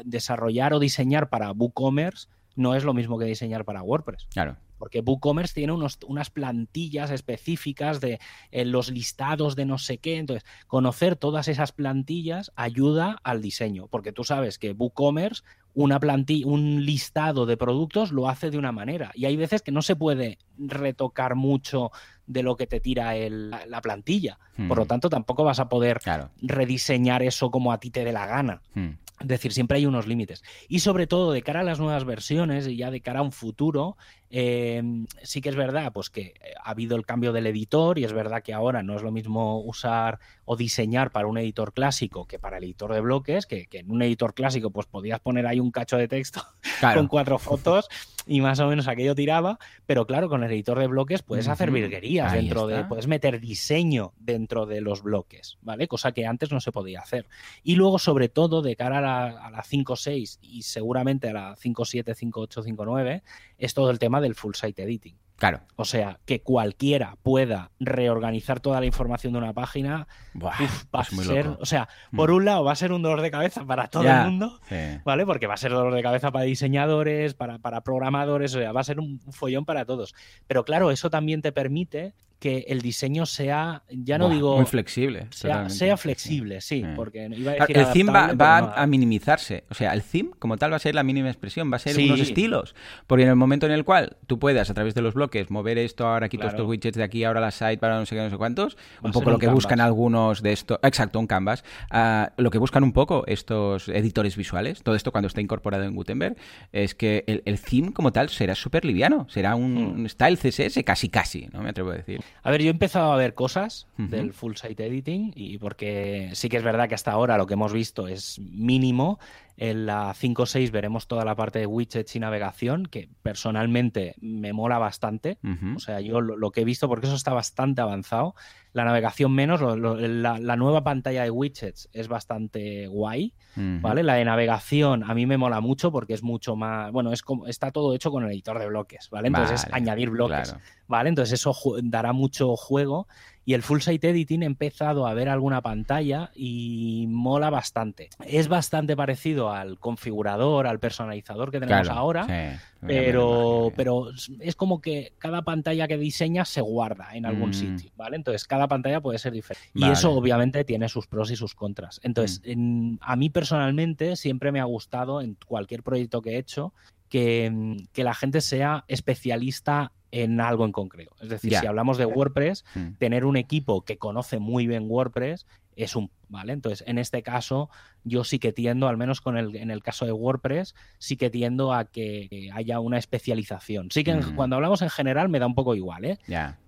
desarrollar 0.05 0.73
o 0.73 0.79
diseñar 0.79 1.29
para 1.29 1.51
WooCommerce 1.51 2.27
no 2.57 2.75
es 2.75 2.83
lo 2.83 2.93
mismo 2.93 3.17
que 3.17 3.25
diseñar 3.25 3.63
para 3.63 3.81
WordPress. 3.81 4.27
Claro 4.33 4.57
porque 4.77 5.01
WooCommerce 5.01 5.53
tiene 5.53 5.73
unos, 5.73 5.97
unas 6.07 6.29
plantillas 6.29 7.11
específicas 7.11 7.99
de 7.99 8.19
eh, 8.51 8.65
los 8.65 8.89
listados 8.91 9.55
de 9.55 9.65
no 9.65 9.77
sé 9.77 9.97
qué. 9.97 10.17
Entonces, 10.17 10.47
conocer 10.67 11.15
todas 11.15 11.47
esas 11.47 11.71
plantillas 11.71 12.51
ayuda 12.55 13.17
al 13.23 13.41
diseño, 13.41 13.87
porque 13.87 14.11
tú 14.11 14.23
sabes 14.23 14.57
que 14.57 14.71
WooCommerce, 14.71 15.43
una 15.73 15.99
plantilla, 15.99 16.47
un 16.47 16.85
listado 16.85 17.45
de 17.45 17.57
productos 17.57 18.11
lo 18.11 18.29
hace 18.29 18.49
de 18.49 18.57
una 18.57 18.71
manera. 18.71 19.11
Y 19.13 19.25
hay 19.25 19.35
veces 19.35 19.61
que 19.61 19.71
no 19.71 19.81
se 19.81 19.95
puede 19.95 20.39
retocar 20.57 21.35
mucho 21.35 21.91
de 22.27 22.43
lo 22.43 22.55
que 22.55 22.67
te 22.67 22.79
tira 22.79 23.13
la 23.29 23.81
plantilla. 23.81 24.37
Por 24.67 24.77
lo 24.77 24.85
hmm. 24.85 24.87
tanto, 24.87 25.09
tampoco 25.09 25.43
vas 25.43 25.59
a 25.59 25.69
poder 25.69 25.99
rediseñar 26.41 27.23
eso 27.23 27.49
como 27.49 27.71
a 27.71 27.79
ti 27.79 27.89
te 27.89 28.03
dé 28.03 28.11
la 28.11 28.25
gana. 28.25 28.61
Hmm. 28.73 28.91
Es 29.19 29.27
decir, 29.27 29.51
siempre 29.51 29.77
hay 29.77 29.85
unos 29.87 30.05
límites. 30.05 30.43
Y 30.67 30.79
sobre 30.79 31.07
todo, 31.07 31.31
de 31.31 31.41
cara 31.41 31.61
a 31.61 31.63
las 31.63 31.79
nuevas 31.79 32.05
versiones 32.05 32.67
y 32.67 32.77
ya 32.77 32.91
de 32.91 33.01
cara 33.01 33.19
a 33.19 33.23
un 33.23 33.31
futuro, 33.31 33.97
eh, 34.29 34.81
sí 35.23 35.41
que 35.41 35.49
es 35.49 35.55
verdad 35.55 35.91
pues 35.93 36.09
que 36.09 36.33
ha 36.63 36.71
habido 36.71 36.97
el 36.97 37.05
cambio 37.05 37.31
del 37.31 37.47
editor 37.47 37.97
y 37.97 38.03
es 38.03 38.13
verdad 38.13 38.43
que 38.43 38.53
ahora 38.53 38.83
no 38.83 38.95
es 38.95 39.01
lo 39.01 39.11
mismo 39.11 39.61
usar 39.61 40.19
o 40.43 40.55
diseñar 40.55 41.11
para 41.11 41.27
un 41.27 41.37
editor 41.37 41.73
clásico 41.73 42.25
que 42.25 42.39
para 42.39 42.57
el 42.57 42.65
editor 42.65 42.93
de 42.93 43.01
bloques, 43.01 43.45
que, 43.45 43.67
en 43.71 43.91
un 43.91 44.01
editor 44.01 44.33
clásico 44.33 44.71
pues 44.71 44.85
podías 44.85 45.19
poner 45.19 45.47
ahí 45.47 45.59
un 45.59 45.71
cacho 45.71 45.97
de 45.97 46.07
texto 46.07 46.41
con 46.93 47.07
cuatro 47.07 47.39
fotos 47.39 47.87
y 48.25 48.41
más 48.41 48.59
o 48.59 48.67
menos 48.67 48.87
aquello 48.87 49.15
tiraba, 49.15 49.57
pero 49.85 50.05
claro, 50.05 50.27
con 50.27 50.43
el 50.43 50.51
editor 50.51 50.79
de 50.79 50.87
bloques 50.87 51.23
puedes 51.23 51.47
hacer 51.47 51.71
virguerías 51.71 52.33
dentro 52.33 52.67
de, 52.67 52.83
puedes 52.83 53.07
meter 53.07 53.39
diseño 53.39 54.13
dentro 54.19 54.65
de 54.65 54.81
los 54.81 55.01
bloques, 55.01 55.57
¿vale? 55.61 55.87
Cosa 55.87 56.11
que 56.11 56.25
antes 56.25 56.51
no 56.51 56.59
se 56.59 56.73
podía 56.73 56.99
hacer. 56.99 57.27
Y 57.63 57.75
luego, 57.75 57.99
sobre 57.99 58.27
todo, 58.27 58.61
de 58.61 58.75
cara 58.75 58.97
a 58.97 59.01
la, 59.01 59.25
a 59.27 59.49
la 59.49 59.63
5.6 59.63 60.39
y 60.41 60.63
seguramente 60.63 61.29
a 61.29 61.33
la 61.33 61.55
5.7, 61.55 62.15
5.8, 62.15 62.65
5.9, 62.65 63.21
es 63.57 63.73
todo 63.73 63.89
el 63.91 63.99
tema 63.99 64.21
del 64.21 64.35
full 64.35 64.53
site 64.53 64.83
editing. 64.83 65.17
Claro. 65.37 65.61
O 65.75 65.85
sea, 65.85 66.19
que 66.25 66.41
cualquiera 66.41 67.15
pueda 67.21 67.69
reorganizar 67.79 68.59
toda 68.59 68.79
la 68.79 68.87
información 68.87 69.33
de 69.33 69.39
una 69.39 69.53
página, 69.53 70.07
va 70.43 70.55
a 70.91 71.03
ser, 71.03 71.47
o 71.59 71.65
sea, 71.65 71.89
por 72.15 72.31
mm. 72.31 72.35
un 72.35 72.45
lado 72.45 72.63
va 72.63 72.71
a 72.71 72.75
ser 72.75 72.91
un 72.91 73.03
dolor 73.03 73.21
de 73.21 73.29
cabeza 73.29 73.63
para 73.63 73.87
todo 73.87 74.03
el 74.03 74.23
mundo, 74.23 74.59
¿vale? 75.05 75.27
Porque 75.27 75.45
va 75.45 75.53
a 75.53 75.57
ser 75.57 75.71
dolor 75.71 75.93
de 75.93 76.01
cabeza 76.01 76.31
para 76.31 76.45
diseñadores, 76.45 77.35
para, 77.35 77.59
para 77.59 77.81
programadores, 77.81 78.55
o 78.55 78.59
sea, 78.59 78.71
va 78.71 78.81
a 78.81 78.83
ser 78.83 78.99
un 78.99 79.19
follón 79.31 79.63
para 79.63 79.85
todos. 79.85 80.15
Pero 80.47 80.65
claro, 80.65 80.89
eso 80.89 81.11
también 81.11 81.43
te 81.43 81.51
permite 81.51 82.15
que 82.39 82.65
el 82.67 82.81
diseño 82.81 83.25
sea, 83.25 83.83
ya 83.89 84.17
no 84.17 84.29
digo... 84.29 84.57
Muy 84.57 84.65
flexible. 84.65 85.27
Sea, 85.31 85.97
flexible, 85.97 86.61
sí, 86.61 86.85
porque 86.95 87.29
iba 87.35 87.53
a 87.53 87.55
decir 87.55 87.77
El 87.77 87.91
theme 87.91 88.11
va, 88.11 88.57
a 88.75 88.87
minimizarse, 88.87 89.63
o 89.69 89.73
sea, 89.73 89.93
el 89.93 90.03
theme 90.03 90.31
como 90.37 90.57
tal 90.57 90.71
va 90.71 90.75
a 90.75 90.79
ser 90.79 90.93
la 90.93 91.03
mínima 91.03 91.29
expresión, 91.29 91.71
va 91.71 91.77
a 91.77 91.79
ser 91.79 91.97
unos 91.97 92.19
estilos, 92.19 92.75
porque 93.07 93.23
en 93.23 93.29
el 93.29 93.35
momento 93.35 93.65
en 93.65 93.71
el 93.71 93.83
cual 93.83 94.17
tú 94.27 94.37
puedas 94.39 94.69
a 94.69 94.73
través 94.73 94.93
de 94.93 95.01
los 95.01 95.15
bloques 95.15 95.49
mover 95.49 95.77
esto, 95.77 96.07
ahora 96.07 96.29
quito 96.29 96.47
estos 96.47 96.67
widgets 96.67 96.97
de 96.97 97.03
aquí, 97.03 97.23
ahora 97.23 97.41
la 97.41 97.51
site 97.51 97.77
para 97.77 97.97
no 97.97 98.05
sé 98.05 98.15
qué, 98.15 98.21
no 98.21 98.29
sé 98.29 98.37
cuántos, 98.37 98.77
un 99.01 99.11
poco 99.11 99.31
lo 99.31 99.39
que 99.39 99.47
buscan 99.47 99.81
algunos 99.81 100.41
de 100.41 100.53
estos, 100.53 100.79
exacto, 100.83 101.19
un 101.19 101.27
canvas, 101.27 101.63
ah, 101.89 102.31
lo 102.37 102.51
que 102.51 102.59
buscan 102.59 102.83
un 102.83 102.93
poco 102.93 103.23
estos 103.27 103.89
editores 103.89 104.35
visuales, 104.37 104.83
todo 104.83 104.95
esto 104.95 105.11
cuando 105.11 105.27
está 105.27 105.41
incorporado 105.41 105.83
en 105.83 105.95
Gutenberg, 105.95 106.35
es 106.71 106.93
que 106.93 107.23
el, 107.27 107.41
el 107.45 107.59
theme 107.59 107.93
como 107.93 108.11
tal 108.11 108.29
será 108.29 108.53
súper 108.53 108.85
liviano, 108.85 109.27
será 109.29 109.55
un 109.55 110.03
hmm. 110.03 110.09
style 110.09 110.37
CSS 110.37 110.83
casi 110.85 111.09
casi, 111.09 111.47
no 111.51 111.61
me 111.61 111.69
atrevo 111.69 111.91
a 111.91 111.95
decir. 111.95 112.21
A 112.43 112.51
ver, 112.51 112.61
yo 112.61 112.67
he 112.67 112.71
empezado 112.71 113.11
a 113.11 113.17
ver 113.17 113.33
cosas 113.33 113.87
del 113.97 114.33
full 114.33 114.55
site 114.55 114.85
editing 114.85 115.33
y 115.35 115.57
porque 115.57 116.31
sí 116.33 116.49
que 116.49 116.57
es 116.57 116.63
verdad 116.63 116.87
que 116.87 116.95
hasta 116.95 117.11
ahora 117.11 117.37
lo 117.37 117.45
que 117.45 117.55
hemos 117.55 117.73
visto 117.73 118.07
es 118.07 118.39
mínimo. 118.39 119.19
En 119.57 119.87
la 119.87 120.13
5.6 120.13 120.69
veremos 120.69 121.07
toda 121.07 121.25
la 121.25 121.35
parte 121.35 121.57
de 121.59 121.65
widgets 121.65 122.15
y 122.15 122.19
navegación, 122.19 122.85
que 122.85 123.09
personalmente 123.23 124.15
me 124.19 124.53
mola 124.53 124.77
bastante. 124.77 125.39
O 125.75 125.79
sea, 125.79 125.99
yo 125.99 126.21
lo, 126.21 126.51
que 126.51 126.61
he 126.61 126.65
visto, 126.65 126.87
porque 126.87 127.07
eso 127.07 127.15
está 127.15 127.33
bastante 127.33 127.81
avanzado. 127.81 128.35
La 128.77 128.85
navegación 128.85 129.33
menos, 129.33 129.59
la, 129.59 130.55
nueva 130.55 130.83
pantalla 130.83 131.23
de 131.23 131.31
widgets 131.31 131.89
es 131.93 132.07
bastante 132.07 132.85
guay, 132.85 133.33
¿vale? 133.55 134.03
La 134.03 134.13
de 134.13 134.23
navegación 134.23 135.03
a 135.03 135.15
mí 135.15 135.25
me 135.25 135.35
mola 135.35 135.61
mucho 135.61 135.91
porque 135.91 136.13
es 136.13 136.21
mucho 136.21 136.55
más, 136.55 136.91
bueno, 136.91 137.11
es 137.11 137.23
como, 137.23 137.47
está 137.47 137.71
todo 137.71 137.95
hecho 137.95 138.11
con 138.11 138.23
el 138.23 138.29
editor 138.29 138.59
de 138.59 138.67
bloques, 138.67 139.09
¿vale? 139.09 139.29
Entonces 139.29 139.63
es 139.63 139.73
añadir 139.73 140.11
bloques, 140.11 140.55
¿vale? 140.87 141.09
Entonces 141.09 141.39
eso 141.39 141.55
dará 141.81 142.13
mucho 142.13 142.55
juego 142.55 143.07
y 143.47 143.53
el 143.53 143.63
Full 143.63 143.79
Site 143.79 144.09
Editing 144.09 144.43
he 144.43 144.45
empezado 144.45 145.07
a 145.07 145.13
ver 145.13 145.29
alguna 145.29 145.61
pantalla 145.61 146.31
y 146.35 147.05
mola 147.07 147.49
bastante. 147.49 148.09
Es 148.25 148.49
bastante 148.49 148.93
parecido 148.93 149.53
al 149.53 149.79
configurador, 149.79 150.67
al 150.67 150.79
personalizador 150.81 151.49
que 151.49 151.61
tenemos 151.61 151.87
ahora, 151.87 152.59
pero, 152.85 153.71
pero 153.73 154.09
es 154.41 154.53
como 154.57 154.81
que 154.81 155.13
cada 155.17 155.43
pantalla 155.43 155.87
que 155.87 155.97
diseñas 155.97 156.49
se 156.49 156.59
guarda 156.59 157.15
en 157.15 157.25
algún 157.25 157.51
mm. 157.51 157.53
sitio, 157.53 157.91
¿vale? 157.95 158.17
Entonces 158.17 158.43
cada 158.43 158.67
pantalla 158.67 158.99
puede 158.99 159.17
ser 159.17 159.31
diferente. 159.31 159.71
Y 159.73 159.85
eso 159.85 160.11
obviamente 160.11 160.65
tiene 160.65 160.89
sus 160.89 161.07
pros 161.07 161.31
y 161.31 161.37
sus 161.37 161.55
contras. 161.55 162.01
Entonces, 162.03 162.41
mm. 162.53 162.95
a 162.99 163.15
mí 163.15 163.29
personalmente 163.29 164.17
siempre 164.17 164.51
me 164.51 164.59
ha 164.59 164.65
gustado 164.65 165.21
en 165.21 165.37
cualquier 165.47 165.83
proyecto 165.83 166.21
que 166.21 166.31
he 166.31 166.37
hecho 166.37 166.73
que, 167.07 167.77
que, 167.93 168.03
la 168.03 168.13
gente 168.13 168.41
sea 168.41 168.83
especialista 168.89 169.93
en 170.11 170.39
algo 170.39 170.65
en 170.65 170.71
concreto. 170.71 171.15
Es 171.21 171.29
decir, 171.29 171.55
si 171.55 171.65
hablamos 171.65 171.97
de 171.97 172.05
WordPress, 172.05 172.65
mm. 172.75 172.93
tener 172.97 173.25
un 173.25 173.37
equipo 173.37 173.81
que 173.81 173.97
conoce 173.97 174.39
muy 174.39 174.67
bien 174.67 174.85
WordPress 174.87 175.45
es 175.75 175.95
un 175.95 176.09
¿vale? 176.29 176.53
Entonces, 176.53 176.83
en 176.87 176.97
este 176.97 177.23
caso, 177.23 177.69
yo 178.03 178.23
sí 178.23 178.39
que 178.39 178.53
tiendo, 178.53 178.87
al 178.87 178.97
menos 178.97 179.21
con 179.21 179.37
el, 179.37 179.55
en 179.55 179.71
el 179.71 179.83
caso 179.83 180.05
de 180.05 180.11
WordPress, 180.11 180.75
sí 180.97 181.17
que 181.17 181.29
tiendo 181.29 181.73
a 181.73 181.85
que 181.85 182.49
haya 182.53 182.79
una 182.79 182.97
especialización. 182.97 183.89
Sí 183.91 184.03
que 184.03 184.15
mm. 184.15 184.35
cuando 184.35 184.55
hablamos 184.55 184.81
en 184.81 184.89
general 184.89 185.29
me 185.29 185.39
da 185.39 185.47
un 185.47 185.55
poco 185.55 185.75
igual, 185.75 186.05
¿eh? 186.05 186.19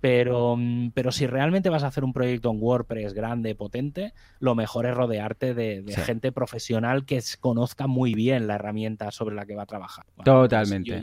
Pero, 0.02 0.56
mm, 0.58 0.92
pero 0.92 1.12
si 1.12 1.28
realmente 1.28 1.70
vas 1.70 1.84
a 1.84 1.88
hacer 1.88 2.04
un 2.04 2.14
proyecto 2.14 2.52
en 2.52 2.58
WordPress 2.62 3.14
grande, 3.14 3.56
potente, 3.56 4.14
lo 4.40 4.56
mejor 4.56 4.86
es 4.86 4.96
rodearte 4.96 5.54
de, 5.54 5.84
gente 6.00 6.32
profesional 6.32 7.06
que 7.06 7.22
conozca 7.40 7.88
muy 7.88 8.14
bien 8.14 8.48
la 8.48 8.56
herramienta 8.56 9.12
sobre 9.12 9.36
la 9.36 9.46
que 9.46 9.56
va 9.56 9.64
a 9.64 9.66
trabajar. 9.66 10.06
Totalmente. 10.24 11.02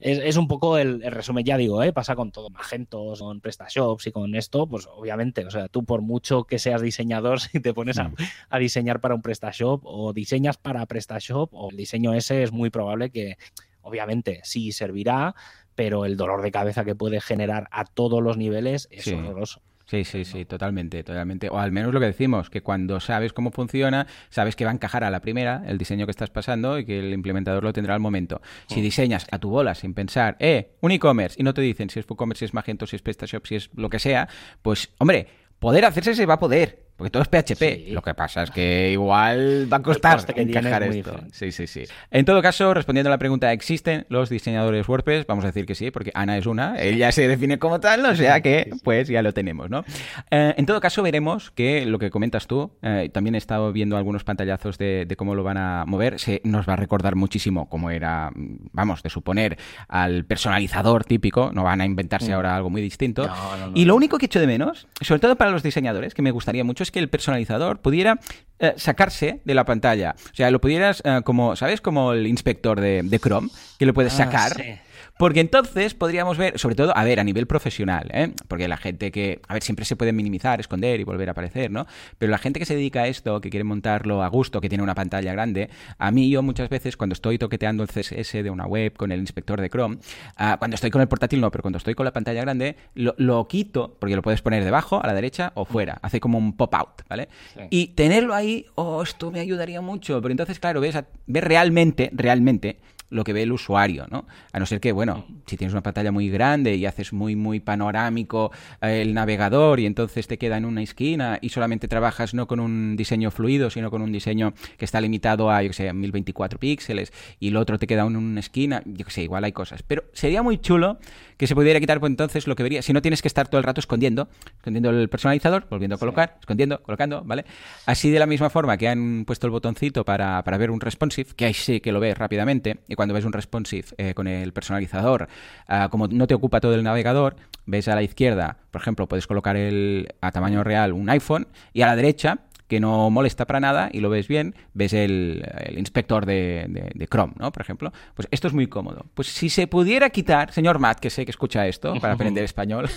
es, 0.00 0.36
un 0.36 0.48
poco 0.48 0.78
el, 0.78 1.02
resumen, 1.02 1.44
ya 1.44 1.56
digo, 1.56 1.82
¿eh? 1.82 1.92
pasa 1.92 2.16
con 2.16 2.32
todo, 2.32 2.50
Magentos, 2.50 3.20
con 3.20 3.40
PrestaShops 3.40 4.06
y 4.06 4.12
con 4.12 4.34
esto, 4.34 4.66
pues 4.66 4.88
obviamente, 4.90 5.44
o 5.44 5.50
sea, 5.50 5.68
tú 5.68 5.84
por 5.84 6.00
mucho 6.00 6.44
que 6.44 6.58
seas 6.58 6.80
diseñador, 6.80 7.40
si 7.40 7.60
te 7.60 7.74
pones 7.74 7.97
a, 8.50 8.58
diseñar 8.58 9.00
para 9.00 9.14
un 9.14 9.22
PrestaShop 9.22 9.82
o 9.84 10.12
diseñas 10.12 10.56
para 10.56 10.86
PrestaShop 10.86 11.50
o 11.52 11.70
el 11.70 11.76
diseño 11.76 12.14
ese 12.14 12.42
es 12.42 12.52
muy 12.52 12.70
probable 12.70 13.10
que 13.10 13.36
obviamente 13.82 14.40
sí 14.44 14.72
servirá, 14.72 15.34
pero 15.74 16.04
el 16.04 16.16
dolor 16.16 16.42
de 16.42 16.50
cabeza 16.50 16.84
que 16.84 16.94
puede 16.94 17.20
generar 17.20 17.68
a 17.70 17.84
todos 17.84 18.22
los 18.22 18.36
niveles 18.36 18.88
es 18.90 19.06
horroroso. 19.08 19.62
Sí, 19.88 20.04
sí, 20.04 20.26
sí, 20.26 20.44
totalmente, 20.44 21.02
totalmente. 21.02 21.48
O 21.48 21.58
al 21.58 21.72
menos 21.72 21.94
lo 21.94 22.00
que 22.00 22.04
decimos, 22.04 22.50
que 22.50 22.60
cuando 22.60 23.00
sabes 23.00 23.32
cómo 23.32 23.50
funciona, 23.50 24.06
sabes 24.28 24.54
que 24.54 24.66
va 24.66 24.70
a 24.70 24.74
encajar 24.74 25.02
a 25.02 25.10
la 25.10 25.20
primera 25.20 25.62
el 25.66 25.78
diseño 25.78 26.04
que 26.04 26.10
estás 26.10 26.28
pasando 26.28 26.78
y 26.78 26.84
que 26.84 26.98
el 26.98 27.14
implementador 27.14 27.64
lo 27.64 27.72
tendrá 27.72 27.94
al 27.94 28.00
momento. 28.00 28.42
Si 28.66 28.82
diseñas 28.82 29.26
a 29.30 29.38
tu 29.38 29.48
bola 29.48 29.74
sin 29.74 29.94
pensar, 29.94 30.36
eh, 30.40 30.76
un 30.82 30.90
e-commerce, 30.90 31.40
y 31.40 31.42
no 31.42 31.54
te 31.54 31.62
dicen 31.62 31.88
si 31.88 32.00
es 32.00 32.06
WooCommerce, 32.06 32.40
si 32.40 32.44
es 32.44 32.54
Magento, 32.54 32.86
si 32.86 32.96
es 32.96 33.02
PrestaShop, 33.02 33.46
si 33.46 33.54
es 33.54 33.70
lo 33.76 33.88
que 33.88 33.98
sea, 33.98 34.28
pues, 34.60 34.90
hombre, 34.98 35.26
poder 35.58 35.86
hacerse 35.86 36.14
se 36.14 36.26
va 36.26 36.34
a 36.34 36.38
poder 36.38 36.87
porque 36.98 37.10
todo 37.10 37.22
es 37.22 37.28
PHP. 37.28 37.92
Lo 37.92 38.02
que 38.02 38.12
pasa 38.12 38.42
es 38.42 38.50
que 38.50 38.90
igual 38.90 39.72
va 39.72 39.76
a 39.76 39.82
costar 39.82 40.20
encajar 40.34 40.82
esto. 40.82 41.20
Sí, 41.30 41.52
sí, 41.52 41.68
sí. 41.68 41.84
En 42.10 42.24
todo 42.24 42.42
caso, 42.42 42.74
respondiendo 42.74 43.08
a 43.08 43.12
la 43.12 43.18
pregunta, 43.18 43.52
¿existen 43.52 44.04
los 44.08 44.28
diseñadores 44.28 44.88
WordPress? 44.88 45.24
Vamos 45.28 45.44
a 45.44 45.46
decir 45.46 45.64
que 45.64 45.76
sí, 45.76 45.92
porque 45.92 46.10
Ana 46.12 46.36
es 46.36 46.46
una. 46.46 46.76
Ella 46.82 47.12
se 47.12 47.28
define 47.28 47.60
como 47.60 47.78
tal, 47.78 48.04
o 48.04 48.16
sea 48.16 48.40
que 48.40 48.68
pues 48.82 49.06
ya 49.06 49.22
lo 49.22 49.32
tenemos, 49.32 49.70
¿no? 49.70 49.84
Eh, 50.32 50.54
en 50.56 50.66
todo 50.66 50.80
caso, 50.80 51.04
veremos 51.04 51.52
que 51.52 51.86
lo 51.86 52.00
que 52.00 52.10
comentas 52.10 52.48
tú, 52.48 52.72
eh, 52.82 53.10
también 53.12 53.36
he 53.36 53.38
estado 53.38 53.72
viendo 53.72 53.96
algunos 53.96 54.24
pantallazos 54.24 54.76
de, 54.76 55.06
cómo 55.16 55.36
lo 55.36 55.44
van 55.44 55.56
a 55.56 55.84
mover, 55.86 56.18
se 56.18 56.40
nos 56.42 56.68
va 56.68 56.72
a 56.72 56.76
recordar 56.76 57.14
muchísimo 57.14 57.68
cómo 57.68 57.90
era, 57.90 58.32
vamos, 58.34 59.04
de 59.04 59.10
suponer 59.10 59.56
al 59.86 60.24
personalizador 60.24 61.04
típico, 61.04 61.52
no 61.54 61.62
van 61.62 61.80
a 61.80 61.84
inventarse 61.84 62.32
mm. 62.32 62.34
ahora 62.34 62.56
algo 62.56 62.70
muy 62.70 62.82
distinto. 62.82 63.28
y 63.74 63.84
lo 63.84 63.94
único 63.94 64.18
que 64.18 64.26
echo 64.26 64.40
de 64.40 64.48
menos, 64.48 64.88
sobre 65.00 65.20
todo 65.20 65.36
para 65.36 65.52
los 65.52 65.62
diseñadores, 65.62 66.12
que 66.12 66.22
me 66.22 66.32
gustaría 66.32 66.64
mucho, 66.64 66.87
que 66.90 66.98
el 66.98 67.08
personalizador 67.08 67.80
pudiera 67.80 68.18
eh, 68.58 68.74
sacarse 68.76 69.40
de 69.44 69.54
la 69.54 69.64
pantalla. 69.64 70.16
O 70.32 70.34
sea, 70.34 70.50
lo 70.50 70.60
pudieras 70.60 71.02
eh, 71.04 71.20
como, 71.24 71.54
¿sabes? 71.56 71.80
Como 71.80 72.12
el 72.12 72.26
inspector 72.26 72.80
de, 72.80 73.20
Chrome, 73.22 73.50
que 73.78 73.86
lo 73.86 73.94
puedes 73.94 74.14
ah, 74.14 74.24
sacar. 74.24 74.80
Porque 75.18 75.40
entonces 75.40 75.94
podríamos 75.94 76.38
ver, 76.38 76.58
sobre 76.58 76.76
todo, 76.76 76.96
a 76.96 77.02
ver, 77.02 77.18
a 77.18 77.24
nivel 77.24 77.46
profesional, 77.46 78.08
¿eh? 78.12 78.32
porque 78.46 78.68
la 78.68 78.76
gente 78.76 79.10
que, 79.10 79.40
a 79.48 79.54
ver, 79.54 79.62
siempre 79.64 79.84
se 79.84 79.96
puede 79.96 80.12
minimizar, 80.12 80.60
esconder 80.60 81.00
y 81.00 81.04
volver 81.04 81.28
a 81.28 81.32
aparecer, 81.32 81.72
¿no? 81.72 81.86
Pero 82.18 82.30
la 82.30 82.38
gente 82.38 82.60
que 82.60 82.66
se 82.66 82.76
dedica 82.76 83.02
a 83.02 83.08
esto, 83.08 83.40
que 83.40 83.50
quiere 83.50 83.64
montarlo 83.64 84.22
a 84.22 84.28
gusto, 84.28 84.60
que 84.60 84.68
tiene 84.68 84.84
una 84.84 84.94
pantalla 84.94 85.32
grande, 85.32 85.70
a 85.98 86.10
mí 86.12 86.30
yo 86.30 86.42
muchas 86.42 86.68
veces 86.68 86.96
cuando 86.96 87.14
estoy 87.14 87.36
toqueteando 87.36 87.82
el 87.82 87.88
CSS 87.88 88.44
de 88.44 88.50
una 88.50 88.66
web 88.66 88.96
con 88.96 89.10
el 89.10 89.18
inspector 89.18 89.60
de 89.60 89.68
Chrome, 89.68 89.98
ah, 90.36 90.56
cuando 90.58 90.76
estoy 90.76 90.90
con 90.90 91.00
el 91.00 91.08
portátil 91.08 91.40
no, 91.40 91.50
pero 91.50 91.62
cuando 91.62 91.78
estoy 91.78 91.94
con 91.94 92.04
la 92.04 92.12
pantalla 92.12 92.42
grande, 92.42 92.76
lo, 92.94 93.48
quito, 93.48 93.96
porque 93.98 94.14
lo 94.14 94.22
puedes 94.22 94.40
poner 94.40 94.64
debajo, 94.64 95.02
a 95.02 95.06
la 95.08 95.14
derecha 95.14 95.50
o 95.56 95.64
fuera, 95.64 95.98
hace 96.02 96.20
como 96.20 96.38
un 96.38 96.56
pop-out, 96.56 97.02
¿vale? 97.08 97.28
Y 97.70 97.88
tenerlo 97.88 98.34
ahí, 98.34 98.66
oh, 98.76 99.02
esto 99.02 99.32
me 99.32 99.40
ayudaría 99.40 99.80
mucho, 99.80 100.22
pero 100.22 100.30
entonces, 100.30 100.60
claro, 100.60 100.80
ves, 100.80 100.96
ves 101.26 101.44
realmente, 101.44 102.10
realmente 102.12 102.78
lo 103.10 103.24
que 103.24 103.32
ve 103.32 103.42
el 103.42 103.52
usuario, 103.52 104.06
¿no? 104.10 104.26
A 104.52 104.58
no 104.58 104.66
ser 104.66 104.80
que, 104.80 104.92
bueno, 104.92 105.26
si 105.46 105.56
tienes 105.56 105.72
una 105.72 105.82
pantalla 105.82 106.12
muy 106.12 106.28
grande 106.28 106.74
y 106.74 106.86
haces 106.86 107.12
muy, 107.12 107.36
muy 107.36 107.60
panorámico 107.60 108.52
eh, 108.82 109.02
el 109.02 109.14
navegador 109.14 109.80
y 109.80 109.86
entonces 109.86 110.26
te 110.26 110.38
queda 110.38 110.56
en 110.56 110.64
una 110.64 110.82
esquina 110.82 111.38
y 111.40 111.48
solamente 111.48 111.88
trabajas 111.88 112.34
no 112.34 112.46
con 112.46 112.60
un 112.60 112.96
diseño 112.96 113.30
fluido, 113.30 113.70
sino 113.70 113.90
con 113.90 114.02
un 114.02 114.12
diseño 114.12 114.54
que 114.76 114.84
está 114.84 115.00
limitado 115.00 115.50
a, 115.50 115.62
yo 115.62 115.68
que 115.68 115.74
sé, 115.74 115.92
1024 115.92 116.58
píxeles 116.58 117.12
y 117.40 117.48
el 117.48 117.56
otro 117.56 117.78
te 117.78 117.86
queda 117.86 118.02
en 118.02 118.16
una 118.16 118.40
esquina, 118.40 118.82
yo 118.84 119.04
que 119.04 119.10
sé, 119.10 119.22
igual 119.22 119.44
hay 119.44 119.52
cosas. 119.52 119.82
Pero 119.82 120.04
sería 120.12 120.42
muy 120.42 120.58
chulo 120.58 120.98
que 121.38 121.46
se 121.46 121.54
pudiera 121.54 121.78
quitar, 121.80 122.00
pues 122.00 122.10
entonces 122.10 122.46
lo 122.46 122.56
que 122.56 122.64
vería, 122.64 122.82
si 122.82 122.92
no 122.92 123.00
tienes 123.00 123.22
que 123.22 123.28
estar 123.28 123.48
todo 123.48 123.58
el 123.58 123.64
rato 123.64 123.80
escondiendo, 123.80 124.28
escondiendo 124.56 124.90
el 124.90 125.08
personalizador, 125.08 125.66
volviendo 125.70 125.94
a 125.94 125.98
colocar, 125.98 126.36
escondiendo, 126.40 126.82
colocando, 126.82 127.22
¿vale? 127.24 127.44
Así 127.86 128.10
de 128.10 128.18
la 128.18 128.26
misma 128.26 128.50
forma 128.50 128.76
que 128.76 128.88
han 128.88 129.24
puesto 129.24 129.46
el 129.46 129.52
botoncito 129.52 130.04
para, 130.04 130.42
para 130.42 130.58
ver 130.58 130.70
un 130.70 130.80
responsive, 130.80 131.30
que 131.36 131.44
ahí 131.44 131.54
sí 131.54 131.80
que 131.80 131.92
lo 131.92 132.00
ves 132.00 132.18
rápidamente, 132.18 132.78
y 132.88 132.96
cuando 132.98 133.14
ves 133.14 133.24
un 133.24 133.32
responsive 133.32 133.86
eh, 133.96 134.12
con 134.12 134.26
el 134.26 134.52
personalizador, 134.52 135.28
ah, 135.68 135.86
como 135.88 136.08
no 136.08 136.26
te 136.26 136.34
ocupa 136.34 136.58
todo 136.58 136.74
el 136.74 136.82
navegador, 136.82 137.36
ves 137.64 137.86
a 137.86 137.94
la 137.94 138.02
izquierda, 138.02 138.56
por 138.72 138.80
ejemplo, 138.80 139.06
puedes 139.06 139.28
colocar 139.28 139.56
el, 139.56 140.08
a 140.20 140.32
tamaño 140.32 140.64
real 140.64 140.92
un 140.92 141.08
iPhone, 141.08 141.46
y 141.72 141.82
a 141.82 141.86
la 141.86 141.94
derecha 141.94 142.40
que 142.66 142.80
no 142.80 143.08
molesta 143.08 143.46
para 143.46 143.60
nada 143.60 143.88
y 143.92 144.00
lo 144.00 144.10
ves 144.10 144.26
bien, 144.26 144.56
ves 144.74 144.94
el, 144.94 145.44
inspector 145.76 146.26
de, 146.26 147.06
Chrome, 147.08 147.34
¿no? 147.38 147.52
Por 147.52 147.62
ejemplo. 147.62 147.92
Pues 148.16 148.26
esto 148.32 148.48
es 148.48 148.52
muy 148.52 148.66
cómodo. 148.66 149.06
Pues 149.14 149.28
si 149.28 149.48
se 149.48 149.68
pudiera 149.68 150.10
quitar, 150.10 150.52
señor 150.52 150.80
Matt, 150.80 150.98
que 150.98 151.08
sé 151.08 151.24
que 151.24 151.30
escucha 151.30 151.68
esto 151.68 151.94
para 152.00 152.14
aprender 152.14 152.42
español, 152.52 152.90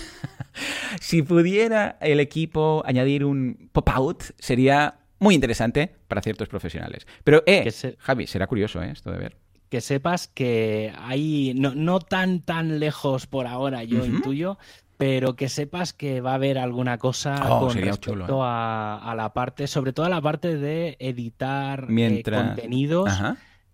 si 1.00 1.22
pudiera 1.22 1.96
el 2.00 2.18
equipo 2.18 2.82
añadir 2.84 3.24
un 3.24 3.70
pop-out, 3.70 4.24
sería 4.40 4.96
muy 5.20 5.36
interesante 5.36 5.94
para 6.08 6.22
ciertos 6.22 6.48
profesionales. 6.48 7.06
Pero, 7.22 7.44
eh, 7.46 7.72
Javi, 8.00 8.26
será 8.26 8.48
curioso, 8.48 8.82
¿eh? 8.82 8.90
Esto 8.90 9.12
de 9.12 9.18
ver 9.18 9.41
que 9.72 9.80
sepas 9.80 10.28
que 10.28 10.92
hay, 10.98 11.54
no, 11.56 11.74
no 11.74 11.98
tan 11.98 12.42
tan 12.42 12.78
lejos 12.78 13.26
por 13.26 13.46
ahora, 13.46 13.84
yo 13.84 14.04
intuyo, 14.04 14.58
pero 14.98 15.34
que 15.34 15.48
sepas 15.48 15.94
que 15.94 16.20
va 16.20 16.32
a 16.32 16.34
haber 16.34 16.58
alguna 16.58 16.98
cosa 16.98 17.36
oh, 17.50 17.60
con 17.60 17.78
respecto 17.78 18.42
¿eh? 18.42 18.46
a, 18.46 19.14
la 19.16 19.32
parte, 19.32 19.66
sobre 19.66 19.94
todo 19.94 20.04
a 20.04 20.10
la 20.10 20.20
parte 20.20 20.58
de 20.58 20.98
editar 21.00 21.86
eh, 21.88 22.22
contenidos 22.22 23.10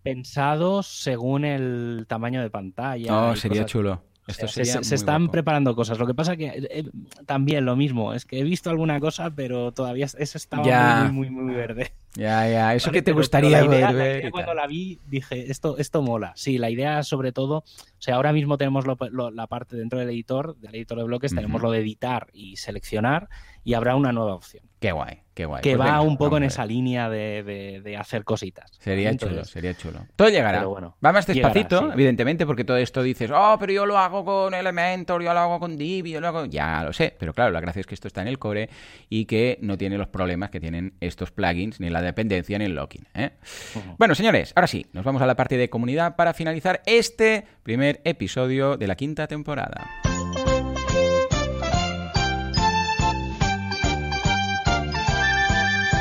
pensados 0.04 0.86
según 0.86 1.44
el 1.44 2.06
tamaño 2.06 2.42
de 2.42 2.50
pantalla. 2.50 3.30
Oh, 3.30 3.34
sería 3.34 3.66
chulo 3.66 4.00
se, 4.28 4.94
están 4.94 5.28
preparando 5.30 5.74
cosas. 5.74 5.98
Lo 5.98 6.06
que 6.06 6.14
pasa 6.14 6.36
que 6.36 6.46
eh, 6.46 6.84
también 7.26 7.64
lo 7.64 7.76
mismo, 7.76 8.12
es 8.14 8.24
que 8.24 8.40
he 8.40 8.42
visto 8.42 8.70
alguna 8.70 9.00
cosa, 9.00 9.30
pero 9.30 9.72
todavía 9.72 10.06
eso 10.06 10.38
estaba 10.38 11.10
muy, 11.10 11.30
muy, 11.30 11.44
muy, 11.44 11.54
verde. 11.54 11.92
Ya, 12.14 12.48
ya, 12.48 12.74
eso 12.76 12.90
que 12.90 13.02
te 13.02 13.12
gustaría 13.12 13.62
ver. 13.64 14.30
cuando 14.30 14.54
la 14.54 14.66
vi 14.66 14.98
dije, 15.06 15.50
esto, 15.50 15.78
esto 15.78 16.02
mola. 16.02 16.32
Sí, 16.36 16.58
la 16.58 16.70
idea 16.70 17.02
sobre 17.02 17.32
todo, 17.32 17.64
o 17.98 18.02
sea, 18.02 18.14
ahora 18.14 18.32
mismo 18.32 18.58
tenemos 18.58 18.84
la 18.86 19.46
parte 19.46 19.76
dentro 19.76 19.98
del 19.98 20.10
editor, 20.10 20.56
del 20.56 20.74
editor 20.76 20.98
de 20.98 21.04
bloques, 21.04 21.34
tenemos 21.34 21.60
lo 21.60 21.72
de 21.72 21.80
editar 21.80 22.28
y 22.32 22.56
seleccionar 22.56 23.28
y 23.64 23.74
habrá 23.74 23.96
una 23.96 24.12
nueva 24.12 24.34
opción. 24.34 24.64
Qué 24.80 24.92
guay, 24.92 25.22
qué 25.34 25.44
guay. 25.44 25.60
Que 25.60 25.76
pues 25.76 25.88
va 25.88 26.00
un 26.00 26.16
poco 26.16 26.36
en 26.36 26.44
esa 26.44 26.64
línea 26.64 27.10
de, 27.10 27.96
hacer 27.98 28.22
cositas. 28.22 28.70
Sería 28.78 29.16
chulo, 29.16 29.44
sería 29.44 29.74
chulo. 29.74 30.06
Todo 30.14 30.28
llegará. 30.28 30.64
va 30.64 31.12
más 31.12 31.26
despacito, 31.26 31.92
evidentemente, 31.92 32.46
porque 32.46 32.64
todo 32.64 32.76
esto 32.76 33.02
dices, 33.02 33.30
oh, 33.34 33.56
pero 33.58 33.72
yo 33.72 33.86
lo 33.86 33.98
hago 33.98 34.24
con 34.24 34.54
Elementor, 34.54 35.22
yo 35.22 35.34
lo 35.34 35.40
hago 35.40 35.58
con 35.58 35.76
Divi, 35.76 36.12
yo 36.12 36.20
lo 36.20 36.28
hago... 36.28 36.44
Ya 36.46 36.84
lo 36.84 36.92
sé, 36.92 37.16
pero 37.18 37.34
claro, 37.34 37.50
la 37.50 37.60
gracia 37.60 37.80
es 37.80 37.86
que 37.86 37.94
esto 37.94 38.06
está 38.06 38.22
en 38.22 38.28
el 38.28 38.38
core 38.38 38.70
y 39.08 39.24
que 39.24 39.58
no 39.60 39.76
tiene 39.76 39.98
los 39.98 40.06
problemas 40.06 40.50
que 40.50 40.60
tienen 40.60 40.94
estos 41.00 41.32
plugins 41.32 41.80
ni 41.80 41.90
la 41.90 42.00
dependencia 42.00 42.56
ni 42.56 42.66
el 42.66 42.74
login. 42.74 43.08
¿eh? 43.14 43.30
Bueno, 43.98 44.14
señores, 44.14 44.52
ahora 44.54 44.68
sí, 44.68 44.86
nos 44.92 45.04
vamos 45.04 45.22
a 45.22 45.26
la 45.26 45.34
parte 45.34 45.56
de 45.56 45.68
comunidad 45.68 46.14
para 46.14 46.34
finalizar 46.34 46.82
este 46.86 47.44
primer 47.64 47.87
episodio 48.04 48.76
de 48.76 48.86
la 48.86 48.96
quinta 48.96 49.26
temporada. 49.26 49.88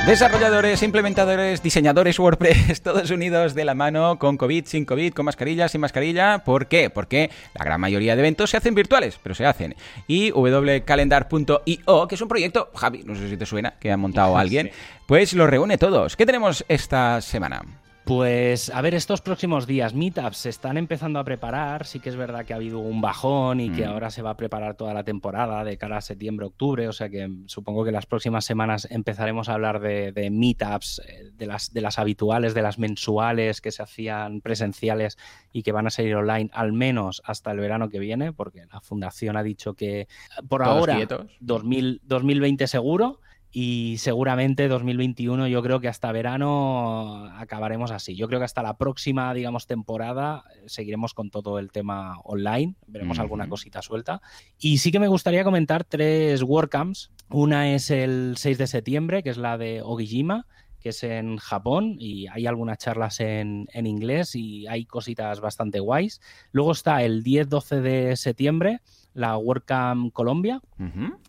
Desarrolladores, 0.08 0.82
implementadores, 0.82 1.62
diseñadores 1.62 2.18
WordPress, 2.18 2.80
todos 2.82 3.10
unidos 3.10 3.54
de 3.54 3.66
la 3.66 3.74
mano, 3.74 4.18
con 4.18 4.38
COVID, 4.38 4.64
sin 4.64 4.86
COVID, 4.86 5.12
con 5.12 5.26
mascarilla, 5.26 5.68
sin 5.68 5.82
mascarilla. 5.82 6.38
¿Por 6.44 6.66
qué? 6.66 6.88
Porque 6.88 7.30
la 7.52 7.62
gran 7.62 7.78
mayoría 7.78 8.16
de 8.16 8.22
eventos 8.22 8.48
se 8.48 8.56
hacen 8.56 8.74
virtuales, 8.74 9.20
pero 9.22 9.34
se 9.34 9.44
hacen. 9.44 9.76
Y 10.06 10.30
wcalendar.io, 10.30 12.08
que 12.08 12.14
es 12.14 12.22
un 12.22 12.28
proyecto, 12.28 12.70
Javi, 12.74 13.02
no 13.04 13.14
sé 13.16 13.28
si 13.28 13.36
te 13.36 13.44
suena, 13.44 13.74
que 13.78 13.92
ha 13.92 13.98
montado 13.98 14.38
alguien, 14.38 14.70
pues 15.06 15.34
lo 15.34 15.46
reúne 15.46 15.76
todos. 15.76 16.16
¿Qué 16.16 16.24
tenemos 16.24 16.64
esta 16.68 17.20
semana? 17.20 17.60
Pues 18.08 18.70
a 18.70 18.80
ver, 18.80 18.94
estos 18.94 19.20
próximos 19.20 19.66
días, 19.66 19.92
meetups 19.92 20.38
se 20.38 20.48
están 20.48 20.78
empezando 20.78 21.18
a 21.18 21.24
preparar. 21.24 21.84
Sí 21.84 22.00
que 22.00 22.08
es 22.08 22.16
verdad 22.16 22.46
que 22.46 22.54
ha 22.54 22.56
habido 22.56 22.78
un 22.78 23.02
bajón 23.02 23.60
y 23.60 23.68
que 23.68 23.84
mm. 23.84 23.90
ahora 23.90 24.10
se 24.10 24.22
va 24.22 24.30
a 24.30 24.36
preparar 24.38 24.76
toda 24.76 24.94
la 24.94 25.04
temporada 25.04 25.62
de 25.62 25.76
cara 25.76 25.98
a 25.98 26.00
septiembre, 26.00 26.46
octubre. 26.46 26.88
O 26.88 26.92
sea 26.94 27.10
que 27.10 27.30
supongo 27.44 27.84
que 27.84 27.92
las 27.92 28.06
próximas 28.06 28.46
semanas 28.46 28.88
empezaremos 28.90 29.50
a 29.50 29.54
hablar 29.54 29.80
de, 29.80 30.30
meetups, 30.32 31.02
eh, 31.06 31.32
de 31.36 31.46
las, 31.46 31.74
de 31.74 31.82
las 31.82 31.98
habituales, 31.98 32.54
de 32.54 32.62
las 32.62 32.78
mensuales 32.78 33.60
que 33.60 33.72
se 33.72 33.82
hacían 33.82 34.40
presenciales 34.40 35.18
y 35.52 35.62
que 35.62 35.72
van 35.72 35.86
a 35.86 35.90
salir 35.90 36.16
online 36.16 36.48
al 36.54 36.72
menos 36.72 37.20
hasta 37.26 37.50
el 37.50 37.60
verano 37.60 37.90
que 37.90 37.98
viene, 37.98 38.32
porque 38.32 38.64
la 38.72 38.80
fundación 38.80 39.36
ha 39.36 39.42
dicho 39.42 39.74
que 39.74 40.08
por 40.48 40.62
ahora 40.62 41.06
2020 41.40 42.66
seguro 42.68 43.20
y 43.50 43.96
seguramente 43.98 44.68
2021 44.68 45.48
yo 45.48 45.62
creo 45.62 45.80
que 45.80 45.88
hasta 45.88 46.12
verano 46.12 47.26
acabaremos 47.36 47.90
así. 47.90 48.14
Yo 48.14 48.28
creo 48.28 48.40
que 48.40 48.44
hasta 48.44 48.62
la 48.62 48.76
próxima, 48.76 49.32
digamos, 49.32 49.66
temporada 49.66 50.44
eh, 50.54 50.64
seguiremos 50.66 51.14
con 51.14 51.30
todo 51.30 51.58
el 51.58 51.70
tema 51.70 52.18
online, 52.24 52.74
veremos 52.86 53.18
alguna 53.18 53.48
cosita 53.48 53.80
suelta. 53.80 54.20
Y 54.58 54.78
sí 54.78 54.92
que 54.92 55.00
me 55.00 55.08
gustaría 55.08 55.44
comentar 55.44 55.84
tres 55.84 56.42
WordCamps. 56.42 57.10
Una 57.30 57.74
es 57.74 57.90
el 57.90 58.34
6 58.36 58.58
de 58.58 58.66
septiembre, 58.66 59.22
que 59.22 59.30
es 59.30 59.38
la 59.38 59.56
de 59.56 59.80
Ogijima, 59.82 60.46
que 60.80 60.90
es 60.90 61.02
en 61.02 61.38
Japón 61.38 61.96
y 61.98 62.26
hay 62.28 62.46
algunas 62.46 62.78
charlas 62.78 63.20
en, 63.20 63.66
inglés 63.74 64.34
y 64.34 64.66
hay 64.66 64.84
cositas 64.84 65.40
bastante 65.40 65.80
guays. 65.80 66.20
Luego 66.52 66.72
está 66.72 67.02
el 67.02 67.24
10-12 67.24 67.80
de 67.80 68.16
septiembre, 68.16 68.80
la 69.14 69.36
WordCamp 69.36 70.12
Colombia, 70.12 70.60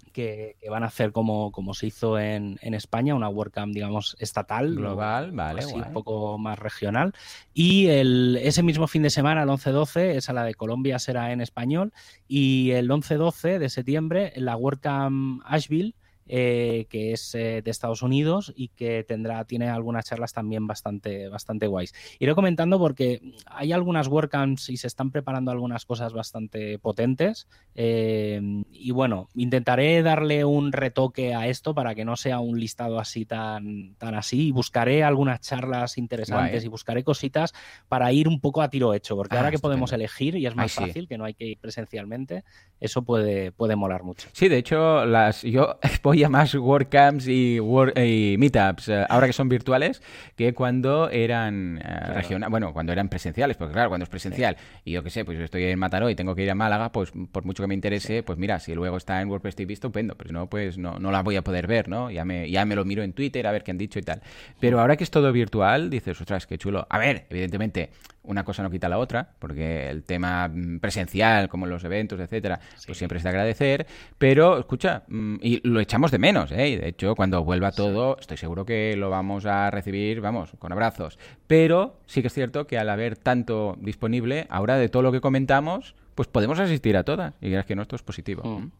que, 0.10 0.57
van 0.70 0.84
a 0.84 0.88
hacer 0.88 1.12
como, 1.12 1.51
como 1.51 1.74
se 1.74 1.88
hizo 1.88 2.20
en, 2.20 2.57
España, 2.62 3.16
una 3.16 3.30
WordCamp, 3.30 3.74
digamos, 3.74 4.16
estatal. 4.20 4.76
Global, 4.76 5.32
vale. 5.32 5.66
un 5.66 5.93
poco 5.93 6.38
más 6.38 6.60
regional. 6.60 7.14
Y 7.53 7.88
el, 7.88 8.39
ese 8.41 8.64
mismo 8.64 8.88
fin 8.88 9.03
de 9.03 9.10
semana, 9.10 9.43
el 9.43 9.49
11-12, 9.49 10.16
esa 10.16 10.34
la 10.34 10.43
de 10.43 10.55
Colombia 10.55 10.99
será 10.99 11.32
en 11.32 11.41
español. 11.41 11.93
Y 12.28 12.72
el 12.72 12.89
11-12 12.89 13.60
de 13.60 13.70
septiembre, 13.70 14.34
la 14.36 14.55
WordCamp 14.55 15.41
Asheville 15.45 15.95
eh, 16.32 16.86
que 16.92 17.12
es 17.12 17.34
eh, 17.34 17.64
de 17.64 17.72
Estados 17.72 18.04
Unidos 18.04 18.54
y 18.56 18.68
que 18.68 19.04
tendrá, 19.04 19.44
tiene 19.46 19.68
algunas 19.68 20.06
charlas 20.06 20.32
también 20.32 20.68
bastante, 20.68 21.28
bastante 21.28 21.66
guays. 21.66 21.92
Iré 22.20 22.36
comentando 22.36 22.78
porque 22.78 23.20
hay 23.48 23.72
algunas 23.72 24.08
WordCamps 24.08 24.70
y 24.70 24.78
se 24.78 24.86
están 24.86 25.10
preparando 25.10 25.50
algunas 25.50 25.86
cosas 25.86 26.14
bastante 26.14 26.78
potentes. 26.78 27.48
Eh, 27.74 28.64
y 28.72 28.92
bueno, 28.92 29.30
intentaré 29.34 30.04
darle 30.04 30.46
un 30.46 30.72
retoque 30.72 31.34
a 31.34 31.48
esto 31.48 31.74
para 31.74 31.96
que 31.96 32.06
no 32.06 32.16
sea 32.16 32.40
un 32.40 32.60
listado 32.60 33.00
así 33.00 33.26
tan, 33.26 33.96
tan 33.96 34.14
así. 34.14 34.50
Y 34.50 34.52
buscaré 34.52 35.04
algunas 35.04 35.42
charlas 35.42 35.98
interesantes 35.98 36.64
y 36.64 36.68
buscaré 36.68 37.04
cositas 37.04 37.56
para 37.88 38.14
ir 38.14 38.28
un 38.28 38.40
poco 38.40 38.62
a 38.62 38.70
tiro 38.70 38.94
hecho. 38.94 39.16
Porque 39.16 39.36
ahora 39.36 39.48
ah, 39.48 39.52
que 39.52 39.58
podemos 39.58 39.92
elegir 39.94 40.36
y 40.36 40.46
es 40.46 40.56
más 40.56 40.74
fácil, 40.74 41.08
que 41.08 41.18
no 41.18 41.26
hay 41.26 41.34
que 41.34 41.46
ir 41.46 41.58
presencialmente, 41.58 42.44
eso 42.80 43.02
puede, 43.02 43.52
puede 43.52 43.76
molar 43.76 44.04
mucho. 44.04 44.30
Sí, 44.34 44.48
de 44.48 44.58
hecho, 44.58 45.06
las 45.06 45.42
yo 45.42 45.80
voy 46.04 46.19
más 46.28 46.56
WordCamps 46.56 47.28
y, 47.28 47.58
y 47.58 48.36
Meetups 48.38 48.90
eh, 48.90 49.06
ahora 49.08 49.28
que 49.28 49.34
son 49.34 49.48
virtuales 49.48 50.02
que 50.36 50.54
cuando 50.54 51.10
eran 51.10 51.78
eh, 51.78 52.14
regionales, 52.14 52.50
bueno, 52.50 52.74
cuando 52.74 52.92
eran 52.92 53.10
presenciales, 53.10 53.56
porque 53.58 53.74
claro, 53.74 53.90
cuando 53.90 54.04
es 54.04 54.10
presencial 54.10 54.58
y 54.84 54.92
yo 54.92 55.04
qué 55.04 55.10
sé, 55.10 55.24
pues 55.24 55.40
estoy 55.40 55.64
en 55.66 55.78
Mataró 55.80 56.10
y 56.10 56.16
tengo 56.16 56.36
que 56.36 56.44
ir 56.44 56.52
a 56.52 56.56
Málaga, 56.56 56.92
pues 56.92 57.12
por 57.32 57.46
mucho 57.46 57.64
que 57.64 57.68
me 57.68 57.76
interese, 57.76 58.24
pues 58.24 58.38
mira, 58.38 58.60
si 58.60 58.74
luego 58.74 58.98
está 58.98 59.22
en 59.22 59.30
WordPress 59.30 59.56
TV, 59.56 59.74
estupendo, 59.74 60.16
pero 60.16 60.32
no, 60.32 60.50
pues 60.50 60.78
no, 60.78 61.00
no 61.00 61.12
la 61.12 61.22
voy 61.22 61.36
a 61.36 61.44
poder 61.44 61.68
ver, 61.68 61.88
¿no? 61.88 62.10
Ya 62.12 62.26
me, 62.26 62.50
ya 62.50 62.66
me 62.66 62.76
lo 62.76 62.86
miro 62.86 63.04
en 63.04 63.14
Twitter 63.14 63.46
a 63.46 63.52
ver 63.52 63.64
qué 63.64 63.72
han 63.72 63.78
dicho 63.78 64.00
y 64.00 64.02
tal. 64.02 64.22
Pero 64.60 64.80
ahora 64.80 64.98
que 64.98 65.04
es 65.04 65.12
todo 65.12 65.32
virtual, 65.32 65.90
dices, 65.90 66.20
ostras, 66.20 66.48
qué 66.48 66.58
chulo. 66.58 66.88
A 66.90 66.98
ver, 66.98 67.26
evidentemente, 67.30 67.92
una 68.24 68.44
cosa 68.44 68.64
no 68.64 68.70
quita 68.70 68.90
la 68.90 68.98
otra, 68.98 69.32
porque 69.40 69.90
el 69.90 70.04
tema 70.04 70.48
mm, 70.48 70.80
presencial, 70.80 71.50
como 71.50 71.66
los 71.66 71.84
eventos, 71.84 72.20
etcétera, 72.20 72.60
pues 72.86 72.98
siempre 72.98 73.18
es 73.18 73.24
de 73.24 73.30
agradecer, 73.30 73.88
pero 74.18 74.60
escucha, 74.60 75.04
mm, 75.08 75.36
y 75.42 75.68
lo 75.68 75.80
echamos 75.80 76.09
de 76.12 76.20
menos, 76.20 76.51
¿eh? 76.51 76.78
de 76.78 76.88
hecho, 76.88 77.16
cuando 77.16 77.43
vuelva 77.43 77.72
todo, 77.72 78.18
estoy 78.20 78.38
seguro 78.38 78.66
que 78.66 78.95
lo 78.97 79.10
vamos 79.10 79.45
a 79.45 79.72
recibir, 79.72 80.22
vamos, 80.22 80.51
con 80.60 80.72
abrazos. 80.72 81.18
Pero 81.47 81.97
sí 82.05 82.22
que 82.22 82.28
es 82.28 82.34
cierto 82.34 82.68
que 82.68 82.78
al 82.78 82.89
haber 82.89 83.16
tanto 83.16 83.76
disponible, 83.80 84.47
ahora 84.49 84.78
de 84.78 84.89
todo 84.89 85.03
lo 85.03 85.12
que 85.12 85.22
comentamos, 85.22 85.95
pues 86.16 86.28
podemos 86.28 86.60
asistir 86.60 86.97
a 86.97 87.03
todas, 87.03 87.34
y 87.41 87.53
es 87.53 87.66
que 87.66 87.76
no, 87.76 87.82
esto 87.82 87.95
es 87.95 88.03
positivo. 88.03 88.43
Mm. 88.43 88.72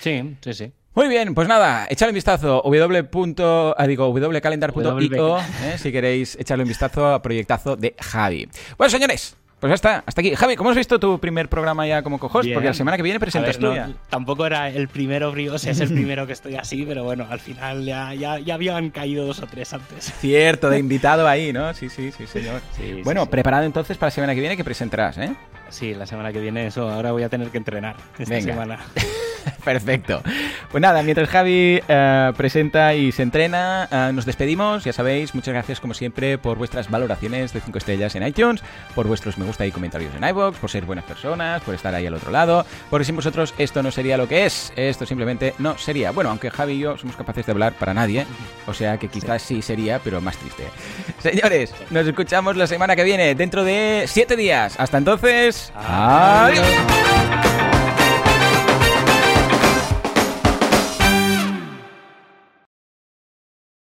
Sí, 0.00 0.36
sí, 0.40 0.52
sí. 0.52 0.72
Muy 0.94 1.08
bien, 1.08 1.34
pues 1.34 1.46
nada, 1.46 1.86
echadle 1.88 2.10
un 2.10 2.16
vistazo 2.16 2.62
w. 2.64 3.74
Ah, 3.76 3.86
digo, 3.86 4.08
wcalendar.io 4.10 5.38
eh, 5.38 5.78
si 5.78 5.92
queréis 5.92 6.36
echarle 6.40 6.64
un 6.64 6.68
vistazo 6.68 7.06
a 7.06 7.22
proyectazo 7.22 7.76
de 7.76 7.94
Javi. 8.00 8.48
Bueno, 8.76 8.90
señores, 8.90 9.36
pues 9.60 9.70
ya 9.70 9.74
está, 9.74 10.04
hasta 10.06 10.20
aquí. 10.20 10.34
Javi, 10.34 10.56
¿cómo 10.56 10.70
has 10.70 10.76
visto 10.76 11.00
tu 11.00 11.18
primer 11.18 11.48
programa 11.48 11.86
ya 11.86 12.02
como 12.02 12.18
cojos? 12.18 12.46
Porque 12.52 12.68
la 12.68 12.74
semana 12.74 12.96
que 12.96 13.02
viene 13.02 13.18
presentas 13.18 13.58
tú 13.58 13.72
Tampoco 14.08 14.46
era 14.46 14.68
el 14.68 14.88
primero, 14.88 15.32
o 15.32 15.58
sea, 15.58 15.72
es 15.72 15.80
el 15.80 15.88
primero 15.94 16.26
que 16.26 16.32
estoy 16.32 16.54
así, 16.56 16.84
pero 16.86 17.04
bueno, 17.04 17.26
al 17.28 17.40
final 17.40 17.84
ya, 17.84 18.14
ya, 18.14 18.54
habían 18.54 18.90
caído 18.90 19.26
dos 19.26 19.40
o 19.40 19.46
tres 19.46 19.72
antes. 19.72 20.12
Cierto, 20.20 20.70
de 20.70 20.78
invitado 20.88 21.26
ahí, 21.26 21.52
¿no? 21.52 21.74
Sí, 21.74 21.88
sí, 21.88 22.12
sí, 22.12 22.26
señor. 22.26 22.60
bueno, 23.04 23.26
preparado 23.26 23.64
entonces 23.64 23.96
para 23.96 24.08
la 24.08 24.12
semana 24.12 24.34
que 24.34 24.40
viene 24.40 24.56
que 24.56 24.64
presentarás, 24.64 25.18
¿eh? 25.18 25.34
Sí, 25.70 25.94
la 25.94 26.06
semana 26.06 26.32
que 26.32 26.40
viene 26.40 26.66
eso, 26.66 26.88
ahora 26.88 27.12
voy 27.12 27.24
a 27.24 27.28
tener 27.28 27.48
que 27.48 27.58
entrenar 27.58 27.96
esta 28.18 28.40
semana. 28.40 28.78
Perfecto. 29.64 30.22
Pues 30.70 30.80
nada, 30.80 31.02
mientras 31.02 31.28
Javi 31.28 31.80
eh, 31.86 32.32
presenta 32.36 32.94
y 32.94 33.12
se 33.12 33.22
entrena, 33.22 33.88
eh, 33.90 34.12
nos 34.12 34.24
despedimos. 34.24 34.84
Ya 34.84 34.92
sabéis, 34.92 35.34
muchas 35.34 35.54
gracias 35.54 35.80
como 35.80 35.94
siempre 35.94 36.38
por 36.38 36.58
vuestras 36.58 36.90
valoraciones 36.90 37.52
de 37.52 37.60
5 37.60 37.78
estrellas 37.78 38.14
en 38.14 38.26
iTunes, 38.26 38.62
por 38.94 39.06
vuestros 39.06 39.38
me 39.38 39.44
gusta 39.44 39.66
y 39.66 39.72
comentarios 39.72 40.14
en 40.14 40.24
iVoox, 40.24 40.58
por 40.58 40.70
ser 40.70 40.84
buenas 40.84 41.04
personas, 41.04 41.62
por 41.62 41.74
estar 41.74 41.94
ahí 41.94 42.06
al 42.06 42.14
otro 42.14 42.30
lado, 42.30 42.66
porque 42.90 43.04
sin 43.04 43.16
vosotros 43.16 43.54
esto 43.58 43.82
no 43.82 43.90
sería 43.90 44.16
lo 44.16 44.28
que 44.28 44.46
es. 44.46 44.72
Esto 44.76 45.06
simplemente 45.06 45.54
no 45.58 45.78
sería. 45.78 46.10
Bueno, 46.10 46.30
aunque 46.30 46.50
Javi 46.50 46.74
y 46.74 46.78
yo 46.80 46.96
somos 46.98 47.16
capaces 47.16 47.46
de 47.46 47.52
hablar 47.52 47.72
para 47.74 47.94
nadie, 47.94 48.26
o 48.66 48.74
sea 48.74 48.98
que 48.98 49.08
quizás 49.08 49.42
sí, 49.42 49.62
sería, 49.62 50.00
pero 50.00 50.20
más 50.20 50.36
triste. 50.36 50.64
Señores, 51.18 51.74
nos 51.90 52.06
escuchamos 52.06 52.56
la 52.56 52.66
semana 52.66 52.96
que 52.96 53.04
viene, 53.04 53.34
dentro 53.34 53.64
de 53.64 54.04
7 54.06 54.36
días. 54.36 54.78
Hasta 54.78 54.98
entonces, 54.98 55.72
adiós. 55.74 56.66